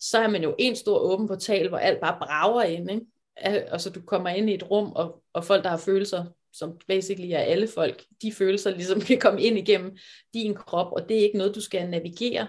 så 0.00 0.18
er 0.18 0.28
man 0.28 0.42
jo 0.42 0.54
en 0.58 0.76
stor 0.76 0.98
åben 0.98 1.28
portal, 1.28 1.68
hvor 1.68 1.78
alt 1.78 2.00
bare 2.00 2.18
brager 2.20 2.62
ind. 2.62 2.90
Ikke? 2.90 3.06
Altså 3.72 3.90
du 3.90 4.00
kommer 4.00 4.28
ind 4.28 4.50
i 4.50 4.54
et 4.54 4.70
rum, 4.70 4.92
og, 4.92 5.22
og 5.32 5.44
folk, 5.44 5.64
der 5.64 5.70
har 5.70 5.76
følelser, 5.76 6.24
som 6.52 6.78
basically 6.88 7.30
er 7.30 7.38
alle 7.38 7.68
folk, 7.68 8.04
de 8.22 8.32
følelser 8.32 8.70
ligesom 8.70 9.00
kan 9.00 9.18
komme 9.18 9.42
ind 9.42 9.58
igennem 9.58 9.96
din 10.34 10.54
krop, 10.54 10.92
og 10.92 11.08
det 11.08 11.18
er 11.18 11.22
ikke 11.22 11.38
noget, 11.38 11.54
du 11.54 11.60
skal 11.60 11.90
navigere 11.90 12.46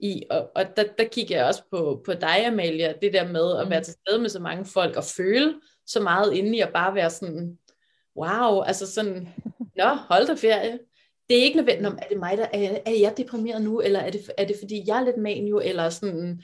i, 0.00 0.22
og, 0.30 0.50
og 0.54 0.76
der, 0.76 0.84
der 0.98 1.04
kigger 1.04 1.36
jeg 1.36 1.46
også 1.46 1.62
på, 1.70 2.02
på 2.04 2.12
dig, 2.12 2.46
Amalia, 2.46 2.94
det 3.02 3.12
der 3.12 3.28
med 3.32 3.60
at 3.60 3.70
være 3.70 3.80
mm. 3.80 3.84
til 3.84 3.94
stede 3.94 4.20
med 4.20 4.28
så 4.28 4.40
mange 4.40 4.64
folk, 4.64 4.96
og 4.96 5.04
føle 5.04 5.54
så 5.86 6.00
meget 6.00 6.34
inde 6.34 6.56
i, 6.56 6.60
at 6.60 6.72
bare 6.72 6.94
være 6.94 7.10
sådan, 7.10 7.58
wow, 8.16 8.62
altså 8.62 8.92
sådan, 8.92 9.28
nå, 9.76 9.84
hold 9.84 10.26
da 10.26 10.34
ferie. 10.34 10.78
Det 11.28 11.38
er 11.38 11.42
ikke 11.42 11.56
nødvendigt, 11.56 11.86
om 11.86 11.98
er 12.02 12.08
det 12.08 12.18
mig, 12.18 12.38
der 12.38 12.46
er, 12.52 12.78
er 12.86 12.90
jeg 13.00 13.14
deprimeret 13.16 13.62
nu, 13.62 13.80
eller 13.80 14.00
er 14.00 14.10
det, 14.10 14.30
er 14.38 14.44
det 14.44 14.56
fordi, 14.60 14.84
jeg 14.86 15.00
er 15.00 15.04
lidt 15.04 15.16
manio, 15.16 15.60
eller 15.64 15.90
sådan, 15.90 16.42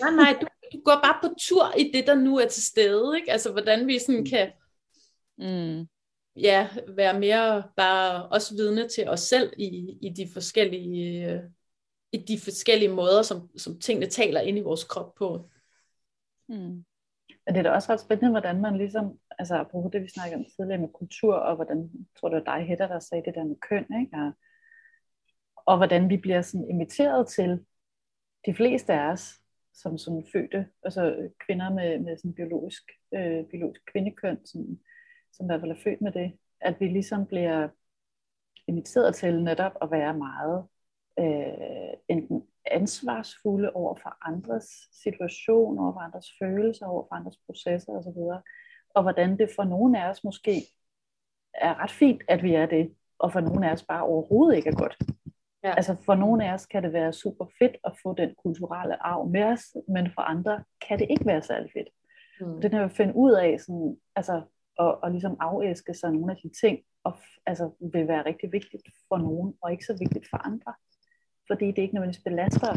nej, 0.00 0.10
nej, 0.10 0.36
du, 0.40 0.46
du 0.72 0.82
går 0.84 1.00
bare 1.02 1.18
på 1.22 1.34
tur 1.40 1.74
i 1.78 1.90
det, 1.94 2.06
der 2.06 2.14
nu 2.14 2.38
er 2.38 2.46
til 2.46 2.62
stede, 2.62 3.16
ikke? 3.16 3.32
Altså, 3.32 3.52
hvordan 3.52 3.86
vi 3.86 3.98
sådan 3.98 4.24
kan, 4.24 4.50
mm. 5.38 5.86
ja, 6.36 6.68
være 6.88 7.20
mere 7.20 7.62
bare 7.76 8.26
også 8.26 8.54
vidne 8.54 8.88
til 8.88 9.08
os 9.08 9.20
selv 9.20 9.52
i, 9.56 9.98
i 10.02 10.08
de 10.16 10.28
forskellige 10.32 11.40
i 12.12 12.18
de 12.18 12.38
forskellige 12.44 12.92
måder, 12.92 13.22
som, 13.22 13.58
som 13.58 13.80
tingene 13.80 14.06
taler 14.06 14.40
ind 14.40 14.58
i 14.58 14.60
vores 14.60 14.84
krop 14.84 15.14
på. 15.14 15.48
Mm. 16.48 16.84
Men 17.46 17.54
det 17.54 17.56
er 17.56 17.62
da 17.62 17.70
også 17.70 17.92
ret 17.92 18.00
spændende, 18.00 18.30
hvordan 18.30 18.60
man 18.60 18.76
ligesom, 18.76 19.18
altså 19.38 19.54
apropos 19.54 19.92
det, 19.92 20.02
vi 20.02 20.08
snakkede 20.08 20.38
om 20.38 20.46
tidligere 20.56 20.80
med 20.80 20.88
kultur, 20.94 21.34
og 21.34 21.56
hvordan, 21.56 21.78
jeg 21.78 22.06
tror 22.20 22.28
det 22.28 22.42
var 22.44 22.56
dig, 22.56 22.66
Hedda, 22.68 22.88
der 22.88 22.98
sagde 22.98 23.24
det 23.24 23.34
der 23.34 23.44
med 23.44 23.56
køn, 23.68 23.86
ikke? 24.00 24.16
Og, 24.16 24.32
og 25.66 25.76
hvordan 25.76 26.10
vi 26.10 26.16
bliver 26.16 26.42
sådan 26.42 26.70
inviteret 26.70 27.28
til, 27.28 27.64
de 28.46 28.54
fleste 28.54 28.92
af 28.92 29.12
os, 29.12 29.34
som 29.74 29.98
sådan 29.98 30.26
fødte, 30.32 30.66
altså 30.82 31.30
kvinder 31.46 31.70
med, 31.70 31.98
med 31.98 32.16
sådan 32.16 32.34
biologisk, 32.34 32.82
øh, 33.14 33.44
biologisk 33.50 33.80
kvindekøn, 33.92 34.46
som, 34.46 34.60
som 35.32 35.46
i 35.46 35.48
hvert 35.48 35.60
fald 35.60 35.70
er 35.70 35.82
født 35.84 36.00
med 36.00 36.12
det, 36.12 36.38
at 36.60 36.80
vi 36.80 36.86
ligesom 36.86 37.26
bliver 37.26 37.68
inviteret 38.66 39.14
til 39.14 39.42
netop 39.42 39.72
at 39.82 39.90
være 39.90 40.16
meget 40.16 40.66
øh, 41.18 41.94
enten 42.08 42.42
ansvarsfulde 42.66 43.70
over 43.70 43.94
for 44.02 44.28
andres 44.28 44.66
situation, 45.02 45.78
over 45.78 45.92
for 45.92 46.00
andres 46.00 46.26
følelser, 46.38 46.86
over 46.86 47.04
for 47.08 47.14
andres 47.14 47.36
processer 47.46 47.92
osv. 47.92 48.42
Og 48.94 49.02
hvordan 49.02 49.38
det 49.38 49.50
for 49.56 49.64
nogle 49.64 50.02
af 50.02 50.10
os 50.10 50.24
måske 50.24 50.62
er 51.54 51.82
ret 51.82 51.90
fint, 51.90 52.22
at 52.28 52.42
vi 52.42 52.54
er 52.54 52.66
det, 52.66 52.94
og 53.18 53.32
for 53.32 53.40
nogle 53.40 53.68
af 53.68 53.72
os 53.72 53.84
bare 53.84 54.02
overhovedet 54.02 54.56
ikke 54.56 54.68
er 54.70 54.74
godt. 54.74 54.96
Ja. 55.64 55.74
Altså 55.76 55.96
for 56.04 56.14
nogle 56.14 56.48
af 56.48 56.54
os 56.54 56.66
kan 56.66 56.82
det 56.82 56.92
være 56.92 57.12
super 57.12 57.46
fedt 57.58 57.76
at 57.84 57.92
få 58.02 58.14
den 58.14 58.34
kulturelle 58.44 59.02
arv 59.02 59.28
med 59.28 59.42
os, 59.42 59.76
men 59.88 60.10
for 60.14 60.22
andre 60.22 60.64
kan 60.88 60.98
det 60.98 61.06
ikke 61.10 61.26
være 61.26 61.42
særlig 61.42 61.70
fedt. 61.72 61.88
Mm. 62.40 62.60
Det 62.60 62.74
er 62.74 62.84
at 62.84 62.92
finde 62.92 63.16
ud 63.16 63.32
af, 63.32 63.60
sådan, 63.60 63.96
altså, 64.16 64.42
og, 64.78 65.02
og 65.02 65.10
ligesom 65.10 65.36
afæske 65.40 65.94
sig 65.94 66.12
nogle 66.12 66.32
af 66.32 66.38
de 66.42 66.50
ting, 66.60 66.78
og, 67.04 67.18
altså, 67.46 67.70
vil 67.92 68.08
være 68.08 68.24
rigtig 68.24 68.52
vigtigt 68.52 68.82
for 69.08 69.16
nogen, 69.16 69.54
og 69.62 69.72
ikke 69.72 69.84
så 69.84 69.96
vigtigt 69.98 70.26
for 70.30 70.46
andre 70.46 70.74
fordi 71.50 71.66
det 71.66 71.82
ikke 71.82 71.94
nødvendigvis 71.94 72.24
belaster 72.24 72.72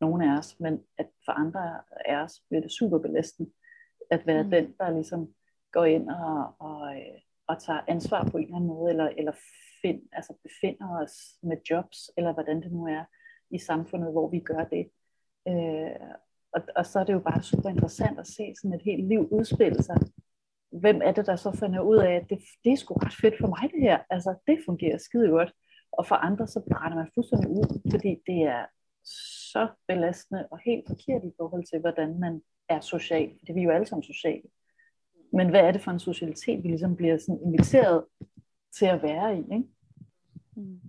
nogen 0.00 0.22
af 0.22 0.38
os, 0.38 0.60
men 0.60 0.80
at 0.98 1.08
for 1.24 1.32
andre 1.32 1.80
af 2.06 2.16
os 2.16 2.42
bliver 2.48 2.62
det 2.62 2.72
super 2.72 2.98
belastende, 2.98 3.50
at 4.10 4.26
være 4.26 4.42
mm. 4.42 4.50
den, 4.50 4.74
der 4.78 4.90
ligesom 4.90 5.34
går 5.72 5.84
ind 5.84 6.10
og, 6.10 6.54
og, 6.58 6.96
øh, 6.96 7.18
og 7.46 7.62
tager 7.62 7.80
ansvar 7.88 8.28
på 8.30 8.36
en 8.36 8.44
eller 8.44 8.56
anden 8.56 8.68
måde, 8.68 8.90
eller, 8.90 9.08
eller 9.08 9.32
find, 9.82 10.02
altså 10.12 10.34
befinder 10.42 10.88
os 11.02 11.14
med 11.42 11.56
jobs, 11.70 12.10
eller 12.16 12.32
hvordan 12.32 12.62
det 12.62 12.72
nu 12.72 12.86
er 12.86 13.04
i 13.50 13.58
samfundet, 13.58 14.12
hvor 14.12 14.28
vi 14.28 14.40
gør 14.40 14.64
det. 14.64 14.84
Øh, 15.48 16.10
og, 16.52 16.62
og 16.76 16.86
så 16.86 17.00
er 17.00 17.04
det 17.04 17.12
jo 17.12 17.20
bare 17.20 17.42
super 17.42 17.68
interessant 17.68 18.18
at 18.18 18.26
se 18.26 18.54
sådan 18.60 18.76
et 18.76 18.82
helt 18.84 19.08
liv 19.08 19.28
udspille 19.30 19.82
sig. 19.82 19.96
Hvem 20.72 21.00
er 21.04 21.12
det, 21.12 21.26
der 21.26 21.36
så 21.36 21.52
finder 21.60 21.80
ud 21.80 21.96
af, 21.96 22.12
at 22.14 22.30
det, 22.30 22.38
det 22.64 22.72
er 22.72 22.76
sgu 22.76 22.94
ret 22.94 23.16
fedt 23.20 23.34
for 23.40 23.48
mig 23.48 23.70
det 23.72 23.80
her. 23.80 23.98
Altså, 24.10 24.34
det 24.46 24.58
fungerer 24.66 24.98
skide 24.98 25.28
godt. 25.28 25.52
Og 25.98 26.06
for 26.06 26.14
andre, 26.14 26.46
så 26.46 26.60
brænder 26.70 26.96
man 26.96 27.10
fuldstændig 27.14 27.48
ud, 27.50 27.90
fordi 27.90 28.10
det 28.26 28.42
er 28.42 28.64
så 29.52 29.68
belastende 29.88 30.48
og 30.50 30.58
helt 30.64 30.84
forkert 30.88 31.24
i 31.24 31.32
forhold 31.36 31.64
til, 31.66 31.78
hvordan 31.80 32.20
man 32.20 32.42
er 32.68 32.80
social. 32.80 33.30
For 33.46 33.52
vi 33.52 33.60
er 33.60 33.64
jo 33.64 33.70
alle 33.70 33.86
sammen 33.86 34.02
sociale. 34.02 34.48
Men 35.32 35.50
hvad 35.50 35.60
er 35.60 35.72
det 35.72 35.80
for 35.80 35.90
en 35.90 35.98
socialitet, 35.98 36.62
vi 36.62 36.68
ligesom 36.68 36.96
bliver 36.96 37.18
sådan 37.18 37.40
inviteret 37.44 38.04
til 38.78 38.86
at 38.86 39.02
være 39.02 39.36
i, 39.36 39.38
ikke? 39.38 39.64
Mm. 40.56 40.80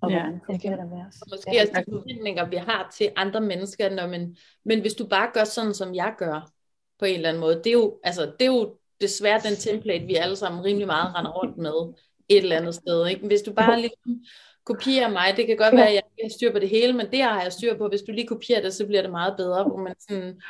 Og 0.00 0.10
ja, 0.10 0.26
det 0.48 0.62
kan 0.62 0.72
det 0.72 0.90
være. 0.90 1.10
Og 1.22 1.26
måske 1.30 1.50
ja. 1.54 1.60
også 1.60 1.72
de 1.86 1.92
forventninger, 1.92 2.48
vi 2.48 2.56
har 2.56 2.94
til 2.98 3.12
andre 3.16 3.40
mennesker, 3.40 3.94
når 3.94 4.06
man, 4.06 4.36
men 4.64 4.80
hvis 4.80 4.94
du 4.94 5.06
bare 5.06 5.30
gør 5.34 5.44
sådan, 5.44 5.74
som 5.74 5.94
jeg 5.94 6.14
gør, 6.18 6.50
på 6.98 7.04
en 7.04 7.14
eller 7.14 7.28
anden 7.28 7.40
måde, 7.40 7.56
det 7.56 7.66
er 7.66 7.72
jo, 7.72 8.00
altså, 8.02 8.22
det 8.38 8.46
er 8.46 8.52
jo 8.52 8.76
desværre 9.00 9.40
den 9.48 9.56
template, 9.56 10.06
vi 10.06 10.14
alle 10.14 10.36
sammen 10.36 10.64
rimelig 10.64 10.86
meget 10.86 11.14
render 11.14 11.30
rundt 11.30 11.56
med 11.56 11.94
et 12.30 12.42
eller 12.42 12.56
andet 12.56 12.74
sted. 12.74 13.06
Ikke? 13.06 13.26
Hvis 13.26 13.42
du 13.42 13.52
bare 13.52 13.80
lige 13.80 14.20
kopierer 14.64 15.08
mig, 15.08 15.34
det 15.36 15.46
kan 15.46 15.56
godt 15.56 15.76
være, 15.76 15.88
at 15.88 15.94
jeg 15.94 16.02
ikke 16.18 16.24
har 16.24 16.36
styr 16.36 16.52
på 16.52 16.58
det 16.58 16.68
hele, 16.68 16.92
men 16.92 17.06
det 17.10 17.22
har 17.22 17.42
jeg 17.42 17.52
styr 17.52 17.76
på. 17.76 17.88
Hvis 17.88 18.02
du 18.02 18.12
lige 18.12 18.26
kopierer 18.26 18.62
det, 18.62 18.74
så 18.74 18.86
bliver 18.86 19.02
det 19.02 19.10
meget 19.10 19.34
bedre. 19.36 19.64
Hvor 19.64 19.76
man 19.76 19.94
sådan, 20.00 20.40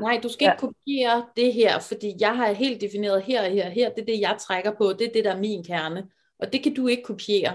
nej, 0.00 0.20
du 0.22 0.28
skal 0.28 0.46
ikke 0.46 0.60
kopiere 0.60 1.26
det 1.36 1.52
her, 1.52 1.78
fordi 1.78 2.14
jeg 2.20 2.36
har 2.36 2.52
helt 2.52 2.80
defineret 2.80 3.22
her 3.22 3.44
og 3.44 3.50
her 3.50 3.66
og 3.66 3.72
her. 3.72 3.90
Det 3.90 4.00
er 4.00 4.06
det, 4.06 4.20
jeg 4.20 4.36
trækker 4.40 4.72
på. 4.78 4.92
Det 4.92 5.06
er 5.06 5.12
det, 5.12 5.24
der 5.24 5.32
er 5.32 5.38
min 5.38 5.64
kerne. 5.64 6.04
Og 6.38 6.52
det 6.52 6.62
kan 6.62 6.74
du 6.74 6.86
ikke 6.86 7.02
kopiere. 7.02 7.54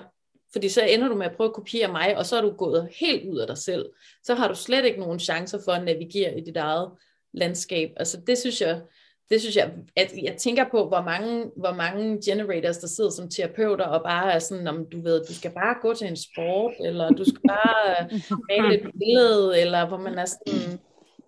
Fordi 0.51 0.69
så 0.69 0.81
ender 0.81 1.07
du 1.07 1.15
med 1.15 1.25
at 1.25 1.35
prøve 1.35 1.47
at 1.47 1.53
kopiere 1.53 1.91
mig, 1.91 2.17
og 2.17 2.25
så 2.25 2.37
er 2.37 2.41
du 2.41 2.51
gået 2.51 2.89
helt 2.99 3.29
ud 3.29 3.37
af 3.37 3.47
dig 3.47 3.57
selv. 3.57 3.85
Så 4.23 4.35
har 4.35 4.47
du 4.47 4.55
slet 4.55 4.85
ikke 4.85 4.99
nogen 4.99 5.19
chancer 5.19 5.59
for 5.65 5.71
at 5.71 5.83
navigere 5.83 6.37
i 6.37 6.41
dit 6.41 6.57
eget 6.57 6.91
landskab. 7.33 7.93
Altså 7.97 8.21
det 8.27 8.37
synes 8.37 8.61
jeg, 8.61 8.81
det 9.29 9.41
synes 9.41 9.55
jeg, 9.55 9.71
at 9.95 10.13
jeg 10.23 10.37
tænker 10.37 10.65
på, 10.71 10.87
hvor 10.87 11.01
mange, 11.01 11.51
hvor 11.55 11.73
mange 11.73 12.21
generators, 12.25 12.77
der 12.77 12.87
sidder 12.87 13.09
som 13.09 13.29
terapeuter, 13.29 13.85
og 13.85 14.03
bare 14.03 14.33
er 14.33 14.39
sådan, 14.39 14.67
om 14.67 14.85
du 14.91 15.01
ved, 15.01 15.25
du 15.25 15.33
skal 15.33 15.51
bare 15.51 15.75
gå 15.81 15.93
til 15.93 16.07
en 16.07 16.15
sport, 16.15 16.73
eller 16.79 17.09
du 17.09 17.23
skal 17.23 17.41
bare 17.47 18.09
male 18.49 18.75
et 18.75 18.91
billede, 18.99 19.61
eller 19.61 19.87
hvor 19.87 19.97
man 19.97 20.17
er 20.17 20.25
sådan, 20.25 20.79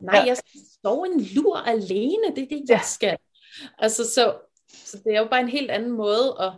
nej, 0.02 0.24
jeg 0.28 0.38
står 0.80 1.06
en 1.06 1.22
lur 1.36 1.58
alene, 1.58 2.36
det 2.36 2.43
er 2.43 2.47
det, 2.47 2.70
jeg 2.70 2.82
skal. 2.84 3.18
Altså, 3.78 4.04
så, 4.14 4.34
så 4.74 4.97
det 5.04 5.16
er 5.16 5.20
jo 5.20 5.28
bare 5.32 5.41
en 5.41 5.50
helt 5.50 5.72
anden 5.72 5.91
måde 5.91 6.36
at, 6.39 6.52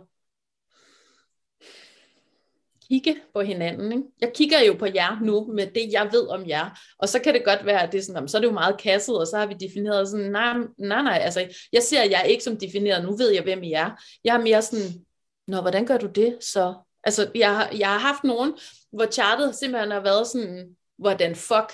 kigge 2.92 3.20
på 3.34 3.40
hinanden. 3.40 3.92
Ikke? 3.92 4.04
Jeg 4.20 4.32
kigger 4.34 4.60
jo 4.60 4.74
på 4.78 4.86
jer 4.86 5.20
nu 5.20 5.52
med 5.52 5.66
det, 5.66 5.92
jeg 5.92 6.08
ved 6.12 6.28
om 6.28 6.48
jer. 6.48 6.78
Og 6.98 7.08
så 7.08 7.18
kan 7.18 7.34
det 7.34 7.44
godt 7.44 7.66
være, 7.66 7.82
at 7.82 7.92
det 7.92 7.98
er 7.98 8.02
sådan, 8.02 8.28
så 8.28 8.36
er 8.36 8.40
det 8.40 8.48
jo 8.48 8.52
meget 8.52 8.80
kasset, 8.80 9.18
og 9.18 9.26
så 9.26 9.36
har 9.36 9.46
vi 9.46 9.54
defineret 9.54 10.08
sådan, 10.08 10.30
nej, 10.30 10.54
nej, 10.78 11.02
nej, 11.02 11.18
altså, 11.22 11.48
jeg 11.72 11.82
ser 11.82 12.04
jer 12.04 12.22
ikke 12.22 12.44
som 12.44 12.56
defineret, 12.56 13.04
nu 13.04 13.16
ved 13.16 13.30
jeg, 13.30 13.42
hvem 13.42 13.62
I 13.62 13.72
er. 13.72 13.90
Jeg 14.24 14.36
er 14.36 14.40
mere 14.40 14.62
sådan, 14.62 15.04
nå, 15.48 15.60
hvordan 15.60 15.86
gør 15.86 15.96
du 15.96 16.06
det 16.06 16.38
så? 16.40 16.74
Altså, 17.04 17.30
jeg, 17.34 17.56
har, 17.56 17.70
jeg 17.78 17.88
har 17.88 17.98
haft 17.98 18.24
nogen, 18.24 18.54
hvor 18.92 19.06
chartet 19.06 19.54
simpelthen 19.54 19.90
har 19.90 20.00
været 20.00 20.26
sådan, 20.26 20.76
hvordan 20.98 21.34
fuck 21.34 21.72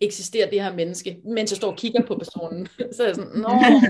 eksisterer 0.00 0.50
det 0.50 0.62
her 0.62 0.74
menneske, 0.74 1.18
mens 1.24 1.50
jeg 1.50 1.56
står 1.56 1.70
og 1.70 1.76
kigger 1.76 2.06
på 2.06 2.14
personen. 2.14 2.66
så 2.96 3.02
er 3.02 3.06
jeg 3.06 3.14
sådan, 3.14 3.40
nå, 3.40 3.48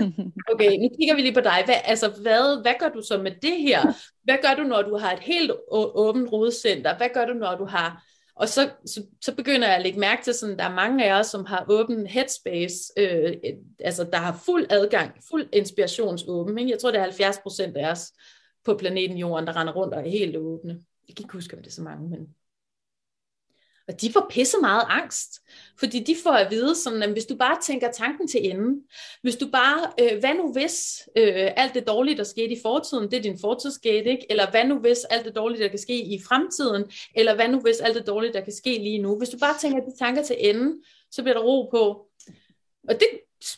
okay, 0.53 0.71
nu 0.77 0.89
kigger 0.99 1.15
vi 1.15 1.21
lige 1.21 1.33
på 1.33 1.41
dig. 1.41 1.61
Hvad, 1.65 1.75
altså, 1.85 2.09
hvad, 2.21 2.61
hvad 2.61 2.73
gør 2.79 2.89
du 2.89 3.01
så 3.01 3.17
med 3.17 3.31
det 3.41 3.61
her? 3.61 3.81
Hvad 4.23 4.37
gør 4.41 4.63
du, 4.63 4.67
når 4.67 4.81
du 4.81 4.97
har 4.97 5.13
et 5.13 5.19
helt 5.19 5.51
åbent 5.71 6.31
rodcenter? 6.31 6.97
Hvad 6.97 7.09
gør 7.13 7.25
du, 7.25 7.33
når 7.33 7.55
du 7.55 7.65
har... 7.65 8.03
Og 8.35 8.49
så, 8.49 8.69
så, 8.85 9.03
så 9.21 9.35
begynder 9.35 9.67
jeg 9.67 9.75
at 9.75 9.83
lægge 9.83 9.99
mærke 9.99 10.23
til, 10.23 10.33
sådan, 10.33 10.57
der 10.57 10.63
er 10.63 10.75
mange 10.75 11.05
af 11.05 11.19
os, 11.19 11.27
som 11.27 11.45
har 11.45 11.65
åben 11.69 12.07
headspace, 12.07 12.75
øh, 12.97 13.33
altså 13.79 14.03
der 14.03 14.17
har 14.17 14.41
fuld 14.45 14.65
adgang, 14.69 15.11
fuld 15.29 15.49
inspirationsåben. 15.53 16.57
Ikke? 16.57 16.71
Jeg 16.71 16.79
tror, 16.79 16.91
det 16.91 16.97
er 16.97 17.03
70 17.03 17.37
procent 17.37 17.77
af 17.77 17.91
os 17.91 18.11
på 18.65 18.77
planeten 18.77 19.17
Jorden, 19.17 19.47
der 19.47 19.55
render 19.55 19.73
rundt 19.73 19.93
og 19.93 20.05
er 20.05 20.09
helt 20.09 20.37
åbne. 20.37 20.73
Jeg 21.07 21.15
kan 21.15 21.23
ikke 21.23 21.33
huske, 21.33 21.57
om 21.57 21.63
det 21.63 21.69
er 21.69 21.73
så 21.73 21.81
mange, 21.81 22.09
men 22.09 22.19
og 23.89 24.01
de 24.01 24.11
får 24.13 24.27
pisse 24.29 24.57
meget 24.61 24.83
angst, 24.89 25.41
fordi 25.79 25.99
de 25.99 26.15
får 26.23 26.31
at 26.31 26.51
vide, 26.51 26.75
sådan, 26.75 27.03
at 27.03 27.11
hvis 27.11 27.25
du 27.25 27.35
bare 27.35 27.57
tænker 27.61 27.91
tanken 27.91 28.27
til 28.27 28.49
ende, 28.49 28.81
hvis 29.21 29.35
du 29.35 29.47
bare, 29.51 29.91
øh, 29.99 30.19
hvad 30.19 30.33
nu 30.33 30.51
hvis 30.51 31.09
øh, 31.15 31.51
alt 31.55 31.73
det 31.73 31.87
dårlige, 31.87 32.17
der 32.17 32.23
skete 32.23 32.53
i 32.53 32.59
fortiden, 32.61 33.11
det 33.11 33.17
er 33.17 33.21
din 33.21 33.39
fortidsgate, 33.41 34.09
ikke? 34.09 34.25
Eller 34.29 34.51
hvad 34.51 34.65
nu 34.65 34.79
hvis 34.79 34.99
alt 35.09 35.25
det 35.25 35.35
dårlige, 35.35 35.63
der 35.63 35.67
kan 35.67 35.79
ske 35.79 36.01
i 36.01 36.19
fremtiden, 36.27 36.83
eller 37.15 37.35
hvad 37.35 37.47
nu 37.47 37.59
hvis 37.59 37.79
alt 37.79 37.95
det 37.95 38.07
dårlige, 38.07 38.33
der 38.33 38.41
kan 38.41 38.53
ske 38.53 38.77
lige 38.77 39.01
nu. 39.01 39.17
Hvis 39.17 39.29
du 39.29 39.37
bare 39.37 39.57
tænker 39.61 39.79
de 39.79 39.97
tanker 39.99 40.23
til 40.23 40.35
ende, 40.39 40.75
så 41.11 41.21
bliver 41.21 41.35
der 41.35 41.43
ro 41.43 41.69
på. 41.71 42.05
Og 42.89 42.95
det 42.99 43.07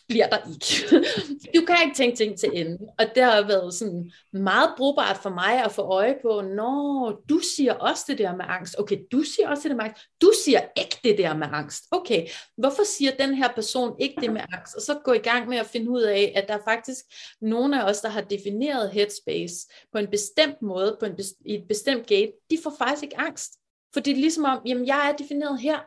bliver 0.08 0.28
der 0.28 0.38
ikke. 0.38 1.06
du 1.56 1.66
kan 1.66 1.78
ikke 1.86 1.96
tænke 1.96 2.18
ting 2.18 2.40
til 2.40 2.50
ende. 2.54 2.78
Og 3.00 3.06
det 3.16 3.24
har 3.24 3.48
været 3.48 3.74
sådan 3.74 4.12
meget 4.34 4.74
brugbart 4.78 5.18
for 5.18 5.30
mig 5.30 5.64
at 5.66 5.72
få 5.72 5.82
øje 5.82 6.16
på, 6.22 6.42
når 6.42 7.22
du 7.30 7.40
siger 7.56 7.74
også 7.74 8.04
det 8.08 8.18
der 8.18 8.36
med 8.36 8.46
angst. 8.48 8.80
Okay, 8.80 8.98
du 9.12 9.24
siger 9.24 9.50
også 9.50 9.64
det 9.64 9.70
der 9.70 9.76
med 9.76 9.86
angst. 9.86 10.04
Du 10.22 10.32
siger 10.46 10.60
ikke 10.78 11.00
det 11.04 11.18
der 11.18 11.34
med 11.38 11.48
angst. 11.52 11.84
Okay, 11.92 12.28
hvorfor 12.58 12.84
siger 12.84 13.12
den 13.20 13.34
her 13.34 13.50
person 13.56 13.96
ikke 14.00 14.22
det 14.22 14.34
med 14.34 14.42
angst? 14.54 14.76
Og 14.76 14.82
så 14.82 15.00
gå 15.04 15.14
i 15.14 15.18
gang 15.18 15.50
med 15.50 15.58
at 15.58 15.66
finde 15.66 15.92
ud 15.92 16.02
af, 16.02 16.34
at 16.36 16.48
der 16.48 16.54
er 16.54 16.64
faktisk 16.64 17.06
nogle 17.42 17.82
af 17.82 17.90
os, 17.90 18.02
der 18.02 18.10
har 18.10 18.22
defineret 18.22 18.92
headspace 18.92 19.56
på 19.92 19.98
en 19.98 20.08
bestemt 20.08 20.62
måde, 20.62 20.98
på 21.00 21.06
en 21.06 21.16
best- 21.16 21.42
i 21.46 21.56
et 21.56 21.68
bestemt 21.68 22.08
gate, 22.08 22.32
de 22.52 22.58
får 22.64 22.74
faktisk 22.78 23.04
ikke 23.04 23.20
angst. 23.20 23.52
For 23.94 24.00
det 24.00 24.12
er 24.12 24.16
ligesom 24.16 24.46
om, 24.46 24.62
jamen 24.66 24.88
jeg 24.88 25.10
er 25.10 25.16
defineret 25.18 25.60
her, 25.60 25.80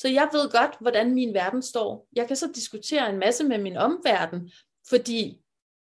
så 0.00 0.08
jeg 0.08 0.28
ved 0.32 0.50
godt, 0.50 0.70
hvordan 0.80 1.14
min 1.14 1.34
verden 1.34 1.62
står. 1.62 2.08
Jeg 2.16 2.26
kan 2.26 2.36
så 2.36 2.48
diskutere 2.54 3.10
en 3.10 3.18
masse 3.18 3.44
med 3.44 3.58
min 3.58 3.76
omverden, 3.76 4.50
fordi 4.88 5.40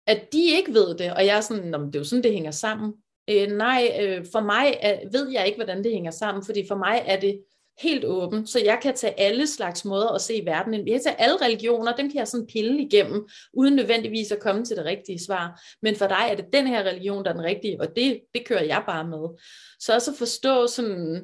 at 0.07 0.33
de 0.33 0.43
ikke 0.51 0.73
ved 0.73 0.97
det, 0.97 1.13
og 1.13 1.25
jeg 1.25 1.37
er 1.37 1.41
sådan, 1.41 1.73
det 1.73 1.95
er 1.95 1.99
jo 1.99 2.03
sådan, 2.03 2.23
det 2.23 2.33
hænger 2.33 2.51
sammen. 2.51 2.93
Øh, 3.29 3.47
nej, 3.47 3.97
øh, 4.01 4.25
for 4.31 4.39
mig 4.39 4.77
er, 4.81 4.99
ved 5.11 5.29
jeg 5.29 5.45
ikke, 5.45 5.57
hvordan 5.57 5.83
det 5.83 5.91
hænger 5.91 6.11
sammen, 6.11 6.45
fordi 6.45 6.67
for 6.67 6.75
mig 6.75 7.03
er 7.05 7.19
det 7.19 7.41
helt 7.81 8.05
åben, 8.05 8.47
så 8.47 8.59
jeg 8.59 8.79
kan 8.81 8.95
tage 8.95 9.19
alle 9.19 9.47
slags 9.47 9.85
måder 9.85 10.07
at 10.07 10.21
se 10.21 10.41
verden. 10.45 10.73
ind. 10.73 10.87
Jeg 10.87 10.93
kan 10.93 11.03
tage 11.03 11.21
alle 11.21 11.37
religioner, 11.45 11.95
dem 11.95 12.09
kan 12.09 12.19
jeg 12.19 12.27
sådan 12.27 12.47
pille 12.47 12.81
igennem, 12.81 13.27
uden 13.53 13.75
nødvendigvis 13.75 14.31
at 14.31 14.39
komme 14.39 14.65
til 14.65 14.77
det 14.77 14.85
rigtige 14.85 15.25
svar. 15.25 15.61
Men 15.81 15.95
for 15.95 16.07
dig 16.07 16.27
er 16.29 16.35
det 16.35 16.45
den 16.53 16.67
her 16.67 16.83
religion, 16.83 17.23
der 17.23 17.29
er 17.29 17.35
den 17.35 17.43
rigtige, 17.43 17.81
og 17.81 17.87
det, 17.95 18.21
det 18.33 18.45
kører 18.45 18.63
jeg 18.63 18.83
bare 18.87 19.07
med. 19.07 19.39
Så 19.79 19.93
også 19.93 20.11
at 20.11 20.17
forstå 20.17 20.67
sådan, 20.67 21.23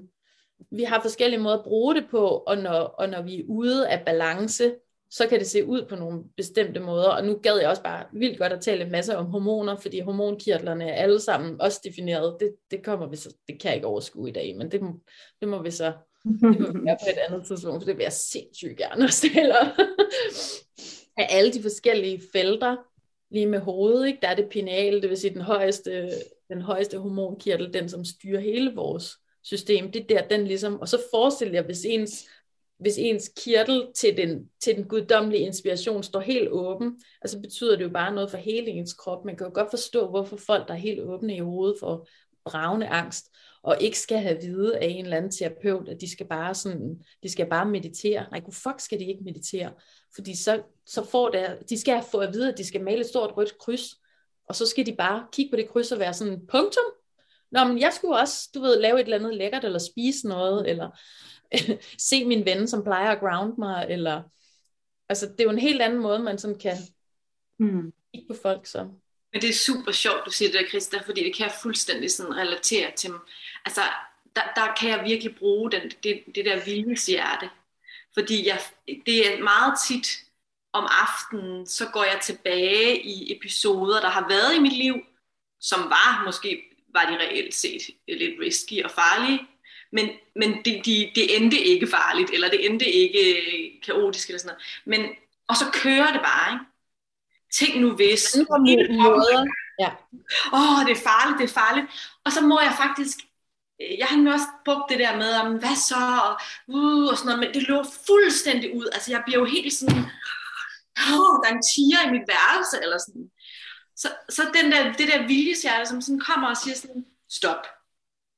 vi 0.71 0.83
har 0.83 1.01
forskellige 1.01 1.39
måder 1.39 1.57
at 1.57 1.63
bruge 1.63 1.95
det 1.95 2.05
på, 2.11 2.27
og 2.27 2.57
når, 2.57 2.79
og 2.79 3.09
når 3.09 3.21
vi 3.21 3.39
er 3.39 3.43
ude 3.47 3.89
af 3.89 4.05
balance, 4.05 4.73
så 5.11 5.27
kan 5.27 5.39
det 5.39 5.47
se 5.47 5.65
ud 5.65 5.85
på 5.89 5.95
nogle 5.95 6.23
bestemte 6.37 6.79
måder. 6.79 7.09
Og 7.09 7.25
nu 7.25 7.39
gad 7.43 7.57
jeg 7.57 7.69
også 7.69 7.83
bare 7.83 8.05
vildt 8.13 8.37
godt 8.37 8.53
at 8.53 8.61
tale 8.61 8.85
en 8.85 8.91
masse 8.91 9.17
om 9.17 9.25
hormoner, 9.25 9.75
fordi 9.75 9.99
hormonkirtlerne 9.99 10.89
er 10.89 10.93
alle 11.03 11.19
sammen 11.19 11.61
også 11.61 11.81
defineret. 11.83 12.37
Det, 12.39 12.55
det 12.71 12.83
kommer 12.85 13.09
vi 13.09 13.15
så, 13.15 13.35
det 13.47 13.61
kan 13.61 13.69
jeg 13.69 13.75
ikke 13.75 13.87
overskue 13.87 14.29
i 14.29 14.33
dag, 14.33 14.55
men 14.57 14.71
det, 14.71 14.81
det 15.41 15.47
må 15.47 15.61
vi 15.61 15.71
så 15.71 15.93
det 16.23 16.41
må 16.41 16.49
vi 16.49 16.79
gøre 16.79 16.97
på 17.01 17.09
et 17.09 17.17
andet 17.27 17.47
tidspunkt, 17.47 17.83
for 17.83 17.85
det 17.85 17.97
vil 17.97 18.03
jeg 18.03 18.13
sindssygt 18.13 18.77
gerne 18.77 19.03
også 19.03 19.29
tale 19.35 19.53
Af 21.17 21.27
alle 21.29 21.53
de 21.53 21.61
forskellige 21.61 22.21
felter, 22.31 22.75
lige 23.31 23.45
med 23.45 23.59
hovedet, 23.59 24.07
ikke? 24.07 24.19
der 24.21 24.27
er 24.27 24.35
det 24.35 24.49
pineal, 24.49 25.01
det 25.01 25.09
vil 25.09 25.17
sige 25.17 25.33
den 25.33 25.41
højeste, 25.41 26.09
den 26.49 26.61
højeste 26.61 26.97
hormonkirtel, 26.97 27.73
den 27.73 27.89
som 27.89 28.05
styrer 28.05 28.39
hele 28.39 28.75
vores 28.75 29.17
system, 29.43 29.91
det 29.91 30.01
er 30.01 30.05
der, 30.07 30.27
den 30.27 30.47
ligesom, 30.47 30.79
og 30.79 30.87
så 30.87 31.01
forestiller 31.13 31.53
jeg, 31.53 31.63
hvis 31.63 31.85
ens, 31.85 32.25
hvis 32.79 32.97
ens 32.97 33.31
kirtel 33.37 33.87
til 33.95 34.17
den, 34.17 34.49
til 34.63 34.75
den 34.75 34.87
guddommelige 34.87 35.45
inspiration 35.45 36.03
står 36.03 36.19
helt 36.19 36.49
åben, 36.49 37.01
altså 37.21 37.41
betyder 37.41 37.75
det 37.75 37.83
jo 37.83 37.89
bare 37.89 38.15
noget 38.15 38.31
for 38.31 38.37
hele 38.37 38.67
ens 38.67 38.93
krop. 38.93 39.25
Man 39.25 39.35
kan 39.37 39.47
jo 39.47 39.51
godt 39.53 39.69
forstå, 39.69 40.09
hvorfor 40.09 40.37
folk, 40.37 40.67
der 40.67 40.73
er 40.73 40.77
helt 40.77 41.01
åbne 41.01 41.35
i 41.35 41.39
hovedet 41.39 41.79
for 41.79 42.07
bravende 42.45 42.87
angst, 42.87 43.25
og 43.63 43.77
ikke 43.81 43.99
skal 43.99 44.17
have 44.17 44.41
vide 44.41 44.77
af 44.77 44.87
en 44.87 45.05
eller 45.05 45.17
anden 45.17 45.31
terapeut, 45.31 45.89
at 45.89 46.01
de 46.01 46.11
skal 46.11 46.27
bare 46.27 46.55
sådan, 46.55 47.01
de 47.23 47.29
skal 47.29 47.49
bare 47.49 47.65
meditere. 47.65 48.25
Nej, 48.31 48.39
hvor 48.39 48.51
fuck 48.51 48.79
skal 48.79 48.99
de 48.99 49.05
ikke 49.05 49.23
meditere? 49.23 49.71
Fordi 50.15 50.35
så, 50.35 50.61
så 50.85 51.05
får 51.05 51.29
det, 51.29 51.69
de 51.69 51.79
skal 51.79 52.03
få 52.11 52.17
at 52.17 52.33
vide, 52.33 52.51
at 52.51 52.57
de 52.57 52.65
skal 52.65 52.83
male 52.83 52.99
et 52.99 53.05
stort 53.05 53.37
rødt 53.37 53.57
kryds, 53.57 53.95
og 54.49 54.55
så 54.55 54.65
skal 54.65 54.85
de 54.85 54.95
bare 54.95 55.27
kigge 55.31 55.51
på 55.51 55.57
det 55.57 55.69
kryds 55.69 55.91
og 55.91 55.99
være 55.99 56.13
sådan, 56.13 56.47
punktum, 56.47 56.83
Nå, 57.53 57.63
men 57.63 57.79
jeg 57.79 57.93
skulle 57.93 58.17
også, 58.17 58.49
du 58.53 58.61
ved, 58.61 58.81
lave 58.81 58.99
et 58.99 59.03
eller 59.03 59.17
andet 59.17 59.35
lækkert, 59.35 59.65
eller 59.65 59.79
spise 59.79 60.27
noget, 60.27 60.69
eller 60.69 60.89
se 62.09 62.25
min 62.25 62.45
ven, 62.45 62.67
som 62.67 62.83
plejer 62.83 63.11
at 63.11 63.19
ground 63.19 63.57
mig, 63.57 63.87
eller, 63.89 64.23
altså, 65.09 65.25
det 65.25 65.39
er 65.39 65.43
jo 65.43 65.49
en 65.49 65.59
helt 65.59 65.81
anden 65.81 65.99
måde, 65.99 66.19
man 66.19 66.37
sådan 66.37 66.59
kan 66.59 66.77
mm. 67.59 67.93
kigge 68.13 68.33
på 68.33 68.39
folk, 68.41 68.65
så. 68.65 68.83
Men 69.33 69.41
det 69.41 69.49
er 69.49 69.53
super 69.53 69.91
sjovt, 69.91 70.25
du 70.25 70.31
siger 70.31 70.51
det 70.51 70.59
der, 70.59 70.67
Christa, 70.67 70.97
fordi 71.05 71.23
det 71.23 71.35
kan 71.35 71.43
jeg 71.43 71.53
fuldstændig 71.61 72.11
sådan 72.11 72.37
relatere 72.37 72.91
til. 72.95 73.11
Altså, 73.65 73.81
der, 74.35 74.41
der 74.55 74.73
kan 74.79 74.89
jeg 74.89 75.05
virkelig 75.05 75.35
bruge 75.35 75.71
den, 75.71 75.91
det, 76.03 76.23
det 76.35 76.45
der 76.45 76.65
viljeshjerte. 76.65 77.49
Fordi 78.13 78.47
jeg, 78.47 78.59
det 79.05 79.33
er 79.33 79.43
meget 79.43 79.73
tit 79.87 80.07
om 80.73 80.87
aftenen, 80.89 81.65
så 81.65 81.89
går 81.93 82.03
jeg 82.03 82.19
tilbage 82.21 83.01
i 83.01 83.37
episoder, 83.37 84.01
der 84.01 84.09
har 84.09 84.27
været 84.29 84.55
i 84.55 84.59
mit 84.59 84.77
liv, 84.77 84.95
som 85.59 85.79
var 85.79 86.23
måske 86.25 86.72
var 86.93 87.05
de 87.05 87.17
reelt 87.17 87.55
set 87.55 87.81
lidt 88.07 88.39
risky 88.41 88.83
og 88.83 88.91
farlige. 88.91 89.39
Men, 89.91 90.09
men 90.35 90.49
det, 90.65 90.85
de, 90.85 91.11
det 91.15 91.37
endte 91.37 91.57
ikke 91.57 91.87
farligt, 91.87 92.29
eller 92.33 92.49
det 92.49 92.65
endte 92.65 92.85
ikke 92.85 93.23
kaotisk 93.85 94.27
eller 94.29 94.39
sådan 94.39 94.55
noget. 94.55 94.63
Men, 94.85 95.15
og 95.47 95.55
så 95.55 95.65
kører 95.73 96.11
det 96.11 96.21
bare, 96.21 96.53
ikke? 96.53 96.65
Tænk 97.53 97.81
nu 97.81 97.95
hvis. 97.95 98.37
Måder. 98.89 99.45
Ja. 99.79 99.89
Åh, 100.53 100.79
oh, 100.79 100.85
det 100.85 100.91
er 100.97 101.03
farligt, 101.11 101.39
det 101.39 101.49
er 101.49 101.59
farligt. 101.61 101.87
Og 102.25 102.31
så 102.31 102.41
må 102.41 102.59
jeg 102.59 102.73
faktisk 102.83 103.17
øh, 103.81 103.97
jeg 103.99 104.07
har 104.07 104.17
nu 104.17 104.31
også 104.31 104.49
brugt 104.65 104.89
det 104.89 104.99
der 104.99 105.17
med, 105.17 105.31
om 105.43 105.49
hvad 105.61 105.77
så, 105.89 106.01
og, 106.27 106.33
uh, 106.67 107.07
og 107.11 107.17
sådan 107.17 107.29
noget, 107.29 107.43
men 107.43 107.53
det 107.53 107.63
lå 107.69 107.77
fuldstændig 108.07 108.75
ud. 108.79 108.87
Altså, 108.95 109.11
jeg 109.11 109.21
bliver 109.25 109.39
jo 109.39 109.45
helt 109.45 109.73
sådan, 109.73 109.99
åh, 110.99 111.19
oh, 111.19 111.33
der 111.39 111.47
er 111.49 111.55
en 111.55 111.67
tiger 111.71 112.01
i 112.07 112.13
mit 112.15 112.27
værelse, 112.33 112.75
eller 112.83 112.97
sådan. 113.05 113.25
Så, 113.95 114.15
så 114.29 114.51
den 114.53 114.71
der, 114.71 114.93
det 114.93 115.07
der 115.07 115.27
viljeshjerte, 115.27 115.85
som 115.85 116.01
sådan 116.01 116.19
kommer 116.19 116.49
og 116.49 116.57
siger 116.57 116.75
sådan, 116.75 117.05
stop, 117.29 117.65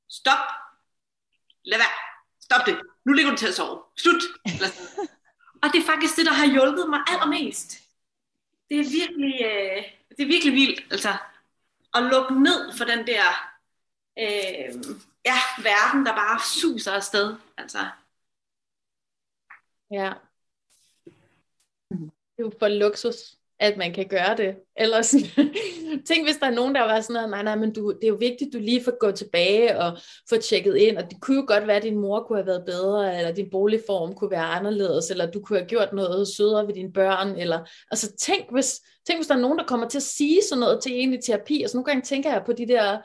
stop, 0.09 0.45
lad 1.63 1.77
være, 1.77 1.87
stop 2.41 2.65
det, 2.65 2.81
nu 3.05 3.13
ligger 3.13 3.31
du 3.31 3.37
til 3.37 3.47
at 3.47 3.53
sove, 3.53 3.81
slut. 3.97 4.21
Og 5.63 5.69
det 5.73 5.81
er 5.81 5.85
faktisk 5.85 6.15
det, 6.17 6.25
der 6.25 6.33
har 6.33 6.51
hjulpet 6.51 6.89
mig 6.89 6.99
allermest. 7.07 7.81
Det 8.69 8.79
er 8.79 8.83
virkelig, 8.83 9.33
øh, 9.41 9.83
det 10.17 10.23
er 10.23 10.27
virkelig 10.27 10.53
vildt, 10.53 10.91
altså, 10.91 11.17
at 11.93 12.03
lukke 12.03 12.43
ned 12.43 12.73
for 12.77 12.85
den 12.85 13.07
der 13.07 13.23
øh, 14.19 14.97
ja, 15.25 15.37
verden, 15.63 16.05
der 16.05 16.15
bare 16.15 16.39
suser 16.39 16.91
afsted. 16.91 17.35
Altså. 17.57 17.87
Ja. 19.91 20.13
Det 21.89 22.39
er 22.39 22.43
jo 22.43 22.51
for 22.59 22.67
luksus 22.67 23.34
at 23.59 23.77
man 23.77 23.93
kan 23.93 24.07
gøre 24.07 24.37
det. 24.37 24.55
Eller 24.77 25.01
sådan, 25.01 25.27
tænk 26.07 26.27
hvis 26.27 26.37
der 26.37 26.45
er 26.45 26.51
nogen, 26.51 26.75
der 26.75 26.81
var 26.81 27.01
sådan 27.01 27.13
noget, 27.13 27.29
nej, 27.29 27.43
nej, 27.43 27.55
men 27.55 27.73
du, 27.73 27.91
det 27.91 28.03
er 28.03 28.07
jo 28.07 28.15
vigtigt, 28.15 28.53
du 28.53 28.59
lige 28.59 28.83
får 28.83 28.99
gå 28.99 29.11
tilbage 29.11 29.79
og 29.79 29.97
få 30.29 30.37
tjekket 30.37 30.75
ind, 30.75 30.97
og 30.97 31.03
det 31.09 31.21
kunne 31.21 31.37
jo 31.37 31.45
godt 31.47 31.67
være, 31.67 31.77
at 31.77 31.83
din 31.83 31.97
mor 31.97 32.23
kunne 32.23 32.37
have 32.37 32.47
været 32.47 32.65
bedre, 32.65 33.17
eller 33.17 33.31
din 33.31 33.49
boligform 33.51 34.15
kunne 34.15 34.31
være 34.31 34.45
anderledes, 34.45 35.11
eller 35.11 35.31
du 35.31 35.41
kunne 35.41 35.59
have 35.59 35.69
gjort 35.69 35.93
noget 35.93 36.27
sødere 36.27 36.67
ved 36.67 36.73
dine 36.73 36.93
børn, 36.93 37.35
eller, 37.37 37.59
altså 37.91 38.15
tænk 38.15 38.51
hvis, 38.51 38.81
tænk 39.07 39.19
hvis 39.19 39.27
der 39.27 39.35
er 39.35 39.39
nogen, 39.39 39.57
der 39.57 39.65
kommer 39.65 39.87
til 39.87 39.97
at 39.97 40.03
sige 40.03 40.41
sådan 40.49 40.59
noget 40.59 40.83
til 40.83 40.91
en 41.01 41.13
i 41.13 41.21
terapi, 41.21 41.61
og 41.63 41.69
så 41.69 41.77
nogle 41.77 41.85
gange 41.85 42.01
tænker 42.01 42.31
jeg 42.31 42.43
på 42.45 42.53
de 42.53 42.67
der 42.67 42.97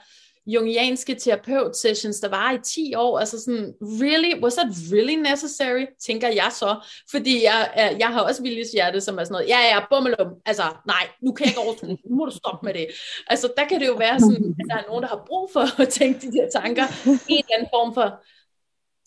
jungianske 0.47 1.15
terapeut-sessions, 1.15 2.21
der 2.21 2.29
var 2.29 2.53
i 2.53 2.59
10 2.65 2.95
år, 2.95 3.19
altså 3.19 3.41
sådan, 3.41 3.75
really, 3.83 4.43
was 4.43 4.55
that 4.55 4.69
really 4.93 5.15
necessary, 5.15 5.85
tænker 6.07 6.29
jeg 6.29 6.51
så, 6.53 6.77
fordi 7.11 7.45
jeg, 7.45 7.97
jeg 8.01 8.09
har 8.09 8.21
også 8.21 8.43
viljeshjerte, 8.43 9.01
som 9.01 9.19
er 9.19 9.25
sådan 9.25 9.33
noget, 9.33 9.49
ja, 9.49 9.61
ja, 9.61 9.85
bummelum, 9.91 10.29
altså, 10.47 10.63
nej, 10.87 11.09
nu 11.23 11.33
kan 11.33 11.45
jeg 11.45 11.51
ikke 11.51 11.61
overskue, 11.61 11.89
nu 11.89 12.17
må 12.17 12.25
du 12.25 12.31
stoppe 12.31 12.67
med 12.67 12.75
det. 12.75 12.87
Altså, 13.27 13.53
der 13.57 13.65
kan 13.65 13.81
det 13.81 13.87
jo 13.87 13.95
være 13.95 14.21
sådan, 14.21 14.55
at 14.61 14.67
der 14.71 14.77
er 14.77 14.89
nogen, 14.89 15.03
der 15.03 15.09
har 15.09 15.25
brug 15.27 15.51
for 15.53 15.81
at 15.83 15.89
tænke 15.89 16.21
de 16.21 16.33
der 16.33 16.61
tanker, 16.61 16.85
i 17.07 17.33
en 17.33 17.45
eller 17.45 17.55
anden 17.55 17.69
form 17.73 17.95
for 17.95 18.25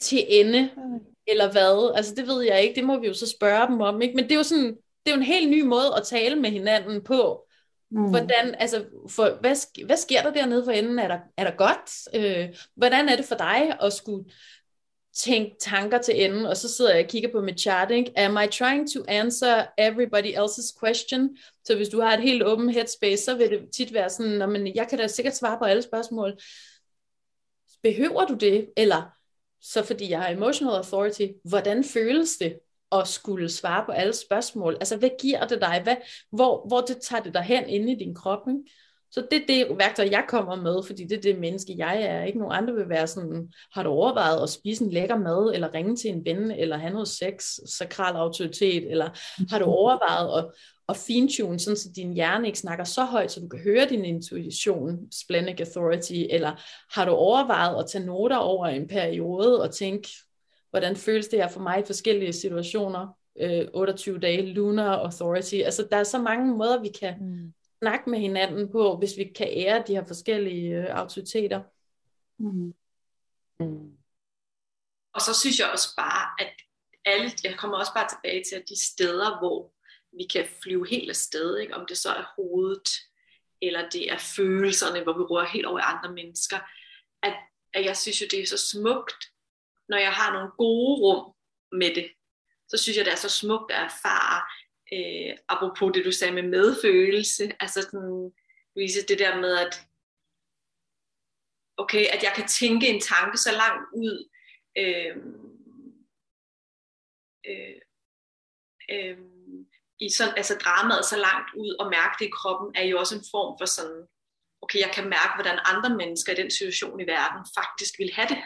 til 0.02 0.26
ende, 0.30 0.70
eller 1.28 1.52
hvad, 1.52 1.94
altså 1.96 2.16
det 2.16 2.28
ved 2.28 2.42
jeg 2.42 2.62
ikke, 2.62 2.76
det 2.76 2.84
må 2.84 3.00
vi 3.00 3.08
jo 3.08 3.14
så 3.14 3.30
spørge 3.30 3.68
dem 3.68 3.82
om, 3.82 4.02
ikke? 4.02 4.16
men 4.16 4.24
det 4.24 4.32
er 4.32 4.36
jo 4.36 4.44
sådan, 4.44 4.76
det 5.06 5.12
er 5.12 5.16
jo 5.16 5.18
en 5.18 5.24
helt 5.24 5.50
ny 5.50 5.62
måde 5.62 5.96
at 5.98 6.04
tale 6.04 6.36
med 6.36 6.50
hinanden 6.50 7.04
på, 7.04 7.48
Mm. 7.94 8.10
Hvordan, 8.10 8.56
altså, 8.60 8.86
for, 9.10 9.38
hvad, 9.42 9.86
hvad 9.86 9.98
sker 9.98 10.22
der 10.22 10.34
dernede 10.34 10.66
for 10.66 10.72
enden? 10.72 11.00
Er 11.00 11.08
der, 11.08 11.20
er 11.38 11.44
der 11.44 11.52
godt? 11.52 12.16
Øh, 12.16 12.56
hvordan 12.76 13.10
er 13.10 13.16
det 13.16 13.26
for 13.26 13.36
dig 13.36 13.78
at 13.82 13.94
skulle 13.94 14.26
tænke 15.14 15.56
tanker 15.60 15.98
til 15.98 16.26
enden, 16.26 16.46
og 16.46 16.58
så 16.58 16.76
sidder 16.76 16.94
jeg 16.96 17.04
og 17.04 17.10
kigger 17.10 17.32
på 17.32 17.42
mit 17.42 17.60
chart, 17.60 17.92
ikke? 17.92 18.20
Am 18.20 18.38
I 18.44 18.48
trying 18.48 18.92
to 18.94 19.00
answer 19.08 19.66
everybody 19.78 20.38
else's 20.38 20.80
question? 20.80 21.38
Så 21.66 21.76
hvis 21.76 21.90
du 21.90 22.02
har 22.02 22.14
et 22.14 22.24
helt 22.24 22.44
åbent 22.44 22.74
headspace, 22.74 23.24
så 23.24 23.36
vil 23.36 23.50
det 23.50 23.60
tit 23.74 23.94
være 23.94 24.10
sådan, 24.10 24.52
men 24.52 24.76
jeg 24.76 24.88
kan 24.88 25.00
da 25.00 25.08
sikkert 25.08 25.36
svare 25.36 25.58
på 25.58 25.66
alle 25.66 25.82
spørgsmål. 25.82 26.34
Behøver 27.84 28.26
du 28.26 28.34
det? 28.34 28.70
Eller 28.78 29.04
så 29.62 29.84
fordi 29.84 30.10
jeg 30.10 30.22
har 30.22 30.30
emotional 30.30 30.76
authority, 30.76 31.28
hvordan 31.44 31.84
føles 31.84 32.38
det 32.38 32.60
at 33.02 33.08
skulle 33.08 33.50
svare 33.50 33.86
på 33.86 33.92
alle 33.92 34.14
spørgsmål? 34.14 34.74
Altså, 34.74 34.98
hvad 34.98 35.10
giver 35.22 35.48
det 35.48 35.62
dig? 35.62 35.82
Hvad, 35.84 35.96
hvor, 36.32 36.68
hvor 36.68 36.82
det 36.82 36.98
tager 37.02 37.24
det 37.24 37.34
dig 37.34 37.42
hen 37.42 37.70
inde 37.70 37.92
i 37.92 37.96
din 37.96 38.16
krop? 38.16 38.48
Ikke? 38.48 38.64
Så 39.14 39.28
det 39.32 39.42
er 39.42 39.46
det 39.48 39.78
værktøj, 39.78 40.08
jeg 40.12 40.26
kommer 40.28 40.56
med, 40.56 40.84
fordi 40.84 41.04
det 41.04 41.18
er 41.18 41.22
det 41.22 41.40
menneske, 41.40 41.76
jeg 41.78 42.02
er. 42.04 42.24
Ikke 42.24 42.40
nogen 42.40 42.56
andre 42.56 42.74
vil 42.74 42.90
være 42.90 43.08
sådan, 43.08 43.54
har 43.74 43.84
du 43.84 43.90
overvejet 43.90 44.44
at 44.44 44.50
spise 44.50 44.84
en 44.84 44.92
lækker 44.92 45.18
mad, 45.18 45.52
eller 45.54 45.74
ringe 45.74 45.96
til 45.96 46.10
en 46.10 46.26
ven, 46.26 46.52
eller 46.52 46.78
have 46.78 46.94
noget 46.94 47.08
sex, 47.08 47.60
sakral 47.78 48.16
autoritet, 48.16 48.92
eller 48.92 49.10
har 49.50 49.60
du 49.60 49.66
overvejet 49.80 50.40
at, 50.40 50.52
at 50.90 50.98
fintune, 50.98 51.60
sådan 51.60 51.78
så 51.78 51.90
din 51.96 52.14
hjerne 52.14 52.48
ikke 52.48 52.60
snakker 52.60 52.84
så 52.84 53.06
højt, 53.06 53.32
så 53.32 53.40
du 53.40 53.48
kan 53.48 53.60
høre 53.60 53.86
din 53.90 54.06
intuition, 54.06 55.12
splenic 55.12 55.60
authority, 55.60 56.24
eller 56.30 56.52
har 56.96 57.06
du 57.06 57.12
overvejet 57.12 57.80
at 57.80 57.90
tage 57.90 58.06
noter 58.06 58.38
over 58.38 58.68
en 58.68 58.88
periode 58.88 59.62
og 59.62 59.76
tænke, 59.76 60.10
hvordan 60.74 60.96
føles 60.96 61.28
det 61.28 61.40
her 61.40 61.48
for 61.48 61.60
mig 61.60 61.80
i 61.80 61.86
forskellige 61.86 62.34
situationer, 62.34 63.08
øh, 63.40 63.68
28 63.74 64.20
dage, 64.20 64.54
lunar 64.54 64.98
authority, 64.98 65.56
altså 65.56 65.88
der 65.92 65.98
er 65.98 66.04
så 66.04 66.22
mange 66.22 66.58
måder, 66.58 66.82
vi 66.82 66.90
kan 67.00 67.14
mm 67.20 67.54
snakke 67.84 68.10
med 68.10 68.20
hinanden 68.20 68.72
på, 68.72 68.98
hvis 68.98 69.18
vi 69.18 69.24
kan 69.36 69.48
ære 69.52 69.84
de 69.88 69.96
her 69.96 70.06
forskellige 70.08 70.76
øh, 70.76 70.86
autoriteter. 70.90 71.62
Mm. 72.40 72.74
Mm. 73.60 73.98
Og 75.14 75.22
så 75.22 75.40
synes 75.42 75.60
jeg 75.60 75.70
også 75.72 75.96
bare, 75.98 76.26
at 76.44 76.54
alle, 77.06 77.32
jeg 77.44 77.58
kommer 77.58 77.78
også 77.78 77.94
bare 77.94 78.10
tilbage 78.10 78.44
til, 78.44 78.56
at 78.56 78.70
de 78.70 78.88
steder, 78.94 79.40
hvor 79.40 79.74
vi 80.18 80.24
kan 80.34 80.46
flyve 80.64 80.88
helt 80.88 81.10
afsted, 81.10 81.58
ikke? 81.58 81.76
om 81.76 81.86
det 81.90 81.98
så 81.98 82.10
er 82.10 82.34
hovedet, 82.36 82.90
eller 83.62 83.90
det 83.90 84.12
er 84.12 84.18
følelserne, 84.36 85.04
hvor 85.04 85.14
vi 85.18 85.24
rører 85.24 85.48
helt 85.48 85.66
over 85.66 85.80
i 85.80 85.90
andre 85.94 86.12
mennesker, 86.14 86.60
at, 87.24 87.36
at 87.74 87.86
jeg 87.86 87.98
synes 87.98 88.22
jo, 88.22 88.28
det 88.32 88.42
er 88.42 88.48
så 88.48 88.58
smukt, 88.58 89.22
når 89.90 89.98
jeg 89.98 90.14
har 90.14 90.34
nogle 90.34 90.52
gode 90.58 91.02
rum 91.02 91.34
med 91.72 91.96
det, 91.96 92.12
så 92.68 92.78
synes 92.78 92.98
jeg, 92.98 93.06
det 93.06 93.14
er 93.14 93.18
så 93.18 93.30
smukt 93.30 93.72
at 93.72 93.84
erfare, 93.84 94.42
øh, 94.94 95.38
apropos 95.50 95.92
det 95.94 96.06
du 96.06 96.12
sagde 96.12 96.34
med 96.34 96.44
medfølelse, 96.44 97.52
altså 97.60 97.82
sådan, 97.82 98.32
Louise, 98.76 99.06
det 99.08 99.20
der 99.20 99.42
med, 99.42 99.58
at 99.58 99.88
okay, 101.78 102.06
at 102.06 102.24
jeg 102.24 102.34
kan 102.36 102.48
tænke 102.48 102.88
en 102.88 103.02
tanke 103.02 103.38
så 103.38 103.52
langt 103.52 103.86
ud, 103.96 104.30
øh, 104.78 105.18
øh, 107.50 107.82
øh, 108.92 109.18
i 110.00 110.10
sådan, 110.10 110.34
altså 110.38 110.56
dramaet 110.64 111.06
så 111.06 111.18
langt 111.18 111.54
ud 111.56 111.76
og 111.80 111.90
mærke 111.90 112.16
det 112.20 112.26
i 112.26 112.36
kroppen, 112.40 112.76
er 112.76 112.84
jo 112.84 113.00
også 113.00 113.16
en 113.16 113.26
form 113.32 113.58
for 113.60 113.66
sådan, 113.66 114.08
okay, 114.62 114.80
jeg 114.80 114.92
kan 114.94 115.10
mærke, 115.10 115.34
hvordan 115.36 115.60
andre 115.66 115.90
mennesker 115.96 116.34
i 116.34 116.42
den 116.42 116.52
situation 116.52 117.00
i 117.00 117.08
verden 117.08 117.42
faktisk 117.58 117.94
vil 118.00 118.14
have 118.14 118.28
det. 118.28 118.44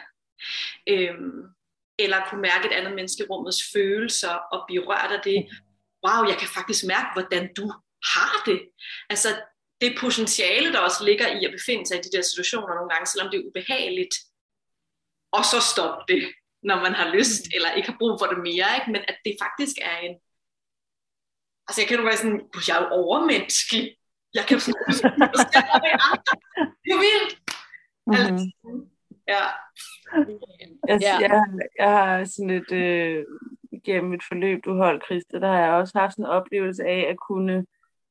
Øh, 0.88 1.14
eller 1.98 2.28
kunne 2.28 2.40
mærke 2.40 2.66
et 2.66 2.72
andet 2.72 2.94
menneske 2.94 3.22
i 3.22 3.26
rummets 3.30 3.62
følelser 3.72 4.34
og 4.52 4.64
blive 4.68 4.86
rørt 4.86 5.12
af 5.12 5.20
det, 5.24 5.38
wow, 6.06 6.20
jeg 6.30 6.36
kan 6.38 6.48
faktisk 6.48 6.84
mærke, 6.84 7.08
hvordan 7.12 7.54
du 7.54 7.72
har 8.14 8.34
det. 8.46 8.60
Altså 9.10 9.28
det 9.80 9.98
potentiale, 10.00 10.72
der 10.72 10.78
også 10.78 11.04
ligger 11.04 11.26
i 11.26 11.44
at 11.44 11.52
befinde 11.52 11.86
sig 11.86 11.96
i 11.98 12.00
de 12.00 12.16
der 12.16 12.22
situationer 12.22 12.74
nogle 12.74 12.90
gange, 12.90 13.06
selvom 13.06 13.30
det 13.30 13.38
er 13.40 13.48
ubehageligt, 13.48 14.14
og 15.32 15.44
så 15.44 15.58
stoppe 15.72 16.02
det, 16.12 16.22
når 16.62 16.76
man 16.76 16.94
har 16.94 17.08
lyst, 17.16 17.42
mm. 17.46 17.50
eller 17.54 17.70
ikke 17.72 17.88
har 17.90 17.98
brug 17.98 18.18
for 18.20 18.26
det 18.26 18.38
mere, 18.38 18.68
ikke? 18.78 18.90
men 18.94 19.02
at 19.10 19.18
det 19.24 19.36
faktisk 19.44 19.76
er 19.90 19.96
en, 20.06 20.14
altså 21.66 21.78
jeg 21.80 21.88
kan 21.88 21.98
jo 21.98 22.04
være 22.04 22.20
sådan, 22.22 22.40
jeg 22.68 22.76
er 22.76 22.82
jo 22.82 22.88
overmenneskelig, 23.02 23.96
jeg 24.34 24.44
kan 24.46 24.56
jo 24.58 24.62
det 26.84 26.90
er 26.96 27.00
vildt. 27.06 27.32
Mm-hmm. 28.06 28.16
Altså, 28.16 28.50
ja. 29.28 29.44
Jeg, 30.88 31.00
jeg, 31.02 31.44
jeg 31.78 31.90
har 31.90 32.24
sådan 32.24 32.50
et, 32.50 32.72
øh, 32.72 33.24
gennem 33.84 34.12
et 34.12 34.22
forløb, 34.28 34.64
du 34.64 34.74
holdt, 34.74 35.04
Christa, 35.04 35.38
der 35.38 35.48
har 35.48 35.60
jeg 35.60 35.72
også 35.72 35.98
haft 35.98 36.12
sådan 36.12 36.24
en 36.24 36.30
oplevelse 36.30 36.84
af 36.84 37.06
at 37.10 37.16
kunne 37.28 37.66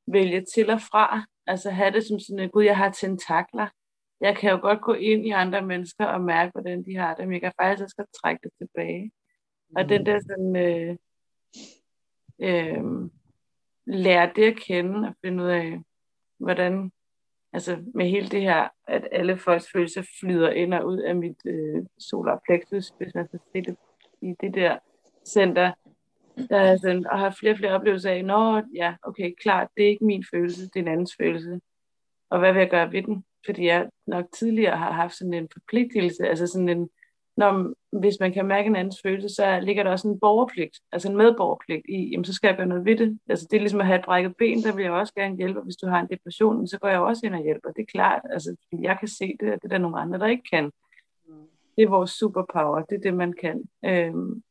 vælge 0.07 0.45
til 0.55 0.69
og 0.69 0.81
fra. 0.81 1.25
Altså 1.47 1.69
have 1.69 1.91
det 1.91 2.07
som 2.07 2.19
sådan, 2.19 2.39
at 2.39 2.51
gud, 2.51 2.63
jeg 2.63 2.77
har 2.77 2.91
tentakler. 2.91 3.67
Jeg 4.21 4.37
kan 4.37 4.51
jo 4.51 4.59
godt 4.61 4.81
gå 4.81 4.93
ind 4.93 5.25
i 5.25 5.29
andre 5.29 5.61
mennesker 5.61 6.05
og 6.05 6.21
mærke, 6.21 6.51
hvordan 6.51 6.85
de 6.85 6.95
har 6.95 7.15
det, 7.15 7.25
men 7.25 7.33
jeg 7.33 7.41
kan 7.41 7.51
faktisk 7.61 7.83
også 7.83 7.95
godt 7.95 8.13
trække 8.23 8.39
det 8.43 8.51
tilbage. 8.57 9.03
Mm. 9.03 9.75
Og 9.75 9.89
den 9.89 10.05
der 10.05 10.19
sådan, 10.19 10.55
øh, 10.55 10.95
øh, 12.39 13.09
lære 13.85 14.31
det 14.35 14.43
at 14.43 14.57
kende 14.57 15.07
og 15.07 15.15
finde 15.25 15.43
ud 15.43 15.49
af, 15.49 15.79
hvordan, 16.37 16.91
altså 17.57 17.77
med 17.93 18.05
hele 18.09 18.27
det 18.27 18.41
her, 18.41 18.67
at 18.87 19.07
alle 19.11 19.37
folks 19.37 19.71
følelser 19.73 20.03
flyder 20.19 20.49
ind 20.49 20.73
og 20.73 20.87
ud 20.87 20.97
af 20.97 21.15
mit 21.15 21.37
øh, 21.45 21.85
solar 21.99 22.41
plexus, 22.45 22.93
hvis 22.97 23.15
man 23.15 23.27
skal 23.27 23.39
se 23.39 23.61
det 23.61 23.75
i 24.21 24.33
det 24.41 24.53
der 24.53 24.77
center, 25.27 25.71
der 26.49 26.57
er 26.57 26.77
sådan, 26.77 27.07
og 27.11 27.19
har 27.19 27.35
flere 27.39 27.53
og 27.53 27.57
flere 27.57 27.71
oplevelser 27.71 28.11
af, 28.11 28.25
nå, 28.25 28.61
ja, 28.75 28.95
okay, 29.03 29.33
klart, 29.41 29.67
det 29.77 29.83
er 29.83 29.89
ikke 29.89 30.05
min 30.05 30.23
følelse, 30.31 30.61
det 30.61 30.75
er 30.75 30.79
en 30.79 30.87
andens 30.87 31.15
følelse. 31.19 31.59
Og 32.29 32.39
hvad 32.39 32.53
vil 32.53 32.59
jeg 32.59 32.69
gøre 32.69 32.91
ved 32.91 33.03
den? 33.03 33.23
Fordi 33.45 33.65
jeg 33.65 33.89
nok 34.07 34.25
tidligere 34.33 34.77
har 34.77 34.91
haft 34.91 35.17
sådan 35.17 35.33
en 35.33 35.49
forpligtelse, 35.53 36.27
altså 36.27 36.47
sådan 36.47 36.69
en, 36.69 36.89
når, 37.37 37.73
hvis 37.99 38.15
man 38.19 38.33
kan 38.33 38.45
mærke 38.45 38.67
en 38.67 38.75
andens 38.75 39.01
følelse, 39.03 39.35
så 39.35 39.59
ligger 39.59 39.83
der 39.83 39.91
også 39.91 40.07
en 40.07 40.19
borgerpligt, 40.19 40.79
altså 40.91 41.09
en 41.09 41.17
medborgerpligt 41.17 41.85
i, 41.89 42.09
jamen 42.11 42.25
så 42.25 42.33
skal 42.33 42.47
jeg 42.47 42.57
gøre 42.57 42.67
noget 42.67 42.85
ved 42.85 42.97
det. 42.97 43.19
Altså 43.29 43.47
det 43.51 43.57
er 43.57 43.61
ligesom 43.61 43.79
at 43.79 43.85
have 43.85 43.99
et 43.99 44.05
brækket 44.05 44.35
ben, 44.37 44.63
der 44.63 44.75
vil 44.75 44.83
jeg 44.83 44.91
også 44.91 45.13
gerne 45.13 45.37
hjælpe, 45.37 45.61
hvis 45.61 45.75
du 45.75 45.87
har 45.87 45.99
en 45.99 46.07
depression, 46.09 46.67
så 46.67 46.79
går 46.79 46.87
jeg 46.87 46.99
også 46.99 47.25
ind 47.25 47.35
og 47.35 47.43
hjælper, 47.43 47.71
det 47.71 47.81
er 47.81 47.91
klart, 47.91 48.21
altså 48.29 48.55
jeg 48.81 48.97
kan 48.99 49.07
se 49.07 49.35
det, 49.39 49.53
og 49.53 49.61
det 49.61 49.63
er 49.63 49.69
der 49.69 49.77
nogle 49.77 49.99
andre, 49.99 50.19
der 50.19 50.27
ikke 50.27 50.49
kan. 50.53 50.71
Det 51.75 51.83
er 51.83 51.89
vores 51.89 52.11
superpower, 52.11 52.81
det 52.81 52.95
er 52.95 53.01
det, 53.01 53.13
man 53.13 53.33
kan. 53.33 53.63
Øhm, 53.85 54.43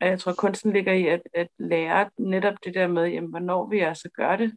og 0.00 0.06
jeg 0.06 0.20
tror, 0.20 0.32
kunsten 0.32 0.72
ligger 0.72 0.92
i 0.92 1.06
at, 1.06 1.22
at 1.34 1.48
lære 1.58 2.10
netop 2.18 2.54
det 2.64 2.74
der 2.74 2.86
med, 2.86 3.06
jamen, 3.06 3.30
hvornår 3.30 3.68
vi 3.68 3.78
altså 3.78 4.08
gør 4.16 4.36
det. 4.36 4.52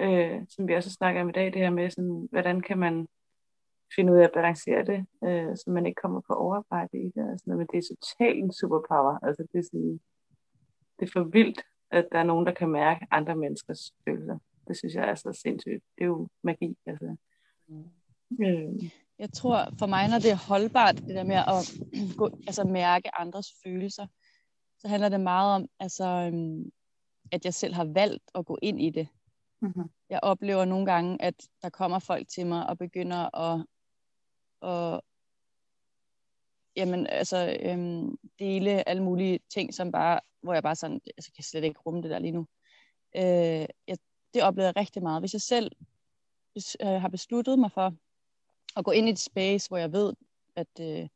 Øh, 0.00 0.40
som 0.48 0.68
vi 0.68 0.74
også 0.74 0.90
snakker 0.90 1.20
om 1.20 1.28
i 1.28 1.32
dag, 1.32 1.46
det 1.46 1.54
her 1.54 1.70
med, 1.70 1.90
sådan, 1.90 2.28
hvordan 2.30 2.60
kan 2.60 2.78
man 2.78 3.06
finde 3.96 4.12
ud 4.12 4.18
af 4.18 4.24
at 4.24 4.32
balancere 4.34 4.84
det, 4.84 5.06
øh, 5.24 5.56
så 5.56 5.64
man 5.66 5.86
ikke 5.86 6.00
kommer 6.02 6.20
på 6.20 6.32
overarbejde 6.32 6.98
i 6.98 7.10
det. 7.14 7.30
Altså, 7.30 7.44
men 7.46 7.66
det 7.66 7.78
er 7.78 7.94
totalt 7.94 8.38
en 8.38 8.52
superpower. 8.52 9.18
Altså, 9.26 9.42
det, 9.52 9.58
er 9.58 9.62
sådan, 9.62 10.00
det 10.98 11.06
er 11.06 11.12
for 11.12 11.24
vildt, 11.24 11.60
at 11.90 12.08
der 12.12 12.18
er 12.18 12.24
nogen, 12.24 12.46
der 12.46 12.54
kan 12.54 12.68
mærke 12.68 13.06
andre 13.10 13.36
menneskers 13.36 13.92
følelser. 14.04 14.38
Det 14.68 14.76
synes 14.76 14.94
jeg 14.94 15.10
er 15.10 15.14
så 15.14 15.38
sindssygt. 15.42 15.84
Det 15.98 16.02
er 16.04 16.06
jo 16.06 16.28
magi. 16.42 16.76
Altså. 16.86 17.16
Øh. 18.40 18.90
Jeg 19.18 19.32
tror 19.32 19.68
for 19.78 19.86
mig, 19.86 20.08
når 20.08 20.18
det 20.18 20.30
er 20.30 20.48
holdbart, 20.48 20.96
det 20.96 21.14
der 21.18 21.24
med 21.24 21.36
at 21.36 21.62
gå, 22.18 22.30
altså 22.46 22.64
mærke 22.64 23.20
andres 23.20 23.46
følelser, 23.64 24.06
så 24.78 24.88
handler 24.88 25.08
det 25.08 25.20
meget 25.20 25.54
om, 25.54 25.68
altså, 25.80 26.04
øhm, 26.04 26.70
at 27.32 27.44
jeg 27.44 27.54
selv 27.54 27.74
har 27.74 27.84
valgt 27.84 28.30
at 28.34 28.46
gå 28.46 28.58
ind 28.62 28.80
i 28.80 28.90
det. 28.90 29.08
Mm-hmm. 29.62 29.90
Jeg 30.10 30.20
oplever 30.22 30.64
nogle 30.64 30.86
gange, 30.86 31.22
at 31.22 31.34
der 31.62 31.68
kommer 31.68 31.98
folk 31.98 32.28
til 32.28 32.46
mig 32.46 32.66
og 32.66 32.78
begynder 32.78 33.36
at, 33.36 33.66
og 34.60 35.02
jamen, 36.76 37.06
altså, 37.06 37.56
øhm, 37.62 38.18
dele 38.38 38.88
alle 38.88 39.02
mulige 39.02 39.40
ting, 39.50 39.74
som 39.74 39.92
bare, 39.92 40.20
hvor 40.40 40.54
jeg 40.54 40.62
bare 40.62 40.76
sådan, 40.76 41.00
altså, 41.16 41.32
kan 41.32 41.44
slet 41.44 41.64
ikke 41.64 41.80
rumme 41.86 42.02
det 42.02 42.10
der 42.10 42.18
lige 42.18 42.32
nu. 42.32 42.46
Øh, 43.16 43.66
jeg, 43.86 43.98
det 44.34 44.42
oplever 44.42 44.66
jeg 44.66 44.76
rigtig 44.76 45.02
meget. 45.02 45.22
Hvis 45.22 45.32
jeg 45.32 45.40
selv 45.40 45.70
hvis, 46.52 46.76
øh, 46.82 46.88
har 46.88 47.08
besluttet 47.08 47.58
mig 47.58 47.72
for 47.72 47.94
at 48.76 48.84
gå 48.84 48.90
ind 48.90 49.08
i 49.08 49.10
et 49.10 49.18
space, 49.18 49.68
hvor 49.68 49.78
jeg 49.78 49.92
ved, 49.92 50.12
at, 50.56 50.80
øh, 50.80 51.08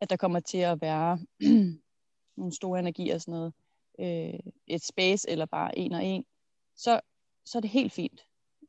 at 0.00 0.10
der 0.10 0.16
kommer 0.16 0.40
til 0.40 0.58
at 0.58 0.80
være 0.80 1.18
nogle 2.36 2.52
store 2.52 2.78
energier 2.78 3.14
og 3.14 3.20
sådan 3.20 3.32
noget, 3.32 3.52
øh, 3.98 4.40
et 4.66 4.84
space 4.84 5.30
eller 5.30 5.46
bare 5.46 5.78
en 5.78 5.92
og 5.92 6.04
en, 6.04 6.24
så, 6.76 7.00
så 7.44 7.58
er 7.58 7.60
det 7.60 7.70
helt 7.70 7.92
fint. 7.92 8.26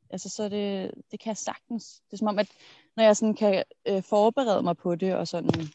Altså, 0.10 0.30
så 0.30 0.50
det, 0.50 0.92
det 1.12 1.20
kan 1.20 1.30
jeg 1.30 1.38
sagtens. 1.38 2.02
Det 2.06 2.14
er 2.14 2.18
som 2.18 2.28
om, 2.28 2.40
at 2.40 2.52
når 2.96 3.04
jeg 3.04 3.18
sådan 3.18 3.36
kan 3.36 3.64
øh, 3.88 4.04
forberede 4.04 4.64
mig 4.64 4.78
på 4.78 4.96
det, 4.96 5.16
og 5.16 5.28
sådan, 5.28 5.68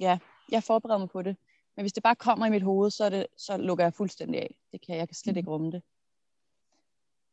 ja, 0.00 0.18
jeg 0.52 0.62
forbereder 0.62 0.98
mig 0.98 1.08
på 1.08 1.22
det, 1.22 1.36
men 1.76 1.82
hvis 1.82 1.92
det 1.92 2.02
bare 2.02 2.16
kommer 2.16 2.46
i 2.46 2.50
mit 2.50 2.62
hoved, 2.62 2.90
så, 2.90 3.04
er 3.04 3.08
det, 3.08 3.26
så 3.36 3.56
lukker 3.56 3.84
jeg 3.84 3.94
fuldstændig 3.94 4.40
af. 4.40 4.54
Det 4.72 4.86
kan 4.86 4.96
jeg 4.96 5.08
kan 5.08 5.14
slet 5.14 5.36
ikke 5.36 5.50
rumme 5.50 5.70
det. 5.70 5.82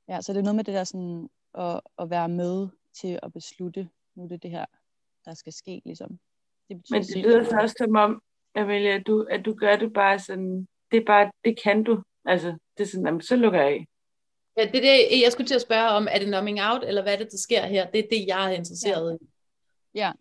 Ja, 0.08 0.22
så 0.22 0.34
det 0.34 0.40
er 0.40 0.44
noget 0.44 0.56
med 0.56 0.64
det 0.64 0.74
der 0.74 0.84
sådan, 0.84 1.30
at, 1.54 1.82
at 2.00 2.10
være 2.10 2.30
med 2.30 2.68
til 2.94 3.20
at 3.24 3.34
beslutte, 3.34 3.90
nu 4.16 4.24
er 4.24 4.28
det 4.28 4.44
det 4.44 4.52
her, 4.52 4.66
der 5.26 5.34
skal 5.34 5.54
ske, 5.54 5.82
ligesom. 5.86 6.20
Det 6.68 6.78
betyder 6.78 6.98
Men 6.98 7.04
det 7.04 7.18
lyder 7.18 7.44
så 7.44 7.58
også 7.62 7.76
som 7.78 7.96
om, 7.96 8.22
Amelia, 8.56 8.96
at 8.96 9.08
du, 9.08 9.28
at 9.30 9.46
du 9.46 9.54
gør 9.54 9.76
det 9.76 9.94
bare 9.94 10.20
sådan, 10.20 10.68
det 10.92 10.98
er 10.98 11.06
bare, 11.06 11.32
det 11.46 11.60
kan 11.64 11.84
du. 11.84 12.04
Altså, 12.26 12.48
det 12.78 12.84
er 12.84 12.88
sådan, 12.88 13.06
jamen, 13.06 13.22
så 13.22 13.36
lukker 13.36 13.62
jeg 13.62 13.70
af. 13.70 13.86
Ja, 14.58 14.66
det 14.66 14.76
er 14.76 14.82
det, 14.82 15.22
jeg 15.22 15.32
skulle 15.32 15.48
til 15.48 15.56
at 15.56 15.62
spørge 15.62 15.90
om, 15.90 16.08
er 16.12 16.20
det 16.20 16.30
numbing 16.30 16.60
out, 16.62 16.84
eller 16.84 17.02
hvad 17.02 17.14
er 17.14 17.18
det, 17.18 17.32
der 17.32 17.38
sker 17.38 17.66
her? 17.66 17.92
Det 17.92 18.00
er 18.00 18.08
det, 18.12 18.28
jeg 18.28 18.52
er 18.52 18.58
interesseret 18.58 19.12
ja. 19.12 19.26
i. 19.26 19.31
Ja. 19.96 20.12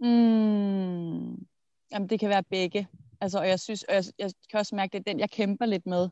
Mm. 0.00 1.46
Jamen, 1.92 2.08
det 2.10 2.20
kan 2.20 2.28
være 2.28 2.42
begge. 2.42 2.88
Altså, 3.20 3.38
og 3.38 3.48
jeg 3.48 3.60
synes, 3.60 3.82
og 3.82 3.94
jeg, 3.94 4.04
jeg 4.18 4.32
kan 4.50 4.58
også 4.58 4.74
mærke, 4.74 4.92
det 4.92 4.98
er 4.98 5.12
den, 5.12 5.20
jeg 5.20 5.30
kæmper 5.30 5.66
lidt 5.66 5.86
med. 5.86 6.08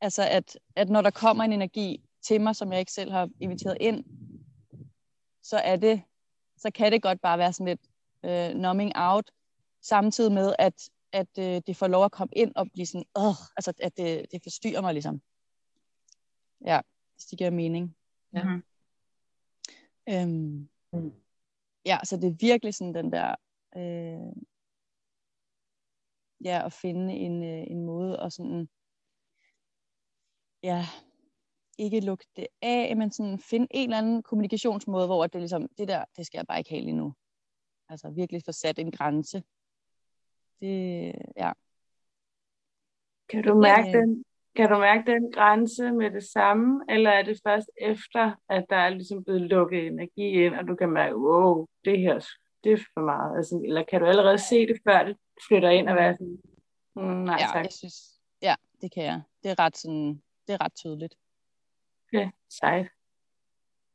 Altså, 0.00 0.28
at, 0.28 0.58
at 0.76 0.88
når 0.88 1.02
der 1.02 1.10
kommer 1.10 1.44
en 1.44 1.52
energi 1.52 2.04
til 2.22 2.40
mig, 2.40 2.56
som 2.56 2.72
jeg 2.72 2.80
ikke 2.80 2.92
selv 2.92 3.10
har 3.10 3.28
inviteret 3.40 3.76
ind, 3.80 4.04
så 5.42 5.56
er 5.56 5.76
det, 5.76 6.02
så 6.56 6.70
kan 6.70 6.92
det 6.92 7.02
godt 7.02 7.20
bare 7.20 7.38
være 7.38 7.52
sådan 7.52 7.66
lidt 7.66 7.80
uh, 8.22 8.60
numbing 8.60 8.92
out, 8.94 9.30
samtidig 9.82 10.32
med, 10.32 10.54
at, 10.58 10.90
at 11.12 11.28
uh, 11.38 11.44
det 11.66 11.76
får 11.76 11.86
lov 11.86 12.04
at 12.04 12.12
komme 12.12 12.32
ind 12.36 12.52
og 12.56 12.66
blive 12.72 12.86
sådan, 12.86 13.04
uh, 13.18 13.36
altså, 13.56 13.72
at 13.82 13.96
det, 13.96 14.26
det 14.32 14.42
forstyrrer 14.42 14.80
mig 14.80 14.92
ligesom. 14.92 15.22
Ja, 16.64 16.80
hvis 17.14 17.24
det 17.24 17.38
giver 17.38 17.50
mening. 17.50 17.96
Ja. 18.34 18.44
Mm. 18.44 18.62
Øhm, 20.08 20.68
mm. 20.92 21.23
Ja, 21.86 21.98
så 22.04 22.16
det 22.16 22.28
er 22.28 22.36
virkelig 22.40 22.74
sådan 22.74 22.94
den 22.94 23.12
der, 23.12 23.34
øh, 23.76 24.32
ja, 26.44 26.66
at 26.66 26.72
finde 26.72 27.14
en, 27.14 27.42
øh, 27.42 27.64
en 27.70 27.82
måde 27.82 28.20
og 28.20 28.32
sådan, 28.32 28.68
ja, 30.62 30.84
ikke 31.78 32.00
lukke 32.00 32.26
det 32.36 32.46
af, 32.62 32.96
men 32.96 33.10
sådan 33.12 33.38
finde 33.38 33.66
en 33.70 33.88
eller 33.88 33.98
anden 33.98 34.22
kommunikationsmåde, 34.22 35.06
hvor 35.06 35.26
det 35.26 35.40
ligesom, 35.40 35.68
det 35.78 35.88
der, 35.88 36.04
det 36.16 36.26
skal 36.26 36.38
jeg 36.38 36.46
bare 36.46 36.58
ikke 36.58 36.70
have 36.70 36.82
lige 36.82 36.96
nu. 36.96 37.14
Altså 37.88 38.10
virkelig 38.10 38.42
få 38.44 38.52
sat 38.52 38.78
en 38.78 38.90
grænse. 38.90 39.42
Det, 40.60 41.12
ja. 41.36 41.52
Kan 43.28 43.44
du 43.44 43.60
mærke 43.60 43.98
den, 43.98 44.24
kan 44.56 44.70
du 44.70 44.78
mærke 44.78 45.12
den 45.12 45.32
grænse 45.32 45.92
med 45.92 46.10
det 46.10 46.22
samme, 46.22 46.84
eller 46.88 47.10
er 47.10 47.22
det 47.22 47.40
først 47.46 47.70
efter, 47.80 48.32
at 48.48 48.64
der 48.70 48.76
er 48.76 48.88
ligesom 48.88 49.24
blevet 49.24 49.42
lukket 49.42 49.86
energi 49.86 50.28
ind, 50.44 50.54
og 50.54 50.68
du 50.68 50.74
kan 50.74 50.90
mærke, 50.90 51.16
wow, 51.16 51.66
det 51.84 51.98
her, 51.98 52.26
det 52.64 52.72
er 52.72 52.76
for 52.76 53.00
meget. 53.00 53.36
Altså, 53.36 53.62
eller 53.64 53.82
kan 53.82 54.00
du 54.00 54.06
allerede 54.06 54.38
se 54.38 54.66
det, 54.66 54.76
før 54.88 55.02
det 55.02 55.16
flytter 55.48 55.70
ind 55.70 55.88
og 55.88 55.96
være 55.96 56.14
sådan, 56.14 56.38
mm, 56.96 57.02
nej 57.02 57.36
ja, 57.40 57.46
tak. 57.52 57.64
Jeg 57.64 57.72
synes, 57.72 57.94
ja, 58.42 58.54
det 58.80 58.94
kan 58.94 59.04
jeg. 59.04 59.22
Det 59.42 59.50
er 59.50 59.58
ret, 59.58 59.76
sådan, 59.76 60.22
det 60.46 60.52
er 60.52 60.64
ret 60.64 60.74
tydeligt. 60.74 61.14
Okay, 62.08 62.30
sejt. 62.50 62.86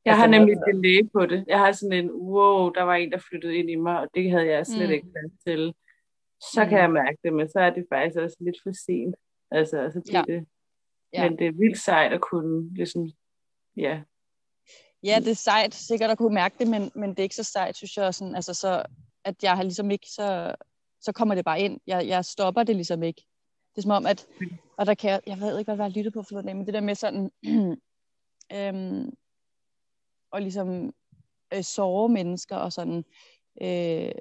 Jeg 0.06 0.14
altså, 0.14 0.20
har 0.20 0.28
nemlig 0.28 0.56
delay 0.68 1.10
på 1.14 1.26
det. 1.26 1.46
Jeg 1.48 1.60
har 1.60 1.72
sådan 1.72 1.94
en, 1.94 2.12
wow, 2.12 2.70
der 2.70 2.84
var 2.84 2.96
en, 2.96 3.12
der 3.12 3.18
flyttede 3.18 3.56
ind 3.56 3.70
i 3.70 3.76
mig, 3.76 4.00
og 4.00 4.08
det 4.16 4.32
havde 4.32 4.48
jeg 4.48 4.66
slet 4.66 4.90
mm. 4.90 4.94
ikke 4.94 5.08
plads 5.12 5.44
til. 5.46 5.74
Så 6.54 6.64
mm. 6.64 6.70
kan 6.70 6.80
jeg 6.80 6.92
mærke 6.92 7.18
det, 7.24 7.34
men 7.34 7.50
så 7.50 7.60
er 7.60 7.70
det 7.70 7.86
faktisk 7.94 8.18
også 8.20 8.38
lidt 8.40 8.56
for 8.64 8.72
sent. 8.86 9.16
Altså, 9.52 9.92
så 9.94 10.12
ja. 10.12 10.24
det, 10.28 10.48
ja. 11.14 11.30
men 11.30 11.40
det 11.40 11.48
er 11.48 11.52
vildt 11.52 11.80
sejt 11.80 12.14
at 12.14 12.22
kunne, 12.22 12.74
ligesom, 12.74 13.12
ja. 13.78 14.02
Ja, 15.04 15.16
det 15.20 15.28
er 15.28 15.36
sejt 15.36 15.74
sikkert 15.74 16.10
at 16.10 16.18
kunne 16.18 16.34
mærke 16.34 16.56
det, 16.60 16.68
men, 16.68 16.92
men 16.96 17.10
det 17.10 17.20
er 17.20 17.24
ikke 17.24 17.36
så 17.36 17.44
sejt, 17.44 17.76
synes 17.76 17.98
jeg, 17.98 18.14
sådan, 18.14 18.36
altså, 18.36 18.54
så, 18.54 18.84
at 19.24 19.44
jeg 19.44 19.56
har 19.56 19.64
ligesom 19.64 19.92
ikke, 19.92 20.08
så, 20.10 20.56
så 21.02 21.12
kommer 21.12 21.36
det 21.36 21.46
bare 21.46 21.62
ind. 21.62 21.80
Jeg, 21.88 22.08
jeg 22.08 22.26
stopper 22.26 22.64
det 22.64 22.76
ligesom 22.76 23.04
ikke. 23.04 23.22
Det 23.76 23.78
er 23.78 23.82
som 23.82 23.92
om, 23.92 24.06
at, 24.06 24.28
og 24.78 24.86
der 24.86 24.94
kan 24.94 25.12
jeg, 25.12 25.22
jeg 25.28 25.40
ved 25.40 25.60
ikke, 25.60 25.70
hvad 25.72 25.76
jeg 25.76 25.92
har 25.92 25.98
lyttet 25.98 26.14
på 26.14 26.24
for 26.24 26.32
noget, 26.42 26.58
men 26.58 26.66
det 26.66 26.74
der 26.74 26.82
med 26.82 26.96
sådan, 26.96 27.32
øhm, 28.58 29.14
og 30.32 30.42
ligesom 30.42 30.94
øh, 31.54 31.64
sove 31.64 32.10
mennesker 32.10 32.56
og 32.56 32.74
sådan, 32.74 33.06
øh, 33.62 34.12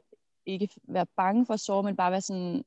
ikke 0.46 0.68
være 0.88 1.06
bange 1.16 1.46
for 1.46 1.54
at 1.54 1.60
sove, 1.60 1.82
men 1.82 1.96
bare 1.96 2.12
være 2.12 2.20
sådan, 2.20 2.64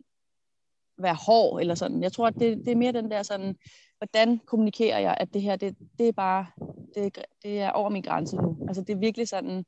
være 1.04 1.18
hård 1.28 1.62
eller 1.62 1.76
sådan. 1.76 2.04
Jeg 2.04 2.12
tror, 2.12 2.28
at 2.28 2.34
det, 2.34 2.58
det 2.58 2.68
er 2.68 2.76
mere 2.76 2.92
den 2.92 3.12
der 3.12 3.24
sådan, 3.24 3.56
hvordan 3.98 4.40
kommunikerer 4.46 5.00
jeg, 5.00 5.18
at 5.20 5.34
det 5.34 5.42
her, 5.42 5.56
det, 5.56 5.76
det 6.00 6.08
er 6.08 6.12
bare, 6.12 6.46
det, 6.96 7.18
det 7.44 7.60
er 7.60 7.72
over 7.72 7.90
min 7.90 8.02
grænse 8.02 8.36
nu. 8.36 8.58
Altså 8.68 8.84
det 8.84 8.94
er 8.94 9.00
virkelig 9.00 9.28
sådan, 9.28 9.66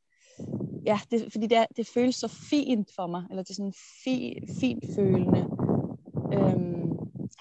ja, 0.85 0.99
det, 1.11 1.31
fordi 1.31 1.47
det, 1.47 1.57
er, 1.57 1.65
det 1.77 1.87
føles 1.87 2.15
så 2.15 2.27
fint 2.27 2.89
for 2.95 3.07
mig, 3.07 3.23
eller 3.29 3.43
det 3.43 3.49
er 3.49 3.53
sådan 3.53 3.73
fi, 4.03 4.39
fint 4.59 4.83
følende. 4.95 5.39
Øhm, 6.33 6.83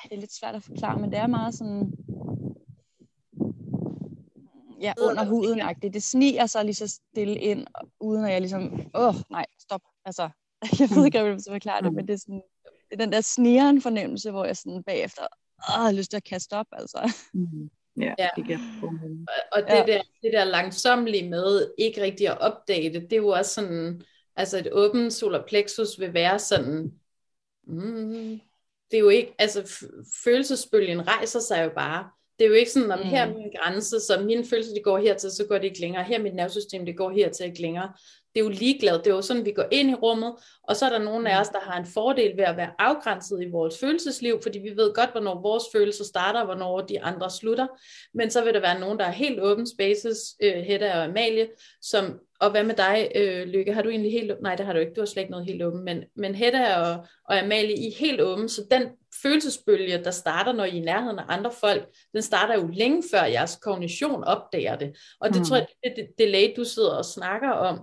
det 0.03 0.13
er 0.13 0.21
lidt 0.21 0.35
svært 0.35 0.55
at 0.55 0.63
forklare, 0.63 1.01
men 1.01 1.11
det 1.11 1.19
er 1.19 1.27
meget 1.27 1.55
sådan, 1.55 1.93
ja, 4.81 4.93
under 5.09 5.25
huden 5.25 5.61
-agtigt. 5.61 5.89
Det 5.89 6.03
sniger 6.03 6.47
sig 6.47 6.65
lige 6.65 6.75
så 6.75 6.89
stille 6.89 7.37
ind, 7.37 7.67
uden 8.01 8.25
at 8.25 8.33
jeg 8.33 8.41
ligesom, 8.41 8.63
åh, 8.95 9.15
nej, 9.31 9.47
stop. 9.59 9.81
Altså, 10.05 10.23
jeg 10.81 10.89
ved 10.97 11.05
ikke, 11.05 11.21
om 11.21 11.27
jeg 11.27 11.35
vil 11.35 11.45
forklare 11.51 11.83
det, 11.83 11.93
men 11.93 12.09
det 12.09 12.15
er 12.15 12.19
sådan, 12.19 12.43
det 12.93 13.01
er 13.01 13.05
den 13.05 13.13
der 13.13 13.21
snigeren 13.21 13.83
fornemmelse, 13.83 14.31
hvor 14.31 14.45
jeg 14.45 14.57
sådan 14.57 14.83
bagefter 14.83 15.23
åh, 15.23 15.83
har 15.83 15.93
lyst 15.93 16.11
til 16.11 16.17
at 16.17 16.25
kaste 16.25 16.53
op, 16.53 16.67
altså. 16.73 17.13
Mm. 17.35 17.71
Ja, 18.01 18.15
ja. 18.19 18.29
det 18.37 18.47
kan 18.47 18.61
Og 19.53 19.63
det, 19.63 19.69
ja. 19.69 19.85
der, 19.87 20.03
det 20.23 20.33
der 20.33 20.45
langsomlige 20.45 21.29
med 21.29 21.71
ikke 21.79 22.03
rigtig 22.03 22.29
at 22.29 22.39
opdage 22.39 22.93
det, 22.93 23.03
det 23.03 23.13
er 23.13 23.17
jo 23.17 23.29
også 23.29 23.55
sådan, 23.55 24.03
altså 24.37 24.59
et 24.59 24.69
åbent 24.73 25.13
solar 25.13 25.45
plexus 25.49 26.01
vil 26.01 26.15
være 26.15 26.39
sådan, 26.39 26.93
mm, 27.67 28.41
det 28.91 28.97
er 28.97 29.01
jo 29.01 29.09
ikke, 29.09 29.35
altså 29.39 29.87
følelsesbølgen 30.25 31.09
rejser 31.09 31.41
sig 31.41 31.65
jo 31.65 31.71
bare. 31.75 32.11
Det 32.39 32.45
er 32.45 32.49
jo 32.49 32.55
ikke 32.55 32.71
sådan, 32.71 32.91
om 32.91 32.99
mm. 32.99 33.05
her 33.05 33.27
er 33.27 33.35
min 33.35 33.53
grænse, 33.63 34.01
så 34.01 34.21
mine 34.27 34.45
følelser 34.45 34.75
de 34.75 34.83
går 34.83 34.99
hertil, 34.99 35.31
så 35.31 35.47
går 35.49 35.55
det 35.55 35.65
ikke 35.65 35.81
længere. 35.81 36.05
Her 36.05 36.19
er 36.19 36.23
mit 36.23 36.35
nervesystem, 36.35 36.87
det 36.87 36.97
går 36.97 37.11
hertil 37.11 37.47
ikke 37.47 37.63
længere 37.63 37.93
det 38.35 38.41
er 38.41 38.45
jo 38.45 38.51
ligeglad. 38.51 38.99
Det 38.99 39.07
er 39.07 39.15
jo 39.15 39.23
sådan, 39.23 39.45
vi 39.45 39.53
går 39.53 39.65
ind 39.71 39.91
i 39.91 39.95
rummet, 39.95 40.35
og 40.63 40.77
så 40.77 40.87
er 40.87 40.91
der 40.91 40.99
nogle 40.99 41.31
af 41.31 41.37
mm. 41.37 41.41
os, 41.41 41.49
der 41.49 41.61
har 41.61 41.79
en 41.79 41.87
fordel 41.87 42.37
ved 42.37 42.45
at 42.45 42.57
være 42.57 42.71
afgrænset 42.79 43.43
i 43.43 43.51
vores 43.51 43.79
følelsesliv, 43.81 44.43
fordi 44.43 44.59
vi 44.59 44.77
ved 44.77 44.95
godt, 44.95 45.11
hvornår 45.11 45.43
vores 45.43 45.65
følelser 45.73 46.05
starter, 46.05 46.41
og 46.41 46.47
hvornår 46.47 46.81
de 46.81 47.03
andre 47.03 47.31
slutter. 47.31 47.67
Men 48.15 48.31
så 48.31 48.45
vil 48.45 48.55
der 48.55 48.61
være 48.61 48.81
nogen, 48.81 48.99
der 48.99 49.05
er 49.05 49.11
helt 49.11 49.41
open 49.41 49.67
spaces, 49.67 50.19
øh, 50.43 50.55
Hedda 50.55 50.99
og 50.99 51.05
Amalie, 51.05 51.49
som, 51.83 52.19
og 52.41 52.51
hvad 52.51 52.65
med 52.65 52.75
dig, 52.75 53.09
øh, 53.15 53.47
Lykke? 53.47 53.73
Har 53.73 53.83
du 53.83 53.89
egentlig 53.89 54.13
helt, 54.13 54.33
nej 54.43 54.55
det 54.55 54.67
har 54.67 54.73
du 54.73 54.79
ikke, 54.79 54.93
du 54.93 55.01
har 55.01 55.07
slet 55.07 55.23
ikke 55.23 55.31
noget 55.31 55.47
helt 55.47 55.63
åben, 55.63 55.85
men, 55.85 56.05
men 56.17 56.35
Hedda 56.35 56.77
og, 56.77 57.07
og 57.29 57.39
Amalie, 57.39 57.77
I 57.77 57.89
er 57.89 57.97
helt 57.99 58.21
åben, 58.21 58.49
så 58.49 58.63
den 58.71 58.83
følelsesbølge, 59.23 60.05
der 60.05 60.11
starter, 60.11 60.53
når 60.53 60.65
I 60.65 60.69
er 60.69 60.73
i 60.73 60.81
nærheden 60.81 61.19
af 61.19 61.25
andre 61.29 61.51
folk, 61.61 61.89
den 62.13 62.23
starter 62.23 62.55
jo 62.55 62.71
længe 62.73 63.03
før 63.13 63.25
jeres 63.25 63.59
kognition 63.63 64.25
opdager 64.25 64.77
det. 64.77 64.97
Og 65.21 65.29
det 65.29 65.39
mm. 65.39 65.45
tror 65.45 65.57
jeg, 65.57 65.67
det 65.85 65.91
er 65.91 65.95
det, 65.95 66.07
det 66.07 66.19
delay, 66.19 66.53
du 66.57 66.65
sidder 66.65 66.97
og 66.97 67.05
snakker 67.05 67.51
om 67.51 67.81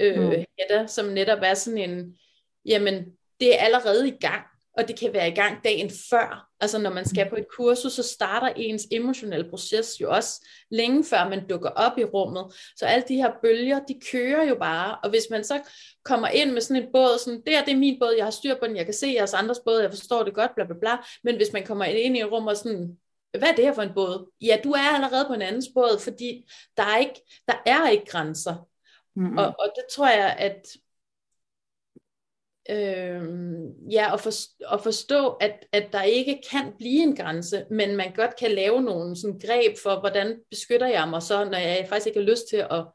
øh, 0.00 0.20
mm. 0.20 0.88
Som 0.88 1.06
netop 1.06 1.38
er 1.42 1.54
sådan 1.54 1.90
en, 1.90 2.16
jamen, 2.64 3.04
det 3.40 3.54
er 3.54 3.64
allerede 3.64 4.08
i 4.08 4.16
gang, 4.20 4.42
og 4.78 4.88
det 4.88 4.98
kan 4.98 5.12
være 5.12 5.28
i 5.28 5.34
gang 5.34 5.64
dagen 5.64 5.90
før. 6.10 6.48
Altså 6.60 6.78
når 6.78 6.90
man 6.90 7.08
skal 7.08 7.28
på 7.28 7.36
et 7.36 7.46
kursus, 7.56 7.92
så 7.92 8.02
starter 8.02 8.48
ens 8.56 8.86
emotionelle 8.92 9.50
proces 9.50 10.00
jo 10.00 10.10
også 10.10 10.46
længe 10.70 11.04
før 11.04 11.28
man 11.28 11.48
dukker 11.48 11.70
op 11.70 11.98
i 11.98 12.04
rummet. 12.04 12.44
Så 12.76 12.86
alle 12.86 13.04
de 13.08 13.16
her 13.16 13.30
bølger, 13.42 13.80
de 13.88 14.00
kører 14.12 14.44
jo 14.44 14.54
bare, 14.54 14.98
og 15.02 15.10
hvis 15.10 15.26
man 15.30 15.44
så 15.44 15.60
kommer 16.04 16.28
ind 16.28 16.52
med 16.52 16.60
sådan 16.60 16.82
en 16.82 16.88
båd, 16.92 17.18
sådan, 17.18 17.42
der 17.46 17.64
det 17.64 17.72
er 17.72 17.76
min 17.76 17.98
båd, 18.00 18.14
jeg 18.16 18.24
har 18.26 18.30
styr 18.30 18.54
på 18.54 18.66
den, 18.66 18.76
jeg 18.76 18.84
kan 18.84 18.94
se 18.94 19.06
jeres 19.16 19.34
andres 19.34 19.60
båd, 19.64 19.80
jeg 19.80 19.90
forstår 19.90 20.22
det 20.22 20.34
godt, 20.34 20.54
bla 20.54 20.64
bla 20.64 20.74
bla, 20.80 20.96
men 21.24 21.36
hvis 21.36 21.52
man 21.52 21.64
kommer 21.64 21.84
ind 21.84 22.16
i 22.16 22.20
et 22.20 22.32
rum 22.32 22.46
og 22.46 22.56
sådan, 22.56 22.98
hvad 23.38 23.48
er 23.48 23.54
det 23.54 23.64
her 23.64 23.72
for 23.72 23.82
en 23.82 23.94
båd? 23.94 24.30
Ja, 24.40 24.58
du 24.64 24.72
er 24.72 24.94
allerede 24.94 25.24
på 25.28 25.32
en 25.32 25.42
andens 25.42 25.68
båd, 25.74 26.00
fordi 26.00 26.50
der 26.76 26.82
er 26.82 26.96
ikke, 26.96 27.20
der 27.48 27.54
er 27.66 27.88
ikke 27.88 28.04
grænser. 28.06 28.67
Mm-hmm. 29.18 29.38
Og, 29.38 29.46
og 29.46 29.72
det 29.76 29.84
tror 29.90 30.08
jeg, 30.08 30.36
at 30.38 30.76
øh, 32.70 33.22
ja, 33.92 34.14
at, 34.14 34.20
for, 34.20 34.30
at 34.74 34.80
forstå, 34.80 35.28
at, 35.28 35.66
at 35.72 35.92
der 35.92 36.02
ikke 36.02 36.40
kan 36.50 36.72
blive 36.78 37.02
en 37.02 37.16
grænse, 37.16 37.66
men 37.70 37.96
man 37.96 38.12
godt 38.12 38.36
kan 38.36 38.50
lave 38.50 38.82
nogle 38.82 39.16
sådan 39.16 39.40
greb 39.46 39.76
for, 39.82 40.00
hvordan 40.00 40.40
beskytter 40.50 40.86
jeg 40.86 41.08
mig 41.08 41.22
så, 41.22 41.44
når 41.44 41.58
jeg 41.58 41.86
faktisk 41.88 42.06
ikke 42.06 42.20
har 42.20 42.26
lyst 42.26 42.48
til 42.48 42.56
at 42.56 42.86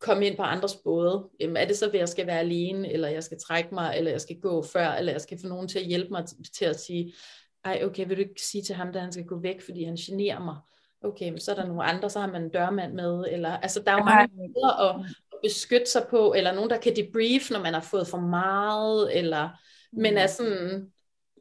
komme 0.00 0.26
ind 0.26 0.36
på 0.36 0.42
andres 0.42 0.76
både. 0.84 1.28
Jamen, 1.40 1.56
er 1.56 1.64
det 1.64 1.78
så, 1.78 1.86
at 1.86 1.94
jeg 1.94 2.08
skal 2.08 2.26
være 2.26 2.40
alene, 2.40 2.92
eller 2.92 3.08
jeg 3.08 3.24
skal 3.24 3.38
trække 3.40 3.74
mig, 3.74 3.94
eller 3.96 4.10
jeg 4.10 4.20
skal 4.20 4.40
gå 4.40 4.62
før, 4.62 4.88
eller 4.88 5.12
jeg 5.12 5.20
skal 5.20 5.38
få 5.40 5.46
nogen 5.46 5.68
til 5.68 5.78
at 5.78 5.86
hjælpe 5.86 6.10
mig 6.10 6.24
til 6.56 6.64
at 6.64 6.80
sige, 6.80 7.14
ej, 7.64 7.82
okay, 7.84 8.06
vil 8.08 8.16
du 8.16 8.22
ikke 8.22 8.42
sige 8.42 8.62
til 8.62 8.74
ham, 8.74 8.88
at 8.88 9.00
han 9.00 9.12
skal 9.12 9.26
gå 9.26 9.40
væk, 9.40 9.60
fordi 9.60 9.84
han 9.84 9.96
generer 9.96 10.40
mig? 10.40 10.56
Okay, 11.04 11.28
men 11.28 11.40
så 11.40 11.50
er 11.50 11.54
der 11.54 11.66
nogle 11.66 11.82
andre, 11.82 12.10
så 12.10 12.20
har 12.20 12.26
man 12.26 12.42
en 12.42 12.50
dørmand 12.50 12.92
med, 12.94 13.24
eller, 13.30 13.56
altså 13.56 13.82
der 13.82 13.92
er 13.92 13.96
jo 13.96 14.04
mange 14.04 14.36
måder 14.36 14.88
at, 14.88 15.06
beskytte 15.42 15.86
sig 15.86 16.06
på, 16.10 16.34
eller 16.36 16.54
nogen, 16.54 16.70
der 16.70 16.78
kan 16.78 16.96
debrief, 16.96 17.50
når 17.50 17.62
man 17.62 17.74
har 17.74 17.86
fået 17.90 18.06
for 18.06 18.18
meget, 18.18 19.18
eller, 19.18 19.48
men 19.92 20.12
mm. 20.12 20.16
er 20.16 20.26
sådan... 20.26 20.92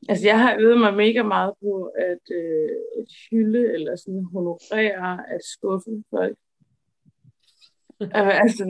Altså, 0.10 0.28
jeg 0.28 0.40
har 0.40 0.58
øvet 0.60 0.80
mig 0.80 0.94
mega 0.94 1.24
meget 1.24 1.54
på 1.62 1.92
at, 1.98 2.36
øh, 2.36 2.70
at 3.00 3.06
hylde, 3.30 3.74
eller 3.74 3.96
sådan 3.96 4.26
honorere, 4.34 5.32
at 5.34 5.42
skuffe 5.44 6.04
folk. 6.10 6.38
altså, 8.46 8.66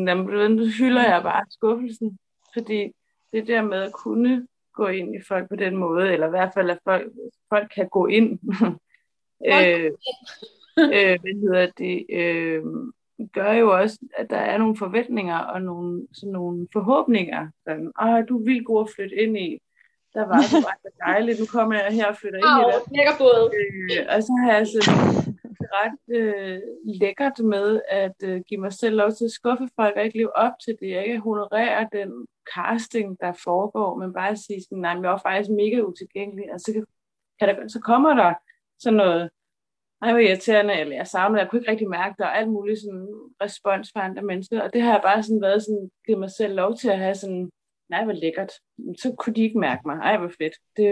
nu 0.49 0.66
hylder 0.80 1.04
jeg 1.04 1.24
bare 1.24 1.45
skuffelsen, 1.49 2.20
fordi 2.54 2.91
det 3.34 3.48
der 3.48 3.62
med 3.62 3.78
at 3.78 3.94
kunne 3.94 4.48
gå 4.74 4.88
ind 4.88 5.16
i 5.16 5.20
folk 5.28 5.49
på 5.49 5.56
den 5.56 5.78
måde, 5.78 6.14
eller 6.14 6.28
i 6.28 6.30
hvert 6.30 6.54
fald 6.54 6.70
at 6.70 6.80
folk, 6.84 7.12
folk 7.49 7.72
kan 7.76 7.90
gå 7.90 8.08
ind. 8.08 8.40
øh, 9.52 9.91
øh, 10.95 11.20
hvad 11.22 11.41
hedder 11.41 11.68
det? 11.78 12.06
Øh, 12.10 12.64
gør 13.34 13.52
jo 13.52 13.80
også, 13.80 13.99
at 14.18 14.30
der 14.30 14.38
er 14.38 14.57
nogle 14.57 14.77
forventninger 14.77 15.38
og 15.38 15.61
nogle, 15.61 16.07
sådan 16.14 16.34
nogle 16.34 16.68
forhåbninger. 16.73 17.48
Sådan, 17.64 17.91
Åh, 18.02 18.23
du 18.30 18.44
vil 18.44 18.64
gå 18.64 18.73
og 18.73 18.89
flytte 18.95 19.15
ind 19.15 19.38
i. 19.38 19.60
Der 20.14 20.27
var 20.27 20.41
det 20.41 20.52
bare 20.68 20.80
så 20.81 20.89
dejligt. 21.06 21.39
Nu 21.39 21.45
kommer 21.45 21.76
jeg 21.76 21.94
her 21.94 22.07
og 22.07 22.15
flytter 22.15 22.39
ind 22.39 22.48
i 22.61 22.64
det. 22.73 23.18
både. 23.19 23.52
Øh, 23.60 24.15
og 24.15 24.23
så 24.23 24.34
har 24.41 24.52
jeg 24.57 24.68
sådan, 24.68 25.27
ret 25.77 26.15
øh, 26.19 26.61
lækkert 27.02 27.39
med 27.39 27.81
at 27.89 28.15
øh, 28.23 28.41
give 28.48 28.60
mig 28.60 28.73
selv 28.73 28.95
lov 28.95 29.11
til 29.11 29.26
at 29.26 29.31
skuffe 29.31 29.69
folk 29.76 29.95
og 29.98 30.03
ikke 30.03 30.18
leve 30.18 30.38
op 30.38 30.52
til 30.65 30.77
det. 30.80 30.89
Jeg 30.89 31.06
ikke 31.06 31.19
honorerer 31.19 31.88
den 31.88 32.27
casting, 32.56 33.19
der 33.19 33.34
foregår, 33.44 33.98
men 33.99 34.14
bare 34.14 34.35
sige 34.35 34.61
sådan, 34.64 34.77
nej, 34.77 34.94
men 34.95 35.03
jeg 35.03 35.14
er 35.14 35.18
faktisk 35.18 35.49
mega 35.49 35.81
utilgængelig. 35.81 36.53
Og 36.53 36.60
så, 36.60 36.73
kan, 36.73 36.85
kan 37.39 37.48
der, 37.48 37.68
så 37.68 37.80
kommer 37.80 38.14
der 38.14 38.34
sådan 38.80 38.98
noget, 38.98 39.30
nej, 40.02 40.11
hvor 40.11 40.19
irriterende, 40.19 40.74
eller 40.74 40.95
jeg 40.95 41.07
savner, 41.07 41.40
jeg 41.40 41.49
kunne 41.49 41.60
ikke 41.60 41.72
rigtig 41.72 41.90
mærke, 41.90 42.15
der 42.18 42.26
er 42.26 42.30
alt 42.30 42.49
muligt 42.49 42.80
sådan 42.80 43.07
respons 43.41 43.91
fra 43.94 44.06
andre 44.06 44.22
mennesker, 44.22 44.61
og 44.61 44.74
det 44.74 44.82
har 44.82 44.91
jeg 44.91 45.02
bare 45.03 45.24
sådan 45.24 45.41
været 45.41 45.64
sådan, 45.64 45.91
givet 46.06 46.19
mig 46.19 46.32
selv 46.32 46.56
lov 46.56 46.78
til 46.78 46.90
at 46.90 46.98
have 46.98 47.15
sådan, 47.15 47.49
nej, 47.90 48.03
hvor 48.03 48.14
lækkert. 48.14 48.52
Så 49.02 49.15
kunne 49.19 49.36
de 49.36 49.41
ikke 49.41 49.60
mærke 49.60 49.82
mig. 49.86 49.95
Ej, 49.95 50.18
hvor 50.18 50.32
fedt. 50.40 50.53
Det, 50.78 50.91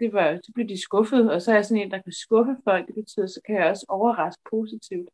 det 0.00 0.12
var, 0.12 0.36
så 0.36 0.52
blev 0.54 0.68
de 0.68 0.82
skuffet, 0.82 1.32
og 1.32 1.42
så 1.42 1.50
er 1.50 1.54
jeg 1.54 1.64
sådan 1.64 1.82
en, 1.82 1.90
der 1.90 2.02
kan 2.02 2.12
skuffe 2.12 2.56
folk. 2.64 2.86
Det 2.86 2.94
betyder, 2.94 3.26
så 3.26 3.40
kan 3.46 3.56
jeg 3.56 3.66
også 3.66 3.86
overraske 3.88 4.42
positivt. 4.50 5.10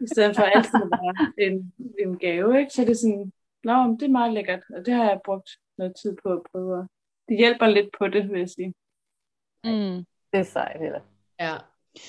I 0.00 0.06
stedet 0.06 0.36
for 0.36 0.42
altid 0.42 0.80
at 0.82 0.90
være 0.90 1.46
en, 1.46 1.72
en 1.98 2.18
gave, 2.18 2.58
ikke? 2.58 2.70
Så 2.70 2.82
det 2.82 2.90
er 2.90 2.94
sådan, 2.94 3.32
nå, 3.64 3.96
det 4.00 4.02
er 4.02 4.18
meget 4.18 4.32
lækkert, 4.32 4.62
og 4.76 4.86
det 4.86 4.94
har 4.94 5.04
jeg 5.04 5.20
brugt 5.24 5.50
noget 5.78 5.94
tid 6.02 6.16
på 6.22 6.32
at 6.32 6.42
prøve. 6.52 6.88
Det 7.28 7.36
hjælper 7.38 7.66
lidt 7.66 7.90
på 7.98 8.08
det, 8.08 8.30
vil 8.30 8.38
jeg 8.38 8.48
sige. 8.48 8.74
Mm. 9.64 10.04
Det 10.32 10.40
er 10.40 10.42
sejt, 10.42 10.82
eller? 10.82 11.00
Ja. 11.40 11.56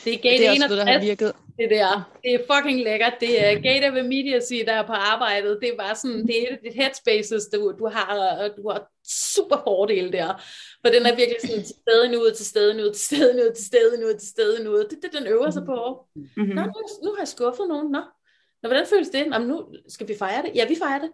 Det 0.04 0.14
er 0.14 0.18
Gate 0.18 0.38
det 0.38 0.48
er 0.48 0.52
61, 0.52 0.70
noget, 0.70 0.88
der 0.88 0.94
har 0.94 1.00
virket. 1.02 1.34
det 1.60 1.70
der. 1.70 2.12
Det 2.24 2.34
er 2.34 2.42
fucking 2.52 2.80
lækkert. 2.84 3.14
Det 3.20 3.46
er 3.46 3.52
Gate 3.68 3.86
of 3.90 3.98
Immediacy, 4.04 4.54
der 4.66 4.74
er 4.74 4.86
på 4.88 4.94
arbejdet. 4.94 5.58
Det 5.62 5.70
er 5.70 5.78
bare 5.78 5.96
sådan, 5.96 6.28
det 6.28 6.36
er 6.44 6.56
et 6.66 6.74
headspaces, 6.74 7.46
du, 7.54 7.74
du 7.80 7.88
har, 7.88 8.38
og 8.40 8.50
du 8.58 8.70
har 8.70 8.90
super 9.34 9.58
fordele 9.64 10.12
der. 10.12 10.42
For 10.86 10.90
den 10.92 11.06
er 11.06 11.16
virkelig 11.16 11.42
sådan 11.42 11.64
til 11.64 11.76
stede 11.84 12.12
nu, 12.12 12.20
til 12.38 12.46
stede 12.46 12.74
nu, 12.78 12.84
til 12.94 13.06
stede 13.06 13.34
nu, 13.38 13.44
til 13.56 13.66
stede 13.66 14.02
nu, 14.02 14.08
til 14.20 14.28
stede 14.28 14.64
nu. 14.64 14.72
Det 14.78 14.94
er 14.98 15.02
det, 15.04 15.14
den 15.20 15.28
øver 15.28 15.50
sig 15.50 15.66
på. 15.66 16.06
Mm-hmm. 16.16 16.56
Nå, 16.56 16.62
nu, 16.62 16.82
nu 17.04 17.10
har 17.16 17.22
jeg 17.22 17.28
skuffet 17.28 17.68
nogen. 17.68 17.92
Nå, 17.92 18.02
Nå 18.64 18.70
hvordan 18.70 18.88
føles 18.88 19.10
det? 19.10 19.28
Nå, 19.28 19.38
nu 19.38 19.66
skal 19.88 20.08
vi 20.08 20.16
fejre 20.20 20.42
det. 20.42 20.52
Ja, 20.56 20.68
vi 20.68 20.76
fejrer 20.84 21.02
det. 21.04 21.12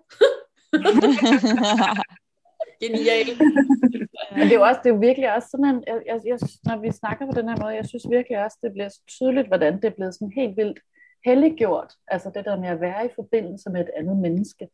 Genialt. 2.82 3.42
Men 4.36 4.44
det 4.48 4.52
er 4.52 4.60
jo 4.62 4.68
også, 4.70 4.82
det 4.84 4.90
er 4.90 4.94
jo 4.94 5.00
virkelig 5.00 5.36
også 5.36 5.48
sådan 5.52 5.76
at 5.76 5.84
jeg, 5.88 6.02
jeg, 6.06 6.22
jeg, 6.26 6.40
når 6.66 6.78
vi 6.82 6.92
snakker 6.92 7.26
på 7.26 7.32
den 7.40 7.50
her 7.50 7.58
måde, 7.62 7.76
jeg 7.76 7.86
synes 7.86 8.10
virkelig 8.10 8.44
også, 8.46 8.58
det 8.64 8.72
bliver 8.74 8.90
så 8.90 9.02
tydeligt, 9.08 9.48
hvordan 9.48 9.74
det 9.76 9.86
er 9.86 9.98
blevet 9.98 10.16
sådan 10.16 10.32
helt 10.36 10.58
vildt 10.58 10.80
helliggjort. 11.26 11.94
Altså 12.08 12.32
det 12.36 12.46
der 12.46 12.60
med 12.60 12.70
at 12.70 12.82
være 12.82 13.06
i 13.06 13.10
forbindelse 13.16 13.70
med 13.70 13.82
et 13.82 13.92
andet 13.98 14.18
menneske. 14.18 14.70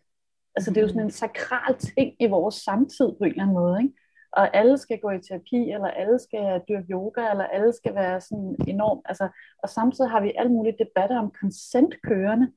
Altså 0.56 0.70
det 0.72 0.78
er 0.78 0.82
jo 0.82 0.88
sådan 0.88 1.04
en 1.04 1.12
sakral 1.12 1.76
ting 1.78 2.16
i 2.20 2.28
vores 2.28 2.56
samtid 2.56 3.08
på 3.18 3.24
en 3.24 3.30
eller 3.30 3.44
anden 3.44 3.56
måde, 3.56 3.82
ikke? 3.82 3.94
Og 4.32 4.56
alle 4.56 4.78
skal 4.78 5.00
gå 5.00 5.10
i 5.10 5.22
terapi, 5.22 5.72
eller 5.72 5.88
alle 5.88 6.20
skal 6.20 6.62
dyrke 6.70 6.92
yoga, 6.92 7.32
eller 7.32 7.44
alle 7.44 7.74
skal 7.74 7.96
være 7.96 8.22
sådan 8.22 8.56
enormt, 8.68 9.02
altså, 9.06 9.30
og 9.64 9.70
samtidig 9.70 10.10
har 10.10 10.22
vi 10.22 10.34
alle 10.38 10.52
mulige 10.52 10.76
debatter 10.80 11.20
om 11.20 11.34
consent 11.42 11.96
kørende. 12.04 12.52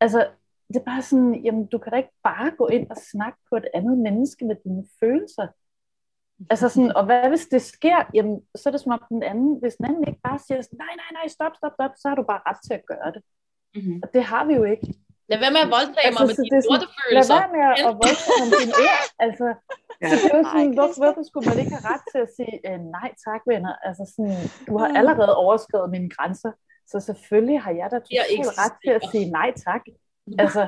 Altså, 0.00 0.28
det 0.68 0.76
er 0.76 0.84
bare 0.84 1.02
sådan, 1.02 1.34
jamen 1.34 1.66
du 1.66 1.78
kan 1.78 1.92
da 1.92 1.96
ikke 1.96 2.16
bare 2.22 2.50
gå 2.50 2.66
ind 2.66 2.90
og 2.90 2.96
snakke 2.96 3.38
på 3.50 3.56
et 3.56 3.66
andet 3.74 3.98
menneske 3.98 4.44
med 4.44 4.56
dine 4.64 4.84
følelser. 5.00 5.46
Altså 6.52 6.66
sådan, 6.68 6.92
og 6.98 7.04
hvad 7.08 7.28
hvis 7.32 7.46
det 7.54 7.62
sker, 7.62 7.98
jamen 8.16 8.36
så 8.60 8.64
er 8.68 8.72
det 8.74 8.80
som 8.80 8.92
om 8.96 9.02
den 9.08 9.22
anden, 9.32 9.52
hvis 9.60 9.74
den 9.78 9.84
anden 9.88 10.04
ikke 10.10 10.20
bare 10.28 10.38
siger 10.46 10.62
sådan, 10.62 10.80
nej, 10.84 10.94
nej, 11.02 11.10
nej, 11.18 11.26
stop, 11.36 11.54
stop, 11.60 11.74
stop, 11.78 11.92
så 12.00 12.04
har 12.08 12.16
du 12.20 12.24
bare 12.32 12.42
ret 12.48 12.60
til 12.66 12.74
at 12.78 12.84
gøre 12.92 13.10
det. 13.14 13.22
Mm-hmm. 13.76 13.98
Og 14.02 14.08
det 14.14 14.22
har 14.30 14.42
vi 14.48 14.54
jo 14.60 14.64
ikke. 14.74 14.86
Lad 15.30 15.38
være 15.44 15.54
med 15.56 15.62
at 15.66 15.72
voldtage 15.76 16.08
altså, 16.08 16.22
mig 16.22 16.26
med 16.30 16.36
dine 16.42 16.58
lortefølelser. 16.68 17.16
Lad 17.18 17.26
være 17.36 17.50
med 17.56 17.62
at, 17.88 17.94
voldtage 18.02 18.38
mig 18.40 18.48
med 18.52 18.58
dine 18.62 18.74
ord. 18.86 19.02
Altså, 19.26 19.46
ja. 20.02 20.06
Så 20.10 20.14
det 20.22 20.30
er 20.34 20.38
jo 20.40 20.46
sådan, 20.52 20.72
hvorfor, 20.78 20.98
hvorfor 21.02 21.22
skulle 21.28 21.46
man 21.50 21.58
ikke 21.62 21.72
have 21.76 21.86
ret 21.92 22.04
til 22.12 22.20
at 22.26 22.30
sige, 22.36 22.54
øh, 22.68 22.78
nej 22.96 23.08
tak 23.26 23.42
venner, 23.50 23.74
altså 23.88 24.04
sådan, 24.14 24.38
du 24.68 24.72
har 24.80 24.88
mm. 24.90 24.98
allerede 25.00 25.32
overskrevet 25.44 25.88
mine 25.96 26.10
grænser, 26.16 26.52
så 26.90 26.96
selvfølgelig 27.08 27.58
har 27.64 27.72
jeg 27.80 27.88
da 27.92 27.98
totalt 28.06 28.52
ret 28.62 28.76
til 28.84 28.92
at 28.98 29.02
sige 29.12 29.26
nej 29.38 29.48
tak. 29.66 29.82
Altså, 30.38 30.62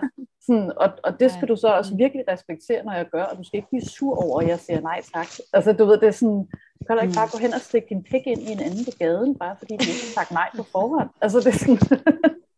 sådan, 0.46 0.72
og, 0.76 0.88
og 1.04 1.20
det 1.20 1.30
skal 1.30 1.48
du 1.48 1.56
så 1.56 1.68
også 1.68 1.96
virkelig 1.96 2.24
respektere, 2.28 2.84
når 2.84 2.92
jeg 2.92 3.06
gør, 3.14 3.24
og 3.24 3.38
du 3.38 3.44
skal 3.44 3.56
ikke 3.56 3.68
blive 3.68 3.82
sur 3.96 4.14
over, 4.24 4.40
at 4.40 4.48
jeg 4.48 4.60
siger 4.60 4.80
nej 4.80 5.00
tak. 5.14 5.28
Altså, 5.52 5.72
du 5.72 5.84
ved, 5.84 6.00
det 6.00 6.08
er 6.08 6.18
sådan, 6.22 6.42
du 6.78 6.82
kan 6.86 6.96
da 6.96 7.02
ikke 7.02 7.20
bare 7.20 7.32
gå 7.32 7.38
hen 7.38 7.52
og 7.58 7.60
stikke 7.60 7.88
din 7.88 8.02
pik 8.02 8.26
ind 8.26 8.42
i 8.48 8.52
en 8.52 8.62
anden 8.66 8.84
på 8.88 8.94
gaden, 8.98 9.38
bare 9.42 9.56
fordi 9.60 9.72
du 9.76 9.88
ikke 9.92 10.04
har 10.06 10.16
sagt 10.18 10.30
nej 10.40 10.48
på 10.56 10.62
forhånd. 10.74 11.10
Altså, 11.24 11.38
det 11.44 11.50
er 11.54 11.60
sådan, 11.64 11.80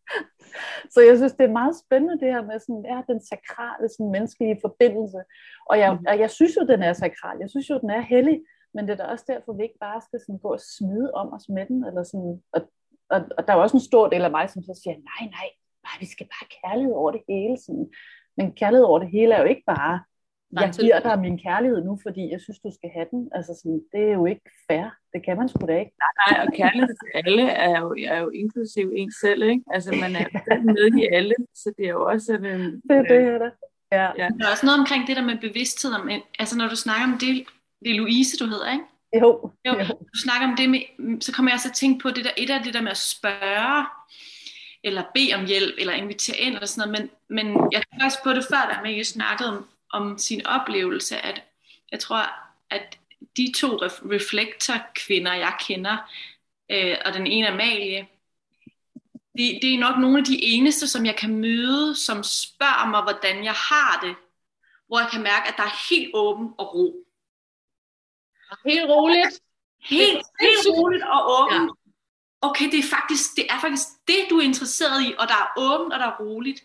så 0.95 1.01
jeg 1.09 1.17
synes, 1.17 1.35
det 1.39 1.45
er 1.47 1.59
meget 1.61 1.75
spændende 1.85 2.21
det 2.23 2.31
her 2.35 2.45
med 2.51 2.59
sådan, 2.59 2.85
ja, 2.93 2.99
den 3.13 3.21
sakrale 3.33 3.87
sådan, 3.95 4.13
menneskelige 4.17 4.61
forbindelse. 4.67 5.21
Og 5.71 5.79
jeg, 5.83 5.91
og 6.11 6.17
jeg 6.23 6.31
synes 6.31 6.55
jo, 6.59 6.63
den 6.73 6.81
er 6.89 6.93
sakral. 6.93 7.37
Jeg 7.41 7.51
synes 7.51 7.71
jo, 7.71 7.77
den 7.85 7.91
er 7.91 8.01
hellig. 8.01 8.39
Men 8.75 8.83
det 8.85 8.93
er 8.93 9.01
da 9.01 9.05
også 9.13 9.25
derfor, 9.33 9.53
vi 9.53 9.63
ikke 9.63 9.85
bare 9.89 10.01
skal 10.07 10.21
sådan, 10.21 10.39
gå 10.45 10.49
og 10.59 10.63
smide 10.77 11.09
om 11.21 11.33
os 11.37 11.49
med 11.49 11.67
den. 11.67 11.85
Eller 11.89 12.03
sådan, 12.03 12.43
og, 12.55 12.61
og, 13.15 13.21
og 13.39 13.41
der 13.47 13.53
er 13.53 13.57
også 13.65 13.77
en 13.77 13.89
stor 13.91 14.05
del 14.09 14.25
af 14.29 14.31
mig, 14.31 14.51
som 14.51 14.63
så 14.63 14.81
siger, 14.83 14.95
nej, 15.11 15.23
nej, 15.37 15.49
bare, 15.91 16.01
vi 16.05 16.07
skal 16.15 16.27
bare 16.33 16.43
have 16.43 16.55
kærlighed 16.63 16.95
over 16.95 17.11
det 17.17 17.23
hele. 17.29 17.57
Sådan. 17.65 17.87
Men 18.37 18.47
kærlighed 18.61 18.85
over 18.91 18.99
det 18.99 19.11
hele 19.11 19.35
er 19.35 19.41
jo 19.43 19.49
ikke 19.55 19.67
bare, 19.67 19.95
Nej, 20.53 20.65
jeg 20.65 20.75
giver 20.81 21.01
dig 21.01 21.19
min 21.27 21.39
kærlighed 21.39 21.85
nu, 21.85 21.99
fordi 22.03 22.23
jeg 22.33 22.41
synes, 22.41 22.59
du 22.59 22.71
skal 22.79 22.91
have 22.97 23.07
den. 23.11 23.29
Altså 23.35 23.53
sådan, 23.61 23.81
det 23.93 24.03
er 24.09 24.15
jo 24.21 24.27
ikke 24.27 24.47
fair. 24.69 24.87
Det 25.13 25.25
kan 25.25 25.37
man 25.37 25.49
sgu 25.49 25.67
da 25.67 25.77
ikke. 25.85 25.95
Nej, 26.05 26.15
nej, 26.21 26.47
og 26.47 26.53
kærlighed 26.61 26.95
til 27.01 27.09
alle 27.15 27.47
er 27.67 27.81
jo, 27.81 27.89
er 28.13 28.19
jo 28.25 28.29
inklusiv 28.29 28.93
en 28.97 29.13
selv, 29.23 29.43
ikke? 29.43 29.65
Altså 29.75 29.91
man 30.05 30.13
er 30.17 30.27
med 30.75 30.87
i 31.03 31.05
alle, 31.17 31.35
så 31.55 31.73
det 31.77 31.85
er 31.87 31.95
jo 31.99 32.05
også... 32.13 32.33
En, 32.35 32.45
det 32.89 32.97
er 33.01 33.03
det 33.13 33.21
her, 33.27 33.39
der. 33.39 33.51
Ja. 33.93 34.07
ja. 34.23 34.29
Der 34.39 34.47
er 34.47 34.51
også 34.51 34.67
noget 34.67 34.81
omkring 34.81 35.07
det 35.07 35.17
der 35.17 35.25
med 35.31 35.37
bevidsthed. 35.41 35.93
Om, 35.93 36.11
altså 36.39 36.59
når 36.59 36.69
du 36.69 36.77
snakker 36.77 37.05
om 37.05 37.19
det, 37.21 37.31
det 37.83 37.91
er 37.91 37.99
Louise, 38.01 38.37
du 38.37 38.45
hedder, 38.45 38.73
ikke? 38.73 38.85
Jo. 39.21 39.51
jo. 39.67 39.73
Du 40.13 40.17
snakker 40.25 40.47
om 40.51 40.57
det 40.57 40.71
med, 40.71 40.81
så 41.21 41.33
kommer 41.33 41.51
jeg 41.51 41.57
også 41.57 41.69
at 41.69 41.79
tænke 41.83 42.03
på 42.03 42.09
det 42.11 42.25
der, 42.25 42.35
et 42.37 42.51
af 42.51 42.61
det 42.65 42.75
der 42.75 42.83
med 42.83 42.91
at 42.91 43.05
spørge, 43.15 43.87
eller 44.85 45.03
bede 45.15 45.35
om 45.35 45.47
hjælp, 45.47 45.75
eller 45.79 45.93
invitere 45.93 46.37
ind, 46.37 46.55
eller 46.55 46.67
sådan 46.67 46.93
noget, 46.93 47.11
men, 47.29 47.47
men 47.47 47.69
jeg 47.73 47.83
tror 47.83 48.05
også 48.05 48.19
på 48.25 48.33
det 48.33 48.47
før, 48.51 48.75
da 48.75 48.83
man 48.83 49.05
snakkede 49.05 49.49
om, 49.49 49.69
om 49.93 50.19
sin 50.19 50.47
oplevelse, 50.47 51.19
at 51.19 51.43
jeg 51.93 52.01
tror, 52.01 52.31
at 52.71 52.99
de 53.37 53.53
to 53.57 53.67
reflektor-kvinder, 54.13 55.35
jeg 55.35 55.55
kender, 55.69 55.97
øh, 56.71 56.97
og 57.05 57.13
den 57.13 57.27
ene 57.27 57.49
Amalie, 57.49 58.09
det, 59.39 59.59
det 59.63 59.75
er 59.75 59.79
nok 59.79 59.99
nogle 59.99 60.19
af 60.19 60.25
de 60.25 60.45
eneste, 60.45 60.87
som 60.87 61.07
jeg 61.07 61.17
kan 61.17 61.37
møde, 61.37 61.97
som 61.97 62.23
spørger 62.23 62.87
mig, 62.91 63.03
hvordan 63.03 63.45
jeg 63.45 63.53
har 63.53 64.01
det, 64.03 64.15
hvor 64.87 64.99
jeg 64.99 65.09
kan 65.13 65.23
mærke, 65.23 65.49
at 65.49 65.55
der 65.57 65.63
er 65.63 65.89
helt 65.91 66.11
åben 66.15 66.55
og 66.59 66.75
ro. 66.75 67.07
Helt 68.67 68.91
roligt. 68.91 69.41
Helt, 69.83 70.23
helt 70.41 70.67
roligt 70.69 71.05
og 71.05 71.21
åbent 71.41 71.71
okay, 72.43 72.71
det 72.71 72.79
er 72.79 72.89
faktisk 72.97 73.37
det, 73.37 73.47
er 73.51 73.61
faktisk 73.61 73.89
det 74.09 74.21
du 74.31 74.39
er 74.39 74.43
interesseret 74.43 75.03
i, 75.03 75.15
og 75.19 75.29
der 75.29 75.35
er 75.35 75.53
åbent, 75.57 75.93
og 75.93 75.99
der 75.99 76.07
er 76.07 76.21
roligt. 76.21 76.61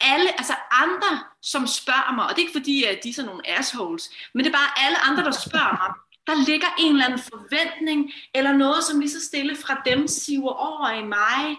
Alle, 0.00 0.28
altså 0.38 0.54
andre, 0.70 1.20
som 1.42 1.66
spørger 1.66 2.14
mig, 2.14 2.24
og 2.24 2.30
det 2.30 2.36
er 2.36 2.46
ikke 2.46 2.58
fordi, 2.60 2.84
at 2.84 2.98
de 3.02 3.08
er 3.08 3.12
sådan 3.12 3.28
nogle 3.28 3.48
assholes, 3.58 4.10
men 4.34 4.44
det 4.44 4.50
er 4.50 4.58
bare 4.58 4.86
alle 4.86 4.98
andre, 4.98 5.24
der 5.24 5.30
spørger 5.30 5.72
mig, 5.72 5.94
der 6.26 6.46
ligger 6.46 6.66
en 6.78 6.92
eller 6.92 7.04
anden 7.04 7.18
forventning, 7.18 8.12
eller 8.34 8.52
noget, 8.52 8.84
som 8.84 9.00
lige 9.00 9.10
så 9.10 9.24
stille 9.24 9.56
fra 9.56 9.82
dem 9.86 10.08
siver 10.08 10.52
over 10.52 10.90
i 10.90 11.04
mig. 11.04 11.56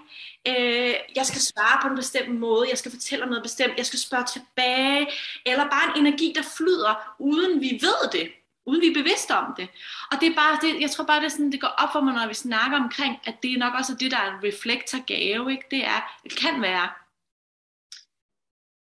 Øh, 0.47 0.95
jeg 1.15 1.25
skal 1.25 1.41
svare 1.41 1.79
på 1.81 1.87
en 1.87 1.95
bestemt 1.95 2.39
måde, 2.39 2.69
jeg 2.69 2.77
skal 2.77 2.91
fortælle 2.91 3.25
noget 3.25 3.43
bestemt, 3.43 3.77
jeg 3.77 3.85
skal 3.85 3.99
spørge 3.99 4.25
tilbage, 4.25 5.07
eller 5.45 5.63
bare 5.69 5.97
en 5.97 6.05
energi, 6.05 6.33
der 6.35 6.43
flyder, 6.57 7.15
uden 7.19 7.61
vi 7.61 7.79
ved 7.81 8.11
det 8.11 8.31
uden 8.67 8.81
vi 8.81 8.87
er 8.87 8.93
bevidste 8.93 9.31
om 9.35 9.53
det. 9.57 9.67
Og 10.11 10.21
det 10.21 10.27
er 10.31 10.35
bare, 10.35 10.59
det, 10.61 10.81
jeg 10.81 10.91
tror 10.91 11.05
bare, 11.05 11.19
det, 11.19 11.25
er 11.25 11.29
sådan, 11.29 11.51
det 11.51 11.61
går 11.61 11.67
op 11.67 11.91
for 11.91 12.01
mig, 12.01 12.13
når 12.13 12.27
vi 12.27 12.33
snakker 12.33 12.77
omkring, 12.77 13.19
at 13.23 13.35
det 13.43 13.53
er 13.53 13.57
nok 13.57 13.73
også 13.73 13.95
det, 13.99 14.11
der 14.11 14.17
er 14.17 14.31
en 14.31 14.43
reflektorgave, 14.43 15.51
ikke? 15.51 15.67
Det 15.71 15.85
er, 15.85 16.19
det 16.23 16.37
kan 16.37 16.61
være, 16.61 16.89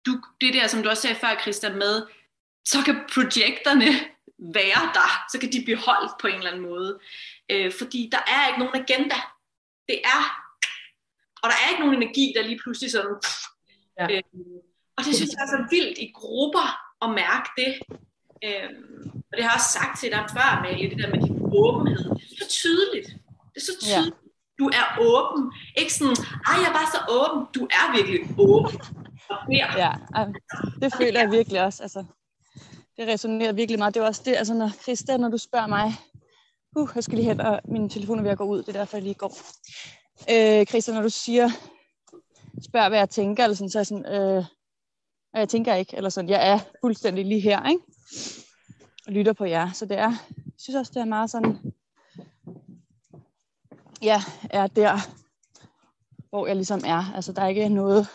du, 0.06 0.12
det 0.42 0.54
der, 0.54 0.68
som 0.68 0.84
du 0.84 0.90
også 0.90 1.02
sagde 1.02 1.16
før, 1.16 1.42
Christian, 1.42 1.78
med, 1.78 2.08
så 2.66 2.78
kan 2.86 2.96
projekterne 3.14 3.86
være 4.60 4.84
der, 4.98 5.10
så 5.32 5.40
kan 5.40 5.52
de 5.52 5.64
blive 5.64 5.78
holdt 5.78 6.12
på 6.22 6.28
en 6.28 6.36
eller 6.36 6.52
anden 6.52 6.66
måde. 6.72 7.00
Øh, 7.50 7.72
fordi 7.80 8.10
der 8.12 8.22
er 8.28 8.48
ikke 8.48 8.60
nogen 8.60 8.82
agenda. 8.82 9.20
Det 9.90 10.02
er, 10.04 10.22
og 11.42 11.50
der 11.50 11.56
er 11.56 11.70
ikke 11.70 11.84
nogen 11.84 12.02
energi, 12.02 12.34
der 12.36 12.44
lige 12.44 12.60
pludselig 12.64 12.92
sådan, 12.92 13.16
ja. 14.00 14.06
øh, 14.12 14.24
og 14.98 15.06
det 15.06 15.16
synes 15.16 15.32
jeg 15.32 15.44
er 15.44 15.52
så 15.56 15.68
vildt 15.72 15.98
i 15.98 16.12
grupper 16.16 16.68
at 17.02 17.10
mærke 17.10 17.50
det. 17.58 17.72
Øh, 18.46 18.70
og 19.30 19.34
det 19.36 19.44
har 19.44 19.52
jeg 19.52 19.60
også 19.60 19.72
sagt 19.80 19.94
til 20.00 20.10
dig 20.16 20.24
før, 20.38 20.50
med 20.64 20.90
det 20.90 20.98
der 21.02 21.10
med 21.14 21.20
din 21.26 21.38
åbenhed. 21.64 22.10
Det 22.18 22.34
er 22.36 22.44
så 22.44 22.50
tydeligt. 22.62 23.08
Det 23.52 23.58
er 23.62 23.68
så 23.72 23.76
tydeligt. 23.82 24.16
Ja. 24.16 24.30
Du 24.60 24.66
er 24.80 24.86
åben. 25.12 25.42
Ikke 25.80 25.94
sådan, 25.94 26.18
ej, 26.48 26.56
jeg 26.62 26.70
er 26.72 26.76
bare 26.80 26.90
så 26.96 27.02
åben. 27.20 27.42
Du 27.56 27.62
er 27.80 27.86
virkelig 27.98 28.20
åben. 28.48 28.76
Ja, 29.52 29.92
det 30.82 30.94
føler 31.00 31.20
jeg 31.20 31.32
virkelig 31.32 31.64
også. 31.64 31.84
Altså, 31.84 32.04
det 32.98 33.08
resonerer 33.08 33.54
virkelig 33.54 33.80
meget. 33.80 33.94
Det 33.94 34.02
er 34.02 34.08
også 34.08 34.22
det, 34.26 34.36
altså 34.36 34.54
når 34.54 34.70
Christa, 34.82 35.18
når 35.18 35.30
du 35.30 35.38
spørger 35.38 35.68
mig, 35.68 35.94
uh, 36.76 36.90
jeg 36.96 37.04
skal 37.04 37.18
lige 37.18 37.28
hen, 37.28 37.42
og 37.42 37.62
min 37.66 37.90
telefon 37.90 38.20
er 38.20 38.24
ved 38.24 38.32
at 38.32 38.38
gå 38.38 38.44
ud, 38.44 38.58
det 38.58 38.70
er 38.70 38.80
derfor, 38.80 38.98
jeg 38.98 39.04
lige 39.04 39.14
går. 39.14 39.38
Øh, 40.32 40.66
Christa, 40.66 40.94
når 40.94 41.02
du 41.02 41.10
siger, 41.10 41.50
spørg 42.64 42.90
hvad 42.90 42.98
jeg 42.98 43.10
tænker, 43.10 43.44
eller 43.44 43.56
sådan, 43.56 43.70
så 43.70 43.78
er 43.78 43.80
jeg 43.80 43.88
sådan, 43.88 44.06
øh, 44.06 44.46
jeg 45.34 45.50
tænker 45.50 45.76
ikke, 45.76 45.98
eller 45.98 46.10
sådan, 46.10 46.30
jeg 46.30 46.50
er 46.50 46.60
fuldstændig 46.82 47.26
lige 47.26 47.42
her, 47.42 47.70
ikke? 47.70 47.82
Og 49.08 49.14
lytter 49.14 49.34
på 49.34 49.46
jer. 49.46 49.72
Så 49.72 49.86
det 49.86 49.98
er, 49.98 50.10
jeg 50.36 50.54
synes 50.58 50.76
også, 50.76 50.92
det 50.96 51.02
er 51.02 51.06
meget 51.06 51.30
sådan, 51.30 51.74
ja, 54.02 54.22
er 54.50 54.68
der, 54.68 54.98
hvor 56.30 56.48
jeg 56.48 56.56
ligesom 56.56 56.82
er. 56.86 57.14
Altså, 57.16 57.34
der 57.34 57.42
er 57.42 57.48
ikke 57.48 57.70
noget... 57.70 58.08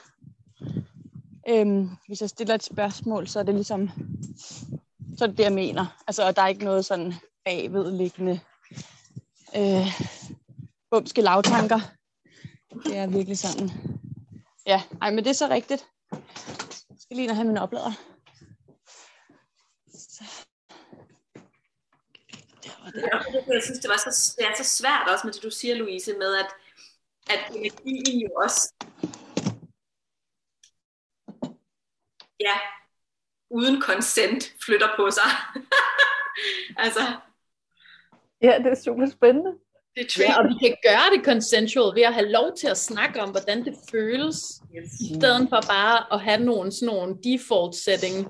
Øhm, 1.49 1.91
hvis 2.07 2.21
jeg 2.21 2.29
stiller 2.29 2.55
et 2.55 2.63
spørgsmål, 2.63 3.29
så 3.29 3.39
er 3.39 3.43
det 3.43 3.55
ligesom... 3.55 3.91
Så 5.19 5.25
er 5.25 5.29
det 5.29 5.39
det, 5.39 5.45
jeg 5.45 5.53
mener. 5.53 6.03
Altså, 6.07 6.27
og 6.27 6.37
der 6.37 6.43
er 6.43 6.47
ikke 6.47 6.65
noget 6.65 6.85
sådan 6.85 7.15
bagvedliggende 7.45 8.41
øh, 9.57 9.87
bumske 10.91 11.23
lavtanker. 11.23 11.81
Det 12.85 12.97
er 12.97 13.07
virkelig 13.07 13.39
sådan... 13.39 13.71
Ja, 14.67 14.83
ej, 15.03 15.11
men 15.11 15.25
det 15.25 15.31
er 15.31 15.35
så 15.35 15.49
rigtigt. 15.49 15.87
Jeg 16.91 16.99
skal 16.99 17.17
lige 17.17 17.35
have 17.35 17.47
min 17.47 17.59
oplader. 17.59 18.14
Jeg 22.95 23.63
synes, 23.63 23.79
det, 23.79 23.89
var 23.89 23.97
så, 23.97 24.35
det 24.39 24.47
er 24.47 24.55
så 24.57 24.65
svært 24.65 25.09
også 25.09 25.27
med 25.27 25.33
det, 25.33 25.43
du 25.43 25.51
siger, 25.51 25.75
Louise, 25.75 26.13
med 26.19 26.35
at, 26.37 26.47
at 27.31 27.57
energien 27.57 28.21
jo 28.21 28.31
også 28.45 28.73
ja, 32.41 32.57
uden 33.51 33.83
consent 33.83 34.53
flytter 34.65 34.89
på 34.97 35.11
sig. 35.11 35.31
altså. 36.85 37.01
Ja, 38.43 38.59
det 38.59 38.67
er 38.67 38.83
super 38.85 39.07
spændende. 39.07 39.53
Det 39.97 40.19
er 40.19 40.23
ja, 40.23 40.39
og 40.39 40.45
vi 40.49 40.55
kan 40.69 40.77
gøre 40.83 41.17
det 41.17 41.25
consensual 41.25 41.95
ved 41.95 42.03
at 42.03 42.15
have 42.15 42.31
lov 42.31 42.57
til 42.57 42.67
at 42.67 42.79
snakke 42.79 43.23
om, 43.23 43.31
hvordan 43.31 43.65
det 43.65 43.75
føles, 43.91 44.37
yes. 44.77 44.93
i 45.01 45.15
stedet 45.15 45.49
for 45.49 45.61
bare 45.69 46.15
at 46.15 46.21
have 46.21 46.41
nogle, 46.41 46.73
sådan 46.73 46.87
nogle 46.87 47.17
default 47.25 47.75
setting, 47.75 48.29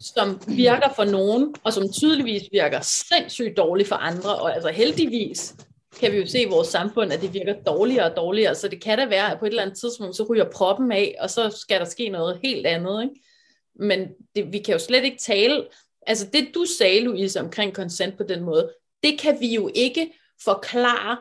som 0.00 0.40
virker 0.46 0.92
for 0.96 1.04
nogen, 1.04 1.54
og 1.64 1.72
som 1.72 1.92
tydeligvis 1.92 2.42
virker 2.52 2.80
sindssygt 2.80 3.56
dårligt 3.56 3.88
for 3.88 3.96
andre, 3.96 4.34
og 4.34 4.54
altså 4.54 4.68
heldigvis 4.68 5.54
kan 6.00 6.12
vi 6.12 6.16
jo 6.16 6.26
se 6.26 6.42
i 6.42 6.48
vores 6.48 6.68
samfund, 6.68 7.12
at 7.12 7.20
det 7.20 7.34
virker 7.34 7.54
dårligere 7.66 8.10
og 8.10 8.16
dårligere, 8.16 8.54
så 8.54 8.68
det 8.68 8.82
kan 8.82 8.98
da 8.98 9.06
være, 9.06 9.32
at 9.32 9.38
på 9.38 9.44
et 9.44 9.50
eller 9.50 9.62
andet 9.62 9.78
tidspunkt, 9.78 10.16
så 10.16 10.26
ryger 10.30 10.50
proppen 10.54 10.92
af, 10.92 11.14
og 11.20 11.30
så 11.30 11.50
skal 11.50 11.80
der 11.80 11.86
ske 11.86 12.08
noget 12.08 12.40
helt 12.42 12.66
andet, 12.66 13.02
ikke? 13.02 13.20
Men 13.78 14.08
det, 14.36 14.52
vi 14.52 14.58
kan 14.58 14.72
jo 14.72 14.78
slet 14.78 15.04
ikke 15.04 15.18
tale, 15.18 15.66
altså 16.06 16.26
det 16.32 16.48
du 16.54 16.64
sagde, 16.78 17.00
Louise, 17.00 17.40
omkring 17.40 17.74
consent 17.74 18.16
på 18.16 18.22
den 18.22 18.42
måde, 18.42 18.72
det 19.02 19.18
kan 19.18 19.40
vi 19.40 19.54
jo 19.54 19.70
ikke 19.74 20.12
forklare 20.44 21.16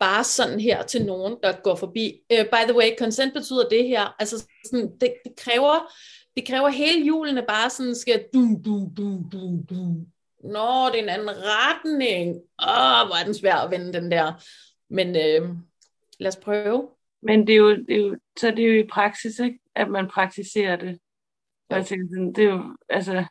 bare 0.00 0.24
sådan 0.24 0.60
her 0.60 0.82
til 0.82 1.04
nogen, 1.04 1.36
der 1.42 1.52
går 1.52 1.74
forbi. 1.74 2.20
Uh, 2.32 2.46
by 2.46 2.68
the 2.68 2.76
way, 2.76 2.98
consent 2.98 3.34
betyder 3.34 3.68
det 3.68 3.88
her. 3.88 4.14
Altså 4.18 4.46
sådan, 4.64 4.90
det, 5.00 5.14
det 5.24 5.36
kræver 5.36 5.92
det 6.36 6.46
kræver 6.46 6.68
hele 6.68 7.06
julene 7.06 7.42
bare 7.48 7.70
sådan 7.70 7.94
skal 7.94 8.24
du 8.34 8.60
du 8.64 8.90
du 8.96 9.24
du 9.32 9.64
du. 9.70 10.06
Nå, 10.44 10.86
det 10.92 10.98
er 10.98 11.02
en 11.02 11.08
anden 11.08 11.30
retning. 11.30 12.28
Åh, 12.62 13.06
hvor 13.06 13.20
er 13.20 13.24
den 13.24 13.34
svær 13.34 13.54
at 13.54 13.70
vende 13.70 13.92
den 13.92 14.10
der. 14.10 14.32
Men 14.88 15.08
øh, 15.08 15.56
lad 16.20 16.28
os 16.28 16.36
prøve. 16.36 16.88
Men 17.22 17.46
det 17.46 17.52
er, 17.52 17.56
jo, 17.56 17.70
det 17.70 17.90
er 17.90 18.00
jo, 18.00 18.16
så 18.38 18.50
det 18.50 18.58
er 18.58 18.74
jo 18.74 18.84
i 18.84 18.86
praksis, 18.86 19.38
ikke? 19.38 19.58
at 19.74 19.88
man 19.88 20.08
praktiserer 20.08 20.76
det. 20.76 20.98
Ja. 21.70 21.76
Jeg 21.76 21.86
tænkte, 21.86 22.16
det 22.16 22.38
er 22.38 22.48
jo, 22.48 22.76
altså, 22.88 23.24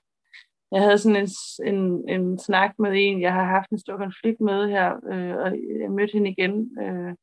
jeg 0.72 0.82
havde 0.82 0.98
sådan 0.98 1.16
en, 1.16 1.30
en, 1.74 2.10
en 2.10 2.40
snak 2.40 2.80
med 2.80 2.92
en, 2.96 3.22
jeg 3.22 3.34
har 3.34 3.46
haft 3.46 3.70
en 3.70 3.80
stor 3.80 3.98
konflikt 3.98 4.42
med 4.42 4.70
her, 4.70 4.96
øh, 5.12 5.36
og 5.36 5.52
jeg 5.82 5.92
mødte 5.92 6.14
hende 6.14 6.30
igen 6.30 6.78
øh, 6.82 7.16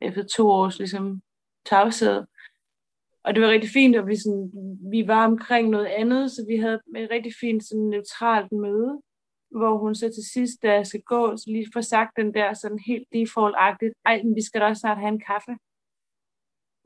efter 0.00 0.22
to 0.22 0.50
års 0.50 0.78
ligesom, 0.78 1.22
tavshed. 1.66 2.24
Og 3.24 3.34
det 3.34 3.42
var 3.42 3.48
rigtig 3.48 3.70
fint, 3.70 3.96
og 3.96 4.06
vi, 4.06 4.16
sådan, 4.16 4.50
vi 4.90 5.06
var 5.06 5.24
omkring 5.26 5.68
noget 5.68 5.86
andet, 5.86 6.30
så 6.30 6.44
vi 6.48 6.56
havde 6.56 6.80
et 6.96 7.10
rigtig 7.10 7.32
fint 7.40 7.64
sådan, 7.64 7.84
neutralt 7.84 8.52
møde, 8.52 9.00
hvor 9.50 9.78
hun 9.78 9.94
så 9.94 10.06
til 10.08 10.24
sidst, 10.32 10.62
da 10.62 10.72
jeg 10.72 10.86
skal 10.86 11.02
gå, 11.02 11.36
så 11.36 11.44
lige 11.46 11.72
får 11.72 11.80
sagt 11.80 12.16
den 12.16 12.34
der 12.34 12.52
sådan 12.52 12.78
helt 12.86 13.06
default-agtigt, 13.14 13.94
ej, 14.04 14.22
men 14.22 14.34
vi 14.34 14.42
skal 14.42 14.60
da 14.60 14.66
også 14.66 14.80
snart 14.80 14.98
have 14.98 15.12
en 15.12 15.26
kaffe. 15.30 15.52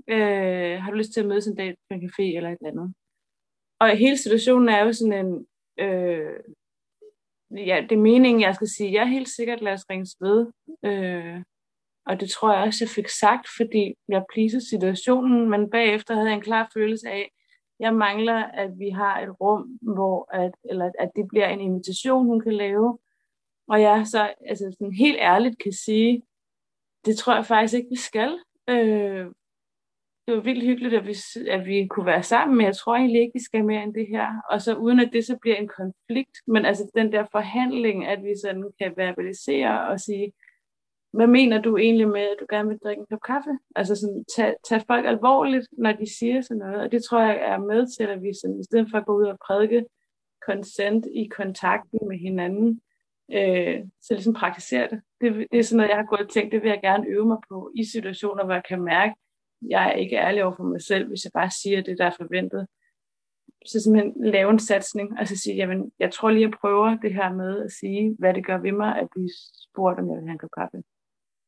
Øh, 0.09 0.83
har 0.83 0.91
du 0.91 0.97
lyst 0.97 1.13
til 1.13 1.21
at 1.21 1.27
mødes 1.27 1.47
en 1.47 1.57
dag 1.57 1.71
på 1.75 1.95
en 1.95 2.05
café 2.07 2.23
eller 2.37 2.51
et 2.51 2.59
eller 2.61 2.71
andet? 2.71 2.95
Og 3.81 3.97
hele 3.97 4.17
situationen 4.17 4.69
er 4.69 4.85
jo 4.85 4.93
sådan 4.93 5.27
en, 5.27 5.47
øh, 5.79 6.41
ja, 7.51 7.87
det 7.89 7.93
er 7.93 8.07
meningen, 8.11 8.41
jeg 8.41 8.55
skal 8.55 8.69
sige, 8.69 8.93
jeg 8.93 9.03
er 9.03 9.17
helt 9.17 9.29
sikkert, 9.29 9.61
lad 9.61 9.73
os 9.73 9.91
ringes 9.91 10.17
ved. 10.21 10.47
Øh, 10.85 11.43
og 12.07 12.21
det 12.21 12.31
tror 12.31 12.53
jeg 12.53 12.63
også, 12.63 12.85
jeg 12.85 12.91
fik 12.91 13.09
sagt, 13.09 13.47
fordi 13.57 13.95
jeg 14.09 14.25
pleasede 14.33 14.69
situationen, 14.69 15.51
men 15.51 15.71
bagefter 15.71 16.15
havde 16.15 16.29
jeg 16.29 16.37
en 16.37 16.43
klar 16.43 16.71
følelse 16.75 17.09
af, 17.09 17.31
jeg 17.81 17.95
mangler, 17.95 18.45
at 18.45 18.79
vi 18.79 18.89
har 18.91 19.21
et 19.21 19.41
rum, 19.41 19.79
hvor 19.83 20.35
at, 20.35 20.53
eller 20.71 20.91
at 20.99 21.11
det 21.17 21.29
bliver 21.29 21.49
en 21.49 21.61
invitation, 21.61 22.27
hun 22.27 22.41
kan 22.41 22.53
lave. 22.53 22.99
Og 23.69 23.81
jeg 23.81 24.07
så 24.07 24.35
altså 24.47 24.77
sådan 24.79 24.93
helt 24.95 25.17
ærligt 25.21 25.59
kan 25.59 25.73
sige, 25.73 26.23
det 27.05 27.17
tror 27.17 27.35
jeg 27.35 27.47
faktisk 27.47 27.75
ikke, 27.75 27.91
vi 27.91 27.97
skal. 27.97 28.39
Øh, 28.69 29.27
det 30.27 30.35
var 30.37 30.41
vildt 30.41 30.65
hyggeligt, 30.65 30.95
at 30.95 31.07
vi, 31.07 31.15
at 31.51 31.67
vi 31.67 31.87
kunne 31.87 32.07
være 32.07 32.23
sammen, 32.23 32.57
men 32.57 32.67
jeg 32.67 32.77
tror 32.77 32.97
egentlig 32.97 33.21
ikke, 33.21 33.35
vi 33.35 33.45
skal 33.45 33.65
mere 33.65 33.83
end 33.83 33.95
det 33.95 34.07
her. 34.09 34.29
Og 34.51 34.63
så 34.63 34.75
uden 34.75 35.01
at 35.01 35.11
det 35.13 35.27
så 35.27 35.39
bliver 35.41 35.57
en 35.57 35.69
konflikt, 35.69 36.37
men 36.47 36.65
altså 36.65 36.91
den 36.95 37.13
der 37.13 37.25
forhandling, 37.33 38.07
at 38.07 38.23
vi 38.23 38.33
sådan 38.43 38.71
kan 38.81 38.93
verbalisere 38.97 39.89
og 39.89 40.01
sige, 40.01 40.33
hvad 41.17 41.27
mener 41.27 41.63
du 41.63 41.77
egentlig 41.77 42.09
med, 42.09 42.21
at 42.21 42.37
du 42.41 42.47
gerne 42.51 42.69
vil 42.69 42.79
drikke 42.85 43.01
en 43.01 43.07
kop 43.11 43.23
kaffe? 43.27 43.51
Altså 43.77 43.95
sådan, 43.97 44.25
tage, 44.37 44.55
tag 44.69 44.83
folk 44.87 45.07
alvorligt, 45.07 45.67
når 45.73 45.93
de 45.93 46.19
siger 46.19 46.41
sådan 46.41 46.59
noget. 46.59 46.81
Og 46.81 46.93
det 46.93 47.05
tror 47.05 47.21
jeg 47.21 47.37
er 47.53 47.59
med 47.59 47.87
til, 47.97 48.05
at 48.05 48.23
vi 48.23 48.31
sådan, 48.41 48.61
i 48.61 48.65
stedet 48.65 48.87
for 48.91 48.99
at 48.99 49.07
gå 49.07 49.17
ud 49.21 49.25
og 49.25 49.39
prædike 49.47 49.85
consent 50.47 51.07
i 51.15 51.25
kontakten 51.37 51.99
med 52.09 52.19
hinanden, 52.19 52.81
øh, 53.33 53.79
så 54.03 54.15
ligesom 54.15 54.35
praktisere 54.35 54.89
det. 54.91 55.01
det. 55.21 55.47
Det 55.53 55.59
er 55.59 55.63
sådan 55.63 55.77
noget, 55.77 55.91
jeg 55.91 55.97
har 55.97 56.05
gået 56.05 56.21
og 56.21 56.31
tænkt, 56.31 56.53
det 56.53 56.63
vil 56.63 56.69
jeg 56.69 56.81
gerne 56.83 57.09
øve 57.09 57.27
mig 57.27 57.39
på 57.49 57.71
i 57.75 57.85
situationer, 57.85 58.45
hvor 58.45 58.55
jeg 58.55 58.63
kan 58.69 58.83
mærke, 58.83 59.11
at 59.11 59.71
jeg 59.71 59.87
er 59.89 59.93
ikke 59.93 60.17
ærlig 60.17 60.45
over 60.45 60.57
for 60.57 60.65
mig 60.65 60.83
selv, 60.83 61.09
hvis 61.09 61.25
jeg 61.25 61.33
bare 61.35 61.51
siger 61.51 61.83
det, 61.83 61.99
der 61.99 62.07
er 62.07 62.17
forventet. 62.17 62.67
Så 63.67 63.81
simpelthen 63.81 64.15
lave 64.25 64.51
en 64.51 64.59
satsning, 64.59 65.19
og 65.19 65.27
så 65.29 65.37
sige, 65.37 65.57
jamen, 65.57 65.93
jeg 65.99 66.13
tror 66.13 66.31
lige, 66.31 66.49
jeg 66.49 66.59
prøver 66.61 66.97
det 67.03 67.15
her 67.15 67.33
med 67.33 67.65
at 67.65 67.73
sige, 67.73 68.17
hvad 68.19 68.35
det 68.35 68.47
gør 68.47 68.59
ved 68.59 68.73
mig, 68.73 68.99
at 68.99 69.09
blive 69.11 69.31
spurgt, 69.65 69.99
om 69.99 70.11
jeg 70.11 70.17
vil 70.17 70.27
have 70.27 70.33
en 70.33 70.39
kop 70.39 70.51
kaffe. 70.59 70.83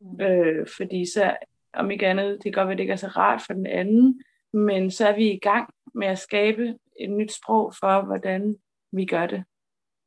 Mm. 0.01 0.21
Øh, 0.21 0.67
fordi 0.77 1.13
så, 1.13 1.37
om 1.73 1.91
ikke 1.91 2.07
andet, 2.07 2.33
det 2.33 2.43
kan 2.43 2.53
godt 2.53 2.69
være, 2.69 2.77
det 2.77 2.83
ikke 2.83 2.93
er 2.93 2.97
så 2.97 3.07
rart 3.07 3.43
for 3.47 3.53
den 3.53 3.67
anden, 3.67 4.23
men 4.53 4.91
så 4.91 5.09
er 5.09 5.17
vi 5.17 5.31
i 5.31 5.39
gang 5.39 5.75
med 5.95 6.07
at 6.07 6.19
skabe 6.19 6.79
et 7.01 7.11
nyt 7.11 7.33
sprog 7.33 7.73
for, 7.81 8.03
hvordan 8.03 8.57
vi 8.93 9.05
gør 9.05 9.27
det. 9.27 9.45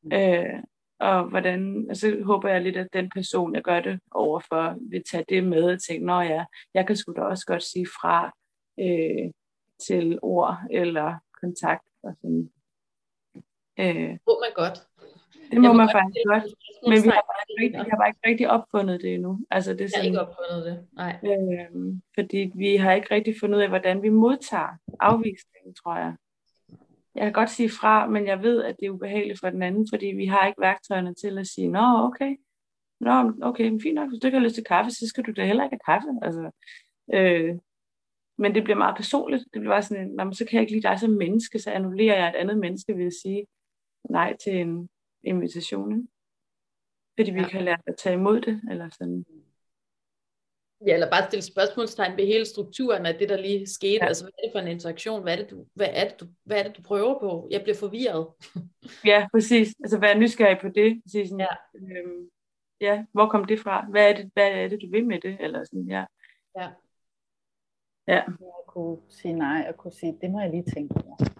Mm. 0.03 0.13
Øh, 0.13 0.63
og 0.99 1.29
hvordan, 1.29 1.87
og 1.89 1.95
så 1.95 2.21
håber 2.23 2.49
jeg 2.49 2.61
lidt, 2.61 2.77
at 2.77 2.87
den 2.93 3.09
person, 3.09 3.55
jeg 3.55 3.63
gør 3.63 3.79
det 3.79 3.99
overfor, 4.11 4.75
vil 4.89 5.03
tage 5.11 5.25
det 5.29 5.43
med 5.43 5.63
og 5.73 5.81
tænke, 5.81 6.05
nå 6.05 6.21
ja, 6.21 6.45
jeg 6.73 6.87
kan 6.87 6.95
sgu 6.95 7.13
da 7.13 7.21
også 7.21 7.45
godt 7.45 7.63
sige 7.63 7.87
fra 8.01 8.31
øh, 8.79 9.31
til 9.87 10.19
ord 10.21 10.57
eller 10.71 11.15
kontakt. 11.41 11.83
Og 12.03 12.15
sådan. 12.21 12.51
Øh, 13.79 14.17
må 14.27 14.43
man 14.43 14.53
godt. 14.55 14.77
Det 15.51 15.61
må 15.61 15.73
man 15.73 15.89
faktisk 15.91 16.25
godt. 16.25 16.43
Men 16.87 17.03
vi 17.03 17.09
har, 17.09 17.25
bare 17.31 17.63
ikke, 17.63 17.77
vi 17.83 17.89
har 17.89 17.97
bare 17.97 18.09
ikke 18.09 18.19
rigtig 18.25 18.49
opfundet 18.49 19.01
det 19.01 19.13
endnu. 19.13 19.39
Altså, 19.49 19.73
det 19.73 19.81
er 19.81 19.87
sådan, 19.87 20.13
jeg 20.13 20.19
har 20.19 20.25
ikke 20.25 20.31
opfundet 20.31 20.65
det, 20.65 20.87
nej. 20.93 21.13
Øh, 21.23 21.93
fordi 22.15 22.51
vi 22.55 22.75
har 22.75 22.93
ikke 22.93 23.15
rigtig 23.15 23.35
fundet 23.39 23.57
ud 23.57 23.63
af, 23.63 23.69
hvordan 23.69 24.03
vi 24.03 24.09
modtager 24.09 24.77
afvisningen, 24.99 25.73
tror 25.83 25.95
jeg. 25.97 26.13
Jeg 27.15 27.23
kan 27.23 27.33
godt 27.33 27.49
sige 27.49 27.69
fra, 27.69 28.07
men 28.07 28.27
jeg 28.27 28.43
ved, 28.43 28.63
at 28.63 28.75
det 28.79 28.85
er 28.85 28.89
ubehageligt 28.89 29.39
for 29.39 29.49
den 29.49 29.61
anden, 29.61 29.87
fordi 29.93 30.05
vi 30.05 30.25
har 30.25 30.47
ikke 30.47 30.61
værktøjerne 30.61 31.13
til 31.13 31.37
at 31.37 31.47
sige, 31.47 31.67
nå, 31.67 31.85
okay, 32.07 32.35
nå, 32.99 33.33
okay, 33.41 33.69
men 33.69 33.81
fint 33.81 33.95
nok, 33.95 34.09
hvis 34.09 34.19
du 34.19 34.27
ikke 34.27 34.37
har 34.37 34.43
lyst 34.45 34.55
til 34.55 34.63
kaffe, 34.63 34.91
så 34.91 35.07
skal 35.07 35.23
du 35.23 35.31
da 35.31 35.45
heller 35.45 35.63
ikke 35.63 35.77
have 35.85 35.95
kaffe. 35.95 36.09
Altså, 36.21 36.51
øh, 37.13 37.55
men 38.37 38.55
det 38.55 38.63
bliver 38.63 38.77
meget 38.77 38.95
personligt. 38.95 39.43
Det 39.53 39.61
bliver 39.61 39.73
bare 39.73 39.81
sådan, 39.81 40.19
en, 40.21 40.33
så 40.33 40.45
kan 40.45 40.53
jeg 40.53 40.61
ikke 40.61 40.73
lide 40.73 40.87
dig 40.87 40.99
som 40.99 41.09
menneske, 41.09 41.59
så 41.59 41.71
annullerer 41.71 42.17
jeg 42.17 42.29
et 42.29 42.35
andet 42.35 42.57
menneske 42.57 42.97
ved 42.97 43.05
at 43.05 43.13
sige 43.23 43.45
nej 44.09 44.37
til 44.43 44.61
en 44.61 44.89
invitation. 45.23 45.91
Ikke? 45.91 46.07
Fordi 47.19 47.31
vi 47.31 47.39
ja. 47.39 47.47
kan 47.47 47.63
lære 47.63 47.77
at 47.87 47.95
tage 47.97 48.15
imod 48.15 48.41
det, 48.41 48.61
eller 48.69 48.89
sådan. 48.89 49.25
Ja, 50.87 50.93
eller 50.93 51.09
bare 51.09 51.27
stille 51.27 51.43
spørgsmålstegn 51.43 52.17
ved 52.17 52.25
hele 52.25 52.45
strukturen 52.45 53.05
af 53.05 53.15
det, 53.15 53.29
der 53.29 53.37
lige 53.37 53.67
skete. 53.67 53.99
Ja. 54.01 54.07
Altså, 54.07 54.23
hvad 54.23 54.31
er 54.37 54.47
det 54.47 54.51
for 54.53 54.59
en 54.59 54.67
interaktion? 54.67 55.21
Hvad 55.23 55.33
er, 55.33 55.37
det, 55.37 55.51
du, 55.51 55.65
hvad, 55.73 55.87
er 55.93 56.09
det, 56.09 56.19
du, 56.19 56.25
hvad 56.43 56.59
er 56.59 56.63
det, 56.63 56.77
du 56.77 56.81
prøver 56.81 57.19
på? 57.19 57.47
Jeg 57.51 57.61
bliver 57.61 57.75
forvirret. 57.75 58.27
ja, 59.11 59.27
præcis. 59.33 59.75
Altså, 59.83 59.97
hvad 59.97 60.09
er 60.09 60.17
nysgerrig 60.17 60.57
på 60.61 60.67
det? 60.67 61.01
Præcis 61.05 61.29
sådan, 61.29 61.39
ja. 61.39 61.55
Øhm, 61.75 62.29
ja, 62.81 63.05
hvor 63.11 63.29
kom 63.29 63.45
det 63.45 63.59
fra? 63.59 63.85
Hvad 63.89 64.09
er 64.09 64.15
det, 64.15 64.29
hvad 64.33 64.51
er 64.51 64.67
det, 64.67 64.81
du 64.81 64.87
vil 64.91 65.07
med 65.07 65.19
det? 65.21 65.37
Eller 65.39 65.63
sådan, 65.63 65.87
ja. 65.87 66.05
Ja. 66.57 66.69
Ja. 68.07 68.23
Jeg 68.39 68.63
kunne 68.67 68.97
sige 69.09 69.33
nej, 69.33 69.65
og 69.69 69.77
kunne 69.77 69.93
sige, 69.93 70.17
det 70.21 70.31
må 70.31 70.39
jeg 70.39 70.49
lige 70.49 70.65
tænke 70.73 70.95
over. 71.05 71.30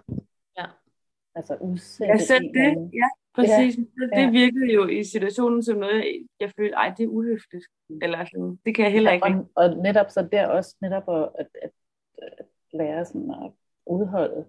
Altså 1.34 1.56
udsætte 1.60 2.12
ja, 2.12 2.18
selv 2.18 2.44
det, 2.44 2.90
ja. 2.94 3.08
Præcis. 3.34 3.78
Ja, 3.78 3.82
det, 3.82 4.10
det 4.16 4.32
virkede 4.32 4.72
jo 4.72 4.86
i 4.86 5.04
situationen 5.04 5.62
som 5.62 5.78
noget, 5.78 6.26
jeg 6.40 6.52
følte, 6.56 6.74
ej, 6.74 6.94
det 6.96 7.04
er 7.04 7.08
uhøfligt. 7.08 7.64
Eller 8.02 8.24
sådan, 8.24 8.58
det 8.66 8.74
kan 8.74 8.84
jeg 8.84 8.92
heller 8.92 9.12
ikke. 9.12 9.26
Ja, 9.26 9.36
og, 9.36 9.44
og 9.54 9.76
netop 9.76 10.10
så 10.10 10.28
der 10.32 10.46
også, 10.46 10.76
netop 10.80 11.08
at, 11.08 11.28
at, 11.38 11.46
at, 11.62 11.70
at 12.18 12.46
lære 12.72 13.04
sådan 13.04 13.30
at 13.30 13.52
udholde, 13.86 14.46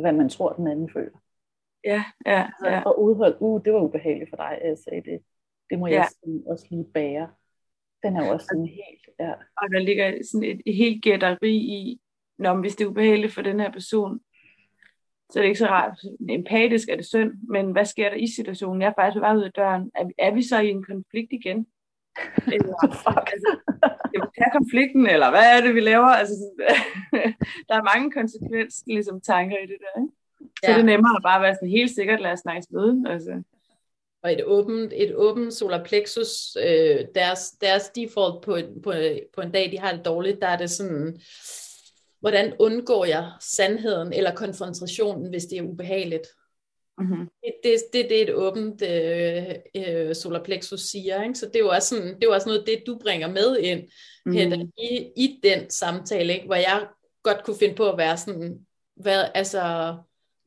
hvad 0.00 0.12
man 0.12 0.28
tror, 0.28 0.52
den 0.52 0.66
anden 0.66 0.90
føler. 0.92 1.18
Ja, 1.84 2.04
ja, 2.26 2.42
altså, 2.42 2.66
ja. 2.66 2.82
Og 2.82 3.02
udholde, 3.02 3.42
uh, 3.42 3.60
det 3.64 3.72
var 3.72 3.80
ubehageligt 3.80 4.30
for 4.30 4.36
dig, 4.36 4.58
at 4.62 4.68
jeg 4.68 4.78
sagde 4.78 5.10
det. 5.10 5.20
Det 5.70 5.78
må 5.78 5.86
ja. 5.86 5.94
jeg 5.94 6.08
sådan 6.10 6.42
også 6.46 6.66
lige 6.70 6.84
bære. 6.94 7.30
Den 8.02 8.16
er 8.16 8.26
jo 8.26 8.32
også 8.32 8.46
sådan 8.46 8.66
helt, 8.66 9.08
ja. 9.18 9.32
Og 9.32 9.70
der 9.72 9.78
ligger 9.78 10.18
sådan 10.32 10.48
et, 10.48 10.60
et 10.66 10.76
helt 10.76 11.02
gætteri 11.02 11.56
i, 11.56 12.00
når 12.38 12.54
hvis 12.60 12.76
det 12.76 12.84
er 12.84 12.88
ubehageligt 12.88 13.32
for 13.32 13.42
den 13.42 13.60
her 13.60 13.72
person, 13.72 14.20
så 15.30 15.38
er 15.38 15.42
det 15.42 15.48
ikke 15.48 15.58
så 15.58 15.66
rart. 15.66 15.98
Empatisk 16.28 16.88
er 16.88 16.96
det 16.96 17.06
synd, 17.06 17.32
men 17.48 17.72
hvad 17.72 17.84
sker 17.84 18.08
der 18.08 18.16
i 18.16 18.26
situationen? 18.36 18.82
Jeg 18.82 18.88
er 18.88 19.00
faktisk 19.02 19.22
bare 19.22 19.36
ud 19.38 19.42
af 19.42 19.52
døren. 19.52 19.90
Er 19.94 20.04
vi, 20.04 20.12
er 20.18 20.30
vi 20.34 20.42
så 20.42 20.58
i 20.60 20.68
en 20.68 20.84
konflikt 20.84 21.32
igen? 21.32 21.66
Eller, 22.54 22.74
altså, 23.32 23.56
tage 24.38 24.50
konflikten, 24.52 25.06
eller 25.06 25.30
hvad 25.30 25.56
er 25.56 25.60
det, 25.60 25.74
vi 25.74 25.80
laver? 25.80 26.06
Altså, 26.06 26.34
der 27.68 27.74
er 27.74 27.94
mange 27.94 28.10
konsekvenser, 28.10 28.82
ligesom 28.86 29.20
tanker 29.20 29.56
i 29.56 29.66
det 29.66 29.76
der. 29.80 30.02
Ikke? 30.02 30.12
Så 30.64 30.70
ja. 30.70 30.72
det 30.72 30.80
er 30.80 30.84
nemmere 30.84 31.16
at 31.16 31.22
bare 31.22 31.42
være 31.42 31.54
sådan 31.54 31.68
helt 31.68 31.94
sikkert, 31.94 32.20
lad 32.20 32.32
os 32.32 32.38
snakke 32.38 32.66
møde. 32.70 33.04
Altså. 33.08 33.42
Og 34.22 34.32
et 34.32 34.44
åbent, 34.44 34.92
et 34.96 35.14
åbent 35.14 35.54
solar 35.54 35.84
plexus, 35.84 36.56
øh, 36.56 36.98
deres, 37.14 37.50
deres 37.50 37.88
default 37.88 38.42
på, 38.44 38.58
på, 38.82 38.92
på 39.34 39.40
en 39.40 39.50
dag, 39.50 39.72
de 39.72 39.78
har 39.78 39.92
det 39.92 40.04
dårligt, 40.04 40.40
der 40.42 40.48
er 40.48 40.56
det 40.56 40.70
sådan, 40.70 41.20
hvordan 42.20 42.54
undgår 42.58 43.04
jeg 43.04 43.32
sandheden 43.40 44.12
eller 44.12 44.34
konfrontationen, 44.34 45.28
hvis 45.28 45.44
det 45.44 45.58
er 45.58 45.62
ubehageligt. 45.62 46.26
Mm-hmm. 46.98 47.28
Det, 47.44 47.52
det, 47.64 47.76
det, 47.92 48.06
det 48.08 48.18
er 48.18 48.22
et 48.22 48.34
åbent 48.34 48.82
øh, 48.82 49.54
øh, 49.76 50.14
solar 50.14 50.44
plexus 50.44 50.80
siger. 50.80 51.22
Ikke? 51.22 51.34
Så 51.34 51.46
det 51.46 51.56
er 51.56 51.60
jo 51.60 51.68
også, 51.68 51.88
sådan, 51.88 52.08
det 52.14 52.24
er 52.24 52.26
jo 52.26 52.32
også 52.32 52.48
noget 52.48 52.66
det, 52.66 52.82
du 52.86 52.98
bringer 53.02 53.28
med 53.28 53.58
ind 53.58 53.82
mm-hmm. 54.26 54.70
i, 54.78 55.10
i 55.16 55.40
den 55.42 55.70
samtale, 55.70 56.32
ikke? 56.32 56.46
hvor 56.46 56.54
jeg 56.54 56.86
godt 57.22 57.44
kunne 57.44 57.58
finde 57.58 57.74
på 57.74 57.90
at 57.90 57.98
være 57.98 58.16
sådan, 58.16 58.66
hvad, 58.96 59.24
altså, 59.34 59.96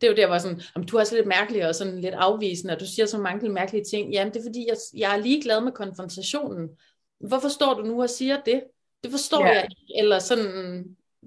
det 0.02 0.08
er 0.08 0.12
jo 0.12 0.18
der, 0.18 0.28
hvor 0.28 0.38
sådan, 0.38 0.62
om 0.76 0.84
du 0.84 0.98
er 0.98 1.02
også 1.02 1.16
lidt 1.16 1.28
mærkelig 1.28 1.68
og 1.68 1.76
sådan 1.76 2.02
lidt 2.02 2.14
afvisende, 2.14 2.74
og 2.74 2.80
du 2.80 2.86
siger 2.86 3.06
så 3.06 3.18
mange 3.18 3.50
mærkelige 3.50 3.84
ting. 3.84 4.14
Jamen, 4.14 4.34
det 4.34 4.40
er 4.40 4.44
fordi, 4.44 4.66
jeg, 4.68 4.78
jeg 4.98 5.18
er 5.18 5.22
ligeglad 5.22 5.62
med 5.62 5.72
konfrontationen. 5.72 6.70
Hvorfor 7.20 7.48
står 7.48 7.74
du 7.74 7.84
nu 7.84 8.02
og 8.02 8.10
siger 8.10 8.42
det? 8.46 8.64
Det 9.04 9.12
forstår 9.12 9.42
yeah. 9.42 9.56
jeg 9.56 9.68
ikke. 9.70 10.00
Eller 10.00 10.20
sådan, 10.20 10.84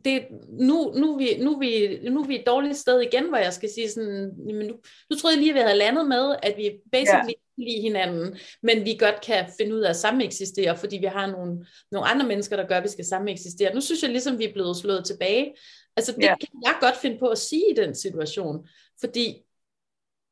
det, 0.07 0.27
nu, 0.49 0.93
nu, 0.97 1.15
er 1.15 1.19
vi, 1.19 1.45
nu, 1.45 1.59
vi, 1.59 1.99
nu 2.11 2.21
er 2.23 2.27
vi 2.27 2.39
et 2.41 2.47
dårligt 2.47 2.77
sted 2.77 3.01
igen, 3.01 3.29
hvor 3.29 3.39
jeg 3.39 3.53
skal 3.53 3.69
sige 3.75 3.91
sådan, 3.91 4.33
jamen 4.49 4.67
nu, 4.67 4.75
nu 5.11 5.17
troede 5.17 5.37
jeg 5.37 5.43
lige, 5.43 5.51
at 5.51 5.55
vi 5.55 5.61
havde 5.61 5.79
landet 5.79 6.09
med, 6.09 6.37
at 6.43 6.57
vi 6.57 6.71
basically 6.93 7.29
yeah. 7.29 7.67
lide 7.67 7.81
hinanden, 7.81 8.39
men 8.63 8.85
vi 8.85 8.97
godt 8.99 9.21
kan 9.21 9.47
finde 9.61 9.75
ud 9.75 9.81
af 9.81 9.91
at 9.91 9.97
sameksistere, 9.97 10.77
fordi 10.77 10.97
vi 10.99 11.07
har 11.07 11.27
nogle, 11.27 11.67
nogle 11.93 12.09
andre 12.09 12.27
mennesker, 12.27 12.57
der 12.57 12.67
gør, 12.67 12.77
at 12.77 12.85
vi 12.85 12.89
skal 12.89 13.05
sameksistere. 13.05 13.75
Nu 13.75 13.81
synes 13.81 14.03
jeg 14.03 14.11
ligesom, 14.11 14.39
vi 14.39 14.45
er 14.45 14.53
blevet 14.53 14.77
slået 14.77 15.05
tilbage. 15.05 15.55
Altså 15.97 16.13
det 16.13 16.25
yeah. 16.25 16.39
kan 16.39 16.49
jeg 16.65 16.77
godt 16.81 16.97
finde 16.97 17.19
på 17.19 17.27
at 17.27 17.39
sige 17.39 17.71
i 17.71 17.75
den 17.75 17.95
situation, 17.95 18.69
fordi 19.01 19.43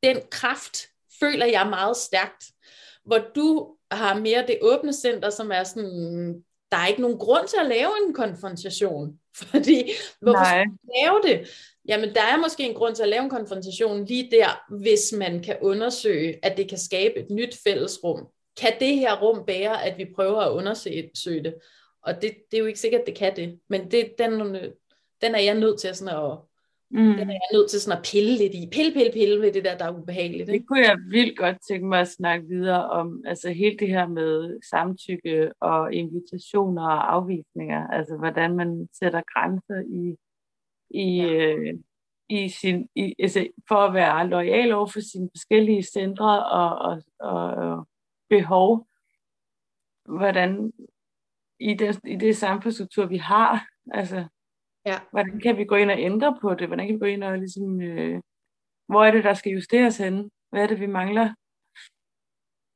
den 0.03 0.17
kraft 0.31 0.77
føler 1.19 1.45
jeg 1.45 1.67
meget 1.69 1.97
stærkt, 1.97 2.45
hvor 3.05 3.17
du 3.35 3.75
har 3.91 4.19
mere 4.19 4.47
det 4.47 4.57
åbne 4.61 4.93
center, 4.93 5.29
som 5.29 5.51
er 5.51 5.63
sådan, 5.63 6.43
der 6.71 6.77
er 6.77 6.87
ikke 6.87 7.01
nogen 7.01 7.17
grund 7.17 7.47
til 7.47 7.57
at 7.59 7.65
lave 7.65 7.91
en 8.07 8.13
konfrontation. 8.13 9.19
Fordi, 9.51 9.91
hvorfor 10.21 10.39
Nej. 10.39 10.45
skal 10.45 10.69
man 10.69 10.77
lave 11.01 11.21
det? 11.23 11.47
Jamen, 11.87 12.15
der 12.15 12.21
er 12.21 12.37
måske 12.37 12.63
en 12.63 12.75
grund 12.75 12.95
til 12.95 13.03
at 13.03 13.09
lave 13.09 13.23
en 13.23 13.29
konfrontation 13.29 14.05
lige 14.05 14.31
der, 14.31 14.75
hvis 14.79 15.13
man 15.17 15.43
kan 15.43 15.57
undersøge, 15.61 16.39
at 16.45 16.57
det 16.57 16.69
kan 16.69 16.77
skabe 16.77 17.15
et 17.19 17.29
nyt 17.29 17.57
fællesrum. 17.63 18.27
Kan 18.61 18.73
det 18.79 18.95
her 18.95 19.21
rum 19.21 19.45
bære, 19.45 19.83
at 19.83 19.97
vi 19.97 20.05
prøver 20.15 20.41
at 20.41 20.51
undersøge 20.51 21.11
det? 21.43 21.55
Og 22.03 22.13
det, 22.13 22.35
det 22.51 22.57
er 22.57 22.61
jo 22.61 22.65
ikke 22.65 22.79
sikkert, 22.79 23.01
at 23.01 23.07
det 23.07 23.15
kan 23.15 23.35
det. 23.35 23.59
Men 23.69 23.91
det, 23.91 24.13
den, 24.17 24.55
den 25.21 25.35
er 25.35 25.39
jeg 25.39 25.53
nødt 25.53 25.79
til 25.79 25.95
sådan 25.95 26.15
at, 26.15 26.37
Mm. 26.95 27.17
Den 27.17 27.29
er 27.29 27.33
jeg 27.33 27.49
nødt 27.53 27.69
til 27.69 27.81
sådan 27.81 27.97
at 27.97 28.05
pille 28.11 28.37
lidt 28.37 28.53
i. 28.53 28.69
Pille, 28.71 28.93
pille, 28.93 29.11
pille 29.11 29.41
ved 29.41 29.53
det 29.53 29.65
der, 29.65 29.77
der 29.77 29.85
er 29.85 29.97
ubehageligt. 29.99 30.49
Ikke? 30.49 30.59
Det 30.59 30.67
kunne 30.67 30.79
jeg 30.79 30.97
vildt 31.09 31.37
godt 31.37 31.57
tænke 31.69 31.87
mig 31.87 31.99
at 31.99 32.07
snakke 32.07 32.47
videre 32.47 32.89
om. 32.89 33.23
Altså 33.25 33.49
hele 33.49 33.77
det 33.77 33.87
her 33.87 34.07
med 34.07 34.59
samtykke 34.69 35.51
og 35.59 35.93
invitationer 35.93 36.83
og 36.83 37.13
afvisninger. 37.13 37.87
Altså 37.87 38.17
hvordan 38.17 38.55
man 38.55 38.87
sætter 38.99 39.21
grænser 39.33 39.79
i, 40.01 40.15
i, 40.89 41.21
ja. 41.21 41.27
øh, 41.27 41.73
i 42.29 42.49
sin, 42.49 42.89
i, 42.95 43.15
altså, 43.19 43.47
for 43.67 43.75
at 43.75 43.93
være 43.93 44.27
lojal 44.27 44.71
over 44.71 44.87
for 44.87 44.99
sine 44.99 45.29
forskellige 45.35 45.83
centre 45.83 46.45
og, 46.45 46.77
og, 46.77 47.03
og 47.19 47.87
behov. 48.29 48.87
Hvordan 50.05 50.73
i 51.59 51.73
det, 51.73 51.99
i 52.05 52.15
det 52.15 52.37
samfundsstruktur, 52.37 53.05
vi 53.05 53.17
har, 53.17 53.67
altså 53.93 54.25
Ja. 54.85 54.99
Hvordan 55.11 55.39
kan 55.39 55.57
vi 55.57 55.65
gå 55.65 55.75
ind 55.75 55.91
og 55.91 55.99
ændre 55.99 56.37
på 56.41 56.53
det? 56.53 56.67
Hvordan 56.67 56.85
kan 56.85 56.95
vi 56.95 56.99
gå 56.99 57.05
ind 57.05 57.23
og 57.23 57.37
ligesom, 57.37 57.81
øh, 57.81 58.21
hvor 58.87 59.05
er 59.05 59.11
det, 59.11 59.23
der 59.23 59.33
skal 59.33 59.51
justeres 59.51 59.97
henne? 59.97 60.29
Hvad 60.51 60.63
er 60.63 60.67
det, 60.67 60.79
vi 60.79 60.85
mangler? 60.85 61.33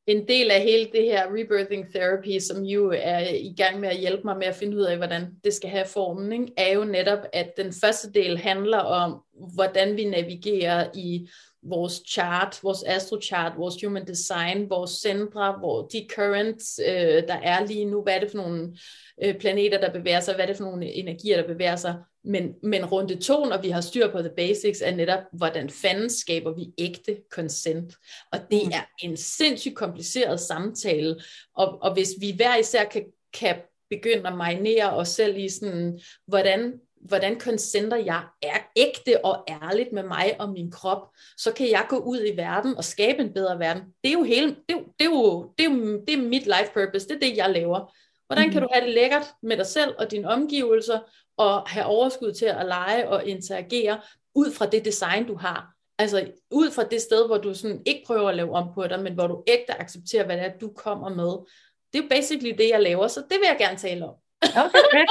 En 0.07 0.27
del 0.27 0.52
af 0.52 0.61
hele 0.61 0.86
det 0.91 1.03
her 1.03 1.27
rebirthing 1.27 1.94
therapy, 1.94 2.40
som 2.40 2.64
jo 2.64 2.94
er 2.95 3.19
i 3.19 3.53
gang 3.57 3.80
med 3.80 3.90
at 3.90 3.98
hjælpe 3.98 4.23
mig 4.26 4.38
med 4.38 4.48
at 4.48 4.56
finde 4.56 4.77
ud 4.77 4.81
af, 4.81 4.98
hvordan 4.98 5.36
det 5.44 5.53
skal 5.53 5.69
have 5.69 5.86
formen, 5.86 6.31
ikke? 6.31 6.53
er 6.57 6.73
jo 6.73 6.84
netop, 6.84 7.19
at 7.34 7.53
den 7.57 7.73
første 7.81 8.11
del 8.11 8.38
handler 8.38 8.77
om, 8.77 9.23
hvordan 9.53 9.98
vi 9.98 10.06
navigerer 10.06 10.90
i 10.95 11.30
vores 11.64 12.02
chart, 12.07 12.60
vores 12.64 12.84
astrochart, 12.84 13.53
vores 13.57 13.84
human 13.84 14.07
design, 14.07 14.69
vores 14.69 14.91
centre, 14.91 15.56
hvor 15.60 15.88
de 15.88 16.07
currents, 16.15 16.80
øh, 16.88 17.23
der 17.27 17.40
er 17.44 17.65
lige 17.65 17.86
nu, 17.86 18.03
hvad 18.03 18.15
er 18.15 18.19
det 18.19 18.31
for 18.31 18.38
nogle 18.38 18.77
øh, 19.23 19.36
planeter, 19.40 19.80
der 19.80 19.94
bevæger 19.94 20.19
sig, 20.19 20.36
hvad 20.36 20.45
er 20.45 20.48
det 20.48 20.57
for 20.57 20.64
nogle 20.64 20.86
energier, 20.94 21.41
der 21.41 21.48
bevæger 21.48 21.76
sig. 21.76 21.95
Men, 22.23 22.53
men 22.64 22.86
runde 22.86 23.15
to, 23.15 23.45
når 23.45 23.61
vi 23.61 23.69
har 23.69 23.81
styr 23.81 24.11
på 24.11 24.19
the 24.19 24.31
basics, 24.38 24.81
er 24.81 24.95
netop, 24.95 25.23
hvordan 25.34 25.69
fanden 25.69 26.10
skaber 26.10 26.56
vi 26.56 26.65
ægte 26.77 27.18
consent. 27.31 27.94
Og 28.31 28.40
det 28.52 28.65
mm. 28.65 28.72
er 28.73 29.06
en 29.06 29.18
sindssygt 29.18 29.76
kompliceret 29.76 30.40
samtale. 30.40 31.15
Og, 31.56 31.81
og 31.81 31.94
hvis 31.94 32.10
vi 32.19 32.31
hver 32.31 32.57
især 32.57 32.84
kan, 32.84 33.06
kan 33.34 33.56
begynde 33.90 34.27
at 34.27 34.38
marinere 34.38 34.94
os 34.94 35.07
selv 35.07 35.38
i 35.38 35.49
sådan, 35.49 35.99
hvordan 36.27 36.73
hvordan 37.02 37.40
consenter 37.40 37.98
jeg 37.98 38.24
er 38.42 38.58
ægte 38.76 39.26
og 39.26 39.44
ærligt 39.50 39.92
med 39.94 40.04
mig 40.04 40.36
og 40.40 40.50
min 40.50 40.72
krop, 40.72 41.10
så 41.38 41.54
kan 41.54 41.70
jeg 41.70 41.86
gå 41.90 41.98
ud 41.98 42.20
i 42.26 42.38
verden 42.38 42.78
og 42.78 42.84
skabe 42.84 43.20
en 43.20 43.34
bedre 43.34 43.60
verden. 43.60 43.84
Det 44.04 44.10
er 44.10 44.14
jo 44.14 44.24
hele, 44.24 44.48
det 44.48 44.76
er, 44.76 44.80
det 45.00 45.06
er 45.06 45.10
jo, 45.10 45.54
det 45.58 45.66
er, 45.66 45.70
jo, 45.70 46.02
det 46.08 46.14
er 46.14 46.22
mit 46.22 46.46
life 46.46 46.72
purpose, 46.74 47.08
det 47.08 47.16
er 47.16 47.20
det, 47.20 47.38
jeg 47.38 47.50
laver. 47.50 47.94
Hvordan 48.28 48.52
kan 48.52 48.60
mhm. 48.60 48.62
du 48.62 48.70
have 48.74 48.86
det 48.86 48.94
lækkert 48.94 49.34
med 49.44 49.58
dig 49.58 49.66
selv 49.66 49.96
og 50.00 50.12
dine 50.12 50.30
omgivelser, 50.30 51.00
og 51.40 51.62
have 51.70 51.86
overskud 51.86 52.34
til 52.34 52.46
at 52.46 52.66
lege 52.66 53.10
og 53.10 53.28
interagere 53.28 54.02
ud 54.36 54.52
fra 54.52 54.66
det 54.66 54.86
design, 54.86 55.28
du 55.28 55.36
har. 55.36 55.74
Altså 55.98 56.32
ud 56.52 56.72
fra 56.72 56.84
det 56.84 57.02
sted, 57.02 57.28
hvor 57.28 57.38
du 57.38 57.54
sådan 57.54 57.82
ikke 57.86 58.04
prøver 58.08 58.30
at 58.30 58.36
lave 58.36 58.52
om 58.52 58.74
på 58.74 58.88
dig, 58.88 59.04
men 59.04 59.14
hvor 59.14 59.28
du 59.28 59.44
ægte 59.48 59.82
accepterer, 59.82 60.26
hvad 60.26 60.38
det 60.38 60.46
er, 60.46 60.58
du 60.58 60.74
kommer 60.76 61.10
med. 61.10 61.48
Det 61.94 62.00
er 62.00 62.04
jo 62.04 62.10
basically 62.10 62.58
det, 62.58 62.70
jeg 62.70 62.82
laver, 62.82 63.08
så 63.08 63.20
det 63.20 63.38
vil 63.40 63.48
jeg 63.48 63.58
gerne 63.60 63.78
tale 63.78 64.06
om. 64.06 64.16
Okay, 64.41 64.84
fedt. 64.94 65.10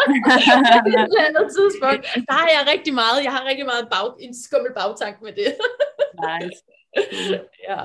et 1.15 1.25
andet 1.29 1.47
tidspunkt. 1.57 2.03
Der 2.29 2.37
har 2.41 2.49
jeg 2.57 2.63
rigtig 2.73 2.95
meget, 2.95 3.25
jeg 3.27 3.33
har 3.33 3.45
rigtig 3.51 3.67
meget 3.73 3.85
bag, 3.95 4.09
en 4.27 4.35
skummel 4.45 4.73
bagtank 4.79 5.17
med 5.23 5.33
det. 5.33 5.51
nice. 6.27 6.61
ja. 7.69 7.83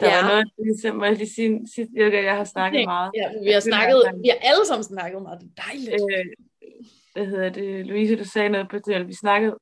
Der 0.00 0.08
ja. 0.08 0.16
var 0.16 0.28
noget, 0.28 0.46
ligesom, 0.58 0.96
må 0.96 1.04
jeg 1.04 1.16
lige 1.16 1.34
sige, 1.34 1.68
sidst, 1.74 1.90
jeg, 1.96 2.12
jeg 2.12 2.36
har 2.36 2.44
snakket 2.44 2.78
okay. 2.78 2.84
meget. 2.84 3.10
Ja, 3.14 3.26
vi 3.44 3.50
har 3.50 3.60
snakket, 3.60 3.96
vi 4.22 4.28
har 4.28 4.38
alle 4.50 4.66
sammen 4.66 4.84
snakket 4.84 5.22
meget, 5.22 5.40
det 5.40 5.50
er 5.56 5.62
dejligt. 5.62 6.02
Øh, 6.12 6.26
hvad 7.14 7.26
hedder 7.26 7.48
det, 7.48 7.86
Louise, 7.86 8.16
du 8.16 8.24
sagde 8.24 8.48
noget 8.48 8.68
på 8.70 8.78
det, 8.78 9.08
vi 9.08 9.14
snakkede, 9.14 9.56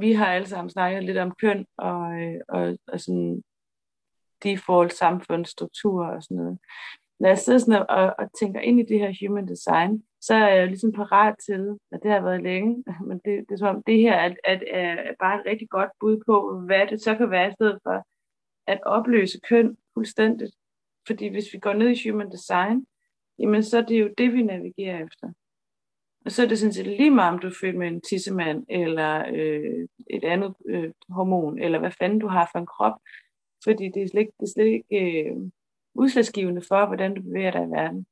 vi 0.00 0.12
har 0.12 0.26
alle 0.26 0.48
sammen 0.48 0.70
snakket 0.70 1.04
lidt 1.04 1.18
om 1.18 1.34
køn 1.40 1.66
og, 1.78 2.02
øh, 2.22 2.40
og, 2.48 2.78
og 2.88 3.00
sådan 3.00 3.42
default 4.42 4.92
samfundsstrukturer 4.94 6.16
og 6.16 6.22
sådan 6.22 6.36
noget 6.36 6.58
når 7.20 7.28
jeg 7.28 7.38
sidder 7.38 7.58
sådan 7.58 7.86
og, 7.88 8.14
og 8.18 8.32
tænker 8.40 8.60
ind 8.60 8.80
i 8.80 8.82
det 8.82 8.98
her 8.98 9.26
human 9.26 9.48
design, 9.48 10.02
så 10.20 10.34
er 10.34 10.54
jeg 10.54 10.66
ligesom 10.66 10.92
parat 10.92 11.34
til, 11.46 11.78
at 11.92 12.00
det 12.02 12.10
har 12.10 12.20
været 12.20 12.42
længe, 12.42 12.84
men 13.08 13.20
det, 13.24 13.44
det 13.48 13.54
er 13.54 13.56
som 13.56 13.76
om 13.76 13.82
det 13.82 13.98
her 13.98 14.14
er, 14.14 14.34
er, 14.44 14.58
er 14.70 15.12
bare 15.20 15.40
et 15.40 15.46
rigtig 15.46 15.68
godt 15.68 15.90
bud 16.00 16.22
på, 16.26 16.60
hvad 16.66 16.86
det 16.86 17.02
så 17.02 17.16
kan 17.16 17.30
være 17.30 17.48
i 17.48 17.52
stedet 17.52 17.78
for 17.82 18.06
at 18.66 18.80
opløse 18.82 19.40
køn 19.48 19.76
fuldstændigt. 19.94 20.54
Fordi 21.06 21.28
hvis 21.28 21.52
vi 21.52 21.58
går 21.58 21.72
ned 21.72 21.88
i 21.88 22.08
human 22.08 22.30
design, 22.30 22.86
jamen 23.38 23.62
så 23.62 23.78
er 23.78 23.82
det 23.82 24.00
jo 24.00 24.10
det, 24.18 24.32
vi 24.32 24.42
navigerer 24.42 25.04
efter. 25.04 25.32
Og 26.24 26.32
så 26.32 26.42
er 26.42 26.46
det 26.46 26.58
sådan 26.58 26.72
set 26.72 26.86
lige 26.86 27.10
meget, 27.10 27.34
om 27.34 27.38
du 27.38 27.46
er 27.46 27.58
født 27.60 27.76
med 27.76 27.88
en 27.88 28.00
tissemand, 28.00 28.66
eller 28.68 29.24
øh, 29.34 29.88
et 30.10 30.24
andet 30.24 30.54
øh, 30.66 30.92
hormon, 31.10 31.58
eller 31.58 31.78
hvad 31.78 31.90
fanden 31.90 32.18
du 32.18 32.28
har 32.28 32.48
for 32.52 32.58
en 32.58 32.66
krop. 32.66 33.00
Fordi 33.64 33.90
det 33.94 34.02
er 34.02 34.08
slet, 34.08 34.28
det 34.40 34.46
er 34.46 34.52
slet 34.54 34.66
ikke... 34.66 35.30
Øh, 35.30 35.36
udslagsgivende 35.98 36.62
for, 36.68 36.86
hvordan 36.86 37.14
du 37.14 37.22
bevæger 37.22 37.50
dig 37.50 37.62
i 37.62 37.70
verden. 37.70 38.06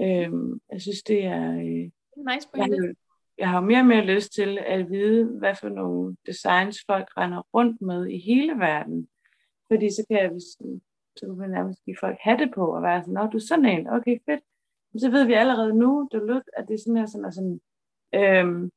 Øhm, 0.00 0.60
jeg 0.72 0.80
synes, 0.82 1.02
det 1.02 1.24
er... 1.24 1.52
Øh, 1.52 1.90
nice 2.32 2.48
jeg, 2.54 2.64
har, 2.64 2.94
jeg 3.38 3.48
har 3.48 3.60
mere 3.60 3.78
og 3.78 3.86
mere 3.86 4.04
lyst 4.04 4.32
til 4.32 4.58
at 4.58 4.90
vide, 4.90 5.38
hvad 5.38 5.54
for 5.54 5.68
nogle 5.68 6.16
designs 6.26 6.78
folk 6.86 7.08
render 7.16 7.42
rundt 7.54 7.80
med 7.80 8.06
i 8.06 8.18
hele 8.18 8.52
verden. 8.52 9.08
Fordi 9.68 9.90
så 9.90 10.04
kan 10.10 10.18
jeg, 10.18 10.30
så 11.16 11.26
kan 11.26 11.36
man 11.36 11.50
nærmest 11.50 11.84
give 11.84 11.96
folk 12.00 12.18
hatte 12.20 12.50
på 12.54 12.76
og 12.76 12.82
være 12.82 13.02
sådan, 13.02 13.14
Nå, 13.14 13.26
du 13.26 13.36
er 13.36 13.46
sådan 13.48 13.66
en, 13.66 13.88
okay, 13.88 14.18
fedt. 14.28 14.40
Men 14.92 15.00
så 15.00 15.10
ved 15.10 15.26
vi 15.26 15.32
allerede 15.32 15.74
nu, 15.74 16.08
det 16.12 16.30
er 16.30 16.40
at 16.56 16.68
det 16.68 16.74
er 16.74 16.78
sådan 16.78 16.96
her, 16.96 17.06
sådan, 17.06 17.32
sådan 17.32 17.60
øhm, 18.14 18.70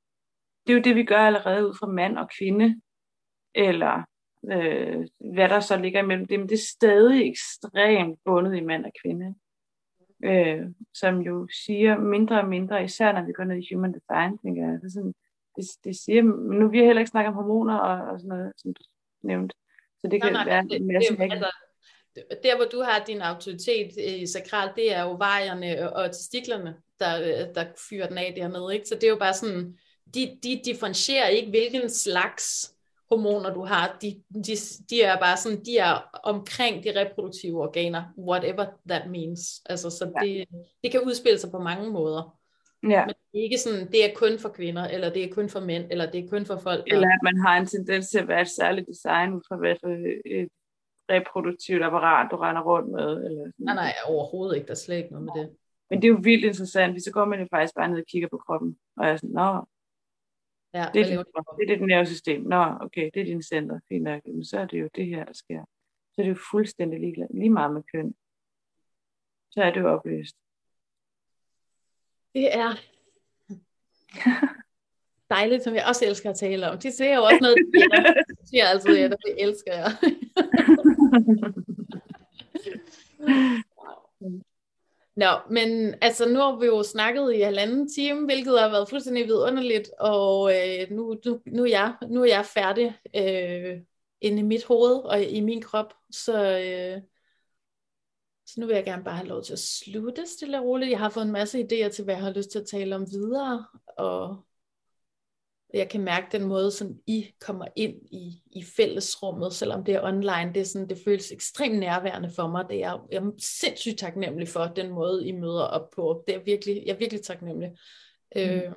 det 0.67 0.73
er 0.73 0.77
jo 0.77 0.84
det, 0.84 0.95
vi 0.95 1.03
gør 1.03 1.17
allerede 1.17 1.67
ud 1.67 1.73
fra 1.80 1.88
mand 1.88 2.17
og 2.17 2.30
kvinde, 2.30 2.81
eller 3.55 4.03
øh, 4.45 5.07
hvad 5.34 5.49
der 5.49 5.60
så 5.60 5.78
ligger 5.78 6.03
imellem 6.03 6.28
dem, 6.28 6.48
det 6.48 6.56
er 6.56 6.68
stadig 6.78 7.30
ekstremt 7.30 8.20
bundet 8.26 8.57
i 8.57 8.61
mand 8.61 8.86
og 8.86 8.91
kvinde. 9.03 9.36
øh, 10.24 10.61
som 10.94 11.22
jo 11.22 11.48
siger 11.66 11.98
mindre 11.98 12.41
og 12.41 12.48
mindre, 12.48 12.84
især 12.84 13.11
når 13.11 13.26
vi 13.26 13.34
går 13.34 13.44
ned 13.44 13.57
i 13.57 13.74
human 13.74 13.94
design, 13.94 14.38
tænker 14.38 14.61
jeg. 14.70 14.82
Det, 14.82 14.94
sådan, 14.94 15.14
det, 15.56 15.66
det 15.84 15.95
siger, 15.95 16.24
men 16.24 16.60
nu 16.60 16.70
vi 16.70 16.78
har 16.78 16.86
heller 16.86 16.99
ikke 16.99 17.11
snakket 17.11 17.30
om 17.30 17.36
hormoner 17.36 17.78
og, 17.78 18.11
og 18.11 18.20
sådan 18.20 18.38
noget, 18.38 18.53
som 18.57 18.74
du 18.74 18.82
nævnte. 19.22 19.56
Så 20.02 20.07
det 20.07 20.22
kan 20.22 20.34
nej, 20.34 20.45
nej, 20.45 20.53
være 20.53 20.64
det, 20.64 20.76
en 20.76 20.88
masse 20.88 21.18
det, 21.18 21.22
altså, 21.22 21.52
der, 22.44 22.56
hvor 22.56 22.66
du 22.66 22.82
har 22.82 23.03
din 23.07 23.22
autoritet 23.22 23.98
i 23.98 24.28
sakral, 24.28 24.70
det 24.76 24.95
er 24.95 25.03
jo 25.03 25.16
vejerne 25.16 25.94
og 25.95 26.11
testiklerne, 26.11 26.76
der, 26.99 27.53
der 27.53 27.66
fyrer 27.90 28.07
den 28.07 28.18
af 28.18 28.34
dernede. 28.36 28.74
Ikke? 28.74 28.88
Så 28.88 28.95
det 28.95 29.03
er 29.03 29.10
jo 29.10 29.20
bare 29.20 29.34
sådan, 29.34 29.78
de, 30.14 30.40
de 30.44 30.61
differentierer 30.66 31.28
ikke, 31.28 31.49
hvilken 31.49 31.90
slags 31.90 32.76
hormoner 33.10 33.53
du 33.53 33.65
har. 33.65 33.98
De, 34.02 34.23
de, 34.34 34.56
de 34.90 35.02
er 35.02 35.19
bare 35.19 35.38
sådan, 35.38 35.64
de 35.65 35.77
er 35.77 36.19
omkring 36.23 36.84
de 36.84 36.99
reproduktive 36.99 37.61
organer, 37.61 38.03
whatever 38.18 38.65
that 38.90 39.10
means. 39.10 39.61
Altså, 39.65 39.90
så 39.90 40.11
ja. 40.22 40.26
det, 40.26 40.45
det 40.84 40.91
kan 40.91 41.02
udspille 41.02 41.40
sig 41.40 41.52
på 41.52 41.60
mange 41.60 41.91
måder. 41.91 42.40
Ja. 42.84 43.06
Men 43.06 43.15
det 43.31 43.40
er 43.40 43.44
ikke 43.44 43.57
sådan, 43.57 43.91
det 43.91 44.06
er 44.06 44.14
kun 44.15 44.40
for 44.40 44.49
kvinder, 44.49 44.88
eller 44.88 45.10
det 45.10 45.23
er 45.23 45.34
kun 45.34 45.49
for 45.49 45.60
mænd, 45.60 45.86
eller 45.91 46.11
det 46.11 46.23
er 46.23 46.30
kun 46.30 46.45
for 46.45 46.57
folk. 46.57 46.84
Eller 46.88 47.07
at 47.07 47.19
man 47.23 47.38
har 47.38 47.57
en 47.57 47.65
tendens 47.65 48.10
til 48.10 48.19
at 48.19 48.27
være 48.27 48.41
et 48.41 48.49
særligt 48.49 48.88
design 48.88 49.34
ud 49.34 49.41
fra 49.48 49.56
et 50.40 50.49
reproduktivt 51.11 51.84
apparat, 51.84 52.31
du 52.31 52.36
render 52.36 52.61
rundt 52.61 52.90
med. 52.91 53.26
Eller. 53.26 53.52
Nej, 53.57 53.76
nej, 53.76 53.94
overhovedet 54.06 54.56
ikke. 54.56 54.68
Der 54.68 54.72
er 54.72 54.76
slet 54.76 54.98
ikke 54.98 55.11
noget 55.11 55.26
med 55.26 55.44
det. 55.44 55.49
Men 55.90 56.02
det 56.02 56.07
er 56.07 56.11
jo 56.11 56.19
vildt 56.23 56.45
interessant, 56.45 56.94
hvis 56.94 57.03
så 57.03 57.11
går 57.11 57.26
man 57.26 57.40
jo 57.40 57.48
faktisk 57.52 57.76
bare 57.76 57.90
ned 57.90 57.98
og 57.98 58.06
kigger 58.11 58.27
på 58.31 58.38
kroppen, 58.38 58.77
og 58.98 59.06
jeg 59.06 59.14
er 59.14 59.18
sådan, 59.18 59.30
nå, 59.30 59.65
ja, 60.74 60.86
det, 60.94 61.02
er 61.02 61.18
det, 61.18 61.26
det, 61.58 61.72
er 61.72 61.78
det 61.78 61.88
nervesystem. 61.88 62.41
Nå, 62.41 62.78
okay, 62.82 63.10
det 63.14 63.22
er 63.22 63.26
din 63.26 63.44
center. 63.44 63.80
Fint 63.90 64.04
nok. 64.04 64.22
Men 64.26 64.46
så 64.46 64.60
er 64.60 64.66
det 64.66 64.82
jo 64.82 64.90
det 64.96 65.06
her, 65.06 65.26
der 65.26 65.34
sker. 65.34 65.66
Så 66.14 66.22
er 66.22 66.24
det 66.24 66.30
jo 66.30 66.38
fuldstændig 66.52 67.00
lige, 67.00 67.28
lige 67.34 67.50
meget 67.50 67.74
med 67.74 67.84
køn. 67.94 68.16
Så 69.52 69.64
er 69.64 69.72
det 69.72 69.80
jo 69.80 69.90
opløst. 69.90 70.36
Det 72.34 72.58
er 72.58 72.72
dejligt, 75.30 75.64
som 75.64 75.76
jeg 75.76 75.86
også 75.88 76.06
elsker 76.06 76.30
at 76.30 76.36
tale 76.36 76.72
om. 76.72 76.78
Det 76.78 76.94
ser 76.94 77.16
jo 77.16 77.24
også 77.24 77.40
noget, 77.41 77.58
jeg 77.74 78.16
siger 78.46 78.66
altid, 78.66 78.98
at 78.98 79.16
det 79.26 79.44
elsker 79.44 79.74
jeg. 79.74 79.91
Nå, 85.20 85.40
men 85.50 85.96
altså 86.02 86.30
nu 86.30 86.40
har 86.40 86.60
vi 86.60 86.66
jo 86.66 86.84
snakket 86.84 87.34
i 87.36 87.41
halvanden 87.41 87.90
time, 87.94 88.26
hvilket 88.26 88.60
har 88.60 88.70
været 88.70 88.90
fuldstændig 88.90 89.26
vidunderligt, 89.26 89.90
og 90.00 90.52
øh, 90.56 90.91
nu, 90.91 91.18
nu, 91.26 91.41
nu, 91.46 91.64
er 91.64 91.70
jeg, 91.70 91.96
nu 92.10 92.22
er 92.22 92.26
jeg 92.26 92.46
færdig 92.46 92.98
øh, 93.16 93.82
inde 94.22 94.40
i 94.40 94.44
mit 94.44 94.66
hoved 94.66 94.96
og 94.96 95.24
i 95.24 95.41
min 95.41 95.62
krop, 95.62 95.94
så, 96.12 96.60
øh, 96.60 97.02
så 98.46 98.60
nu 98.60 98.66
vil 98.66 98.76
jeg 98.76 98.86
gerne 98.86 99.04
bare 99.04 99.16
have 99.16 99.28
lov 99.28 99.44
til 99.44 99.54
at 99.54 99.60
slutte 99.60 100.26
stille 100.28 100.60
og 100.60 100.66
roligt. 100.66 100.91
Jeg 100.91 101.00
har 101.00 101.10
fået 101.10 101.26
en 101.26 101.32
masse 101.32 101.60
idéer 101.60 101.90
til, 101.90 102.04
hvad 102.04 102.16
jeg 102.16 102.24
har 102.24 102.34
lyst 102.34 102.52
til 102.52 102.60
at 102.60 102.68
tale 102.68 102.96
om 102.96 103.12
videre, 103.12 103.66
og 103.98 104.46
jeg 105.74 105.90
kan 105.90 106.02
mærke 106.02 106.28
den 106.32 106.48
måde, 106.48 106.72
som 106.72 107.00
I 107.08 107.32
kommer 107.40 107.66
ind 107.76 107.96
i, 108.12 108.44
i 108.52 108.64
fællesrummet, 108.64 109.54
selvom 109.54 109.84
det 109.84 109.96
er 109.96 110.04
online. 110.04 110.52
Det, 110.54 110.62
er 110.62 110.66
sådan, 110.66 110.90
det 110.90 110.98
føles 111.06 111.32
ekstremt 111.32 111.80
nærværende 111.80 112.32
for 112.36 112.48
mig. 112.48 112.66
Det 112.70 112.84
er, 112.84 113.08
jeg 113.12 113.18
er 113.18 113.32
sindssygt 113.38 114.00
taknemmelig 114.00 114.48
for 114.48 114.66
den 114.66 114.91
måde, 114.91 115.28
I 115.28 115.32
møder 115.32 115.64
op 115.64 115.90
på. 115.96 116.24
Det 116.28 116.36
er 116.36 116.40
virkelig, 116.40 116.84
jeg 116.86 116.94
er 116.94 116.98
virkelig 116.98 117.24
taknemmelig. 117.24 117.70
Mm. 118.36 118.41
Øh, 118.41 118.74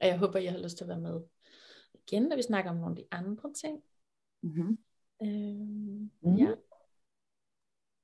og 0.00 0.06
jeg 0.06 0.18
håber, 0.18 0.38
jeg 0.38 0.52
har 0.52 0.58
lyst 0.58 0.76
til 0.76 0.84
at 0.84 0.88
være 0.88 1.00
med 1.00 1.20
igen, 1.94 2.22
når 2.22 2.36
vi 2.36 2.42
snakker 2.42 2.70
om 2.70 2.76
nogle 2.76 2.92
af 2.92 2.96
de 2.96 3.06
andre 3.10 3.52
ting. 3.52 3.82
Mm-hmm. 4.42 4.78
Øh, 5.22 6.30
mm. 6.30 6.36
Ja. 6.36 6.54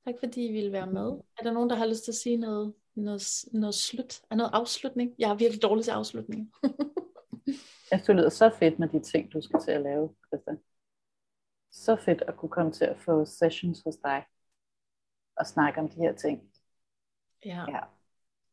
Tak 0.07 0.15
fordi 0.21 0.47
I 0.47 0.53
ville 0.53 0.73
være 0.73 0.93
med. 0.93 1.11
Er 1.39 1.43
der 1.43 1.53
nogen, 1.53 1.71
der 1.71 1.77
har 1.77 1.87
lyst 1.87 2.05
til 2.05 2.11
at 2.11 2.17
sige 2.17 2.37
noget, 2.37 2.75
noget, 2.95 3.45
noget 3.53 3.75
slut? 3.75 4.21
Er 4.31 4.35
noget 4.35 4.51
afslutning? 4.55 5.15
Jeg 5.19 5.31
er 5.31 5.35
virkelig 5.35 5.63
dårlig 5.63 5.85
til 5.85 5.91
afslutning. 5.91 6.53
Jeg 7.91 7.99
synes, 7.99 8.07
det 8.07 8.17
lyder 8.17 8.29
så 8.29 8.51
fedt 8.59 8.79
med 8.79 8.89
de 8.89 9.01
ting, 9.01 9.33
du 9.33 9.41
skal 9.41 9.61
til 9.61 9.71
at 9.71 9.83
lave, 9.83 10.15
Christian. 10.27 10.59
Så 11.71 11.97
fedt 11.97 12.23
at 12.23 12.37
kunne 12.37 12.49
komme 12.49 12.73
til 12.73 12.85
at 12.85 12.99
få 12.99 13.25
sessions 13.25 13.83
hos 13.85 13.97
dig 13.97 14.25
og 15.37 15.47
snakke 15.47 15.81
om 15.81 15.89
de 15.89 15.97
her 15.97 16.15
ting. 16.15 16.51
Ja, 17.45 17.65
ja. 17.69 17.81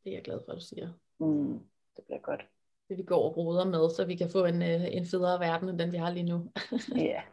det 0.04 0.10
er 0.10 0.16
jeg 0.16 0.24
glad 0.24 0.40
for, 0.46 0.52
at 0.52 0.56
du 0.56 0.66
siger. 0.66 0.94
Mm, 1.20 1.60
det 1.96 2.04
bliver 2.06 2.20
godt. 2.20 2.46
Det 2.90 2.98
vi 2.98 3.04
går 3.04 3.30
og 3.30 3.38
roder 3.38 3.66
med, 3.66 3.90
så 3.90 4.06
vi 4.06 4.16
kan 4.16 4.30
få 4.30 4.46
en, 4.46 4.62
øh, 4.62 4.86
en 4.92 5.06
federe 5.06 5.40
verden, 5.40 5.70
end 5.70 5.80
den 5.80 5.92
vi 5.92 5.98
har 5.98 6.12
lige 6.12 6.24
nu. 6.24 6.52
Ja. 6.96 7.24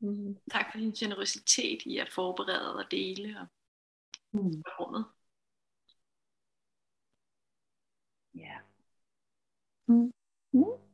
mm. 0.00 0.38
Tak 0.50 0.66
for 0.72 0.78
din 0.78 0.92
generøsitet 0.92 1.82
i 1.82 1.98
at 1.98 2.08
forberede 2.12 2.76
og 2.76 2.84
dele 2.90 3.40
og 3.40 3.46
mm. 4.32 4.62
rummet. 4.80 5.04
Ja. 8.34 8.58
Mm. 9.88 10.12
Mm. 10.52 10.84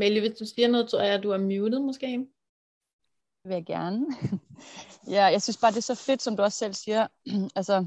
Melle, 0.00 0.20
hvis 0.20 0.38
du 0.38 0.44
siger 0.44 0.68
noget, 0.68 0.88
tror 0.88 1.00
jeg, 1.00 1.14
at 1.14 1.22
du 1.22 1.30
er 1.30 1.38
muted 1.38 1.78
måske. 1.78 2.06
Det 3.42 3.48
vil 3.48 3.54
jeg 3.54 3.66
gerne. 3.66 4.06
ja, 5.16 5.24
jeg 5.24 5.42
synes 5.42 5.56
bare, 5.56 5.70
det 5.70 5.76
er 5.76 5.94
så 5.94 5.94
fedt, 5.94 6.22
som 6.22 6.36
du 6.36 6.42
også 6.42 6.58
selv 6.58 6.74
siger. 6.74 7.06
altså, 7.58 7.86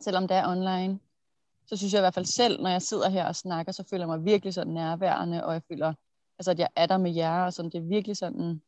selvom 0.00 0.28
det 0.28 0.36
er 0.36 0.48
online, 0.48 1.00
så 1.66 1.76
synes 1.76 1.92
jeg 1.92 2.00
i 2.00 2.06
hvert 2.06 2.14
fald 2.14 2.24
selv, 2.24 2.62
når 2.62 2.70
jeg 2.70 2.82
sidder 2.82 3.08
her 3.08 3.26
og 3.26 3.36
snakker, 3.36 3.72
så 3.72 3.84
føler 3.90 4.02
jeg 4.02 4.08
mig 4.08 4.24
virkelig 4.24 4.54
sådan 4.54 4.72
nærværende, 4.72 5.44
og 5.44 5.52
jeg 5.52 5.62
føler, 5.68 5.94
altså, 6.38 6.50
at 6.50 6.58
jeg 6.58 6.68
er 6.76 6.86
der 6.86 6.98
med 6.98 7.14
jer, 7.14 7.44
og 7.44 7.52
sådan, 7.52 7.70
det 7.70 7.78
er 7.78 7.88
virkelig 7.88 8.16
sådan, 8.16 8.62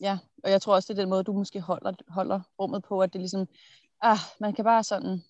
ja, 0.00 0.18
og 0.44 0.50
jeg 0.50 0.62
tror 0.62 0.74
også, 0.74 0.92
det 0.92 0.98
er 0.98 1.02
den 1.02 1.10
måde, 1.10 1.24
du 1.24 1.32
måske 1.32 1.60
holder, 1.60 1.92
holder 2.08 2.40
rummet 2.58 2.82
på, 2.82 3.00
at 3.00 3.12
det 3.12 3.20
ligesom, 3.20 3.48
ah, 4.00 4.18
man 4.40 4.54
kan 4.54 4.64
bare 4.64 4.84
sådan 4.84 5.22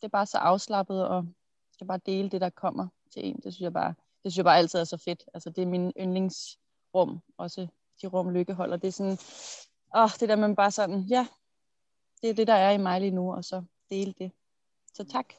det 0.00 0.04
er 0.04 0.08
bare 0.08 0.26
så 0.26 0.38
afslappet, 0.38 1.08
og 1.08 1.26
skal 1.72 1.86
bare 1.86 2.00
dele 2.06 2.28
det, 2.28 2.40
der 2.40 2.50
kommer 2.50 2.88
til 3.10 3.26
en. 3.26 3.36
Det 3.36 3.42
synes 3.42 3.60
jeg 3.60 3.72
bare, 3.72 3.94
det 4.22 4.32
synes 4.32 4.36
jeg 4.36 4.44
bare 4.44 4.58
altid 4.58 4.78
er 4.78 4.84
så 4.84 4.96
fedt. 4.96 5.24
Altså, 5.34 5.50
det 5.50 5.62
er 5.62 5.66
min 5.66 5.92
yndlingsrum, 6.00 7.20
også 7.36 7.66
de 8.02 8.06
rum, 8.06 8.30
Lykke 8.30 8.54
holder. 8.54 8.76
Det 8.76 8.88
er 8.88 8.92
sådan, 8.92 9.18
åh, 9.96 10.10
det 10.20 10.28
der 10.28 10.36
man 10.36 10.56
bare 10.56 10.70
sådan, 10.70 11.00
ja, 11.00 11.26
det 12.22 12.30
er 12.30 12.34
det, 12.34 12.46
der 12.46 12.54
er 12.54 12.70
i 12.70 12.78
mig 12.78 13.00
lige 13.00 13.10
nu, 13.10 13.34
og 13.34 13.44
så 13.44 13.64
dele 13.90 14.14
det. 14.18 14.32
Så 14.94 15.04
tak. 15.04 15.34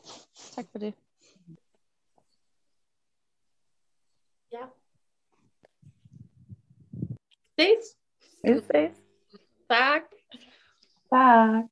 Tak 0.56 0.66
for 0.72 0.80
det. 0.80 0.94
Ja. 4.52 4.66
Ses. 7.60 7.98
Ses. 8.44 8.98
Tak. 9.70 10.02
Tak. 11.10 11.70